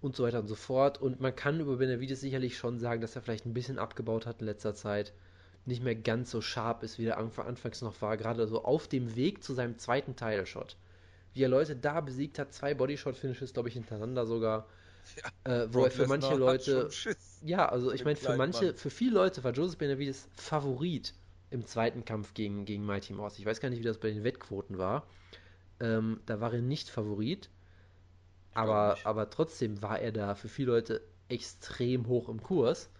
und 0.00 0.14
so 0.14 0.24
weiter 0.24 0.40
und 0.40 0.46
so 0.46 0.54
fort. 0.54 1.00
Und 1.00 1.20
man 1.20 1.34
kann 1.34 1.60
über 1.60 1.76
Benavides 1.76 2.20
sicherlich 2.20 2.56
schon 2.56 2.78
sagen, 2.78 3.00
dass 3.00 3.16
er 3.16 3.22
vielleicht 3.22 3.46
ein 3.46 3.54
bisschen 3.54 3.78
abgebaut 3.78 4.26
hat 4.26 4.40
in 4.40 4.46
letzter 4.46 4.74
Zeit. 4.74 5.12
Nicht 5.64 5.82
mehr 5.82 5.94
ganz 5.94 6.30
so 6.30 6.40
scharf 6.40 6.82
ist, 6.82 6.98
wie 6.98 7.06
er 7.06 7.18
anfangs 7.18 7.82
noch 7.82 8.00
war. 8.00 8.16
Gerade 8.16 8.46
so 8.46 8.64
auf 8.64 8.88
dem 8.88 9.16
Weg 9.16 9.42
zu 9.42 9.54
seinem 9.54 9.78
zweiten 9.78 10.16
Title-Shot. 10.16 10.76
Wie 11.34 11.42
er 11.42 11.48
Leute 11.48 11.76
da 11.76 12.00
besiegt 12.00 12.38
hat, 12.38 12.52
zwei 12.52 12.74
Bodyshot-Finishes, 12.74 13.52
glaube 13.52 13.68
ich, 13.68 13.74
hintereinander 13.74 14.24
sogar. 14.24 14.66
Ja, 15.44 15.64
äh, 15.64 15.74
wo 15.74 15.84
er 15.84 15.90
für 15.90 16.06
manche 16.06 16.34
Leute. 16.34 16.90
Ja, 17.42 17.68
also 17.68 17.92
ich 17.92 18.04
meine, 18.04 18.16
für 18.16 18.36
manche, 18.36 18.66
Mann. 18.66 18.76
für 18.76 18.90
viele 18.90 19.12
Leute 19.12 19.42
war 19.44 19.52
Joseph 19.52 19.78
Benavides 19.78 20.28
Favorit 20.34 21.14
im 21.50 21.64
zweiten 21.66 22.04
Kampf 22.04 22.34
gegen, 22.34 22.64
gegen 22.64 22.84
Mighty 22.84 23.12
Mouse. 23.12 23.38
Ich 23.38 23.46
weiß 23.46 23.60
gar 23.60 23.70
nicht, 23.70 23.78
wie 23.78 23.84
das 23.84 23.98
bei 23.98 24.10
den 24.10 24.24
Wettquoten 24.24 24.78
war. 24.78 25.06
Ähm, 25.80 26.20
da 26.26 26.40
war 26.40 26.52
er 26.52 26.60
nicht 26.60 26.90
Favorit. 26.90 27.48
Aber, 28.58 28.96
aber 29.04 29.30
trotzdem 29.30 29.80
war 29.82 30.00
er 30.00 30.12
da 30.12 30.34
für 30.34 30.48
viele 30.48 30.72
Leute 30.72 31.02
extrem 31.28 32.06
hoch 32.08 32.28
im 32.28 32.42
Kurs. 32.42 32.90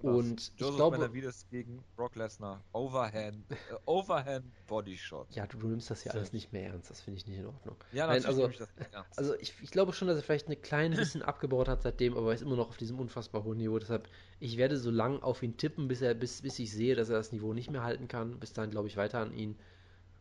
Und 0.00 0.52
Joseph 0.56 0.70
ich 0.70 0.76
glaube, 0.76 0.98
Benavides 0.98 1.46
gegen 1.50 1.82
Brock 1.96 2.16
Lesnar, 2.16 2.62
Overhand, 2.72 3.50
äh, 3.50 3.54
Overhand 3.86 4.44
Body 4.66 4.96
Shot. 4.96 5.26
Ja, 5.30 5.46
du, 5.46 5.56
du 5.56 5.68
nimmst 5.68 5.90
das 5.90 6.02
hier 6.02 6.12
alles 6.12 6.32
nicht 6.32 6.52
mehr 6.52 6.70
ernst. 6.70 6.90
Das 6.90 7.00
finde 7.00 7.18
ich 7.18 7.26
nicht 7.26 7.38
in 7.38 7.46
Ordnung. 7.46 7.76
Ja, 7.92 8.06
natürlich 8.06 8.26
Nein, 8.26 8.34
also, 8.34 8.48
ich 8.50 8.58
das 8.58 8.76
nicht 8.76 8.92
ernst. 8.92 9.18
Also 9.18 9.34
ich, 9.36 9.54
ich 9.62 9.70
glaube 9.70 9.92
schon, 9.92 10.08
dass 10.08 10.18
er 10.18 10.22
vielleicht 10.22 10.48
ein 10.48 10.60
kleines 10.60 10.98
bisschen 11.00 11.22
abgebaut 11.22 11.68
hat 11.68 11.82
seitdem, 11.82 12.16
aber 12.16 12.28
er 12.28 12.34
ist 12.34 12.42
immer 12.42 12.56
noch 12.56 12.68
auf 12.68 12.76
diesem 12.76 12.98
unfassbar 12.98 13.44
hohen 13.44 13.56
Niveau. 13.58 13.78
Deshalb, 13.78 14.08
ich 14.38 14.58
werde 14.58 14.76
so 14.76 14.90
lang 14.90 15.22
auf 15.22 15.42
ihn 15.42 15.56
tippen, 15.56 15.88
bis 15.88 16.02
er, 16.02 16.14
bis, 16.14 16.42
bis 16.42 16.58
ich 16.58 16.72
sehe, 16.72 16.94
dass 16.94 17.08
er 17.08 17.16
das 17.16 17.32
Niveau 17.32 17.54
nicht 17.54 17.70
mehr 17.70 17.82
halten 17.82 18.08
kann. 18.08 18.38
Bis 18.38 18.52
dahin 18.52 18.70
glaube 18.70 18.88
ich 18.88 18.96
weiter 18.96 19.20
an 19.20 19.32
ihn. 19.32 19.56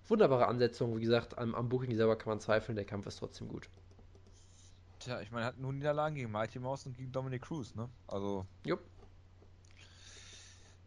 Wunderbare 0.08 0.48
Ansetzung. 0.48 0.96
Wie 0.96 1.02
gesagt, 1.02 1.38
am, 1.38 1.54
am 1.54 1.68
Booking 1.68 1.96
selber 1.96 2.16
kann 2.16 2.30
man 2.30 2.40
zweifeln. 2.40 2.76
Der 2.76 2.86
Kampf 2.86 3.08
ist 3.08 3.18
trotzdem 3.18 3.50
gut. 3.50 3.68
Tja, 5.06 5.22
ich 5.22 5.30
meine, 5.30 5.46
hat 5.46 5.60
nur 5.60 5.72
Niederlagen 5.72 6.16
gegen 6.16 6.32
Mighty 6.32 6.58
Mouse 6.58 6.88
und 6.88 6.98
gegen 6.98 7.12
Dominic 7.12 7.44
Cruz, 7.44 7.76
ne? 7.76 7.88
Also. 8.08 8.48
Jupp. 8.66 8.82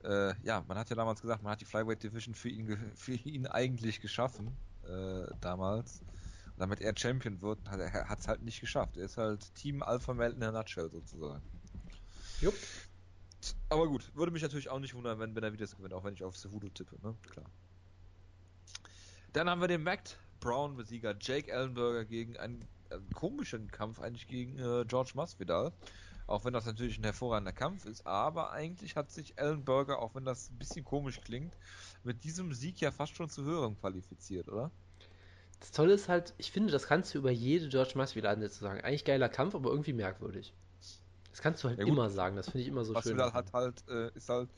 Äh, 0.02 0.34
ja, 0.42 0.64
man 0.66 0.76
hat 0.76 0.90
ja 0.90 0.96
damals 0.96 1.20
gesagt, 1.20 1.44
man 1.44 1.52
hat 1.52 1.60
die 1.60 1.64
Flyweight 1.64 2.02
Division 2.02 2.34
für 2.34 2.48
ihn, 2.48 2.76
für 2.96 3.12
ihn 3.12 3.46
eigentlich 3.46 4.00
geschaffen, 4.00 4.56
äh, 4.88 5.32
damals. 5.40 6.00
Und 6.46 6.58
damit 6.58 6.80
er 6.80 6.98
Champion 6.98 7.40
wird, 7.40 7.60
hat 7.70 7.78
er 7.78 8.10
es 8.18 8.26
halt 8.26 8.42
nicht 8.42 8.60
geschafft. 8.60 8.96
Er 8.96 9.04
ist 9.04 9.18
halt 9.18 9.54
Team 9.54 9.84
Alpha 9.84 10.12
Male 10.12 10.32
in 10.32 10.40
der 10.40 10.50
Nutshell 10.50 10.90
sozusagen. 10.90 11.42
Jupp. 12.40 12.56
Aber 13.68 13.86
gut, 13.86 14.10
würde 14.16 14.32
mich 14.32 14.42
natürlich 14.42 14.68
auch 14.68 14.80
nicht 14.80 14.94
wundern, 14.94 15.20
wenn, 15.20 15.36
er 15.36 15.52
wieder 15.52 15.66
gewinnt, 15.66 15.94
auch 15.94 16.02
wenn 16.02 16.14
ich 16.14 16.24
auf 16.24 16.36
Cejudo 16.36 16.70
tippe, 16.70 16.96
ne? 17.06 17.14
Klar. 17.30 17.46
Dann 19.32 19.48
haben 19.48 19.60
wir 19.60 19.68
den 19.68 19.84
Matt 19.84 20.18
Brown-Besieger 20.40 21.14
Jake 21.20 21.52
Ellenberger 21.52 22.04
gegen 22.04 22.36
einen 22.36 22.66
komischen 23.12 23.70
Kampf 23.70 24.00
eigentlich 24.00 24.26
gegen 24.26 24.58
äh, 24.58 24.84
George 24.86 25.12
Masvidal. 25.14 25.72
Auch 26.26 26.44
wenn 26.44 26.52
das 26.52 26.66
natürlich 26.66 26.98
ein 26.98 27.04
hervorragender 27.04 27.54
Kampf 27.54 27.86
ist, 27.86 28.06
aber 28.06 28.52
eigentlich 28.52 28.96
hat 28.96 29.10
sich 29.10 29.38
Alan 29.38 29.64
Burger, 29.64 29.98
auch 29.98 30.14
wenn 30.14 30.26
das 30.26 30.50
ein 30.50 30.58
bisschen 30.58 30.84
komisch 30.84 31.22
klingt, 31.22 31.56
mit 32.04 32.22
diesem 32.22 32.52
Sieg 32.52 32.82
ja 32.82 32.90
fast 32.90 33.16
schon 33.16 33.30
zu 33.30 33.44
höherem 33.44 33.78
qualifiziert, 33.80 34.48
oder? 34.48 34.70
Das 35.60 35.72
Tolle 35.72 35.94
ist 35.94 36.08
halt, 36.08 36.34
ich 36.36 36.52
finde, 36.52 36.70
das 36.70 36.86
kannst 36.86 37.14
du 37.14 37.18
über 37.18 37.30
jede 37.30 37.68
George 37.68 37.92
Masvidal-Ansätze 37.94 38.60
sagen. 38.60 38.82
Eigentlich 38.82 39.06
geiler 39.06 39.30
Kampf, 39.30 39.54
aber 39.54 39.70
irgendwie 39.70 39.94
merkwürdig. 39.94 40.52
Das 41.30 41.40
kannst 41.40 41.64
du 41.64 41.68
halt 41.68 41.78
ja, 41.78 41.86
immer 41.86 42.10
sagen, 42.10 42.36
das 42.36 42.50
finde 42.50 42.62
ich 42.62 42.68
immer 42.68 42.84
so 42.84 42.92
Masvidal 42.92 43.32
schön. 43.32 43.32
Masvidal 43.32 43.32
hat 43.32 43.52
halt, 43.52 43.88
äh, 43.88 44.16
ist 44.16 44.28
halt, 44.28 44.50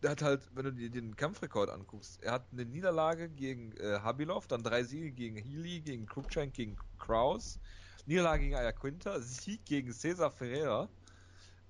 der 0.00 0.10
hat 0.12 0.22
halt, 0.22 0.48
wenn 0.54 0.64
du 0.64 0.72
dir 0.72 0.90
den 0.90 1.16
Kampfrekord 1.16 1.70
anguckst, 1.70 2.22
er 2.22 2.32
hat 2.32 2.52
eine 2.52 2.64
Niederlage 2.64 3.30
gegen 3.30 3.72
äh, 3.76 4.00
Habilov, 4.00 4.46
dann 4.46 4.62
drei 4.62 4.84
Siege 4.84 5.12
gegen 5.12 5.36
Healy, 5.36 5.80
gegen 5.82 6.06
Cruikshank, 6.06 6.54
gegen 6.54 6.76
Kraus, 6.98 7.60
Niederlage 8.06 8.44
gegen 8.44 8.54
Ayaquinta, 8.56 9.20
Sieg 9.20 9.64
gegen 9.64 9.92
Cesar 9.92 10.30
Ferreira, 10.30 10.88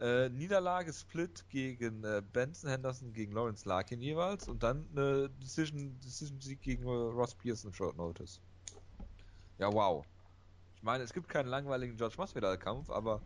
äh, 0.00 0.28
Niederlage 0.28 0.92
Split 0.92 1.48
gegen 1.48 2.04
äh, 2.04 2.22
Benson 2.32 2.70
Henderson 2.70 3.12
gegen 3.12 3.32
Lawrence 3.32 3.68
Larkin 3.68 4.00
jeweils 4.00 4.48
und 4.48 4.62
dann 4.62 4.88
eine 4.92 5.30
Decision, 5.30 5.98
Decision 6.00 6.40
Sieg 6.40 6.60
gegen 6.62 6.84
äh, 6.84 6.90
Ross 6.90 7.34
Pearson 7.34 7.72
Short 7.72 7.96
Notice. 7.96 8.40
Ja, 9.58 9.72
wow. 9.72 10.06
Ich 10.76 10.82
meine, 10.82 11.04
es 11.04 11.12
gibt 11.12 11.28
keinen 11.28 11.48
langweiligen 11.48 11.96
George 11.96 12.16
Masvidal 12.18 12.58
Kampf, 12.58 12.90
aber 12.90 13.24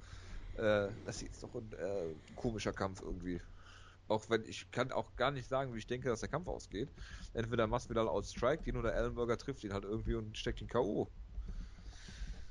äh, 0.55 0.91
das 1.05 1.23
ist 1.23 1.43
doch 1.43 1.55
ein 1.55 1.73
äh, 1.73 2.17
komischer 2.35 2.73
Kampf 2.73 3.01
irgendwie. 3.03 3.41
Auch 4.11 4.29
wenn 4.29 4.45
ich 4.45 4.71
kann 4.71 4.93
auch 4.93 5.15
gar 5.17 5.31
nicht 5.31 5.49
sagen, 5.49 5.73
wie 5.75 5.79
ich 5.79 5.87
denke, 5.87 6.09
dass 6.09 6.21
der 6.21 6.29
Kampf 6.29 6.49
ausgeht. 6.49 6.89
Entweder 7.33 7.67
Masvidal 7.67 8.09
outstrikt 8.09 8.67
ihn 8.67 8.77
oder 8.77 8.95
Ellenberger 8.95 9.39
trifft 9.39 9.65
ihn 9.65 9.73
halt 9.73 9.85
irgendwie 9.85 10.15
und 10.15 10.37
steckt 10.37 10.61
ihn 10.61 10.69
K.O. 10.69 11.09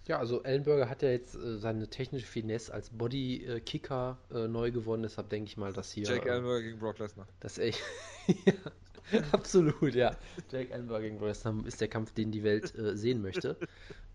Ja, 0.08 0.18
also 0.18 0.42
Ellenberger 0.42 0.90
hat 0.90 1.04
ja 1.04 1.10
jetzt 1.10 1.36
äh, 1.36 1.60
seine 1.60 1.88
technische 1.88 2.26
Finesse 2.26 2.74
als 2.74 2.90
Bodykicker 2.90 4.18
äh, 4.34 4.48
neu 4.48 4.72
gewonnen, 4.72 5.04
deshalb 5.04 5.30
denke 5.30 5.50
ich 5.50 5.58
mal, 5.58 5.72
dass 5.72 5.92
hier. 5.92 6.06
Jake 6.06 6.28
äh, 6.28 6.32
Ellenberger 6.32 6.64
gegen 6.64 6.80
Brock 6.80 6.98
Lesnar. 6.98 7.28
Das 7.42 7.60
echt. 7.60 7.80
ja, 8.28 9.22
absolut, 9.32 9.94
ja. 9.94 10.16
Jake 10.52 10.74
Ellenberger 10.74 11.04
gegen 11.04 11.18
Brock 11.20 11.28
Lesnar 11.28 11.64
ist 11.68 11.80
der 11.80 11.90
Kampf, 11.90 12.14
den 12.14 12.32
die 12.32 12.44
Welt 12.44 12.74
äh, 12.76 12.98
sehen 12.98 13.22
möchte. 13.22 13.56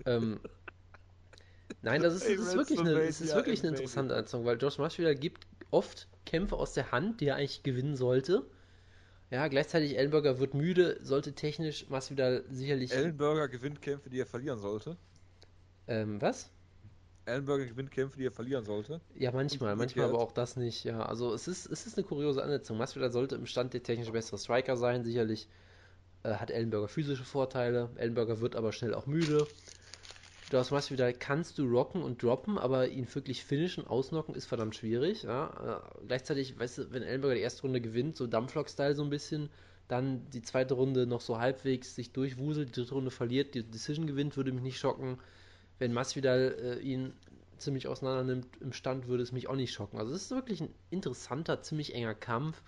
ähm, 0.04 0.40
nein, 1.82 2.02
das 2.02 2.14
ist, 2.14 2.28
das 2.28 2.46
ist 2.48 2.56
wirklich 2.56 2.80
eine, 2.80 2.94
das 2.94 3.20
ist 3.20 3.34
wirklich 3.34 3.60
eine 3.60 3.70
interessante 3.70 4.16
Anzug, 4.16 4.44
weil 4.44 4.60
Josh 4.60 4.78
Masvidal 4.78 5.14
gibt 5.14 5.46
oft 5.74 6.08
Kämpfe 6.24 6.56
aus 6.56 6.72
der 6.72 6.92
Hand, 6.92 7.20
die 7.20 7.26
er 7.26 7.36
eigentlich 7.36 7.62
gewinnen 7.62 7.96
sollte. 7.96 8.46
Ja, 9.30 9.48
gleichzeitig 9.48 9.98
Ellenberger 9.98 10.38
wird 10.38 10.54
müde, 10.54 10.98
sollte 11.02 11.32
technisch 11.32 11.88
Masvidal 11.88 12.44
sicherlich. 12.50 12.92
Ellenberger 12.92 13.48
gewinnt 13.48 13.82
Kämpfe, 13.82 14.08
die 14.08 14.20
er 14.20 14.26
verlieren 14.26 14.58
sollte. 14.58 14.96
Ähm, 15.88 16.20
was? 16.20 16.50
Ellenberger 17.26 17.66
gewinnt 17.66 17.90
Kämpfe, 17.90 18.18
die 18.18 18.26
er 18.26 18.32
verlieren 18.32 18.64
sollte. 18.64 19.00
Ja, 19.14 19.32
manchmal, 19.32 19.76
manchmal 19.76 20.06
aber 20.06 20.20
auch 20.20 20.32
das 20.32 20.56
nicht. 20.56 20.84
Ja, 20.84 21.04
also 21.04 21.34
es 21.34 21.48
ist, 21.48 21.66
es 21.66 21.86
ist 21.86 21.96
eine 21.96 22.06
kuriose 22.06 22.42
Ansetzung. 22.42 22.78
Masvidal 22.78 23.10
sollte 23.10 23.34
im 23.34 23.46
Stand 23.46 23.74
der 23.74 23.82
technisch 23.82 24.12
bessere 24.12 24.38
Striker 24.38 24.76
sein. 24.76 25.04
Sicherlich 25.04 25.48
äh, 26.22 26.34
hat 26.34 26.50
Ellenberger 26.50 26.88
physische 26.88 27.24
Vorteile. 27.24 27.90
Ellenberger 27.96 28.40
wird 28.40 28.56
aber 28.56 28.72
schnell 28.72 28.94
auch 28.94 29.06
müde. 29.06 29.46
Du 30.54 30.60
hast 30.60 30.70
Masvidal 30.70 31.12
kannst 31.12 31.58
du 31.58 31.64
rocken 31.64 32.00
und 32.00 32.22
droppen, 32.22 32.58
aber 32.58 32.86
ihn 32.88 33.12
wirklich 33.12 33.44
finishen, 33.44 33.86
ausnocken 33.86 34.36
ist 34.36 34.46
verdammt 34.46 34.76
schwierig. 34.76 35.24
Ja? 35.24 35.82
Äh, 36.00 36.06
gleichzeitig, 36.06 36.56
weißt 36.56 36.78
du, 36.78 36.92
wenn 36.92 37.02
Ellenberger 37.02 37.34
die 37.34 37.40
erste 37.40 37.62
Runde 37.62 37.80
gewinnt, 37.80 38.16
so 38.16 38.28
Dampflok-Style 38.28 38.94
so 38.94 39.02
ein 39.02 39.10
bisschen, 39.10 39.50
dann 39.88 40.30
die 40.30 40.42
zweite 40.42 40.74
Runde 40.74 41.06
noch 41.06 41.20
so 41.20 41.40
halbwegs 41.40 41.96
sich 41.96 42.12
durchwuselt, 42.12 42.68
die 42.68 42.80
dritte 42.80 42.94
Runde 42.94 43.10
verliert, 43.10 43.54
die 43.54 43.64
Decision 43.64 44.06
gewinnt, 44.06 44.36
würde 44.36 44.52
mich 44.52 44.62
nicht 44.62 44.78
schocken 44.78 45.18
wenn 45.78 45.92
Masvidal 45.92 46.56
äh, 46.60 46.78
ihn 46.80 47.12
ziemlich 47.58 47.88
auseinander 47.88 48.24
nimmt 48.24 48.46
im 48.60 48.72
Stand, 48.72 49.08
würde 49.08 49.22
es 49.22 49.32
mich 49.32 49.48
auch 49.48 49.56
nicht 49.56 49.72
schocken. 49.72 49.98
Also 49.98 50.12
es 50.12 50.22
ist 50.22 50.30
wirklich 50.30 50.60
ein 50.60 50.74
interessanter, 50.90 51.62
ziemlich 51.62 51.94
enger 51.94 52.14
Kampf. 52.14 52.62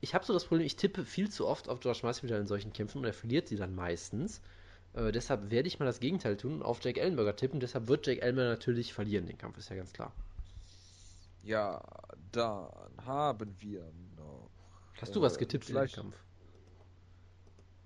Ich 0.00 0.14
habe 0.14 0.24
so 0.24 0.32
das 0.32 0.46
Problem, 0.46 0.66
ich 0.66 0.76
tippe 0.76 1.04
viel 1.04 1.30
zu 1.30 1.46
oft 1.46 1.68
auf 1.68 1.80
George 1.80 2.00
Masvidal 2.02 2.40
in 2.40 2.46
solchen 2.46 2.72
Kämpfen 2.72 2.98
und 2.98 3.04
er 3.04 3.12
verliert 3.12 3.48
sie 3.48 3.56
dann 3.56 3.74
meistens. 3.74 4.40
Äh, 4.94 5.12
deshalb 5.12 5.50
werde 5.50 5.68
ich 5.68 5.78
mal 5.78 5.86
das 5.86 6.00
Gegenteil 6.00 6.36
tun 6.36 6.54
und 6.54 6.62
auf 6.62 6.82
Jake 6.82 7.00
Ellenberger 7.00 7.36
tippen. 7.36 7.60
Deshalb 7.60 7.88
wird 7.88 8.06
Jake 8.06 8.22
Ellenberger 8.22 8.50
natürlich 8.50 8.92
verlieren, 8.92 9.26
den 9.26 9.38
Kampf 9.38 9.58
ist 9.58 9.70
ja 9.70 9.76
ganz 9.76 9.92
klar. 9.92 10.12
Ja, 11.42 11.82
dann 12.32 12.68
haben 13.04 13.54
wir 13.60 13.90
noch. 14.16 14.50
Hast 15.00 15.16
du 15.16 15.22
was 15.22 15.36
äh, 15.36 15.40
getippt 15.40 15.64
für 15.64 15.72
den 15.72 15.88
Kampf? 15.88 16.16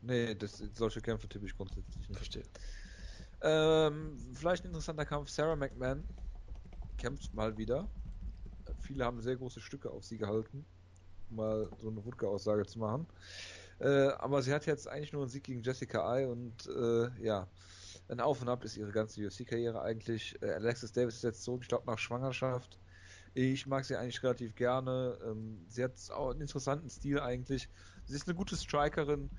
Nee, 0.03 0.35
das, 0.35 0.63
solche 0.75 1.01
Kämpfe 1.01 1.29
tippe 1.29 1.47
ich 1.47 1.57
grundsätzlich 1.57 2.09
nicht. 2.09 2.17
Verstehe. 2.17 2.43
Ähm, 3.41 4.19
vielleicht 4.35 4.65
ein 4.65 4.69
interessanter 4.69 5.05
Kampf. 5.05 5.31
Sarah 5.31 5.57
McMahon 5.57 6.05
kämpft 6.99 7.33
mal 7.35 7.57
wieder. 7.57 7.89
Viele 8.81 9.05
haben 9.05 9.21
sehr 9.21 9.37
große 9.37 9.61
Stücke 9.61 9.91
auf 9.91 10.05
sie 10.05 10.19
gehalten, 10.19 10.65
um 11.31 11.37
mal 11.37 11.69
so 11.81 11.89
eine 11.89 12.05
Wutke-Aussage 12.05 12.67
zu 12.67 12.79
machen. 12.79 13.07
Äh, 13.81 14.09
aber 14.19 14.43
sie 14.43 14.53
hat 14.53 14.67
jetzt 14.67 14.89
eigentlich 14.89 15.13
nur 15.13 15.23
einen 15.23 15.31
Sieg 15.31 15.45
gegen 15.45 15.63
Jessica 15.63 16.09
Ai 16.09 16.27
und 16.27 16.67
äh, 16.67 17.09
ja, 17.23 17.49
ein 18.09 18.21
Auf 18.21 18.43
und 18.43 18.49
Ab 18.49 18.65
ist 18.65 18.77
ihre 18.77 18.93
ganze 18.93 19.27
UFC-Karriere 19.27 19.81
eigentlich. 19.83 20.41
Äh, 20.43 20.53
Alexis 20.53 20.93
Davis 20.93 21.17
ist 21.17 21.25
jetzt 21.25 21.43
zurück, 21.43 21.63
ich 21.63 21.69
glaube 21.69 21.87
nach 21.87 21.99
Schwangerschaft. 21.99 22.79
Ich 23.35 23.67
mag 23.67 23.85
sie 23.85 23.97
eigentlich 23.97 24.23
relativ 24.23 24.55
gerne. 24.55 25.19
Ähm, 25.25 25.65
sie 25.69 25.83
hat 25.83 25.93
auch 26.13 26.31
einen 26.31 26.43
interessanten 26.43 26.89
Stil 26.89 27.19
eigentlich. 27.21 27.69
Sie 28.05 28.15
ist 28.15 28.29
eine 28.29 28.37
gute 28.37 28.57
Strikerin. 28.57 29.31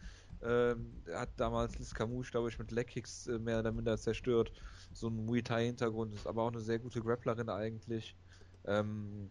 Ähm, 0.44 1.02
hat 1.14 1.30
damals 1.38 1.80
Liz 1.80 1.94
Camus, 1.94 2.30
glaube 2.30 2.50
ich, 2.50 2.60
mit 2.60 2.72
Leckkicks 2.72 3.28
äh, 3.28 3.40
mehr 3.40 3.60
oder 3.60 3.72
minder 3.72 3.98
zerstört. 3.98 4.52
So 4.92 5.08
ein 5.08 5.26
Muay 5.26 5.42
Thai-Hintergrund, 5.42 6.14
ist 6.14 6.28
aber 6.28 6.44
auch 6.44 6.52
eine 6.52 6.62
sehr 6.62 6.80
gute 6.80 7.02
Grapplerin 7.02 7.50
eigentlich. 7.50 8.16
Ähm, 8.66 9.30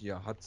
ja, 0.00 0.24
hat 0.24 0.38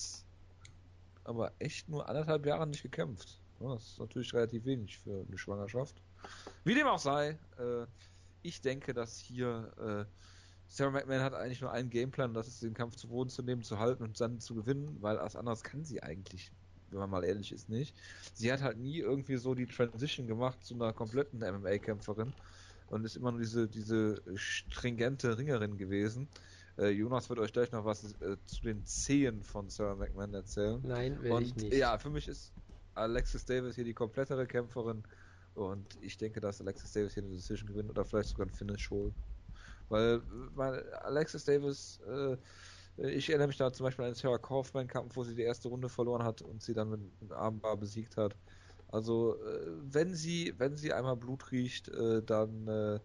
aber 1.25 1.51
echt 1.59 1.89
nur 1.89 2.07
anderthalb 2.09 2.45
Jahre 2.45 2.67
nicht 2.67 2.83
gekämpft. 2.83 3.42
Ja, 3.63 3.73
das 3.75 3.83
ist 3.87 3.99
natürlich 3.99 4.33
relativ 4.33 4.65
wenig 4.65 4.99
für 4.99 5.25
eine 5.25 5.37
Schwangerschaft. 5.37 5.95
Wie 6.65 6.75
dem 6.75 6.85
auch 6.85 6.99
sei, 6.99 7.39
äh, 7.57 7.85
ich 8.41 8.59
denke, 8.59 8.93
dass 8.93 9.17
hier 9.17 9.71
äh, 9.77 10.05
Sarah 10.67 10.91
McMahon 10.91 11.21
hat 11.21 11.33
eigentlich 11.33 11.61
nur 11.61 11.71
einen 11.71 11.89
Gameplan, 11.89 12.33
das 12.33 12.49
ist 12.49 12.61
den 12.61 12.73
Kampf 12.73 12.97
zu 12.97 13.07
Boden 13.07 13.29
zu 13.29 13.41
nehmen, 13.41 13.63
zu 13.63 13.79
halten 13.79 14.03
und 14.03 14.19
dann 14.19 14.41
zu 14.41 14.53
gewinnen, 14.53 14.97
weil 14.99 15.17
als 15.17 15.37
anderes 15.37 15.63
kann 15.63 15.85
sie 15.85 16.03
eigentlich, 16.03 16.51
wenn 16.89 16.99
man 16.99 17.09
mal 17.09 17.23
ehrlich 17.23 17.53
ist, 17.53 17.69
nicht. 17.69 17.95
Sie 18.33 18.51
hat 18.51 18.61
halt 18.61 18.79
nie 18.79 18.97
irgendwie 18.97 19.37
so 19.37 19.55
die 19.55 19.65
Transition 19.65 20.27
gemacht 20.27 20.61
zu 20.61 20.73
einer 20.73 20.91
kompletten 20.91 21.39
MMA-Kämpferin 21.39 22.33
und 22.87 23.05
ist 23.05 23.15
immer 23.15 23.31
nur 23.31 23.39
diese, 23.39 23.69
diese 23.69 24.21
stringente 24.35 25.37
Ringerin 25.37 25.77
gewesen. 25.77 26.27
Äh, 26.77 26.89
Jonas 26.89 27.29
wird 27.29 27.39
euch 27.39 27.53
gleich 27.53 27.71
noch 27.71 27.85
was 27.85 28.03
äh, 28.19 28.35
zu 28.45 28.61
den 28.63 28.83
Zehen 28.85 29.41
von 29.41 29.69
Sarah 29.69 29.95
McMahon 29.95 30.33
erzählen. 30.33 30.81
Nein, 30.83 31.21
will 31.21 31.31
und 31.31 31.43
ich 31.43 31.55
nicht. 31.55 31.73
ja, 31.75 31.97
für 31.97 32.09
mich 32.09 32.27
ist 32.27 32.51
Alexis 32.95 33.45
Davis 33.45 33.75
hier 33.75 33.83
die 33.83 33.93
komplettere 33.93 34.45
Kämpferin 34.47 35.03
und 35.55 35.97
ich 36.01 36.17
denke, 36.17 36.41
dass 36.41 36.61
Alexis 36.61 36.91
Davis 36.91 37.13
hier 37.13 37.23
eine 37.23 37.33
Decision 37.33 37.67
gewinnt 37.67 37.89
oder 37.89 38.05
vielleicht 38.05 38.29
sogar 38.29 38.47
ein 38.47 38.51
Finish 38.51 38.89
holt. 38.89 39.13
Weil, 39.89 40.21
weil 40.55 40.91
Alexis 40.93 41.45
Davis, 41.45 41.99
äh, 42.07 42.37
ich 42.97 43.29
erinnere 43.29 43.47
mich 43.47 43.57
da 43.57 43.71
zum 43.71 43.85
Beispiel 43.85 44.05
an 44.05 44.11
den 44.11 44.15
Sarah 44.15 44.37
Kaufman-Kampf, 44.37 45.15
wo 45.15 45.23
sie 45.23 45.35
die 45.35 45.41
erste 45.43 45.67
Runde 45.67 45.89
verloren 45.89 46.23
hat 46.23 46.41
und 46.41 46.61
sie 46.61 46.73
dann 46.73 46.89
mit, 46.89 47.21
mit 47.21 47.31
Armbar 47.31 47.77
besiegt 47.77 48.17
hat. 48.17 48.35
Also, 48.87 49.35
äh, 49.43 49.67
wenn 49.91 50.13
sie, 50.15 50.53
wenn 50.57 50.77
sie 50.77 50.93
einmal 50.93 51.17
Blut 51.17 51.51
riecht, 51.51 51.89
äh, 51.89 52.23
dann 52.23 52.67
äh, 52.67 52.99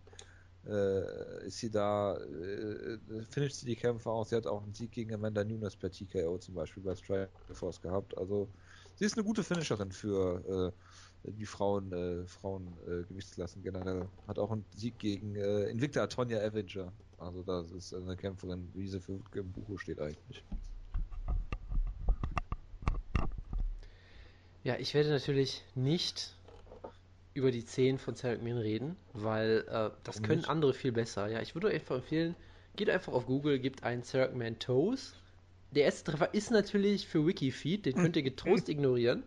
äh, 0.67 1.47
ist 1.47 1.59
sie 1.59 1.71
da, 1.71 2.17
äh, 2.19 2.99
finisht 3.31 3.57
sie 3.57 3.67
die 3.67 3.77
Kämpfe 3.77 4.11
aus. 4.11 4.31
Sie 4.31 4.37
hat 4.37 4.47
auch 4.47 4.63
einen 4.63 4.75
Sieg 4.75 4.93
gegen 4.93 5.15
Amanda 5.15 5.45
Nunes 5.45 5.77
per 5.77 5.91
TKO 5.91 6.39
zum 6.39 6.55
Beispiel 6.55 6.83
bei 6.83 6.95
Strikeforce 6.95 7.81
gehabt. 7.81 8.17
Also, 8.19 8.53
sie 8.99 9.05
ist 9.05 9.17
eine 9.17 9.25
gute 9.25 9.45
Finisherin 9.45 9.93
für 9.93 10.75
äh, 11.25 11.31
die 11.31 11.47
Frauen, 11.47 11.93
äh, 11.93 12.27
Frauen 12.27 12.77
äh, 12.87 13.05
Gewichtsklassen 13.09 13.63
generell. 13.63 14.09
Hat 14.27 14.39
auch 14.39 14.51
einen 14.51 14.65
Sieg 14.75 14.99
gegen 14.99 15.37
äh, 15.37 15.65
Invicta 15.65 16.07
Tonya 16.07 16.39
Avenger. 16.41 16.93
Also 17.19 17.43
das 17.43 17.71
ist 17.71 17.95
eine 17.95 18.17
Kämpferin, 18.17 18.69
wie 18.75 18.89
sie 18.89 19.01
für 19.01 19.21
im 19.35 19.53
Buch 19.53 19.79
steht 19.79 20.01
eigentlich. 20.01 20.45
Ja, 24.65 24.77
ich 24.79 24.95
werde 24.95 25.11
natürlich 25.11 25.63
nicht 25.75 26.35
über 27.35 27.53
die 27.53 27.65
10 27.65 27.99
von 27.99 28.17
Sarah 28.17 28.35
McMahon 28.35 28.59
reden, 28.59 28.97
weil 29.13 29.65
äh, 29.69 29.91
das 30.03 30.23
können 30.23 30.45
andere 30.45 30.75
viel 30.75 30.93
besser. 30.93 31.29
Ja, 31.29 31.41
ich 31.41 31.55
würde 31.55 31.69
euch 31.69 31.75
einfach 31.75 31.97
empfehlen, 31.97 32.35
geht 32.77 32.91
einfach 32.91 33.13
auf 33.13 33.27
Google, 33.27 33.61
gebt 33.61 33.85
einen 33.85 34.03
Sarah 34.03 34.29
McMahon 34.29 34.59
Toes. 34.59 35.15
Der 35.73 35.85
erste 35.85 36.11
Treffer 36.11 36.33
ist 36.33 36.51
natürlich 36.51 37.07
für 37.07 37.27
Wikifeed, 37.27 37.87
den 37.87 37.95
könnt 37.95 38.17
ihr 38.17 38.23
getrost 38.23 38.69
ignorieren. 38.69 39.23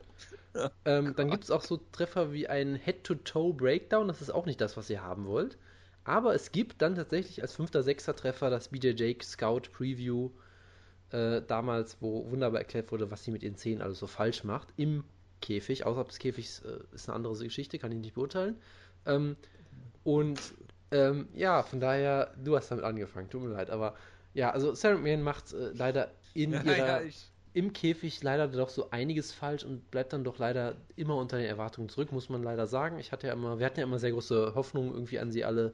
Ähm, 0.84 1.14
dann 1.16 1.30
gibt 1.30 1.46
es 1.46 1.52
auch 1.52 1.62
so 1.62 1.80
Treffer 1.92 2.34
wie 2.34 2.48
ein 2.48 2.76
Head-to-Toe-Breakdown, 2.76 4.08
das 4.08 4.22
ist 4.22 4.32
auch 4.32 4.46
nicht 4.46 4.60
das, 4.60 4.76
was 4.76 4.90
ihr 4.90 5.02
haben 5.02 5.26
wollt. 5.26 5.58
Aber 6.04 6.34
es 6.34 6.52
gibt 6.52 6.82
dann 6.82 6.96
tatsächlich 6.96 7.42
als 7.42 7.56
fünfter, 7.56 7.84
sechster 7.84 8.16
Treffer 8.16 8.50
das 8.50 8.70
BJJ 8.70 9.22
Scout 9.22 9.70
Preview 9.72 10.32
äh, 11.12 11.42
damals, 11.48 11.98
wo 12.02 12.30
wunderbar 12.32 12.60
erklärt 12.60 12.92
wurde, 12.92 13.12
was 13.12 13.24
sie 13.24 13.32
mit 13.32 13.44
ihren 13.44 13.56
Zähnen 13.56 13.82
alles 13.82 14.00
so 14.00 14.08
falsch 14.08 14.44
macht, 14.44 14.70
im 14.78 15.04
Käfig. 15.42 15.86
Außerhalb 15.86 16.10
des 16.10 16.20
Käfigs 16.20 16.62
äh, 16.62 16.80
ist 16.94 17.08
eine 17.08 17.16
andere 17.16 17.38
Geschichte, 17.38 17.78
kann 17.80 17.92
ich 17.92 18.00
nicht 18.00 18.16
beurteilen. 18.16 18.58
Ähm, 19.06 19.36
und 20.04 20.40
ähm, 20.92 21.30
ja, 21.34 21.64
von 21.64 21.80
daher, 21.80 22.34
du 22.44 22.56
hast 22.56 22.72
damit 22.72 22.84
angefangen, 22.84 23.30
tut 23.30 23.42
mir 23.42 23.50
leid, 23.50 23.70
aber 23.70 23.96
ja, 24.34 24.52
also 24.52 24.74
Sarah 24.74 24.96
McMahon 24.96 25.22
macht 25.22 25.54
äh, 25.54 25.72
leider 25.74 26.12
in 26.34 26.54
ihrer, 26.54 26.78
ja, 26.78 27.02
ich, 27.02 27.32
im 27.54 27.74
Käfig 27.74 28.24
leider 28.24 28.48
doch 28.48 28.70
so 28.70 28.92
einiges 28.92 29.32
falsch 29.32 29.64
und 29.64 29.92
bleibt 29.92 30.14
dann 30.14 30.24
doch 30.24 30.38
leider 30.38 30.76
immer 30.96 31.18
unter 31.18 31.38
den 31.38 31.48
Erwartungen 31.48 31.90
zurück, 31.90 32.12
muss 32.12 32.30
man 32.30 32.44
leider 32.44 32.68
sagen. 32.68 32.98
Ich 33.00 33.12
hatte 33.12 33.28
ja 33.28 33.34
immer, 33.34 33.60
wir 33.60 33.66
hatten 33.66 33.80
ja 33.80 33.86
immer 33.86 34.00
sehr 34.00 34.12
große 34.12 34.54
Hoffnungen 34.56 34.94
irgendwie 34.94 35.20
an 35.20 35.32
sie 35.32 35.44
alle. 35.44 35.74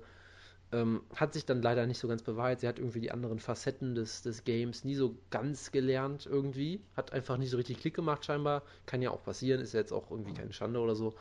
Ähm, 0.73 1.01
hat 1.15 1.33
sich 1.33 1.45
dann 1.45 1.61
leider 1.61 1.85
nicht 1.85 1.99
so 1.99 2.07
ganz 2.09 2.23
bewahrheitet. 2.23 2.61
Sie 2.61 2.67
hat 2.67 2.79
irgendwie 2.79 2.99
die 2.99 3.11
anderen 3.11 3.39
Facetten 3.39 3.95
des, 3.95 4.21
des 4.21 4.43
Games 4.43 4.83
nie 4.83 4.95
so 4.95 5.17
ganz 5.29 5.71
gelernt 5.71 6.25
irgendwie. 6.29 6.81
Hat 6.95 7.13
einfach 7.13 7.37
nicht 7.37 7.51
so 7.51 7.57
richtig 7.57 7.79
Klick 7.79 7.93
gemacht 7.93 8.25
scheinbar. 8.25 8.63
Kann 8.85 9.01
ja 9.01 9.11
auch 9.11 9.23
passieren, 9.23 9.61
ist 9.61 9.73
ja 9.73 9.79
jetzt 9.79 9.93
auch 9.93 10.11
irgendwie 10.11 10.33
keine 10.33 10.51
Schande 10.51 10.79
oder 10.79 10.95
so. 10.95 11.15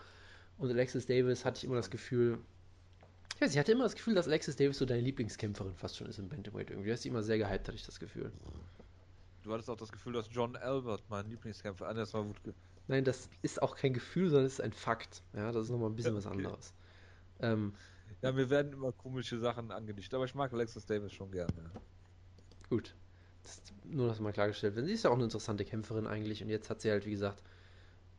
Und 0.59 0.71
Alexis 0.71 1.07
Davis 1.07 1.45
hatte 1.45 1.59
ich 1.59 1.65
immer 1.65 1.77
das 1.77 1.91
Gefühl, 1.91 2.39
ich 3.37 3.41
weiß, 3.43 3.53
ich 3.53 3.59
hatte 3.59 3.73
immer 3.73 3.85
das 3.85 3.95
Gefühl, 3.95 4.15
dass 4.15 4.27
Alexis 4.27 4.57
Davis 4.57 4.79
so 4.79 4.85
deine 4.87 5.03
Lieblingskämpferin 5.03 5.75
fast 5.77 5.97
schon 5.97 6.07
ist 6.09 6.19
im 6.19 6.29
Bantamweight 6.29 6.71
irgendwie. 6.71 6.89
Du 6.89 6.93
hast 6.95 7.03
sie 7.03 7.09
immer 7.11 7.23
sehr 7.23 7.39
gehypt, 7.39 7.69
hatte 7.69 7.75
ich 7.75 7.85
das 7.87 8.01
Gefühl. 8.01 8.33
du 9.43 9.53
hattest 9.53 9.71
auch 9.71 9.77
das 9.77 9.93
Gefühl, 9.93 10.15
dass 10.15 10.29
John 10.33 10.57
Albert 10.57 11.05
mein 11.09 11.29
Lieblingskämpfer 11.29 11.87
anders 11.87 12.13
war. 12.15 12.25
Gut 12.25 12.43
ge- 12.43 12.55
Nein, 12.89 13.05
das 13.05 13.29
ist 13.43 13.61
auch 13.63 13.77
kein 13.77 13.93
Gefühl, 13.93 14.29
sondern 14.31 14.47
es 14.47 14.55
ist 14.55 14.61
ein 14.61 14.73
Fakt. 14.73 15.23
Ja, 15.35 15.53
das 15.53 15.65
ist 15.67 15.71
nochmal 15.71 15.91
ein 15.91 15.97
bisschen 15.97 16.13
Ja, 16.15 16.19
was 16.19 16.27
okay. 16.27 16.37
anderes. 16.37 16.73
Ähm, 17.41 17.75
Ja, 18.23 18.33
mir 18.33 18.49
werden 18.49 18.73
immer 18.73 18.93
komische 18.93 19.39
Sachen 19.39 19.71
angedichtet, 19.71 20.15
aber 20.15 20.25
ich 20.25 20.35
mag 20.35 20.53
Alexis 20.53 20.87
Davis 20.87 21.13
schon 21.13 21.31
gerne. 21.31 21.53
gut. 22.71 22.95
Das 23.43 23.59
ist 23.59 23.73
nur 23.85 24.09
das 24.09 24.19
mal 24.19 24.33
klargestellt. 24.33 24.75
werden. 24.75 24.87
Sie 24.87 24.93
ist 24.93 25.05
ja 25.05 25.11
auch 25.11 25.15
eine 25.15 25.25
interessante 25.25 25.65
Kämpferin 25.65 26.07
eigentlich 26.09 26.43
und 26.43 26.49
jetzt 26.49 26.69
hat 26.71 26.81
sie 26.81 26.91
halt, 26.91 27.07
wie 27.07 27.11
gesagt, 27.13 27.43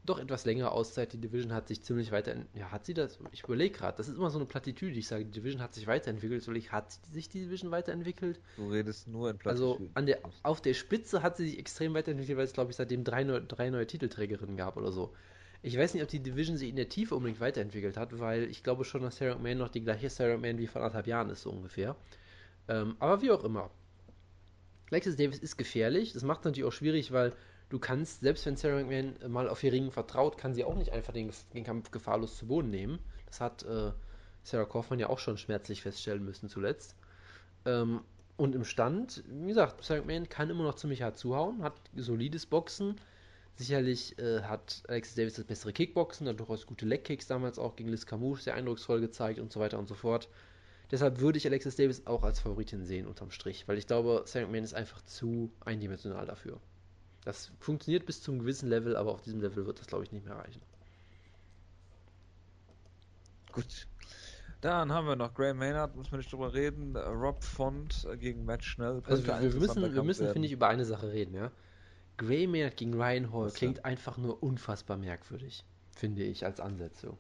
doch 0.10 0.20
etwas 0.20 0.46
längere 0.46 0.72
Auszeit. 0.72 1.14
Die 1.14 1.18
Division 1.20 1.54
hat 1.54 1.68
sich 1.68 1.82
ziemlich 1.84 2.12
weiterentwickelt. 2.12 2.60
Ja, 2.60 2.72
hat 2.72 2.86
sie 2.86 2.94
das? 2.94 3.20
Ich 3.32 3.44
überlege 3.44 3.78
gerade. 3.78 3.98
Das 3.98 4.08
ist 4.08 4.16
immer 4.18 4.30
so 4.30 4.38
eine 4.40 4.46
Plattitüde. 4.46 4.98
Ich 4.98 5.08
sage, 5.08 5.26
die 5.26 5.32
Division 5.32 5.62
hat 5.62 5.74
sich 5.74 5.88
weiterentwickelt. 5.88 6.42
Soll 6.44 6.58
ich, 6.58 6.72
hat 6.72 6.92
sich 7.12 7.30
die 7.30 7.42
Division 7.42 7.72
weiterentwickelt? 7.72 8.40
Du 8.56 8.70
redest 8.70 9.08
nur 9.08 9.30
in 9.30 9.38
Also 9.44 9.76
Plattitüden. 9.76 9.96
an 9.96 10.06
der, 10.06 10.20
auf 10.44 10.62
der 10.62 10.74
Spitze 10.74 11.22
hat 11.24 11.38
sie 11.38 11.50
sich 11.50 11.60
extrem 11.60 11.94
weiterentwickelt, 11.94 12.38
weil 12.38 12.46
es, 12.46 12.54
glaube 12.54 12.72
ich, 12.72 12.78
seitdem 12.78 13.04
drei, 13.04 13.24
neu, 13.24 13.40
drei 13.48 13.70
neue 13.70 13.86
Titelträgerinnen 13.88 14.58
gab 14.58 14.78
oder 14.78 14.92
so. 14.92 15.14
Ich 15.62 15.78
weiß 15.78 15.94
nicht, 15.94 16.04
ob 16.04 16.10
die 16.10 16.20
Division 16.22 16.56
sich 16.56 16.70
in 16.70 16.76
der 16.76 16.88
Tiefe 16.90 17.16
unbedingt 17.16 17.40
weiterentwickelt 17.40 17.98
hat, 17.98 18.18
weil 18.20 18.44
ich 18.44 18.64
glaube 18.64 18.86
schon, 18.86 19.02
dass 19.02 19.18
Sarah 19.18 19.36
McMahon 19.36 19.58
noch 19.58 19.70
die 19.70 19.82
gleiche 19.82 20.10
Sarah 20.10 20.38
McMahon 20.38 20.60
wie 20.60 20.68
vor 20.68 20.82
anderthalb 20.82 21.08
Jahren 21.08 21.30
ist, 21.30 21.42
so 21.42 21.50
ungefähr. 21.50 21.96
Ähm, 22.68 22.96
aber 23.00 23.22
wie 23.22 23.32
auch 23.32 23.44
immer. 23.44 23.72
Alexis 24.92 25.16
Davis 25.18 25.40
ist 25.40 25.58
gefährlich. 25.58 26.14
Das 26.14 26.24
macht 26.24 26.40
es 26.42 26.46
natürlich 26.46 26.68
auch 26.68 26.72
schwierig, 26.74 27.12
weil 27.12 27.34
du 27.70 27.80
kannst, 27.80 28.22
selbst 28.22 28.46
wenn 28.46 28.56
Sarah 28.56 28.82
McMahon 28.82 29.16
mal 29.32 29.50
auf 29.50 29.64
ihr 29.64 29.72
Ringen 29.72 29.92
vertraut, 29.92 30.38
kann 30.38 30.54
sie 30.54 30.64
auch 30.64 30.76
nicht 30.76 30.92
einfach 30.92 31.14
den, 31.14 31.32
den 31.54 31.64
Kampf 31.64 31.92
gefahrlos 31.92 32.38
zu 32.38 32.48
Boden 32.48 32.70
nehmen. 32.70 33.00
Das 33.26 33.42
hat 33.42 33.64
äh, 33.64 33.92
Sarah 34.44 34.66
Kaufmann 34.66 35.00
ja 35.00 35.10
auch 35.10 35.20
schon 35.20 35.38
schmerzlich 35.38 35.82
feststellen 35.82 36.24
müssen 36.24 36.50
zuletzt. 36.50 36.96
Ähm, 37.66 38.02
und 38.38 38.56
im 38.56 38.64
Stand, 38.64 39.24
wie 39.28 39.48
gesagt, 39.48 39.84
Sarah 39.84 40.02
McMahon 40.02 40.30
kann 40.30 40.50
immer 40.50 40.64
noch 40.64 40.76
ziemlich 40.76 41.02
hart 41.02 41.18
zuhauen, 41.18 41.64
hat 41.64 41.74
solides 41.96 42.46
Boxen. 42.46 42.96
Sicherlich 43.56 44.18
äh, 44.20 44.44
hat 44.44 44.84
Alexis 44.88 45.16
Davis 45.16 45.34
das 45.34 45.46
bessere 45.46 45.74
Kickboxen, 45.74 46.28
hat 46.28 46.40
durchaus 46.40 46.68
gute 46.68 46.86
Leg-Kicks 46.86 47.26
damals 47.26 47.58
auch 47.58 47.76
gegen 47.76 47.90
Liz 47.90 48.06
Camus 48.06 48.44
sehr 48.44 48.54
eindrucksvoll 48.54 49.02
gezeigt 49.02 49.40
und 49.40 49.52
so 49.52 49.60
weiter 49.60 49.80
und 49.80 49.88
so 49.88 49.96
fort. 49.96 50.30
Deshalb 50.92 51.20
würde 51.20 51.40
ich 51.40 51.48
Alexis 51.48 51.76
Davis 51.76 52.06
auch 52.06 52.24
als 52.24 52.40
Favoritin 52.40 52.86
sehen, 52.86 53.08
unterm 53.08 53.32
Strich, 53.32 53.68
weil 53.68 53.80
ich 53.80 53.88
glaube, 53.88 54.22
Sarah 54.26 54.46
McMahon 54.46 54.64
ist 54.64 54.76
einfach 54.76 55.02
zu 55.02 55.52
eindimensional 55.66 56.28
dafür. 56.28 56.62
Das 57.28 57.52
funktioniert 57.60 58.06
bis 58.06 58.22
zu 58.22 58.32
einem 58.32 58.40
gewissen 58.40 58.70
Level, 58.70 58.96
aber 58.96 59.12
auf 59.12 59.22
diesem 59.22 59.42
Level 59.42 59.66
wird 59.66 59.82
das, 59.82 59.88
glaube 59.88 60.06
ich, 60.06 60.14
nicht 60.14 60.26
mehr 60.26 60.38
reichen. 60.38 60.62
Gut. 63.52 63.86
Dann 64.62 64.94
haben 64.94 65.08
wir 65.08 65.18
noch 65.18 65.34
Gray 65.34 65.54
Maynard, 65.54 65.94
muss 65.98 66.10
man 66.10 66.20
nicht 66.20 66.32
drüber 66.32 66.54
reden. 66.54 66.96
Rob 66.96 67.44
Font 67.44 68.08
gegen 68.18 68.46
Matt 68.46 68.64
Schnell. 68.64 69.02
Also 69.04 69.28
wir, 69.28 69.42
wir 69.42 69.60
müssen, 69.60 69.94
wir 69.94 70.04
müssen 70.04 70.32
finde 70.32 70.46
ich, 70.46 70.54
über 70.54 70.70
eine 70.70 70.86
Sache 70.86 71.12
reden, 71.12 71.36
ja. 71.36 71.52
Gray 72.16 72.48
Maynard 72.48 72.78
gegen 72.78 72.94
Ryan 72.94 73.34
Hall 73.34 73.48
Was 73.48 73.56
klingt 73.56 73.84
einfach 73.84 74.18
nur 74.18 74.42
unfassbar 74.42 74.96
merkwürdig, 74.96 75.66
finde 75.92 76.24
ich, 76.24 76.46
als 76.46 76.62
Ansetzung. 76.62 77.18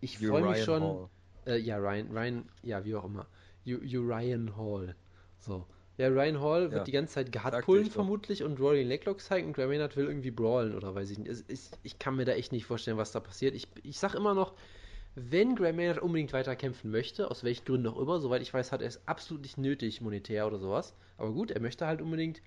Ich 0.00 0.18
freue 0.18 0.48
mich 0.48 0.62
schon. 0.62 0.80
Hall. 0.80 1.08
Äh, 1.46 1.56
ja, 1.56 1.78
Ryan, 1.78 2.16
Ryan, 2.16 2.48
ja, 2.62 2.84
wie 2.84 2.94
auch 2.94 3.04
immer. 3.04 3.26
U 3.66 3.78
Uriah 3.78 4.56
Hall. 4.56 4.94
So. 5.40 5.66
Ja, 5.96 6.08
Ryan 6.08 6.40
Hall 6.40 6.62
wird 6.62 6.72
Ja, 6.72 6.84
die 6.84 6.92
ganze 6.92 7.14
Zeit 7.14 7.32
ich 7.82 7.88
doch. 7.88 7.94
vermutlich 7.94 8.42
und 8.42 8.58
Rolling 8.58 8.88
Leglock 8.88 9.20
zeigen 9.20 9.48
und 9.48 9.52
Gray 9.52 9.68
Maynard 9.68 9.96
will 9.96 10.06
irgendwie 10.06 10.32
brawlen 10.32 10.74
oder 10.74 10.94
weiß 10.94 11.10
ich 11.10 11.18
nicht. 11.18 11.30
Es 11.30 11.40
ist, 11.42 11.78
ich 11.84 11.98
kann 11.98 12.16
mir 12.16 12.24
da 12.24 12.32
echt 12.32 12.50
nicht 12.50 12.66
vorstellen, 12.66 12.96
was 12.96 13.12
da 13.12 13.20
passiert. 13.20 13.54
Ich, 13.54 13.68
ich 13.82 13.98
sag 13.98 14.14
immer 14.14 14.34
noch, 14.34 14.54
wenn 15.14 15.54
Gray 15.54 15.72
Maynard 15.72 16.00
unbedingt 16.00 16.32
weiter 16.32 16.56
kämpfen 16.56 16.90
möchte, 16.90 17.30
aus 17.30 17.44
welchen 17.44 17.64
Gründen 17.64 17.86
auch 17.86 17.98
immer, 17.98 18.18
soweit 18.20 18.42
ich 18.42 18.52
weiß, 18.52 18.72
hat 18.72 18.82
er 18.82 18.88
es 18.88 19.06
absolut 19.06 19.42
nicht 19.42 19.56
nötig, 19.58 20.00
monetär 20.00 20.46
oder 20.48 20.58
sowas. 20.58 20.94
Aber 21.16 21.32
gut, 21.32 21.52
er 21.52 21.60
möchte 21.60 21.86
halt 21.86 22.02
unbedingt. 22.02 22.42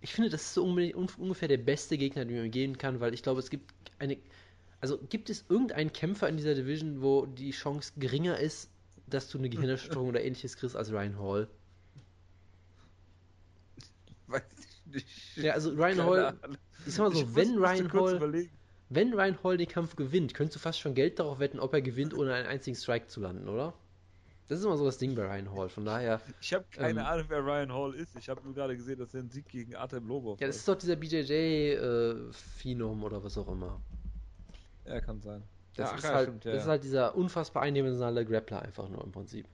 Ich 0.00 0.12
finde, 0.12 0.30
das 0.30 0.42
ist 0.42 0.54
so 0.54 0.64
ungefähr 0.64 1.48
der 1.48 1.58
beste 1.58 1.98
Gegner, 1.98 2.24
den 2.24 2.38
man 2.38 2.50
gehen 2.52 2.78
kann, 2.78 3.00
weil 3.00 3.14
ich 3.14 3.22
glaube, 3.22 3.40
es 3.40 3.50
gibt 3.50 3.72
eine. 3.98 4.18
Also 4.80 4.98
gibt 4.98 5.28
es 5.30 5.44
irgendeinen 5.48 5.92
Kämpfer 5.92 6.28
in 6.28 6.36
dieser 6.36 6.54
Division, 6.54 7.02
wo 7.02 7.26
die 7.26 7.50
Chance 7.50 7.92
geringer 7.96 8.38
ist, 8.38 8.70
dass 9.08 9.28
du 9.28 9.38
eine 9.38 9.48
Gehirnerschütterung 9.48 10.08
oder 10.10 10.22
ähnliches 10.22 10.56
kriegst 10.56 10.76
als 10.76 10.92
Ryan 10.92 11.18
Hall? 11.18 11.48
Weiß 14.32 14.42
ich 14.58 14.94
nicht. 14.94 15.08
Ja, 15.36 15.52
also 15.54 15.70
Ryan 15.72 16.04
Hall, 16.04 16.38
ich 16.86 16.94
sag 16.94 17.04
mal 17.04 17.12
so, 17.14 17.22
Ich 17.22 17.34
wenn 17.34 17.58
musste 17.58 17.60
Ryan 17.60 17.92
Hall, 17.92 18.48
wenn 18.90 19.12
Ryan 19.12 19.42
Hall 19.42 19.56
den 19.56 19.68
Kampf 19.68 19.96
gewinnt, 19.96 20.34
könntest 20.34 20.56
du 20.56 20.60
fast 20.60 20.80
schon 20.80 20.94
Geld 20.94 21.18
darauf 21.18 21.38
wetten, 21.40 21.60
ob 21.60 21.72
er 21.74 21.82
gewinnt, 21.82 22.14
ohne 22.14 22.32
einen 22.34 22.46
einzigen 22.46 22.76
Strike 22.76 23.08
zu 23.08 23.20
landen, 23.20 23.48
oder? 23.48 23.74
Das 24.48 24.60
ist 24.60 24.64
immer 24.64 24.78
so 24.78 24.86
das 24.86 24.96
Ding 24.96 25.14
bei 25.14 25.26
Ryan 25.26 25.52
Hall. 25.52 25.68
Von 25.68 25.84
daher, 25.84 26.22
Ich 26.40 26.54
habe 26.54 26.64
keine 26.70 27.00
Ähm, 27.00 27.06
Ahnung, 27.06 27.26
wer 27.28 27.44
Ryan 27.44 27.70
Hall 27.72 27.94
ist. 27.94 28.16
Ich 28.16 28.30
habe 28.30 28.42
nur 28.42 28.54
gerade 28.54 28.74
gesehen, 28.76 28.98
dass 28.98 29.12
er 29.12 29.20
einen 29.20 29.30
Sieg 29.30 29.46
gegen 29.48 29.76
Artem 29.76 30.08
Lobov 30.08 30.40
ja, 30.40 30.46
das 30.46 30.56
ist 30.56 30.66
doch 30.66 30.76
dieser 30.76 30.96
BJJ-Phenom 30.96 33.04
oder 33.04 33.22
was 33.22 33.36
auch 33.36 33.48
immer. 33.48 33.78
Ja, 34.86 35.00
kann 35.02 35.20
sein. 35.20 35.42
Das, 35.76 35.90
Ja, 35.90 35.96
ist, 35.98 36.04
halt, 36.04 36.28
stimmt, 36.28 36.44
ja, 36.46 36.52
das 36.52 36.62
ist 36.62 36.68
halt 36.68 36.82
dieser 36.82 37.14
unfassbar 37.14 37.62
eindimensionale 37.62 38.24
Grappler 38.24 38.62
einfach 38.62 38.88
nur 38.88 39.04
im 39.04 39.12
Prinzip. 39.12 39.46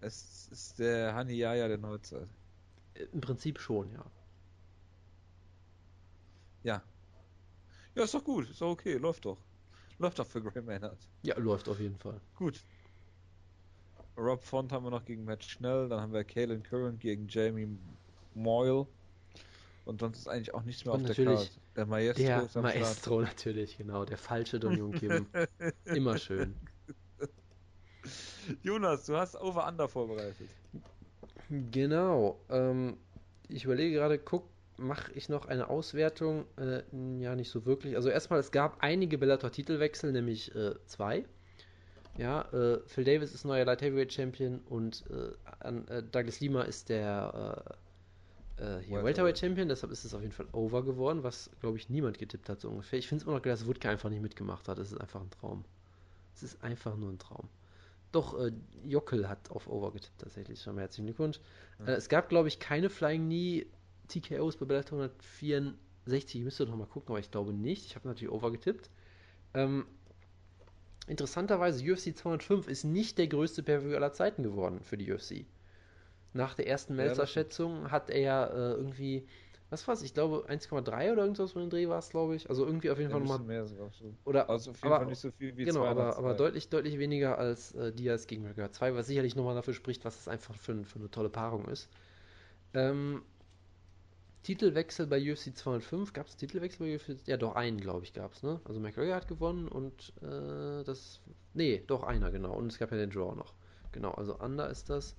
Es 0.00 0.48
ist 0.50 0.78
der 0.78 1.14
Hani 1.14 1.34
Yaya 1.34 1.68
der 1.68 1.78
Neuzeit. 1.78 2.28
Im 3.12 3.20
Prinzip 3.20 3.58
schon, 3.58 3.90
ja. 3.92 4.04
Ja. 6.62 6.82
Ja, 7.94 8.04
ist 8.04 8.14
doch 8.14 8.24
gut, 8.24 8.48
ist 8.48 8.60
doch 8.60 8.70
okay, 8.70 8.94
läuft 8.94 9.24
doch. 9.24 9.38
Läuft 9.98 10.18
doch 10.18 10.26
für 10.26 10.42
Gray 10.42 10.62
Maynard. 10.62 10.98
Ja, 11.22 11.38
läuft 11.38 11.68
auf 11.68 11.78
jeden 11.78 11.98
Fall. 11.98 12.20
Gut. 12.36 12.60
Rob 14.16 14.42
Font 14.42 14.72
haben 14.72 14.84
wir 14.84 14.90
noch 14.90 15.04
gegen 15.04 15.24
Matt 15.24 15.44
Schnell, 15.44 15.88
dann 15.88 16.00
haben 16.00 16.12
wir 16.12 16.24
Kalen 16.24 16.62
Curran 16.62 16.98
gegen 16.98 17.28
Jamie 17.28 17.68
Moyle. 18.34 18.86
Und 19.84 20.00
sonst 20.00 20.18
ist 20.18 20.28
eigentlich 20.28 20.54
auch 20.54 20.62
nichts 20.62 20.84
mehr 20.84 20.94
Und 20.94 21.08
auf 21.08 21.16
der 21.16 21.24
Karte. 21.24 21.50
Der 21.74 21.86
Maestro 21.86 22.22
Der 22.22 22.42
ist 22.42 22.56
am 22.56 22.62
Maestro 22.62 23.20
natürlich, 23.22 23.78
genau. 23.78 24.04
Der 24.04 24.18
falsche 24.18 24.60
Don 24.60 24.76
Jung 24.76 24.92
Kim. 24.92 25.26
Immer 25.86 26.18
schön. 26.18 26.54
Start. 26.54 26.72
Jonas, 28.62 29.06
du 29.06 29.16
hast 29.16 29.36
Over-Under 29.36 29.88
vorbereitet. 29.88 30.48
Genau. 31.52 32.40
Ähm, 32.48 32.96
ich 33.48 33.64
überlege 33.64 33.94
gerade, 33.94 34.18
guck, 34.18 34.44
mache 34.78 35.12
ich 35.12 35.28
noch 35.28 35.46
eine 35.46 35.68
Auswertung? 35.68 36.46
Äh, 36.56 36.82
ja, 37.20 37.36
nicht 37.36 37.50
so 37.50 37.66
wirklich. 37.66 37.96
Also 37.96 38.08
erstmal, 38.08 38.40
es 38.40 38.50
gab 38.50 38.78
einige 38.80 39.18
Bellator-Titelwechsel, 39.18 40.12
nämlich 40.12 40.54
äh, 40.54 40.74
zwei. 40.86 41.26
Ja, 42.16 42.42
äh, 42.52 42.80
Phil 42.86 43.04
Davis 43.04 43.34
ist 43.34 43.44
neuer 43.44 43.64
Light 43.64 43.82
Heavyweight 43.82 44.12
Champion 44.12 44.60
und 44.68 45.04
äh, 45.10 45.32
an, 45.60 45.86
äh, 45.88 46.02
Douglas 46.02 46.40
Lima 46.40 46.62
ist 46.62 46.88
der 46.88 47.76
äh, 48.56 48.62
hier 48.62 48.68
Welterweight. 48.68 49.04
Welterweight 49.04 49.38
Champion, 49.38 49.68
deshalb 49.68 49.92
ist 49.92 50.04
es 50.04 50.14
auf 50.14 50.20
jeden 50.20 50.32
Fall 50.32 50.46
over 50.52 50.84
geworden, 50.84 51.22
was 51.22 51.50
glaube 51.60 51.78
ich 51.78 51.88
niemand 51.88 52.18
getippt 52.18 52.48
hat 52.48 52.60
so 52.60 52.68
ungefähr. 52.68 52.98
Ich 52.98 53.08
finde 53.08 53.22
es 53.22 53.26
immer 53.26 53.36
noch 53.36 53.42
geil, 53.42 53.52
dass 53.52 53.66
Woodke 53.66 53.88
einfach 53.88 54.10
nicht 54.10 54.22
mitgemacht 54.22 54.68
hat. 54.68 54.78
Es 54.78 54.92
ist 54.92 55.00
einfach 55.00 55.20
ein 55.20 55.30
Traum. 55.30 55.64
Es 56.34 56.42
ist 56.42 56.62
einfach 56.62 56.96
nur 56.96 57.10
ein 57.10 57.18
Traum. 57.18 57.48
Doch, 58.12 58.38
äh, 58.38 58.52
Jockel 58.84 59.28
hat 59.28 59.50
auf 59.50 59.68
Over 59.68 59.92
getippt 59.92 60.20
tatsächlich. 60.20 60.60
Schon 60.60 60.74
mal 60.74 60.82
herzlichen 60.82 61.06
Glückwunsch. 61.06 61.40
Ja. 61.80 61.86
Äh, 61.86 61.92
es 61.92 62.08
gab, 62.08 62.28
glaube 62.28 62.48
ich, 62.48 62.58
keine 62.58 62.90
Flying 62.90 63.26
Knee 63.26 63.66
TKOs 64.08 64.56
bei 64.58 64.66
Bellator 64.66 64.98
164. 64.98 66.40
Ich 66.40 66.44
müsste 66.44 66.66
noch 66.66 66.76
mal 66.76 66.86
gucken, 66.86 67.10
aber 67.10 67.20
ich 67.20 67.30
glaube 67.30 67.52
nicht. 67.52 67.86
Ich 67.86 67.96
habe 67.96 68.06
natürlich 68.06 68.32
Over 68.32 68.52
getippt. 68.52 68.90
Ähm, 69.54 69.86
interessanterweise, 71.06 71.82
UFC 71.90 72.16
205 72.16 72.68
ist 72.68 72.84
nicht 72.84 73.18
der 73.18 73.28
größte 73.28 73.62
Pay-Per-View 73.62 73.96
aller 73.96 74.12
Zeiten 74.12 74.42
geworden 74.42 74.80
für 74.82 74.98
die 74.98 75.10
UFC. 75.10 75.46
Nach 76.34 76.54
der 76.54 76.66
ersten 76.66 76.96
Melzer-Schätzung 76.96 77.90
hat 77.90 78.10
er 78.10 78.50
äh, 78.52 78.72
irgendwie, 78.72 79.26
was 79.72 79.88
war's? 79.88 80.02
Ich 80.02 80.14
glaube 80.14 80.44
1,3 80.48 81.12
oder 81.12 81.22
irgendwas 81.22 81.50
von 81.52 81.62
den 81.62 81.70
Dreh 81.70 81.88
war 81.88 81.98
es, 81.98 82.10
glaube 82.10 82.36
ich. 82.36 82.48
Also 82.48 82.64
irgendwie 82.64 82.90
auf 82.90 82.98
jeden 82.98 83.10
Ja, 83.10 83.16
Fall 83.16 83.26
nochmal. 83.26 83.40
mehr 83.46 83.66
sogar 83.66 83.90
schon. 83.92 84.16
Oder 84.24 84.48
Also 84.48 84.70
auf 84.70 84.76
jeden 84.76 84.86
aber- 84.86 84.96
Fall 84.98 85.06
nicht 85.06 85.18
so 85.18 85.30
viel 85.32 85.56
wie 85.56 85.64
Genau, 85.64 85.84
aber, 85.84 86.12
202. 86.12 86.18
aber 86.18 86.34
deutlich, 86.34 86.68
deutlich 86.68 86.98
weniger 86.98 87.38
als 87.38 87.74
äh, 87.74 87.92
Diaz 87.92 88.26
gegen 88.26 88.42
McGregor 88.42 88.70
2, 88.70 88.94
was 88.94 89.06
sicherlich 89.08 89.34
nochmal 89.34 89.54
dafür 89.56 89.74
spricht, 89.74 90.04
was 90.04 90.20
es 90.20 90.28
einfach 90.28 90.54
für, 90.54 90.84
für 90.84 90.98
eine 91.00 91.10
tolle 91.10 91.30
Paarung 91.30 91.66
ist. 91.68 91.88
Ähm, 92.74 93.22
Titelwechsel 94.42 95.06
bei 95.06 95.18
UFC 95.20 95.54
205, 95.56 96.12
gab 96.12 96.26
es 96.26 96.36
Titelwechsel 96.36 96.86
bei 96.86 96.96
UFC? 96.96 97.16
Ja, 97.28 97.36
doch 97.36 97.54
einen, 97.54 97.80
glaube 97.80 98.04
ich, 98.04 98.12
gab 98.12 98.32
es, 98.32 98.42
ne? 98.42 98.60
Also 98.64 98.80
McGregor 98.80 99.14
hat 99.14 99.28
gewonnen 99.28 99.68
und 99.68 100.12
äh, 100.20 100.82
das. 100.84 101.20
Nee, 101.54 101.82
doch 101.86 102.02
einer, 102.02 102.30
genau. 102.32 102.52
Und 102.54 102.66
es 102.72 102.78
gab 102.78 102.90
ja 102.90 102.96
den 102.96 103.10
Draw 103.10 103.36
noch. 103.36 103.54
Genau, 103.92 104.10
also 104.12 104.36
Under 104.38 104.68
ist 104.68 104.90
das. 104.90 105.14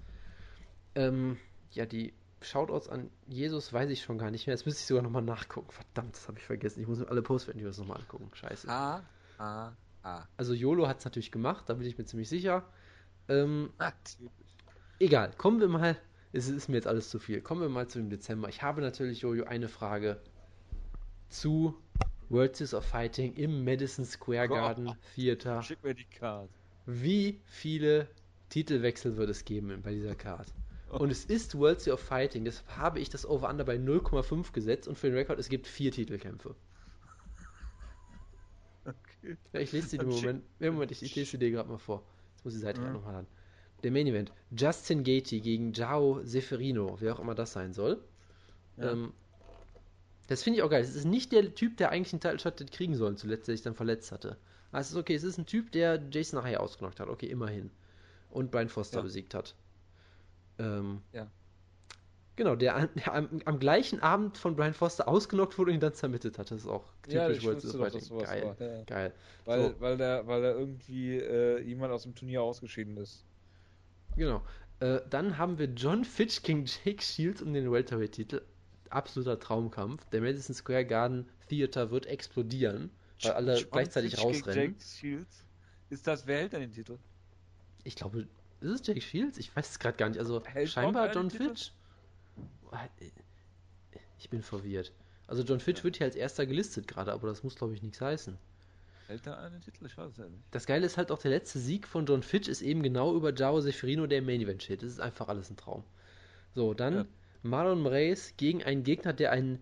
Ähm, 0.95 1.37
ja, 1.71 1.85
die 1.85 2.13
Shoutouts 2.43 2.89
an 2.89 3.09
Jesus 3.27 3.71
weiß 3.71 3.89
ich 3.89 4.01
schon 4.03 4.17
gar 4.17 4.31
nicht 4.31 4.47
mehr. 4.47 4.55
Jetzt 4.55 4.65
müsste 4.65 4.81
ich 4.81 4.85
sogar 4.85 5.03
nochmal 5.03 5.21
nachgucken. 5.21 5.71
Verdammt, 5.71 6.15
das 6.15 6.27
habe 6.27 6.37
ich 6.39 6.45
vergessen. 6.45 6.81
Ich 6.81 6.87
muss 6.87 6.99
mir 6.99 7.07
alle 7.07 7.21
Post-Videos 7.21 7.77
nochmal 7.77 7.99
angucken. 7.99 8.29
Scheiße. 8.33 8.69
A, 8.69 9.03
A, 9.37 9.73
A. 10.03 10.27
Also 10.37 10.53
YOLO 10.53 10.87
hat 10.87 10.99
es 10.99 11.05
natürlich 11.05 11.31
gemacht, 11.31 11.65
da 11.67 11.73
bin 11.73 11.87
ich 11.87 11.97
mir 11.97 12.05
ziemlich 12.05 12.29
sicher. 12.29 12.63
Ähm, 13.29 13.71
egal, 14.99 15.31
kommen 15.37 15.59
wir 15.59 15.69
mal, 15.69 15.97
es 16.33 16.49
ist 16.49 16.67
mir 16.67 16.75
jetzt 16.75 16.87
alles 16.87 17.09
zu 17.09 17.19
viel, 17.19 17.41
kommen 17.41 17.61
wir 17.61 17.69
mal 17.69 17.87
zu 17.87 17.99
dem 17.99 18.09
Dezember. 18.09 18.49
Ich 18.49 18.61
habe 18.61 18.81
natürlich, 18.81 19.21
Jojo, 19.21 19.45
eine 19.45 19.69
Frage 19.69 20.19
zu 21.29 21.75
World 22.29 22.55
Series 22.55 22.73
of 22.73 22.85
Fighting 22.85 23.33
im 23.35 23.63
Madison 23.63 24.05
Square 24.05 24.49
Garden 24.49 24.91
Theater. 25.15 25.61
Schick 25.61 25.83
mir 25.83 25.93
die 25.93 26.05
Card. 26.05 26.49
Wie 26.85 27.39
viele 27.45 28.07
Titelwechsel 28.49 29.15
wird 29.17 29.29
es 29.29 29.45
geben 29.45 29.81
bei 29.81 29.93
dieser 29.93 30.15
Card? 30.15 30.47
Und 30.99 31.11
es 31.11 31.25
ist 31.25 31.57
World 31.57 31.81
Series 31.81 31.99
of 31.99 32.05
Fighting, 32.07 32.45
deshalb 32.45 32.77
habe 32.77 32.99
ich 32.99 33.09
das 33.09 33.25
Over-Under 33.25 33.63
bei 33.63 33.75
0,5 33.77 34.51
gesetzt 34.53 34.87
und 34.87 34.97
für 34.97 35.07
den 35.07 35.15
Rekord, 35.17 35.39
es 35.39 35.49
gibt 35.49 35.67
vier 35.67 35.91
Titelkämpfe. 35.91 36.55
Okay. 38.85 39.37
Ja, 39.53 39.59
ich 39.61 39.71
lese 39.71 39.97
Dann 39.97 40.11
schick- 40.11 40.21
Moment. 40.21 40.43
Ja, 40.59 40.71
Moment, 40.71 40.91
ich, 40.91 41.01
ich 41.03 41.15
lese 41.15 41.37
dir 41.37 41.51
gerade 41.51 41.69
mal 41.69 41.77
vor. 41.77 42.03
Jetzt 42.35 42.45
muss 42.45 42.53
die 42.53 42.59
Seite 42.59 42.79
Mhm. 42.79 42.83
gerade 42.85 42.97
nochmal 42.97 43.15
an. 43.15 43.27
Der 43.83 43.91
Main 43.91 44.07
Event. 44.07 44.31
Justin 44.51 45.03
Gaethje 45.03 45.39
gegen 45.41 45.73
Jao 45.73 46.21
Seferino, 46.23 46.97
wer 46.99 47.15
auch 47.15 47.19
immer 47.19 47.35
das 47.35 47.53
sein 47.53 47.73
soll. 47.73 48.03
Ja. 48.77 48.91
Ähm, 48.91 49.13
das 50.27 50.43
finde 50.43 50.57
ich 50.59 50.63
auch 50.63 50.69
geil. 50.69 50.81
Es 50.81 50.95
ist 50.95 51.05
nicht 51.05 51.31
der 51.31 51.53
Typ, 51.53 51.77
der 51.77 51.91
eigentlich 51.91 52.13
einen 52.13 52.21
Title 52.21 52.39
Shot 52.39 52.59
hätte 52.59 52.71
kriegen 52.71 52.95
sollen, 52.95 53.17
zuletzt, 53.17 53.47
der 53.47 53.55
sich 53.55 53.63
dann 53.63 53.75
verletzt 53.75 54.11
hatte. 54.11 54.37
Aber 54.71 54.79
es 54.81 54.89
ist 54.89 54.95
okay, 54.97 55.15
es 55.15 55.23
ist 55.23 55.37
ein 55.37 55.45
Typ, 55.45 55.71
der 55.71 56.01
Jason 56.11 56.39
nachher 56.39 56.61
ausgenockt 56.61 56.99
hat. 56.99 57.09
Okay, 57.09 57.27
immerhin. 57.27 57.71
Und 58.31 58.51
Brian 58.51 58.69
Foster 58.69 58.97
Ja. 58.99 59.03
besiegt 59.03 59.33
hat. 59.33 59.53
Ähm, 60.59 61.01
Ja. 61.11 61.27
Genau, 62.35 62.55
der, 62.55 62.75
an- 62.75 62.89
der 62.95 63.13
am, 63.13 63.41
am 63.45 63.59
gleichen 63.59 63.99
Abend 64.01 64.39
von 64.39 64.55
Brian 64.55 64.73
Foster 64.73 65.07
ausgenockt 65.07 65.57
wurde 65.59 65.69
und 65.69 65.75
ihn 65.75 65.79
dann 65.81 65.93
zermittet 65.93 66.39
hat. 66.39 66.49
Das 66.49 66.61
ist 66.61 66.67
auch 66.67 66.83
Ja, 67.07 67.27
typisch 67.27 67.43
ich 67.43 67.45
World 67.47 67.63
doch, 67.63 67.73
of 67.75 67.79
Fighting. 67.79 68.01
sowas 68.01 68.23
Geil. 68.27 68.55
Ja. 68.59 68.83
geil. 68.85 69.13
Weil, 69.45 69.61
So. 69.61 69.75
weil 69.79 69.97
der, 69.97 70.25
weil 70.25 70.41
der 70.41 70.55
irgendwie 70.57 71.17
äh, 71.19 71.59
jemand 71.61 71.93
aus 71.93 72.03
dem 72.03 72.15
Turnier 72.15 72.41
ausgeschieden 72.41 72.97
ist. 72.97 73.23
Genau. 74.17 74.41
Äh, 74.79 75.01
dann 75.11 75.37
haben 75.37 75.59
wir 75.59 75.67
John 75.67 76.03
Fitch 76.03 76.41
gegen 76.41 76.65
Jake 76.65 77.03
Shields 77.03 77.41
um 77.43 77.53
den 77.53 77.71
Welterweight-Titel. 77.71 78.41
Absoluter 78.89 79.39
Traumkampf. 79.39 80.03
Der 80.09 80.21
Madison 80.21 80.55
Square 80.55 80.85
Garden 80.85 81.29
Theater 81.49 81.91
wird 81.91 82.07
explodieren, 82.07 82.89
weil 83.21 83.31
alle 83.33 83.59
John 83.59 83.69
gleichzeitig 83.71 84.15
Fitch 84.15 84.23
gegen 84.23 84.33
rausrennen. 84.45 84.71
Jake 84.71 84.83
Shields. 84.83 85.45
Ist 85.91 86.07
das, 86.07 86.25
wer 86.25 86.39
hält 86.39 86.53
denn 86.53 86.61
den 86.61 86.71
Titel? 86.71 86.97
Ich 87.83 87.95
glaube, 87.95 88.27
ist 88.63 88.81
es 88.81 88.87
Jake 88.87 89.01
Shields? 89.01 89.37
Ich 89.37 89.55
weiß 89.55 89.71
es 89.71 89.79
gerade 89.79 89.97
gar 89.97 90.09
nicht. 90.09 90.19
Also 90.19 90.43
Hält 90.45 90.69
scheinbar 90.69 91.11
John? 91.13 91.29
Fitch. 91.29 91.71
Ich 94.17 94.29
bin 94.29 94.41
verwirrt. 94.41 94.91
Also 95.27 95.43
John 95.43 95.59
Fitch 95.59 95.83
wird 95.83 95.97
hier 95.97 96.05
als 96.05 96.15
erster 96.15 96.45
gelistet 96.45 96.87
gerade, 96.87 97.13
aber 97.13 97.27
das 97.27 97.43
muss 97.43 97.55
glaube 97.55 97.73
ich 97.73 97.81
nichts 97.81 98.01
heißen. 98.01 98.37
Hält 99.07 99.27
er 99.27 99.37
einen 99.39 99.61
Titel? 99.61 99.85
Ich 99.85 99.97
weiß 99.97 100.11
es 100.11 100.17
ja 100.17 100.25
nicht. 100.25 100.43
Das 100.51 100.65
Geile 100.65 100.85
ist 100.85 100.97
halt 100.97 101.11
auch, 101.11 101.19
der 101.19 101.31
letzte 101.31 101.59
Sieg 101.59 101.87
von 101.87 102.05
John 102.05 102.23
Fitch 102.23 102.47
ist 102.47 102.61
eben 102.61 102.83
genau 102.83 103.15
über 103.15 103.33
Jao 103.33 103.59
Seferino, 103.59 104.07
der 104.07 104.19
im 104.19 104.25
Main 104.25 104.41
Event 104.41 104.63
steht. 104.63 104.81
Das 104.81 104.89
ist 104.89 104.99
einfach 104.99 105.27
alles 105.27 105.49
ein 105.49 105.57
Traum. 105.57 105.83
So, 106.55 106.73
dann 106.73 106.95
Ja. 106.95 107.05
Marlon 107.41 107.81
Moraes 107.81 108.35
gegen 108.37 108.63
einen 108.63 108.83
Gegner, 108.83 109.11
der 109.11 109.31
einen 109.31 109.61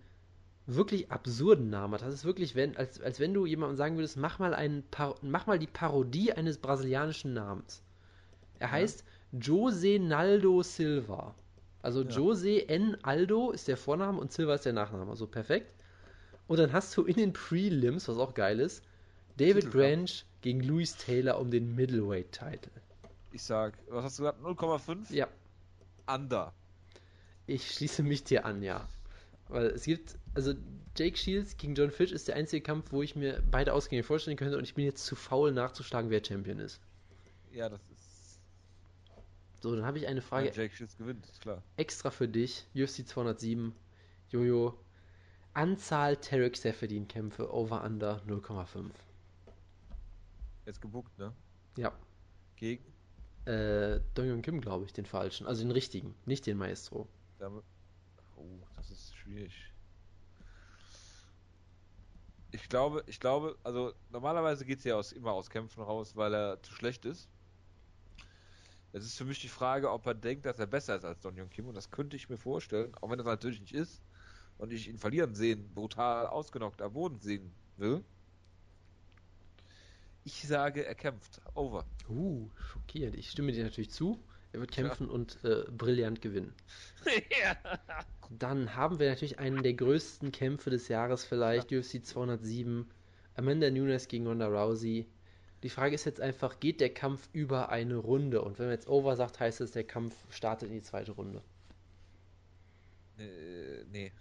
wirklich 0.66 1.10
absurden 1.10 1.70
Namen 1.70 1.94
hat. 1.94 2.02
Das 2.02 2.14
ist 2.14 2.24
wirklich, 2.24 2.54
wenn, 2.54 2.76
als, 2.76 3.00
als 3.00 3.18
wenn 3.18 3.34
du 3.34 3.46
jemandem 3.46 3.76
sagen 3.76 3.96
würdest, 3.96 4.16
mach 4.16 4.38
mal, 4.38 4.54
einen 4.54 4.84
mach 5.22 5.46
mal 5.46 5.58
die 5.58 5.66
Parodie 5.66 6.32
eines 6.32 6.58
brasilianischen 6.58 7.34
Namens. 7.34 7.82
Er 8.62 8.70
heißt 8.70 9.04
Jose 9.32 9.98
Naldo 9.98 10.62
Silva. 10.62 11.34
Also 11.82 12.02
Ja. 12.02 12.10
Jose 12.10 12.68
N. 12.68 12.96
Aldo 13.02 13.50
ist 13.50 13.66
der 13.66 13.76
Vorname 13.76 14.20
und 14.20 14.32
Silva 14.32 14.54
ist 14.54 14.64
der 14.64 14.72
Nachname. 14.72 15.10
Also 15.10 15.26
perfekt. 15.26 15.74
Und 16.46 16.58
dann 16.60 16.72
hast 16.72 16.96
du 16.96 17.04
in 17.04 17.16
den 17.16 17.32
Prelims, 17.32 18.06
was 18.06 18.18
auch 18.18 18.34
geil 18.34 18.60
ist, 18.60 18.84
David 19.36 19.64
Titelkampf. 19.64 19.72
Branch 19.72 20.24
gegen 20.42 20.60
Louis 20.62 20.96
Taylor 20.96 21.40
um 21.40 21.50
den 21.50 21.74
Middleweight-Title. 21.74 22.70
Ich 23.32 23.42
sag, 23.42 23.74
was 23.88 24.04
hast 24.04 24.18
du 24.18 24.22
gesagt? 24.24 24.40
0,5? 24.42 25.12
Ja, 25.12 25.26
Under. 26.06 26.52
ich 27.46 27.68
schließe 27.72 28.02
mich 28.04 28.22
dir 28.24 28.44
an, 28.44 28.62
ja. 28.62 28.88
Weil 29.48 29.66
es 29.66 29.84
gibt, 29.84 30.18
also 30.34 30.54
Jake 30.96 31.16
Shields 31.16 31.56
gegen 31.56 31.74
John 31.74 31.90
Fitch 31.90 32.12
ist 32.12 32.28
der 32.28 32.36
einzige 32.36 32.62
Kampf, 32.62 32.92
wo 32.92 33.02
ich 33.02 33.16
mir 33.16 33.42
beide 33.50 33.72
Ausgänge 33.72 34.02
vorstellen 34.04 34.36
könnte 34.36 34.56
und 34.58 34.64
ich 34.64 34.74
bin 34.74 34.84
jetzt 34.84 35.04
zu 35.04 35.16
faul 35.16 35.50
nachzuschlagen, 35.52 36.10
wer 36.10 36.24
Champion 36.24 36.58
ist. 36.60 36.80
Ja, 37.50 37.68
das 37.68 37.80
ist. 37.90 38.11
So, 39.62 39.76
dann 39.76 39.86
habe 39.86 39.96
ich 39.98 40.08
eine 40.08 40.22
Frage 40.22 40.48
Ja, 40.48 40.52
Jake 40.52 40.74
Shields 40.74 40.96
gewinnt, 40.96 41.24
ist 41.24 41.40
klar. 41.40 41.62
extra 41.76 42.10
für 42.10 42.26
dich. 42.26 42.66
UFC 42.74 43.06
207, 43.06 43.72
Jojo. 44.30 44.76
Anzahl 45.54 46.16
Tarek 46.16 46.56
Seferdin 46.56 47.06
Kämpfe 47.06 47.52
over 47.52 47.84
under 47.84 48.20
0,5. 48.26 48.90
Jetzt 50.66 50.80
gebuckt, 50.80 51.16
ne? 51.16 51.32
Ja. 51.76 51.92
Gegen. 52.56 52.84
Äh, 53.44 54.00
Dong 54.14 54.42
Kim, 54.42 54.60
glaube 54.60 54.84
ich, 54.84 54.92
den 54.92 55.06
falschen. 55.06 55.46
Also 55.46 55.62
den 55.62 55.70
richtigen, 55.70 56.14
nicht 56.26 56.44
den 56.46 56.56
Maestro. 56.58 57.06
Damit. 57.38 57.62
Oh, 58.36 58.42
das 58.76 58.90
ist 58.90 59.14
schwierig. 59.14 59.72
Ich 62.50 62.68
glaube, 62.68 63.04
ich 63.06 63.20
glaube, 63.20 63.56
also 63.62 63.92
normalerweise 64.10 64.64
geht 64.64 64.78
es 64.78 64.84
ja 64.84 64.96
aus, 64.96 65.12
immer 65.12 65.32
aus 65.32 65.50
Kämpfen 65.50 65.82
raus, 65.82 66.16
weil 66.16 66.34
er 66.34 66.62
zu 66.62 66.72
schlecht 66.72 67.04
ist. 67.04 67.28
Es 68.92 69.04
ist 69.04 69.16
für 69.16 69.24
mich 69.24 69.40
die 69.40 69.48
Frage, 69.48 69.90
ob 69.90 70.06
er 70.06 70.14
denkt, 70.14 70.44
dass 70.44 70.58
er 70.58 70.66
besser 70.66 70.96
ist 70.96 71.04
als 71.04 71.20
Don 71.20 71.36
Jong 71.36 71.48
Kim 71.48 71.66
und 71.66 71.74
das 71.74 71.90
könnte 71.90 72.16
ich 72.16 72.28
mir 72.28 72.36
vorstellen, 72.36 72.94
auch 73.00 73.10
wenn 73.10 73.18
das 73.18 73.26
natürlich 73.26 73.60
nicht 73.60 73.74
ist 73.74 74.02
und 74.58 74.72
ich 74.72 74.88
ihn 74.88 74.98
verlieren 74.98 75.34
sehen, 75.34 75.70
brutal 75.74 76.26
ausgenockt 76.26 76.82
am 76.82 76.92
Boden 76.92 77.18
sehen 77.18 77.52
will. 77.78 78.04
Ich 80.24 80.46
sage, 80.46 80.84
er 80.84 80.94
kämpft. 80.94 81.40
Over. 81.54 81.84
Uh, 82.08 82.48
schockierend. 82.72 83.16
Ich 83.16 83.30
stimme 83.30 83.50
dir 83.50 83.64
natürlich 83.64 83.90
zu. 83.90 84.22
Er 84.52 84.60
wird 84.60 84.70
kämpfen 84.70 85.06
ja. 85.08 85.12
und 85.12 85.42
äh, 85.44 85.64
brillant 85.70 86.20
gewinnen. 86.20 86.54
ja. 87.42 87.56
Dann 88.30 88.76
haben 88.76 88.98
wir 88.98 89.08
natürlich 89.08 89.38
einen 89.38 89.62
der 89.62 89.74
größten 89.74 90.30
Kämpfe 90.30 90.70
des 90.70 90.88
Jahres 90.88 91.24
vielleicht, 91.24 91.72
ja. 91.72 91.80
UFC 91.80 92.04
207. 92.04 92.86
Amanda 93.34 93.70
Nunes 93.70 94.06
gegen 94.08 94.26
Ronda 94.26 94.46
Rousey. 94.46 95.06
Die 95.62 95.68
Frage 95.68 95.94
ist 95.94 96.04
jetzt 96.04 96.20
einfach, 96.20 96.58
geht 96.58 96.80
der 96.80 96.92
Kampf 96.92 97.28
über 97.32 97.68
eine 97.68 97.96
Runde? 97.96 98.42
Und 98.42 98.58
wenn 98.58 98.66
man 98.66 98.74
jetzt 98.74 98.88
over 98.88 99.14
sagt, 99.16 99.38
heißt 99.38 99.60
es, 99.60 99.70
der 99.70 99.84
Kampf 99.84 100.14
startet 100.30 100.68
in 100.68 100.74
die 100.74 100.82
zweite 100.82 101.12
Runde. 101.12 101.42
Äh, 103.18 103.84
nee. 103.90 104.12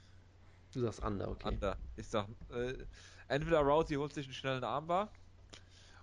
Du 0.72 0.81
sagst 0.81 1.03
under, 1.03 1.30
okay. 1.30 1.49
Under. 1.49 1.77
Ich 1.97 2.07
sag, 2.07 2.27
äh, 2.51 2.73
entweder 3.27 3.59
Rousey 3.61 3.95
holt 3.95 4.13
sich 4.13 4.26
einen 4.26 4.34
schnellen 4.34 4.63
Armbar 4.63 5.11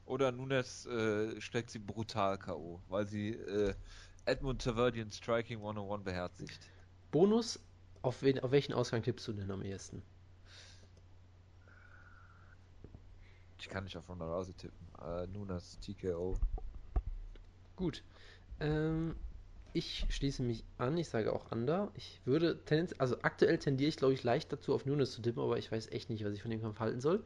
oder 0.06 0.32
Nunes 0.32 0.86
äh, 0.86 1.40
steckt 1.40 1.70
sie 1.70 1.78
brutal 1.78 2.39
K.O., 2.39 2.81
weil 2.89 3.06
sie 3.06 3.31
äh, 3.31 3.74
Edmund 4.24 4.62
Taverdian 4.62 5.10
Striking 5.10 5.59
101 5.59 6.05
beherzigt. 6.05 6.59
Bonus, 7.10 7.60
auf, 8.02 8.23
wen, 8.23 8.40
auf 8.40 8.51
welchen 8.51 8.73
Ausgang 8.73 9.02
tippst 9.02 9.27
du 9.28 9.32
denn 9.32 9.51
am 9.51 9.62
ehesten? 9.62 10.02
Ich 13.59 13.68
kann 13.68 13.85
nicht 13.85 13.97
auf 13.97 14.09
Ronda 14.09 14.26
Rousey 14.26 14.55
tippen. 14.55 14.86
Äh, 15.05 15.26
Nunes 15.26 15.78
TKO. 15.80 16.36
Gut. 17.76 18.02
Ähm, 18.60 19.16
ich 19.72 20.06
schließe 20.09 20.43
mich 20.43 20.64
an, 20.78 20.97
ich 20.97 21.09
sage 21.09 21.32
auch 21.32 21.51
Under. 21.52 21.90
Ich 21.94 22.20
würde 22.24 22.64
tendenz, 22.64 22.94
also 22.98 23.16
aktuell 23.22 23.59
tendiere 23.59 23.89
ich, 23.89 23.97
glaube 23.97 24.14
ich, 24.14 24.22
leicht 24.22 24.52
dazu, 24.52 24.74
auf 24.74 24.86
Nunes 24.86 25.12
zu 25.12 25.22
tippen, 25.22 25.43
aber 25.43 25.59
ich 25.59 25.70
weiß 25.70 25.89
echt 25.89 26.10
nicht, 26.10 26.24
was 26.24 26.32
ich 26.32 26.43
von 26.43 26.51
dem 26.51 26.60
Kampf 26.60 26.80
halten 26.80 27.01
soll. 27.01 27.24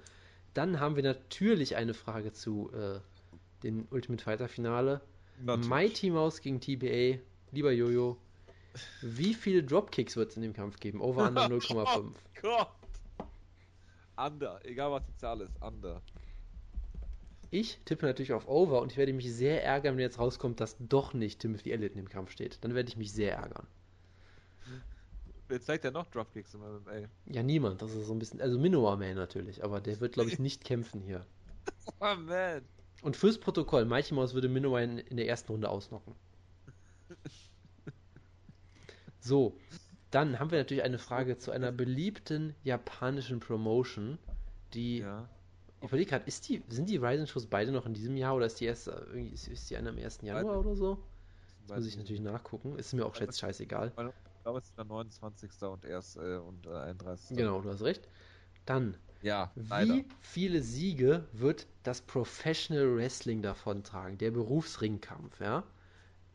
Dann 0.54 0.80
haben 0.80 0.96
wir 0.96 1.02
natürlich 1.02 1.76
eine 1.76 1.94
Frage 1.94 2.32
zu 2.32 2.70
äh, 2.72 3.00
dem 3.62 3.86
Ultimate 3.90 4.22
Fighter 4.22 4.48
Finale. 4.48 5.00
Natürlich. 5.40 5.68
Mighty 5.68 6.10
Mouse 6.10 6.40
gegen 6.40 6.60
TBA. 6.60 7.18
Lieber 7.52 7.72
Jojo, 7.72 8.16
wie 9.02 9.34
viele 9.34 9.62
Dropkicks 9.62 10.16
wird 10.16 10.30
es 10.30 10.36
in 10.36 10.42
dem 10.42 10.52
Kampf 10.52 10.78
geben? 10.78 11.00
Over 11.00 11.28
Under 11.28 11.42
0,5. 11.46 11.86
Oh 11.86 12.12
Gott! 12.40 12.68
Under, 14.16 14.60
egal 14.64 14.90
was 14.90 15.04
die 15.06 15.16
Zahl 15.16 15.40
ist, 15.40 15.60
Under. 15.62 16.02
Ich 17.52 17.78
tippe 17.84 18.06
natürlich 18.06 18.32
auf 18.32 18.48
Over 18.48 18.80
und 18.80 18.92
ich 18.92 18.98
werde 18.98 19.12
mich 19.12 19.30
sehr 19.30 19.62
ärgern, 19.62 19.96
wenn 19.96 20.00
jetzt 20.00 20.18
rauskommt, 20.18 20.58
dass 20.58 20.74
doch 20.78 21.12
nicht 21.12 21.38
Timothy 21.38 21.70
Elliott 21.70 21.94
im 21.96 22.08
Kampf 22.08 22.30
steht. 22.30 22.56
Dann 22.64 22.74
werde 22.74 22.88
ich 22.88 22.96
mich 22.96 23.12
sehr 23.12 23.36
ärgern. 23.36 23.66
Wer 25.48 25.60
zeigt 25.60 25.84
ja 25.84 25.90
noch 25.90 26.06
Dropkicks 26.06 26.54
im 26.54 26.60
MMA? 26.60 27.08
Ja, 27.26 27.42
niemand. 27.42 27.82
Das 27.82 27.94
ist 27.94 28.06
so 28.06 28.14
ein 28.14 28.18
bisschen. 28.18 28.40
Also 28.40 28.58
Minoa 28.58 28.96
Man 28.96 29.16
natürlich, 29.16 29.62
aber 29.62 29.82
der 29.82 30.00
wird, 30.00 30.14
glaube 30.14 30.30
ich, 30.30 30.38
nicht 30.38 30.64
kämpfen 30.64 31.02
hier. 31.02 31.26
Oh 32.00 32.14
man. 32.14 32.62
Und 33.02 33.18
fürs 33.18 33.38
Protokoll, 33.38 33.84
Mighty 33.84 34.14
Mouse 34.14 34.32
würde 34.32 34.48
Minoa 34.48 34.80
in, 34.80 34.96
in 34.96 35.18
der 35.18 35.28
ersten 35.28 35.52
Runde 35.52 35.68
ausnocken. 35.68 36.14
So, 39.24 39.56
dann 40.10 40.40
haben 40.40 40.50
wir 40.50 40.58
natürlich 40.58 40.82
eine 40.82 40.98
Frage 40.98 41.38
zu 41.38 41.52
einer 41.52 41.70
beliebten 41.70 42.56
japanischen 42.64 43.38
Promotion, 43.38 44.18
die 44.74 44.98
ja. 44.98 45.28
Ich 45.82 45.88
überlege 45.88 46.10
gerade, 46.10 46.24
die, 46.24 46.62
sind 46.68 46.88
die 46.88 46.96
Ryzen-Shows 46.96 47.46
beide 47.46 47.72
noch 47.72 47.86
in 47.86 47.94
diesem 47.94 48.16
Jahr 48.16 48.36
oder 48.36 48.46
ist 48.46 48.60
die 48.60 48.66
erst 48.66 48.88
ist, 48.88 49.48
ist 49.48 49.68
die 49.68 49.76
eine 49.76 49.90
am 49.90 49.98
1. 49.98 50.20
Januar 50.22 50.60
oder 50.60 50.76
so? 50.76 50.98
Das 51.66 51.76
muss 51.76 51.86
ich 51.86 51.96
natürlich 51.96 52.22
nachgucken. 52.22 52.78
Ist 52.78 52.92
mir 52.92 53.04
auch 53.04 53.16
jetzt 53.16 53.38
scheißegal. 53.38 53.88
Ich 53.88 54.42
glaube, 54.42 54.58
es 54.58 54.66
ist 54.66 54.78
der 54.78 54.84
29. 54.84 55.50
und 55.62 55.84
erst 55.84 56.16
äh, 56.16 56.36
und 56.36 56.66
äh, 56.66 56.70
31. 56.70 57.36
Genau, 57.36 57.60
du 57.60 57.70
hast 57.70 57.82
recht. 57.82 58.08
Dann, 58.64 58.96
ja, 59.22 59.50
wie 59.56 60.04
viele 60.20 60.62
Siege 60.62 61.26
wird 61.32 61.66
das 61.82 62.00
Professional 62.00 62.96
Wrestling 62.96 63.42
davon 63.42 63.82
tragen? 63.82 64.18
Der 64.18 64.30
Berufsringkampf, 64.30 65.40
ja? 65.40 65.64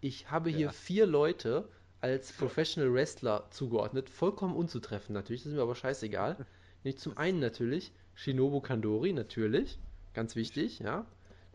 Ich 0.01 0.29
habe 0.29 0.49
hier 0.49 0.67
ja. 0.67 0.71
vier 0.71 1.05
Leute 1.05 1.69
als 2.01 2.31
Professional 2.33 2.93
Wrestler 2.93 3.47
zugeordnet, 3.49 4.09
vollkommen 4.09 4.55
unzutreffen 4.55 5.13
natürlich, 5.13 5.43
das 5.43 5.51
ist 5.51 5.55
mir 5.55 5.63
aber 5.63 5.75
scheißegal. 5.75 6.45
Nämlich 6.83 6.99
zum 6.99 7.17
einen 7.17 7.39
natürlich 7.39 7.93
Shinobu 8.17 8.61
Kandori, 8.61 9.13
natürlich. 9.13 9.77
Ganz 10.15 10.35
wichtig, 10.35 10.79
ja. 10.79 11.05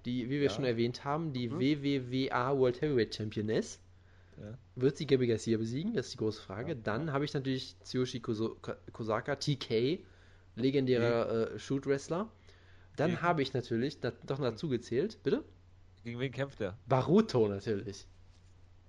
Die, 0.05 0.31
wie 0.31 0.39
wir 0.39 0.45
ja. 0.45 0.51
schon 0.51 0.65
erwähnt 0.65 1.05
haben, 1.05 1.33
die 1.33 1.49
mhm. 1.49 1.59
WWWA 1.59 2.57
World 2.57 2.81
Heavyweight 2.81 3.15
Championess. 3.15 3.81
Ja. 4.41 4.57
Wird 4.77 4.97
sie 4.97 5.07
Gabi 5.07 5.27
Garcia 5.27 5.59
besiegen? 5.59 5.95
Das 5.95 6.07
ist 6.07 6.15
die 6.15 6.19
große 6.19 6.41
Frage. 6.41 6.73
Ja. 6.73 6.79
Dann 6.83 7.13
habe 7.13 7.25
ich 7.25 7.35
natürlich 7.35 7.77
Tsuyoshi 7.81 8.21
Kosaka, 8.21 9.37
TK, 9.37 10.05
legendärer 10.55 11.27
okay. 11.27 11.55
äh, 11.55 11.59
Shoot-Wrestler. 11.59 12.31
Dann 12.95 13.15
okay. 13.15 13.23
habe 13.23 13.43
ich 13.43 13.55
natürlich 13.55 13.99
da, 13.99 14.13
doch 14.25 14.39
dazu 14.39 14.69
gezählt. 14.69 15.19
Bitte? 15.25 15.45
Gegen 16.05 16.21
wen 16.21 16.31
kämpft 16.31 16.61
er? 16.61 16.79
Baruto 16.87 17.49
natürlich. 17.49 18.07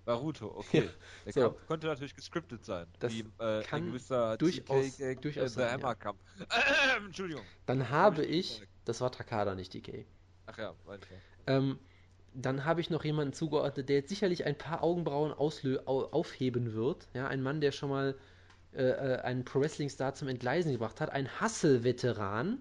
Baruto, 0.06 0.48
okay. 0.58 0.90
Der 1.26 1.34
so. 1.34 1.42
Kampf 1.42 1.68
könnte 1.68 1.88
natürlich 1.88 2.16
gescriptet 2.16 2.66
sein. 2.66 2.88
Das 3.00 3.14
wie, 3.14 3.26
äh, 3.40 3.64
kann 3.64 3.88
gewisser 3.88 4.38
durchaus, 4.38 4.98
TK, 4.98 5.22
durchaus 5.22 5.54
sein, 5.54 5.80
ja. 5.80 5.92
Äh, 5.92 7.06
Entschuldigung. 7.06 7.44
Dann 7.66 7.90
habe 7.90 8.26
ich, 8.26 8.62
das 8.86 9.00
war 9.02 9.12
Takada, 9.12 9.56
nicht 9.56 9.74
DK. 9.74 10.06
Ach 10.46 10.58
ja, 10.58 10.74
weiter. 10.86 11.08
Ähm, 11.48 11.80
dann 12.34 12.66
habe 12.66 12.82
ich 12.82 12.90
noch 12.90 13.06
jemanden 13.06 13.34
zugeordnet, 13.34 13.90
der 13.90 13.98
jetzt 13.98 14.10
sicherlich 14.10 14.46
ein 14.46 14.58
paar 14.58 14.84
Augenbrauen 14.84 15.32
auslö 15.32 15.80
aufheben 15.86 16.74
wird. 16.74 17.08
Ja, 17.14 17.28
ein 17.28 17.42
Mann, 17.42 17.62
der 17.62 17.72
schon 17.72 17.90
mal 17.90 18.16
äh, 18.74 18.84
äh 18.84 19.22
einen 19.22 19.46
Pro 19.46 19.62
Wrestling 19.62 19.90
Star 19.90 20.16
zum 20.16 20.28
Entgleisen 20.28 20.72
gebracht 20.72 21.00
hat. 21.00 21.12
Ein 21.12 21.30
Hustle-Veteran, 21.40 22.60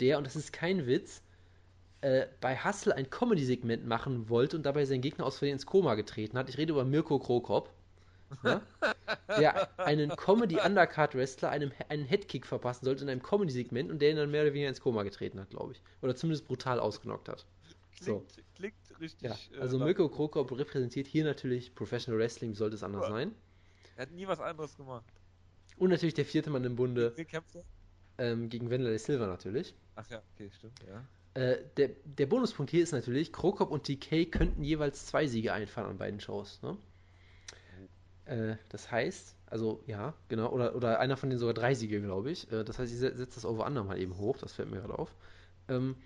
der, 0.00 0.18
und 0.18 0.26
das 0.26 0.36
ist 0.36 0.52
kein 0.52 0.86
Witz, 0.86 1.22
äh, 2.06 2.28
bei 2.40 2.56
Hustle 2.56 2.94
ein 2.94 3.10
Comedy-Segment 3.10 3.84
machen 3.84 4.28
wollte 4.28 4.56
und 4.56 4.64
dabei 4.64 4.84
seinen 4.84 5.00
Gegner 5.00 5.26
aus 5.26 5.38
Versehen 5.38 5.54
ins 5.54 5.66
Koma 5.66 5.96
getreten 5.96 6.38
hat. 6.38 6.48
Ich 6.48 6.56
rede 6.56 6.72
über 6.72 6.84
Mirko 6.84 7.18
Krokop. 7.18 7.68
Ja? 8.44 8.62
der 9.40 9.80
einen 9.80 10.10
Comedy-Undercard-Wrestler 10.10 11.48
einem, 11.48 11.72
einen 11.88 12.04
Headkick 12.04 12.46
verpassen 12.46 12.84
sollte 12.84 13.02
in 13.02 13.10
einem 13.10 13.24
Comedy-Segment 13.24 13.90
und 13.90 14.00
der 14.00 14.10
ihn 14.10 14.16
dann 14.16 14.30
mehr 14.30 14.42
oder 14.42 14.52
weniger 14.52 14.68
ins 14.68 14.80
Koma 14.80 15.02
getreten 15.02 15.40
hat, 15.40 15.50
glaube 15.50 15.72
ich. 15.72 15.82
Oder 16.00 16.14
zumindest 16.14 16.46
brutal 16.46 16.78
ausgenockt 16.78 17.28
hat. 17.28 17.44
Klingt, 17.96 18.30
so. 18.30 18.42
klingt 18.54 19.00
richtig. 19.00 19.28
Ja, 19.28 19.36
äh, 19.56 19.60
also 19.60 19.80
äh, 19.80 19.84
Mirko 19.84 20.08
Krokop 20.08 20.56
repräsentiert 20.56 21.08
hier 21.08 21.24
natürlich 21.24 21.74
Professional 21.74 22.20
Wrestling, 22.20 22.52
wie 22.52 22.56
sollte 22.56 22.76
es 22.76 22.84
anders 22.84 23.08
sein? 23.08 23.34
Er 23.96 24.02
hat 24.02 24.12
nie 24.12 24.28
was 24.28 24.38
anderes 24.38 24.76
gemacht. 24.76 25.12
Und 25.76 25.90
natürlich 25.90 26.14
der 26.14 26.24
vierte 26.24 26.50
Mann 26.50 26.62
im 26.62 26.76
Bunde. 26.76 27.14
Ähm, 28.18 28.48
gegen 28.48 28.70
Wendler 28.70 28.96
Silva 28.96 29.26
natürlich. 29.26 29.74
Ach 29.96 30.08
ja, 30.08 30.22
okay, 30.34 30.50
stimmt, 30.52 30.78
ja. 30.86 31.04
Äh, 31.36 31.58
der, 31.76 31.90
der 32.04 32.24
Bonuspunkt 32.24 32.70
hier 32.70 32.82
ist 32.82 32.92
natürlich, 32.92 33.30
Krokop 33.30 33.70
und 33.70 33.84
TK 33.84 34.24
könnten 34.30 34.64
jeweils 34.64 35.04
zwei 35.04 35.26
Siege 35.26 35.52
einfahren 35.52 35.90
an 35.90 35.98
beiden 35.98 36.18
Shows. 36.18 36.62
Ne? 36.62 36.78
Äh, 38.24 38.56
das 38.70 38.90
heißt, 38.90 39.36
also 39.44 39.82
ja, 39.86 40.14
genau, 40.28 40.50
oder, 40.50 40.74
oder 40.74 40.98
einer 40.98 41.18
von 41.18 41.28
denen 41.28 41.38
sogar 41.38 41.52
drei 41.52 41.74
Siege, 41.74 42.00
glaube 42.00 42.30
ich. 42.30 42.50
Äh, 42.50 42.64
das 42.64 42.78
heißt, 42.78 42.90
ich 42.90 42.98
setze 42.98 43.26
das 43.26 43.44
Over-Under 43.44 43.84
mal 43.84 44.00
eben 44.00 44.16
hoch, 44.16 44.38
das 44.38 44.54
fällt 44.54 44.70
mir 44.70 44.80
gerade 44.80 44.98
auf. 44.98 45.14
Ähm, 45.68 45.96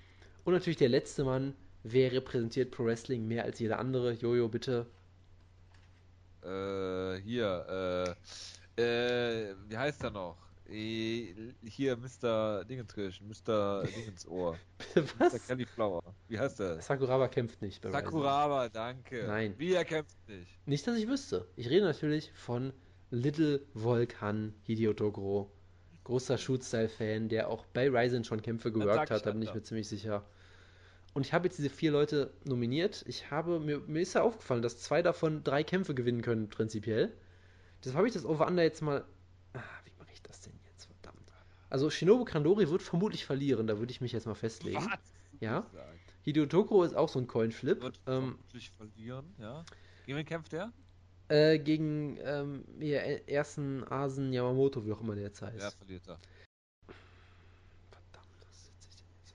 und 0.43 0.53
natürlich 0.53 0.79
der 0.79 0.89
letzte 0.89 1.23
Mann, 1.23 1.55
wer 1.85 2.11
repräsentiert 2.11 2.73
Pro 2.73 2.85
Wrestling 2.85 3.29
mehr 3.29 3.45
als 3.45 3.61
jeder 3.61 3.79
andere? 3.79 4.15
Jojo, 4.15 4.49
bitte. 4.49 4.87
Äh, 6.43 7.21
hier, 7.23 8.17
äh, 8.77 9.55
wie 9.69 9.79
heißt 9.79 10.03
er 10.03 10.11
noch? 10.11 10.50
Hier, 10.71 11.97
Mr. 11.97 12.65
Dingenskirchen, 12.65 13.29
Mr. 13.29 13.85
Dingensohr. 13.85 14.57
Was? 15.19 15.33
Mr. 15.33 15.39
Cauliflower. 15.49 16.03
Wie 16.29 16.39
heißt 16.39 16.61
der? 16.61 16.81
Sakuraba 16.81 17.29
kämpft 17.29 17.61
nicht. 17.61 17.83
Bei 17.83 17.91
Sakuraba, 17.91 18.69
danke. 18.69 19.25
Nein. 19.27 19.55
Wie 19.59 19.73
er 19.73 19.85
kämpft 19.85 20.17
nicht? 20.29 20.67
Nicht, 20.67 20.87
dass 20.87 20.97
ich 20.97 21.09
wüsste. 21.09 21.49
Ich 21.57 21.69
rede 21.69 21.85
natürlich 21.85 22.33
von 22.35 22.73
Little 23.11 23.61
Volkan 23.75 24.55
Hideo 24.63 24.93
Toguro. 24.93 25.51
Großer 26.05 26.39
Shoot-Style-Fan, 26.39 27.29
der 27.29 27.49
auch 27.49 27.67
bei 27.67 27.89
Ryzen 27.89 28.25
schon 28.25 28.41
Kämpfe 28.41 28.73
geworkt 28.73 29.11
hat, 29.11 29.27
da 29.27 29.33
bin 29.33 29.43
ich 29.43 29.53
mir 29.53 29.63
ziemlich 29.63 29.89
sicher. 29.89 30.25
Und 31.15 31.27
ich 31.27 31.33
habe 31.33 31.47
jetzt 31.49 31.59
diese 31.59 31.71
vier 31.71 31.91
Leute 31.91 32.33
nominiert. 32.45 33.05
Ich 33.07 33.31
habe, 33.31 33.59
mir, 33.61 33.81
mir 33.81 34.01
ist 34.01 34.15
ja 34.15 34.23
aufgefallen, 34.23 34.63
dass 34.63 34.79
zwei 34.79 35.03
davon 35.03 35.43
drei 35.43 35.65
Kämpfe 35.65 35.95
gewinnen 35.95 36.23
können, 36.23 36.49
prinzipiell. 36.49 37.13
Deshalb 37.81 37.97
habe 37.97 38.07
ich 38.07 38.15
das 38.15 38.25
Over-Under 38.25 38.63
jetzt 38.63 38.83
mal. 38.83 39.05
Ah, 39.53 39.61
also 41.71 41.89
Shinobu 41.89 42.25
Kandori 42.25 42.69
wird 42.69 42.83
vermutlich 42.83 43.25
verlieren, 43.25 43.69
da 43.69 43.79
würde 43.79 43.93
ich 43.93 44.01
mich 44.01 44.11
jetzt 44.11 44.27
mal 44.27 44.35
festlegen. 44.35 44.85
Was? 44.85 44.99
Ja. 45.39 45.65
Hideo 46.23 46.47
Tokoro 46.47 46.83
ist 46.83 46.95
auch 46.95 47.09
so 47.09 47.21
ein 47.21 47.29
Coinflip. 47.29 47.81
Wird 47.81 48.01
ähm, 48.07 48.35
vermutlich 48.35 48.71
verlieren, 48.73 49.35
ja. 49.39 49.65
Gegen 50.05 50.19
wen 50.19 50.27
kämpft 50.27 50.53
er? 50.53 50.73
Äh, 51.29 51.61
gegen 51.61 52.19
ähm, 52.25 52.65
ihr 52.81 53.29
ersten 53.29 53.85
Asen 53.85 54.33
Yamamoto, 54.33 54.85
wie 54.85 54.93
auch 54.93 55.01
immer 55.01 55.15
der 55.15 55.25
jetzt 55.25 55.41
heißt. 55.41 55.63
Ja, 55.63 55.71
verliert 55.71 56.09
er. 56.09 56.19
Verdammt, 57.89 58.35
was 58.41 58.65
setze 58.65 58.89
ich 58.91 58.97
denn 58.97 59.07
jetzt? 59.13 59.35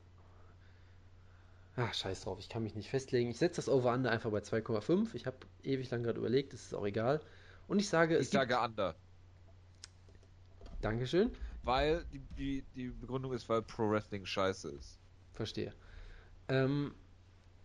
Ach, 1.77 1.93
scheiß 1.93 2.21
drauf, 2.21 2.37
ich 2.39 2.49
kann 2.49 2.63
mich 2.63 2.75
nicht 2.75 2.89
festlegen. 2.89 3.29
Ich 3.29 3.37
setze 3.37 3.55
das 3.55 3.69
Over-Under 3.69 4.11
einfach 4.11 4.29
bei 4.29 4.39
2,5. 4.39 5.15
Ich 5.15 5.25
habe 5.25 5.37
ewig 5.63 5.89
lang 5.89 6.03
gerade 6.03 6.19
überlegt, 6.19 6.51
das 6.51 6.63
ist 6.63 6.75
auch 6.75 6.85
egal. 6.85 7.21
Und 7.69 7.79
ich 7.79 7.87
sage, 7.87 8.17
ich 8.17 8.29
sage 8.29 8.59
Under. 8.59 8.93
Dankeschön 10.81 11.31
weil 11.65 12.05
die, 12.13 12.19
die, 12.37 12.63
die 12.75 12.87
Begründung 12.89 13.33
ist, 13.33 13.49
weil 13.49 13.61
Pro 13.61 13.89
Wrestling 13.89 14.25
scheiße 14.25 14.69
ist. 14.69 14.97
Verstehe. 15.33 15.73
Ähm, 16.47 16.93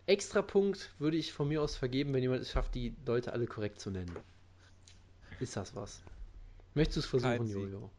Extra 0.07 0.41
Punkt 0.41 0.93
würde 0.99 1.15
ich 1.17 1.31
von 1.31 1.47
mir 1.47 1.61
aus 1.61 1.75
vergeben, 1.75 2.13
wenn 2.13 2.21
jemand 2.23 2.41
es 2.41 2.51
schafft, 2.51 2.73
die 2.75 2.93
Leute 3.05 3.31
alle 3.31 3.45
korrekt 3.45 3.79
zu 3.79 3.91
nennen. 3.91 4.11
Ist 5.39 5.55
das 5.55 5.75
was? 5.75 6.01
Möchtest 6.73 6.97
du 7.13 7.17
es 7.17 7.23
versuchen. 7.23 7.47
Jojo? 7.47 7.89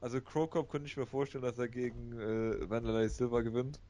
Also 0.00 0.20
Krokop 0.20 0.70
könnte 0.70 0.86
ich 0.86 0.96
mir 0.96 1.06
vorstellen, 1.06 1.42
dass 1.42 1.58
er 1.58 1.68
gegen 1.68 2.12
äh, 2.20 2.68
Wanderlei 2.70 3.08
Silva 3.08 3.40
gewinnt. 3.40 3.80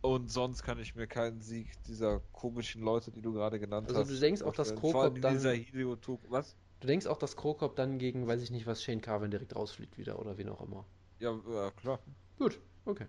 Und 0.00 0.30
sonst 0.30 0.62
kann 0.62 0.78
ich 0.78 0.94
mir 0.94 1.06
keinen 1.06 1.40
Sieg 1.42 1.68
dieser 1.86 2.20
komischen 2.32 2.82
Leute, 2.82 3.10
die 3.10 3.20
du 3.20 3.32
gerade 3.32 3.58
genannt 3.60 3.88
Also 3.88 4.00
hast. 4.00 4.10
du 4.10 4.18
denkst 4.18 4.42
auch, 4.42 4.54
dass 4.54 4.74
Krokop 4.74 5.20
dann- 5.20 5.34
dieser 5.34 5.52
Hideo 5.52 5.96
Tok- 5.96 6.20
Was? 6.28 6.56
Du 6.80 6.86
denkst 6.86 7.06
auch, 7.06 7.18
dass 7.18 7.36
Krokop 7.36 7.76
dann 7.76 7.98
gegen, 7.98 8.26
weiß 8.26 8.42
ich 8.42 8.50
nicht 8.50 8.66
was, 8.66 8.82
Shane 8.82 9.00
Carvin 9.00 9.30
direkt 9.30 9.54
rausfliegt 9.54 9.98
wieder 9.98 10.18
oder 10.18 10.38
wen 10.38 10.48
auch 10.48 10.60
immer. 10.62 10.86
Ja, 11.18 11.38
ja 11.48 11.70
klar. 11.72 12.00
Gut, 12.38 12.58
okay. 12.86 13.06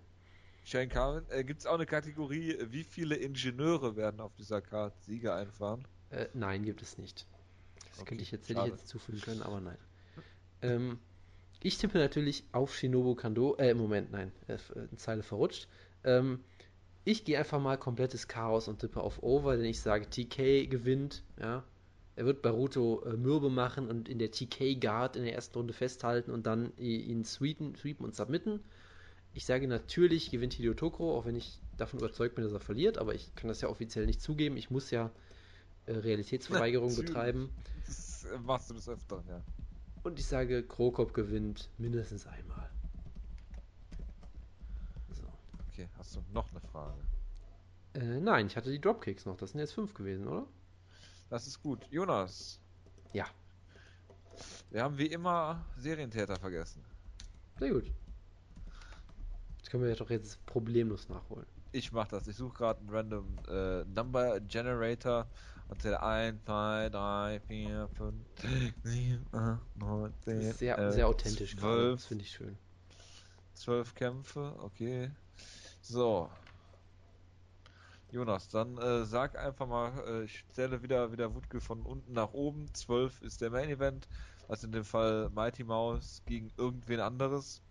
Shane 0.64 0.88
Carvin. 0.88 1.24
Äh, 1.30 1.44
Gibt 1.44 1.60
es 1.60 1.66
auch 1.66 1.74
eine 1.74 1.86
Kategorie, 1.86 2.52
äh, 2.52 2.70
wie 2.70 2.84
viele 2.84 3.16
Ingenieure 3.16 3.96
werden 3.96 4.20
auf 4.20 4.34
dieser 4.34 4.60
Karte 4.60 5.00
Sieger 5.00 5.34
einfahren? 5.36 5.86
Äh, 6.10 6.28
nein, 6.34 6.64
gibt 6.64 6.82
es 6.82 6.98
nicht. 6.98 7.26
Das 7.90 7.98
Okay, 7.98 8.10
könnte 8.10 8.22
ich 8.22 8.30
jetzt, 8.30 8.48
hätte 8.48 8.60
ich 8.60 8.66
jetzt 8.66 8.88
zufügen 8.88 9.20
können, 9.20 9.42
aber 9.42 9.60
nein. 9.60 9.78
Ähm, 10.60 10.98
ich 11.62 11.78
tippe 11.78 11.98
natürlich 11.98 12.44
auf 12.52 12.74
Shinobu 12.74 13.14
Kando. 13.14 13.56
Äh, 13.56 13.74
Moment, 13.74 14.10
nein, 14.12 14.32
äh, 14.48 14.54
äh, 14.54 14.58
eine 14.74 14.96
Zeile 14.96 15.22
verrutscht. 15.22 15.68
Ähm, 16.04 16.44
ich 17.04 17.24
gehe 17.24 17.38
einfach 17.38 17.60
mal 17.60 17.78
komplettes 17.78 18.28
Chaos 18.28 18.68
und 18.68 18.78
tippe 18.80 19.00
auf 19.00 19.22
Over, 19.22 19.56
denn 19.56 19.66
ich 19.66 19.80
sage, 19.80 20.08
TK 20.08 20.66
gewinnt. 20.68 21.24
Ja. 21.40 21.64
Er 22.14 22.26
wird 22.26 22.42
Baruto 22.42 23.02
äh, 23.04 23.16
mürbe 23.16 23.48
machen 23.48 23.88
und 23.88 24.08
in 24.08 24.18
der 24.18 24.30
TK 24.30 24.78
Guard 24.78 25.16
in 25.16 25.24
der 25.24 25.34
ersten 25.34 25.56
Runde 25.56 25.72
festhalten 25.72 26.30
und 26.30 26.46
dann 26.46 26.76
ihn 26.76 27.24
sweepen, 27.24 27.74
sweepen 27.74 28.04
und 28.04 28.14
submitten. 28.14 28.60
Ich 29.34 29.46
sage 29.46 29.66
natürlich 29.66 30.30
gewinnt 30.30 30.52
Hideo 30.52 30.74
Tokoro, 30.74 31.16
auch 31.16 31.24
wenn 31.24 31.36
ich 31.36 31.58
davon 31.78 31.98
überzeugt 32.00 32.34
bin, 32.34 32.44
dass 32.44 32.52
er 32.52 32.60
verliert, 32.60 32.98
aber 32.98 33.14
ich 33.14 33.34
kann 33.34 33.48
das 33.48 33.62
ja 33.62 33.68
offiziell 33.68 34.04
nicht 34.04 34.20
zugeben. 34.20 34.58
Ich 34.58 34.70
muss 34.70 34.90
ja 34.90 35.10
äh, 35.86 35.92
Realitätsverweigerung 35.92 36.94
betreiben. 36.94 37.50
Das 37.86 38.24
äh, 38.24 38.38
machst 38.38 38.68
du 38.68 38.74
des 38.74 38.88
Öfteren, 38.88 39.24
ja. 39.28 39.42
Und 40.02 40.18
ich 40.18 40.26
sage, 40.26 40.62
Krokop 40.62 41.14
gewinnt 41.14 41.70
mindestens 41.78 42.26
einmal. 42.26 42.68
So. 45.12 45.22
Okay, 45.70 45.88
hast 45.96 46.16
du 46.16 46.20
noch 46.32 46.50
eine 46.50 46.60
Frage? 46.60 47.00
Äh, 47.94 48.20
nein, 48.20 48.48
ich 48.48 48.56
hatte 48.56 48.70
die 48.70 48.80
Dropkicks 48.80 49.24
noch. 49.24 49.36
Das 49.36 49.52
sind 49.52 49.60
jetzt 49.60 49.72
fünf 49.72 49.94
gewesen, 49.94 50.26
oder? 50.26 50.46
Das 51.32 51.46
ist 51.46 51.62
gut. 51.62 51.86
Jonas. 51.90 52.60
Ja. 53.14 53.24
Wir 54.70 54.82
haben 54.82 54.98
wie 54.98 55.06
immer 55.06 55.64
Serientäter 55.78 56.36
vergessen. 56.36 56.84
Sehr 57.58 57.70
gut. 57.70 57.90
Das 59.58 59.70
können 59.70 59.82
wir 59.82 59.88
ja 59.88 59.96
doch 59.96 60.10
jetzt 60.10 60.44
problemlos 60.44 61.08
nachholen. 61.08 61.46
Ich 61.72 61.90
mach 61.90 62.06
das. 62.06 62.28
Ich 62.28 62.36
suche 62.36 62.52
gerade 62.52 62.80
einen 62.80 62.90
random 62.90 63.38
äh, 63.48 63.82
Number 63.84 64.40
Generator 64.40 65.26
und 65.68 65.80
zähle 65.80 66.02
1, 66.02 66.44
2, 66.44 66.90
3, 66.90 67.40
4, 67.48 67.88
5, 67.96 68.14
7, 68.82 69.26
8, 69.32 69.76
9, 69.76 70.14
10, 70.24 70.36
Das 70.36 70.44
ist 70.44 70.58
sehr, 70.58 70.76
11, 70.76 70.94
sehr 70.94 71.08
authentisch 71.08 71.56
gerade. 71.56 71.74
12, 71.76 71.94
Das 71.94 72.06
finde 72.08 72.24
ich 72.24 72.30
schön. 72.30 72.58
12 73.54 73.94
Kämpfe. 73.94 74.54
Okay. 74.58 75.10
So. 75.80 76.28
Jonas, 78.12 78.48
dann 78.48 78.76
äh, 78.76 79.06
sag 79.06 79.38
einfach 79.38 79.66
mal, 79.66 80.04
äh, 80.06 80.24
ich 80.24 80.44
zähle 80.50 80.82
wieder, 80.82 81.12
wieder 81.12 81.34
Wutke 81.34 81.62
von 81.62 81.80
unten 81.82 82.12
nach 82.12 82.34
oben. 82.34 82.72
12 82.74 83.22
ist 83.22 83.40
der 83.40 83.50
Main 83.50 83.70
Event. 83.70 84.06
Also 84.48 84.66
in 84.66 84.72
dem 84.72 84.84
Fall 84.84 85.30
Mighty 85.30 85.64
Mouse 85.64 86.20
gegen 86.26 86.52
irgendwen 86.58 87.00
anderes. 87.00 87.62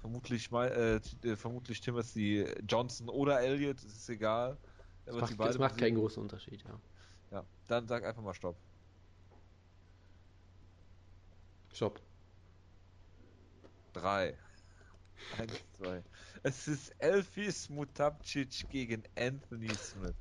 Vermutlich, 0.00 0.50
äh, 0.50 0.96
äh, 0.96 1.36
vermutlich 1.36 1.82
Timothy 1.82 2.46
Johnson 2.66 3.10
oder 3.10 3.40
Elliot, 3.42 3.78
es 3.78 3.96
ist 3.96 4.08
egal. 4.08 4.56
Das 5.04 5.14
macht, 5.14 5.38
das 5.38 5.58
macht 5.58 5.76
keinen 5.76 5.96
großen 5.96 6.22
Unterschied, 6.22 6.64
ja. 6.64 6.80
Ja, 7.30 7.44
dann 7.66 7.86
sag 7.86 8.04
einfach 8.04 8.22
mal 8.22 8.32
Stopp. 8.32 8.56
Stopp. 11.74 12.00
Drei. 13.92 14.38
Eins, 15.38 15.52
zwei. 15.76 16.02
Es 16.42 16.68
ist 16.68 16.94
Elfis 16.98 17.68
Mutapcic 17.68 18.68
gegen 18.70 19.02
Anthony 19.16 19.74
Smith. 19.74 20.14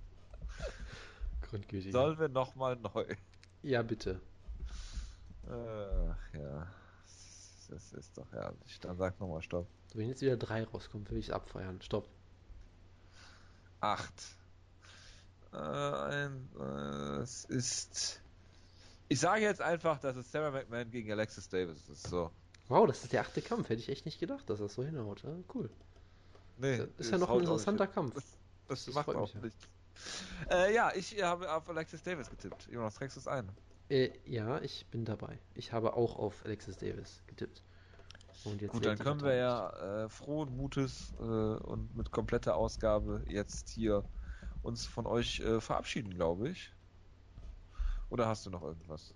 Grundgültig. 1.41 1.91
Sollen 1.91 2.19
wir 2.19 2.29
nochmal 2.29 2.75
neu? 2.77 3.05
Ja, 3.61 3.81
bitte. 3.81 4.21
Ach 5.47 6.33
ja. 6.33 6.67
Das 7.69 7.91
ist 7.93 8.17
doch 8.17 8.31
herrlich. 8.31 8.79
Dann 8.81 8.97
sag 8.97 9.19
nochmal 9.19 9.41
Stopp. 9.41 9.67
Wenn 9.93 10.07
jetzt 10.07 10.21
wieder 10.21 10.37
drei 10.37 10.63
rauskommt, 10.63 11.09
will 11.09 11.17
ich 11.17 11.29
es 11.29 11.33
abfeiern. 11.33 11.81
Stopp. 11.81 12.07
Acht. 13.79 14.13
Äh, 15.51 15.57
ein, 15.57 16.49
äh, 16.59 17.21
es 17.21 17.45
ist. 17.45 18.21
Ich 19.07 19.19
sage 19.19 19.41
jetzt 19.41 19.61
einfach, 19.61 19.99
dass 19.99 20.15
es 20.15 20.31
Sarah 20.31 20.51
McMahon 20.51 20.89
gegen 20.89 21.11
Alexis 21.11 21.49
Davis 21.49 21.89
ist. 21.89 22.07
So. 22.07 22.31
Wow, 22.69 22.87
das 22.87 23.03
ist 23.03 23.13
der 23.13 23.21
achte 23.21 23.41
Kampf. 23.41 23.69
Hätte 23.69 23.81
ich 23.81 23.89
echt 23.89 24.05
nicht 24.05 24.19
gedacht, 24.19 24.49
dass 24.49 24.59
das 24.59 24.73
so 24.73 24.83
hinhaut. 24.83 25.23
Ja, 25.23 25.35
cool. 25.53 25.69
Nee, 26.57 26.77
Das 26.77 26.87
ist 26.97 27.11
ja 27.11 27.17
noch 27.17 27.29
ein 27.29 27.37
nicht 27.37 27.43
interessanter. 27.43 27.87
Kampf. 27.87 28.15
Das, 28.15 28.23
das, 28.67 28.85
Das 28.85 28.95
macht 28.95 29.09
auch 29.09 29.33
mich, 29.35 29.53
ja. 30.49 30.55
Äh, 30.65 30.73
ja, 30.73 30.91
ich 30.95 31.21
habe 31.21 31.51
auf 31.51 31.69
Alexis 31.69 32.01
Davis 32.03 32.29
getippt. 32.29 32.67
Jonas, 32.71 32.95
trägst 32.95 33.17
du 33.17 33.19
es 33.19 33.27
ein? 33.27 33.49
Äh, 33.89 34.09
ja, 34.25 34.61
ich 34.61 34.87
bin 34.87 35.05
dabei. 35.05 35.39
Ich 35.55 35.71
habe 35.73 35.93
auch 35.93 36.17
auf 36.17 36.43
Alexis 36.45 36.77
Davis 36.77 37.23
getippt. 37.27 37.63
Und 38.43 38.61
jetzt 38.61 38.71
Gut, 38.71 38.85
dann 38.85 38.97
können 38.97 39.21
wir 39.21 39.35
ja 39.35 40.03
äh, 40.03 40.09
frohen 40.09 40.55
Mutes 40.57 41.13
äh, 41.19 41.23
und 41.23 41.95
mit 41.95 42.11
kompletter 42.11 42.55
Ausgabe 42.55 43.23
jetzt 43.27 43.69
hier 43.69 44.03
uns 44.63 44.85
von 44.85 45.05
euch 45.05 45.39
äh, 45.41 45.61
verabschieden, 45.61 46.13
glaube 46.13 46.49
ich. 46.49 46.73
Oder 48.09 48.27
hast 48.27 48.45
du 48.45 48.49
noch 48.49 48.63
irgendwas? 48.63 49.13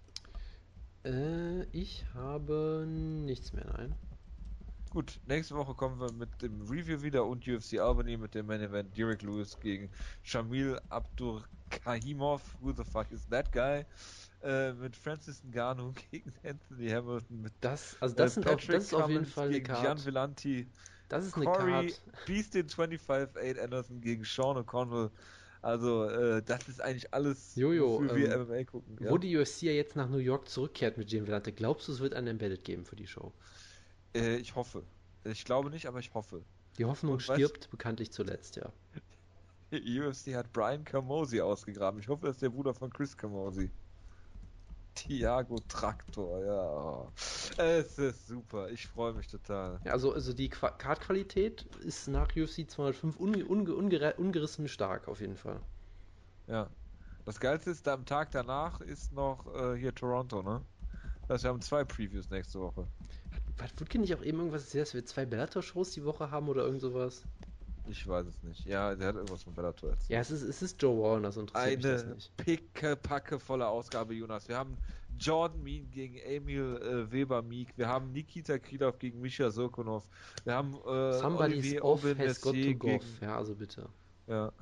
Äh, 1.08 1.64
ich 1.72 2.06
habe 2.14 2.86
nichts 2.86 3.54
mehr, 3.54 3.66
nein. 3.66 3.98
Gut, 4.90 5.22
nächste 5.26 5.56
Woche 5.56 5.76
kommen 5.76 6.00
wir 6.00 6.12
mit 6.12 6.42
dem 6.42 6.62
Review 6.62 7.02
wieder 7.02 7.26
und 7.26 7.48
UFC 7.48 7.80
Albany 7.80 8.18
mit 8.18 8.34
dem 8.36 8.46
Main 8.48 8.62
Event 8.62 8.96
Derek 8.98 9.22
Lewis 9.22 9.60
gegen 9.60 9.92
Shamil 10.24 10.80
Abdurkahimov. 10.90 12.58
Who 12.60 12.74
the 12.74 12.86
fuck 12.86 13.12
is 13.12 13.28
that 13.28 13.52
guy? 13.52 13.86
Äh, 14.42 14.74
mit 14.74 14.96
Francis 14.96 15.44
Ngannou 15.44 15.94
gegen 16.12 16.34
Anthony 16.44 16.90
Hamilton. 16.90 17.42
Mit 17.42 17.54
Das, 17.62 17.98
also 18.02 18.16
das, 18.16 18.34
äh, 18.38 18.42
sind 18.42 18.46
Patrick 18.46 18.70
das 18.70 18.86
ist 18.86 18.94
auf 18.94 19.10
jeden 19.10 19.26
Fall 19.26 19.50
eine 19.50 19.62
gegen 19.62 19.74
Gian 19.74 20.00
Karte. 20.00 20.06
Villanti. 20.06 20.72
Das 21.10 21.26
ist 21.26 21.38
eine 21.38 21.48
Corey 21.48 21.94
Karte. 21.94 22.02
Beastin 22.26 22.68
25-8 22.70 23.60
Anderson 23.60 24.02
gegen 24.02 24.24
Sean 24.26 24.58
O'Connell. 24.58 25.12
Also, 25.62 26.06
äh, 26.06 26.42
das 26.44 26.68
ist 26.68 26.82
eigentlich 26.82 27.14
alles, 27.14 27.56
Jojo, 27.56 28.00
wofür 28.00 28.16
wir 28.16 28.32
ähm, 28.32 28.48
MMA 28.48 28.64
gucken. 28.64 28.98
Ja? 29.02 29.10
Wo 29.12 29.18
die 29.18 29.36
UFC 29.36 29.64
ja 29.64 29.72
jetzt 29.72 29.96
nach 29.96 30.10
New 30.10 30.18
York 30.18 30.48
zurückkehrt 30.48 30.98
mit 30.98 31.12
Jim 31.12 31.28
Vellante, 31.28 31.52
glaubst 31.52 31.88
du, 31.88 31.92
es 31.92 32.00
wird 32.00 32.14
ein 32.14 32.28
Embedded 32.28 32.64
geben 32.64 32.86
für 32.86 32.96
die 32.96 33.08
Show? 33.08 33.34
Äh, 34.16 34.38
ich 34.38 34.56
hoffe. 34.56 34.84
Ich 35.24 35.46
glaube 35.46 35.70
nicht, 35.70 35.88
aber 35.88 36.00
ich 36.00 36.14
hoffe. 36.14 36.44
Die 36.78 36.86
Hoffnung 36.86 37.14
Und 37.14 37.24
stirbt 37.24 37.70
bekanntlich 37.72 38.12
zuletzt, 38.12 38.56
ja. 38.56 38.72
Die 39.72 40.00
UFC 40.00 40.34
hat 40.34 40.54
Brian 40.54 40.86
Camosi 40.86 41.42
ausgegraben. 41.42 42.00
Ich 42.00 42.08
hoffe, 42.08 42.28
das 42.28 42.38
ist 42.38 42.42
der 42.42 42.50
Bruder 42.50 42.74
von 42.74 42.90
Chris 42.90 43.18
Camosi. 43.18 43.70
Tiago 44.98 45.60
Traktor, 45.68 46.44
ja. 46.46 47.12
Es 47.64 47.98
ist 47.98 48.28
super. 48.28 48.70
Ich 48.70 48.88
freue 48.88 49.14
mich 49.14 49.28
total. 49.28 49.80
Ja, 49.86 49.94
also, 49.94 50.14
also 50.14 50.34
die 50.34 50.50
Qua- 50.50 50.72
Card-Qualität 50.72 51.66
ist 51.84 52.08
nach 52.08 52.30
UFC 52.36 52.70
205 52.70 53.16
unge, 53.18 53.46
unge, 53.46 53.72
ungere- 53.72 54.16
ungerissen 54.16 54.68
stark, 54.68 55.08
auf 55.08 55.22
jeden 55.22 55.38
Fall. 55.38 55.60
Ja. 56.48 56.70
Das 57.26 57.40
Geilste 57.40 57.72
ist, 57.72 57.88
am 57.88 58.06
Tag 58.06 58.32
danach 58.32 58.80
ist 58.82 59.12
noch 59.12 59.46
äh, 59.54 59.76
hier 59.78 59.94
Toronto, 59.94 60.42
ne? 60.42 60.62
Das 61.22 61.36
heißt, 61.36 61.44
wir 61.44 61.50
haben 61.50 61.62
zwei 61.62 61.84
Previews 61.84 62.30
nächste 62.30 62.60
Woche. 62.62 62.88
Hat 63.62 63.80
Wutke 63.82 64.00
nicht 64.00 64.16
auch 64.16 64.24
eben 64.24 64.38
irgendwas 64.38 64.64
erzählt, 64.64 64.88
dass 64.88 64.94
wir 64.94 65.06
zwei 65.06 65.26
Bellator-Shows 65.26 65.92
die 65.92 66.06
Woche 66.06 66.32
haben 66.32 66.48
oder 66.48 66.64
irgend 66.64 66.82
sowas? 66.82 67.24
Ich 67.90 68.08
weiß 68.08 68.26
es 68.28 68.44
nicht. 68.44 68.66
Ja, 68.66 68.96
der 68.96 69.08
hat 69.10 69.16
irgendwas 69.16 69.44
von 69.44 69.54
Bellator 69.54 69.92
erzählt. 69.92 70.10
Ja, 70.10 70.20
es 70.20 70.32
ist, 70.32 70.42
es 70.42 70.62
ist 70.62 70.82
Joe 70.82 71.02
Warren, 71.02 71.26
also 71.26 71.42
interessiert 71.42 71.78
mich 71.78 71.84
das 71.84 72.04
Eine 72.04 72.16
nicht. 72.16 72.38
picke 72.38 73.40
volle 73.40 73.68
Ausgabe, 73.68 74.14
Jonas. 74.14 74.48
Wir 74.48 74.58
haben 74.58 74.78
Jordan 75.20 75.64
Mean 75.64 75.90
gegen 75.92 76.18
Emil 76.18 76.78
äh, 76.82 77.12
Weber 77.12 77.42
Meek. 77.42 77.70
Wir 77.78 77.88
haben 77.88 78.12
Nikita 78.12 78.58
Krylov 78.60 79.00
gegen 79.00 79.22
Misha 79.22 79.50
Sokonov. 79.50 80.08
Wir 80.44 80.54
haben 80.54 80.74
äh, 80.74 81.14
Somebody's 81.14 81.58
Olivier 81.58 81.84
off 81.86 82.04
Aubin 82.04 82.18
has 82.20 82.42
got 82.42 82.54
to 82.54 82.74
go. 82.76 82.88
gegen... 82.88 83.06
Ja, 83.22 83.38
also 83.38 83.56
bitte. 83.56 83.90
Ja. 84.28 84.52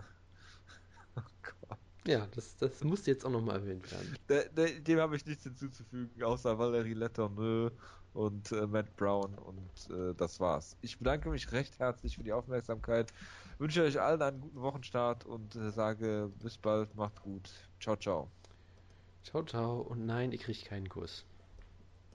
Oh 1.17 1.21
Gott. 1.41 1.79
Ja, 2.05 2.27
das, 2.35 2.57
das 2.57 2.83
muss 2.83 3.05
jetzt 3.05 3.25
auch 3.25 3.31
nochmal 3.31 3.55
erwähnt 3.61 3.89
werden. 3.89 4.17
Der, 4.27 4.49
der, 4.49 4.79
dem 4.81 4.99
habe 4.99 5.15
ich 5.15 5.25
nichts 5.25 5.43
hinzuzufügen, 5.43 6.21
außer 6.21 6.59
Valerie 6.59 6.93
Letourneux 6.93 7.71
und 8.15 8.51
äh, 8.51 8.65
Matt 8.67 8.95
Brown 8.95 9.35
und 9.35 9.89
äh, 9.89 10.15
das 10.15 10.39
war's. 10.39 10.77
Ich 10.81 10.97
bedanke 10.97 11.29
mich 11.29 11.51
recht 11.51 11.77
herzlich 11.79 12.15
für 12.15 12.23
die 12.23 12.33
Aufmerksamkeit, 12.33 13.13
wünsche 13.57 13.83
euch 13.83 13.99
allen 13.99 14.21
einen 14.21 14.41
guten 14.41 14.61
Wochenstart 14.61 15.25
und 15.25 15.55
äh, 15.55 15.71
sage 15.71 16.31
bis 16.41 16.57
bald, 16.57 16.95
macht 16.95 17.21
gut. 17.21 17.49
Ciao, 17.79 17.95
ciao. 17.97 18.31
Ciao, 19.23 19.43
ciao 19.43 19.81
und 19.81 20.05
nein, 20.05 20.31
ihr 20.31 20.39
kriegt 20.39 20.65
keinen 20.65 20.87
Kuss. 20.89 21.25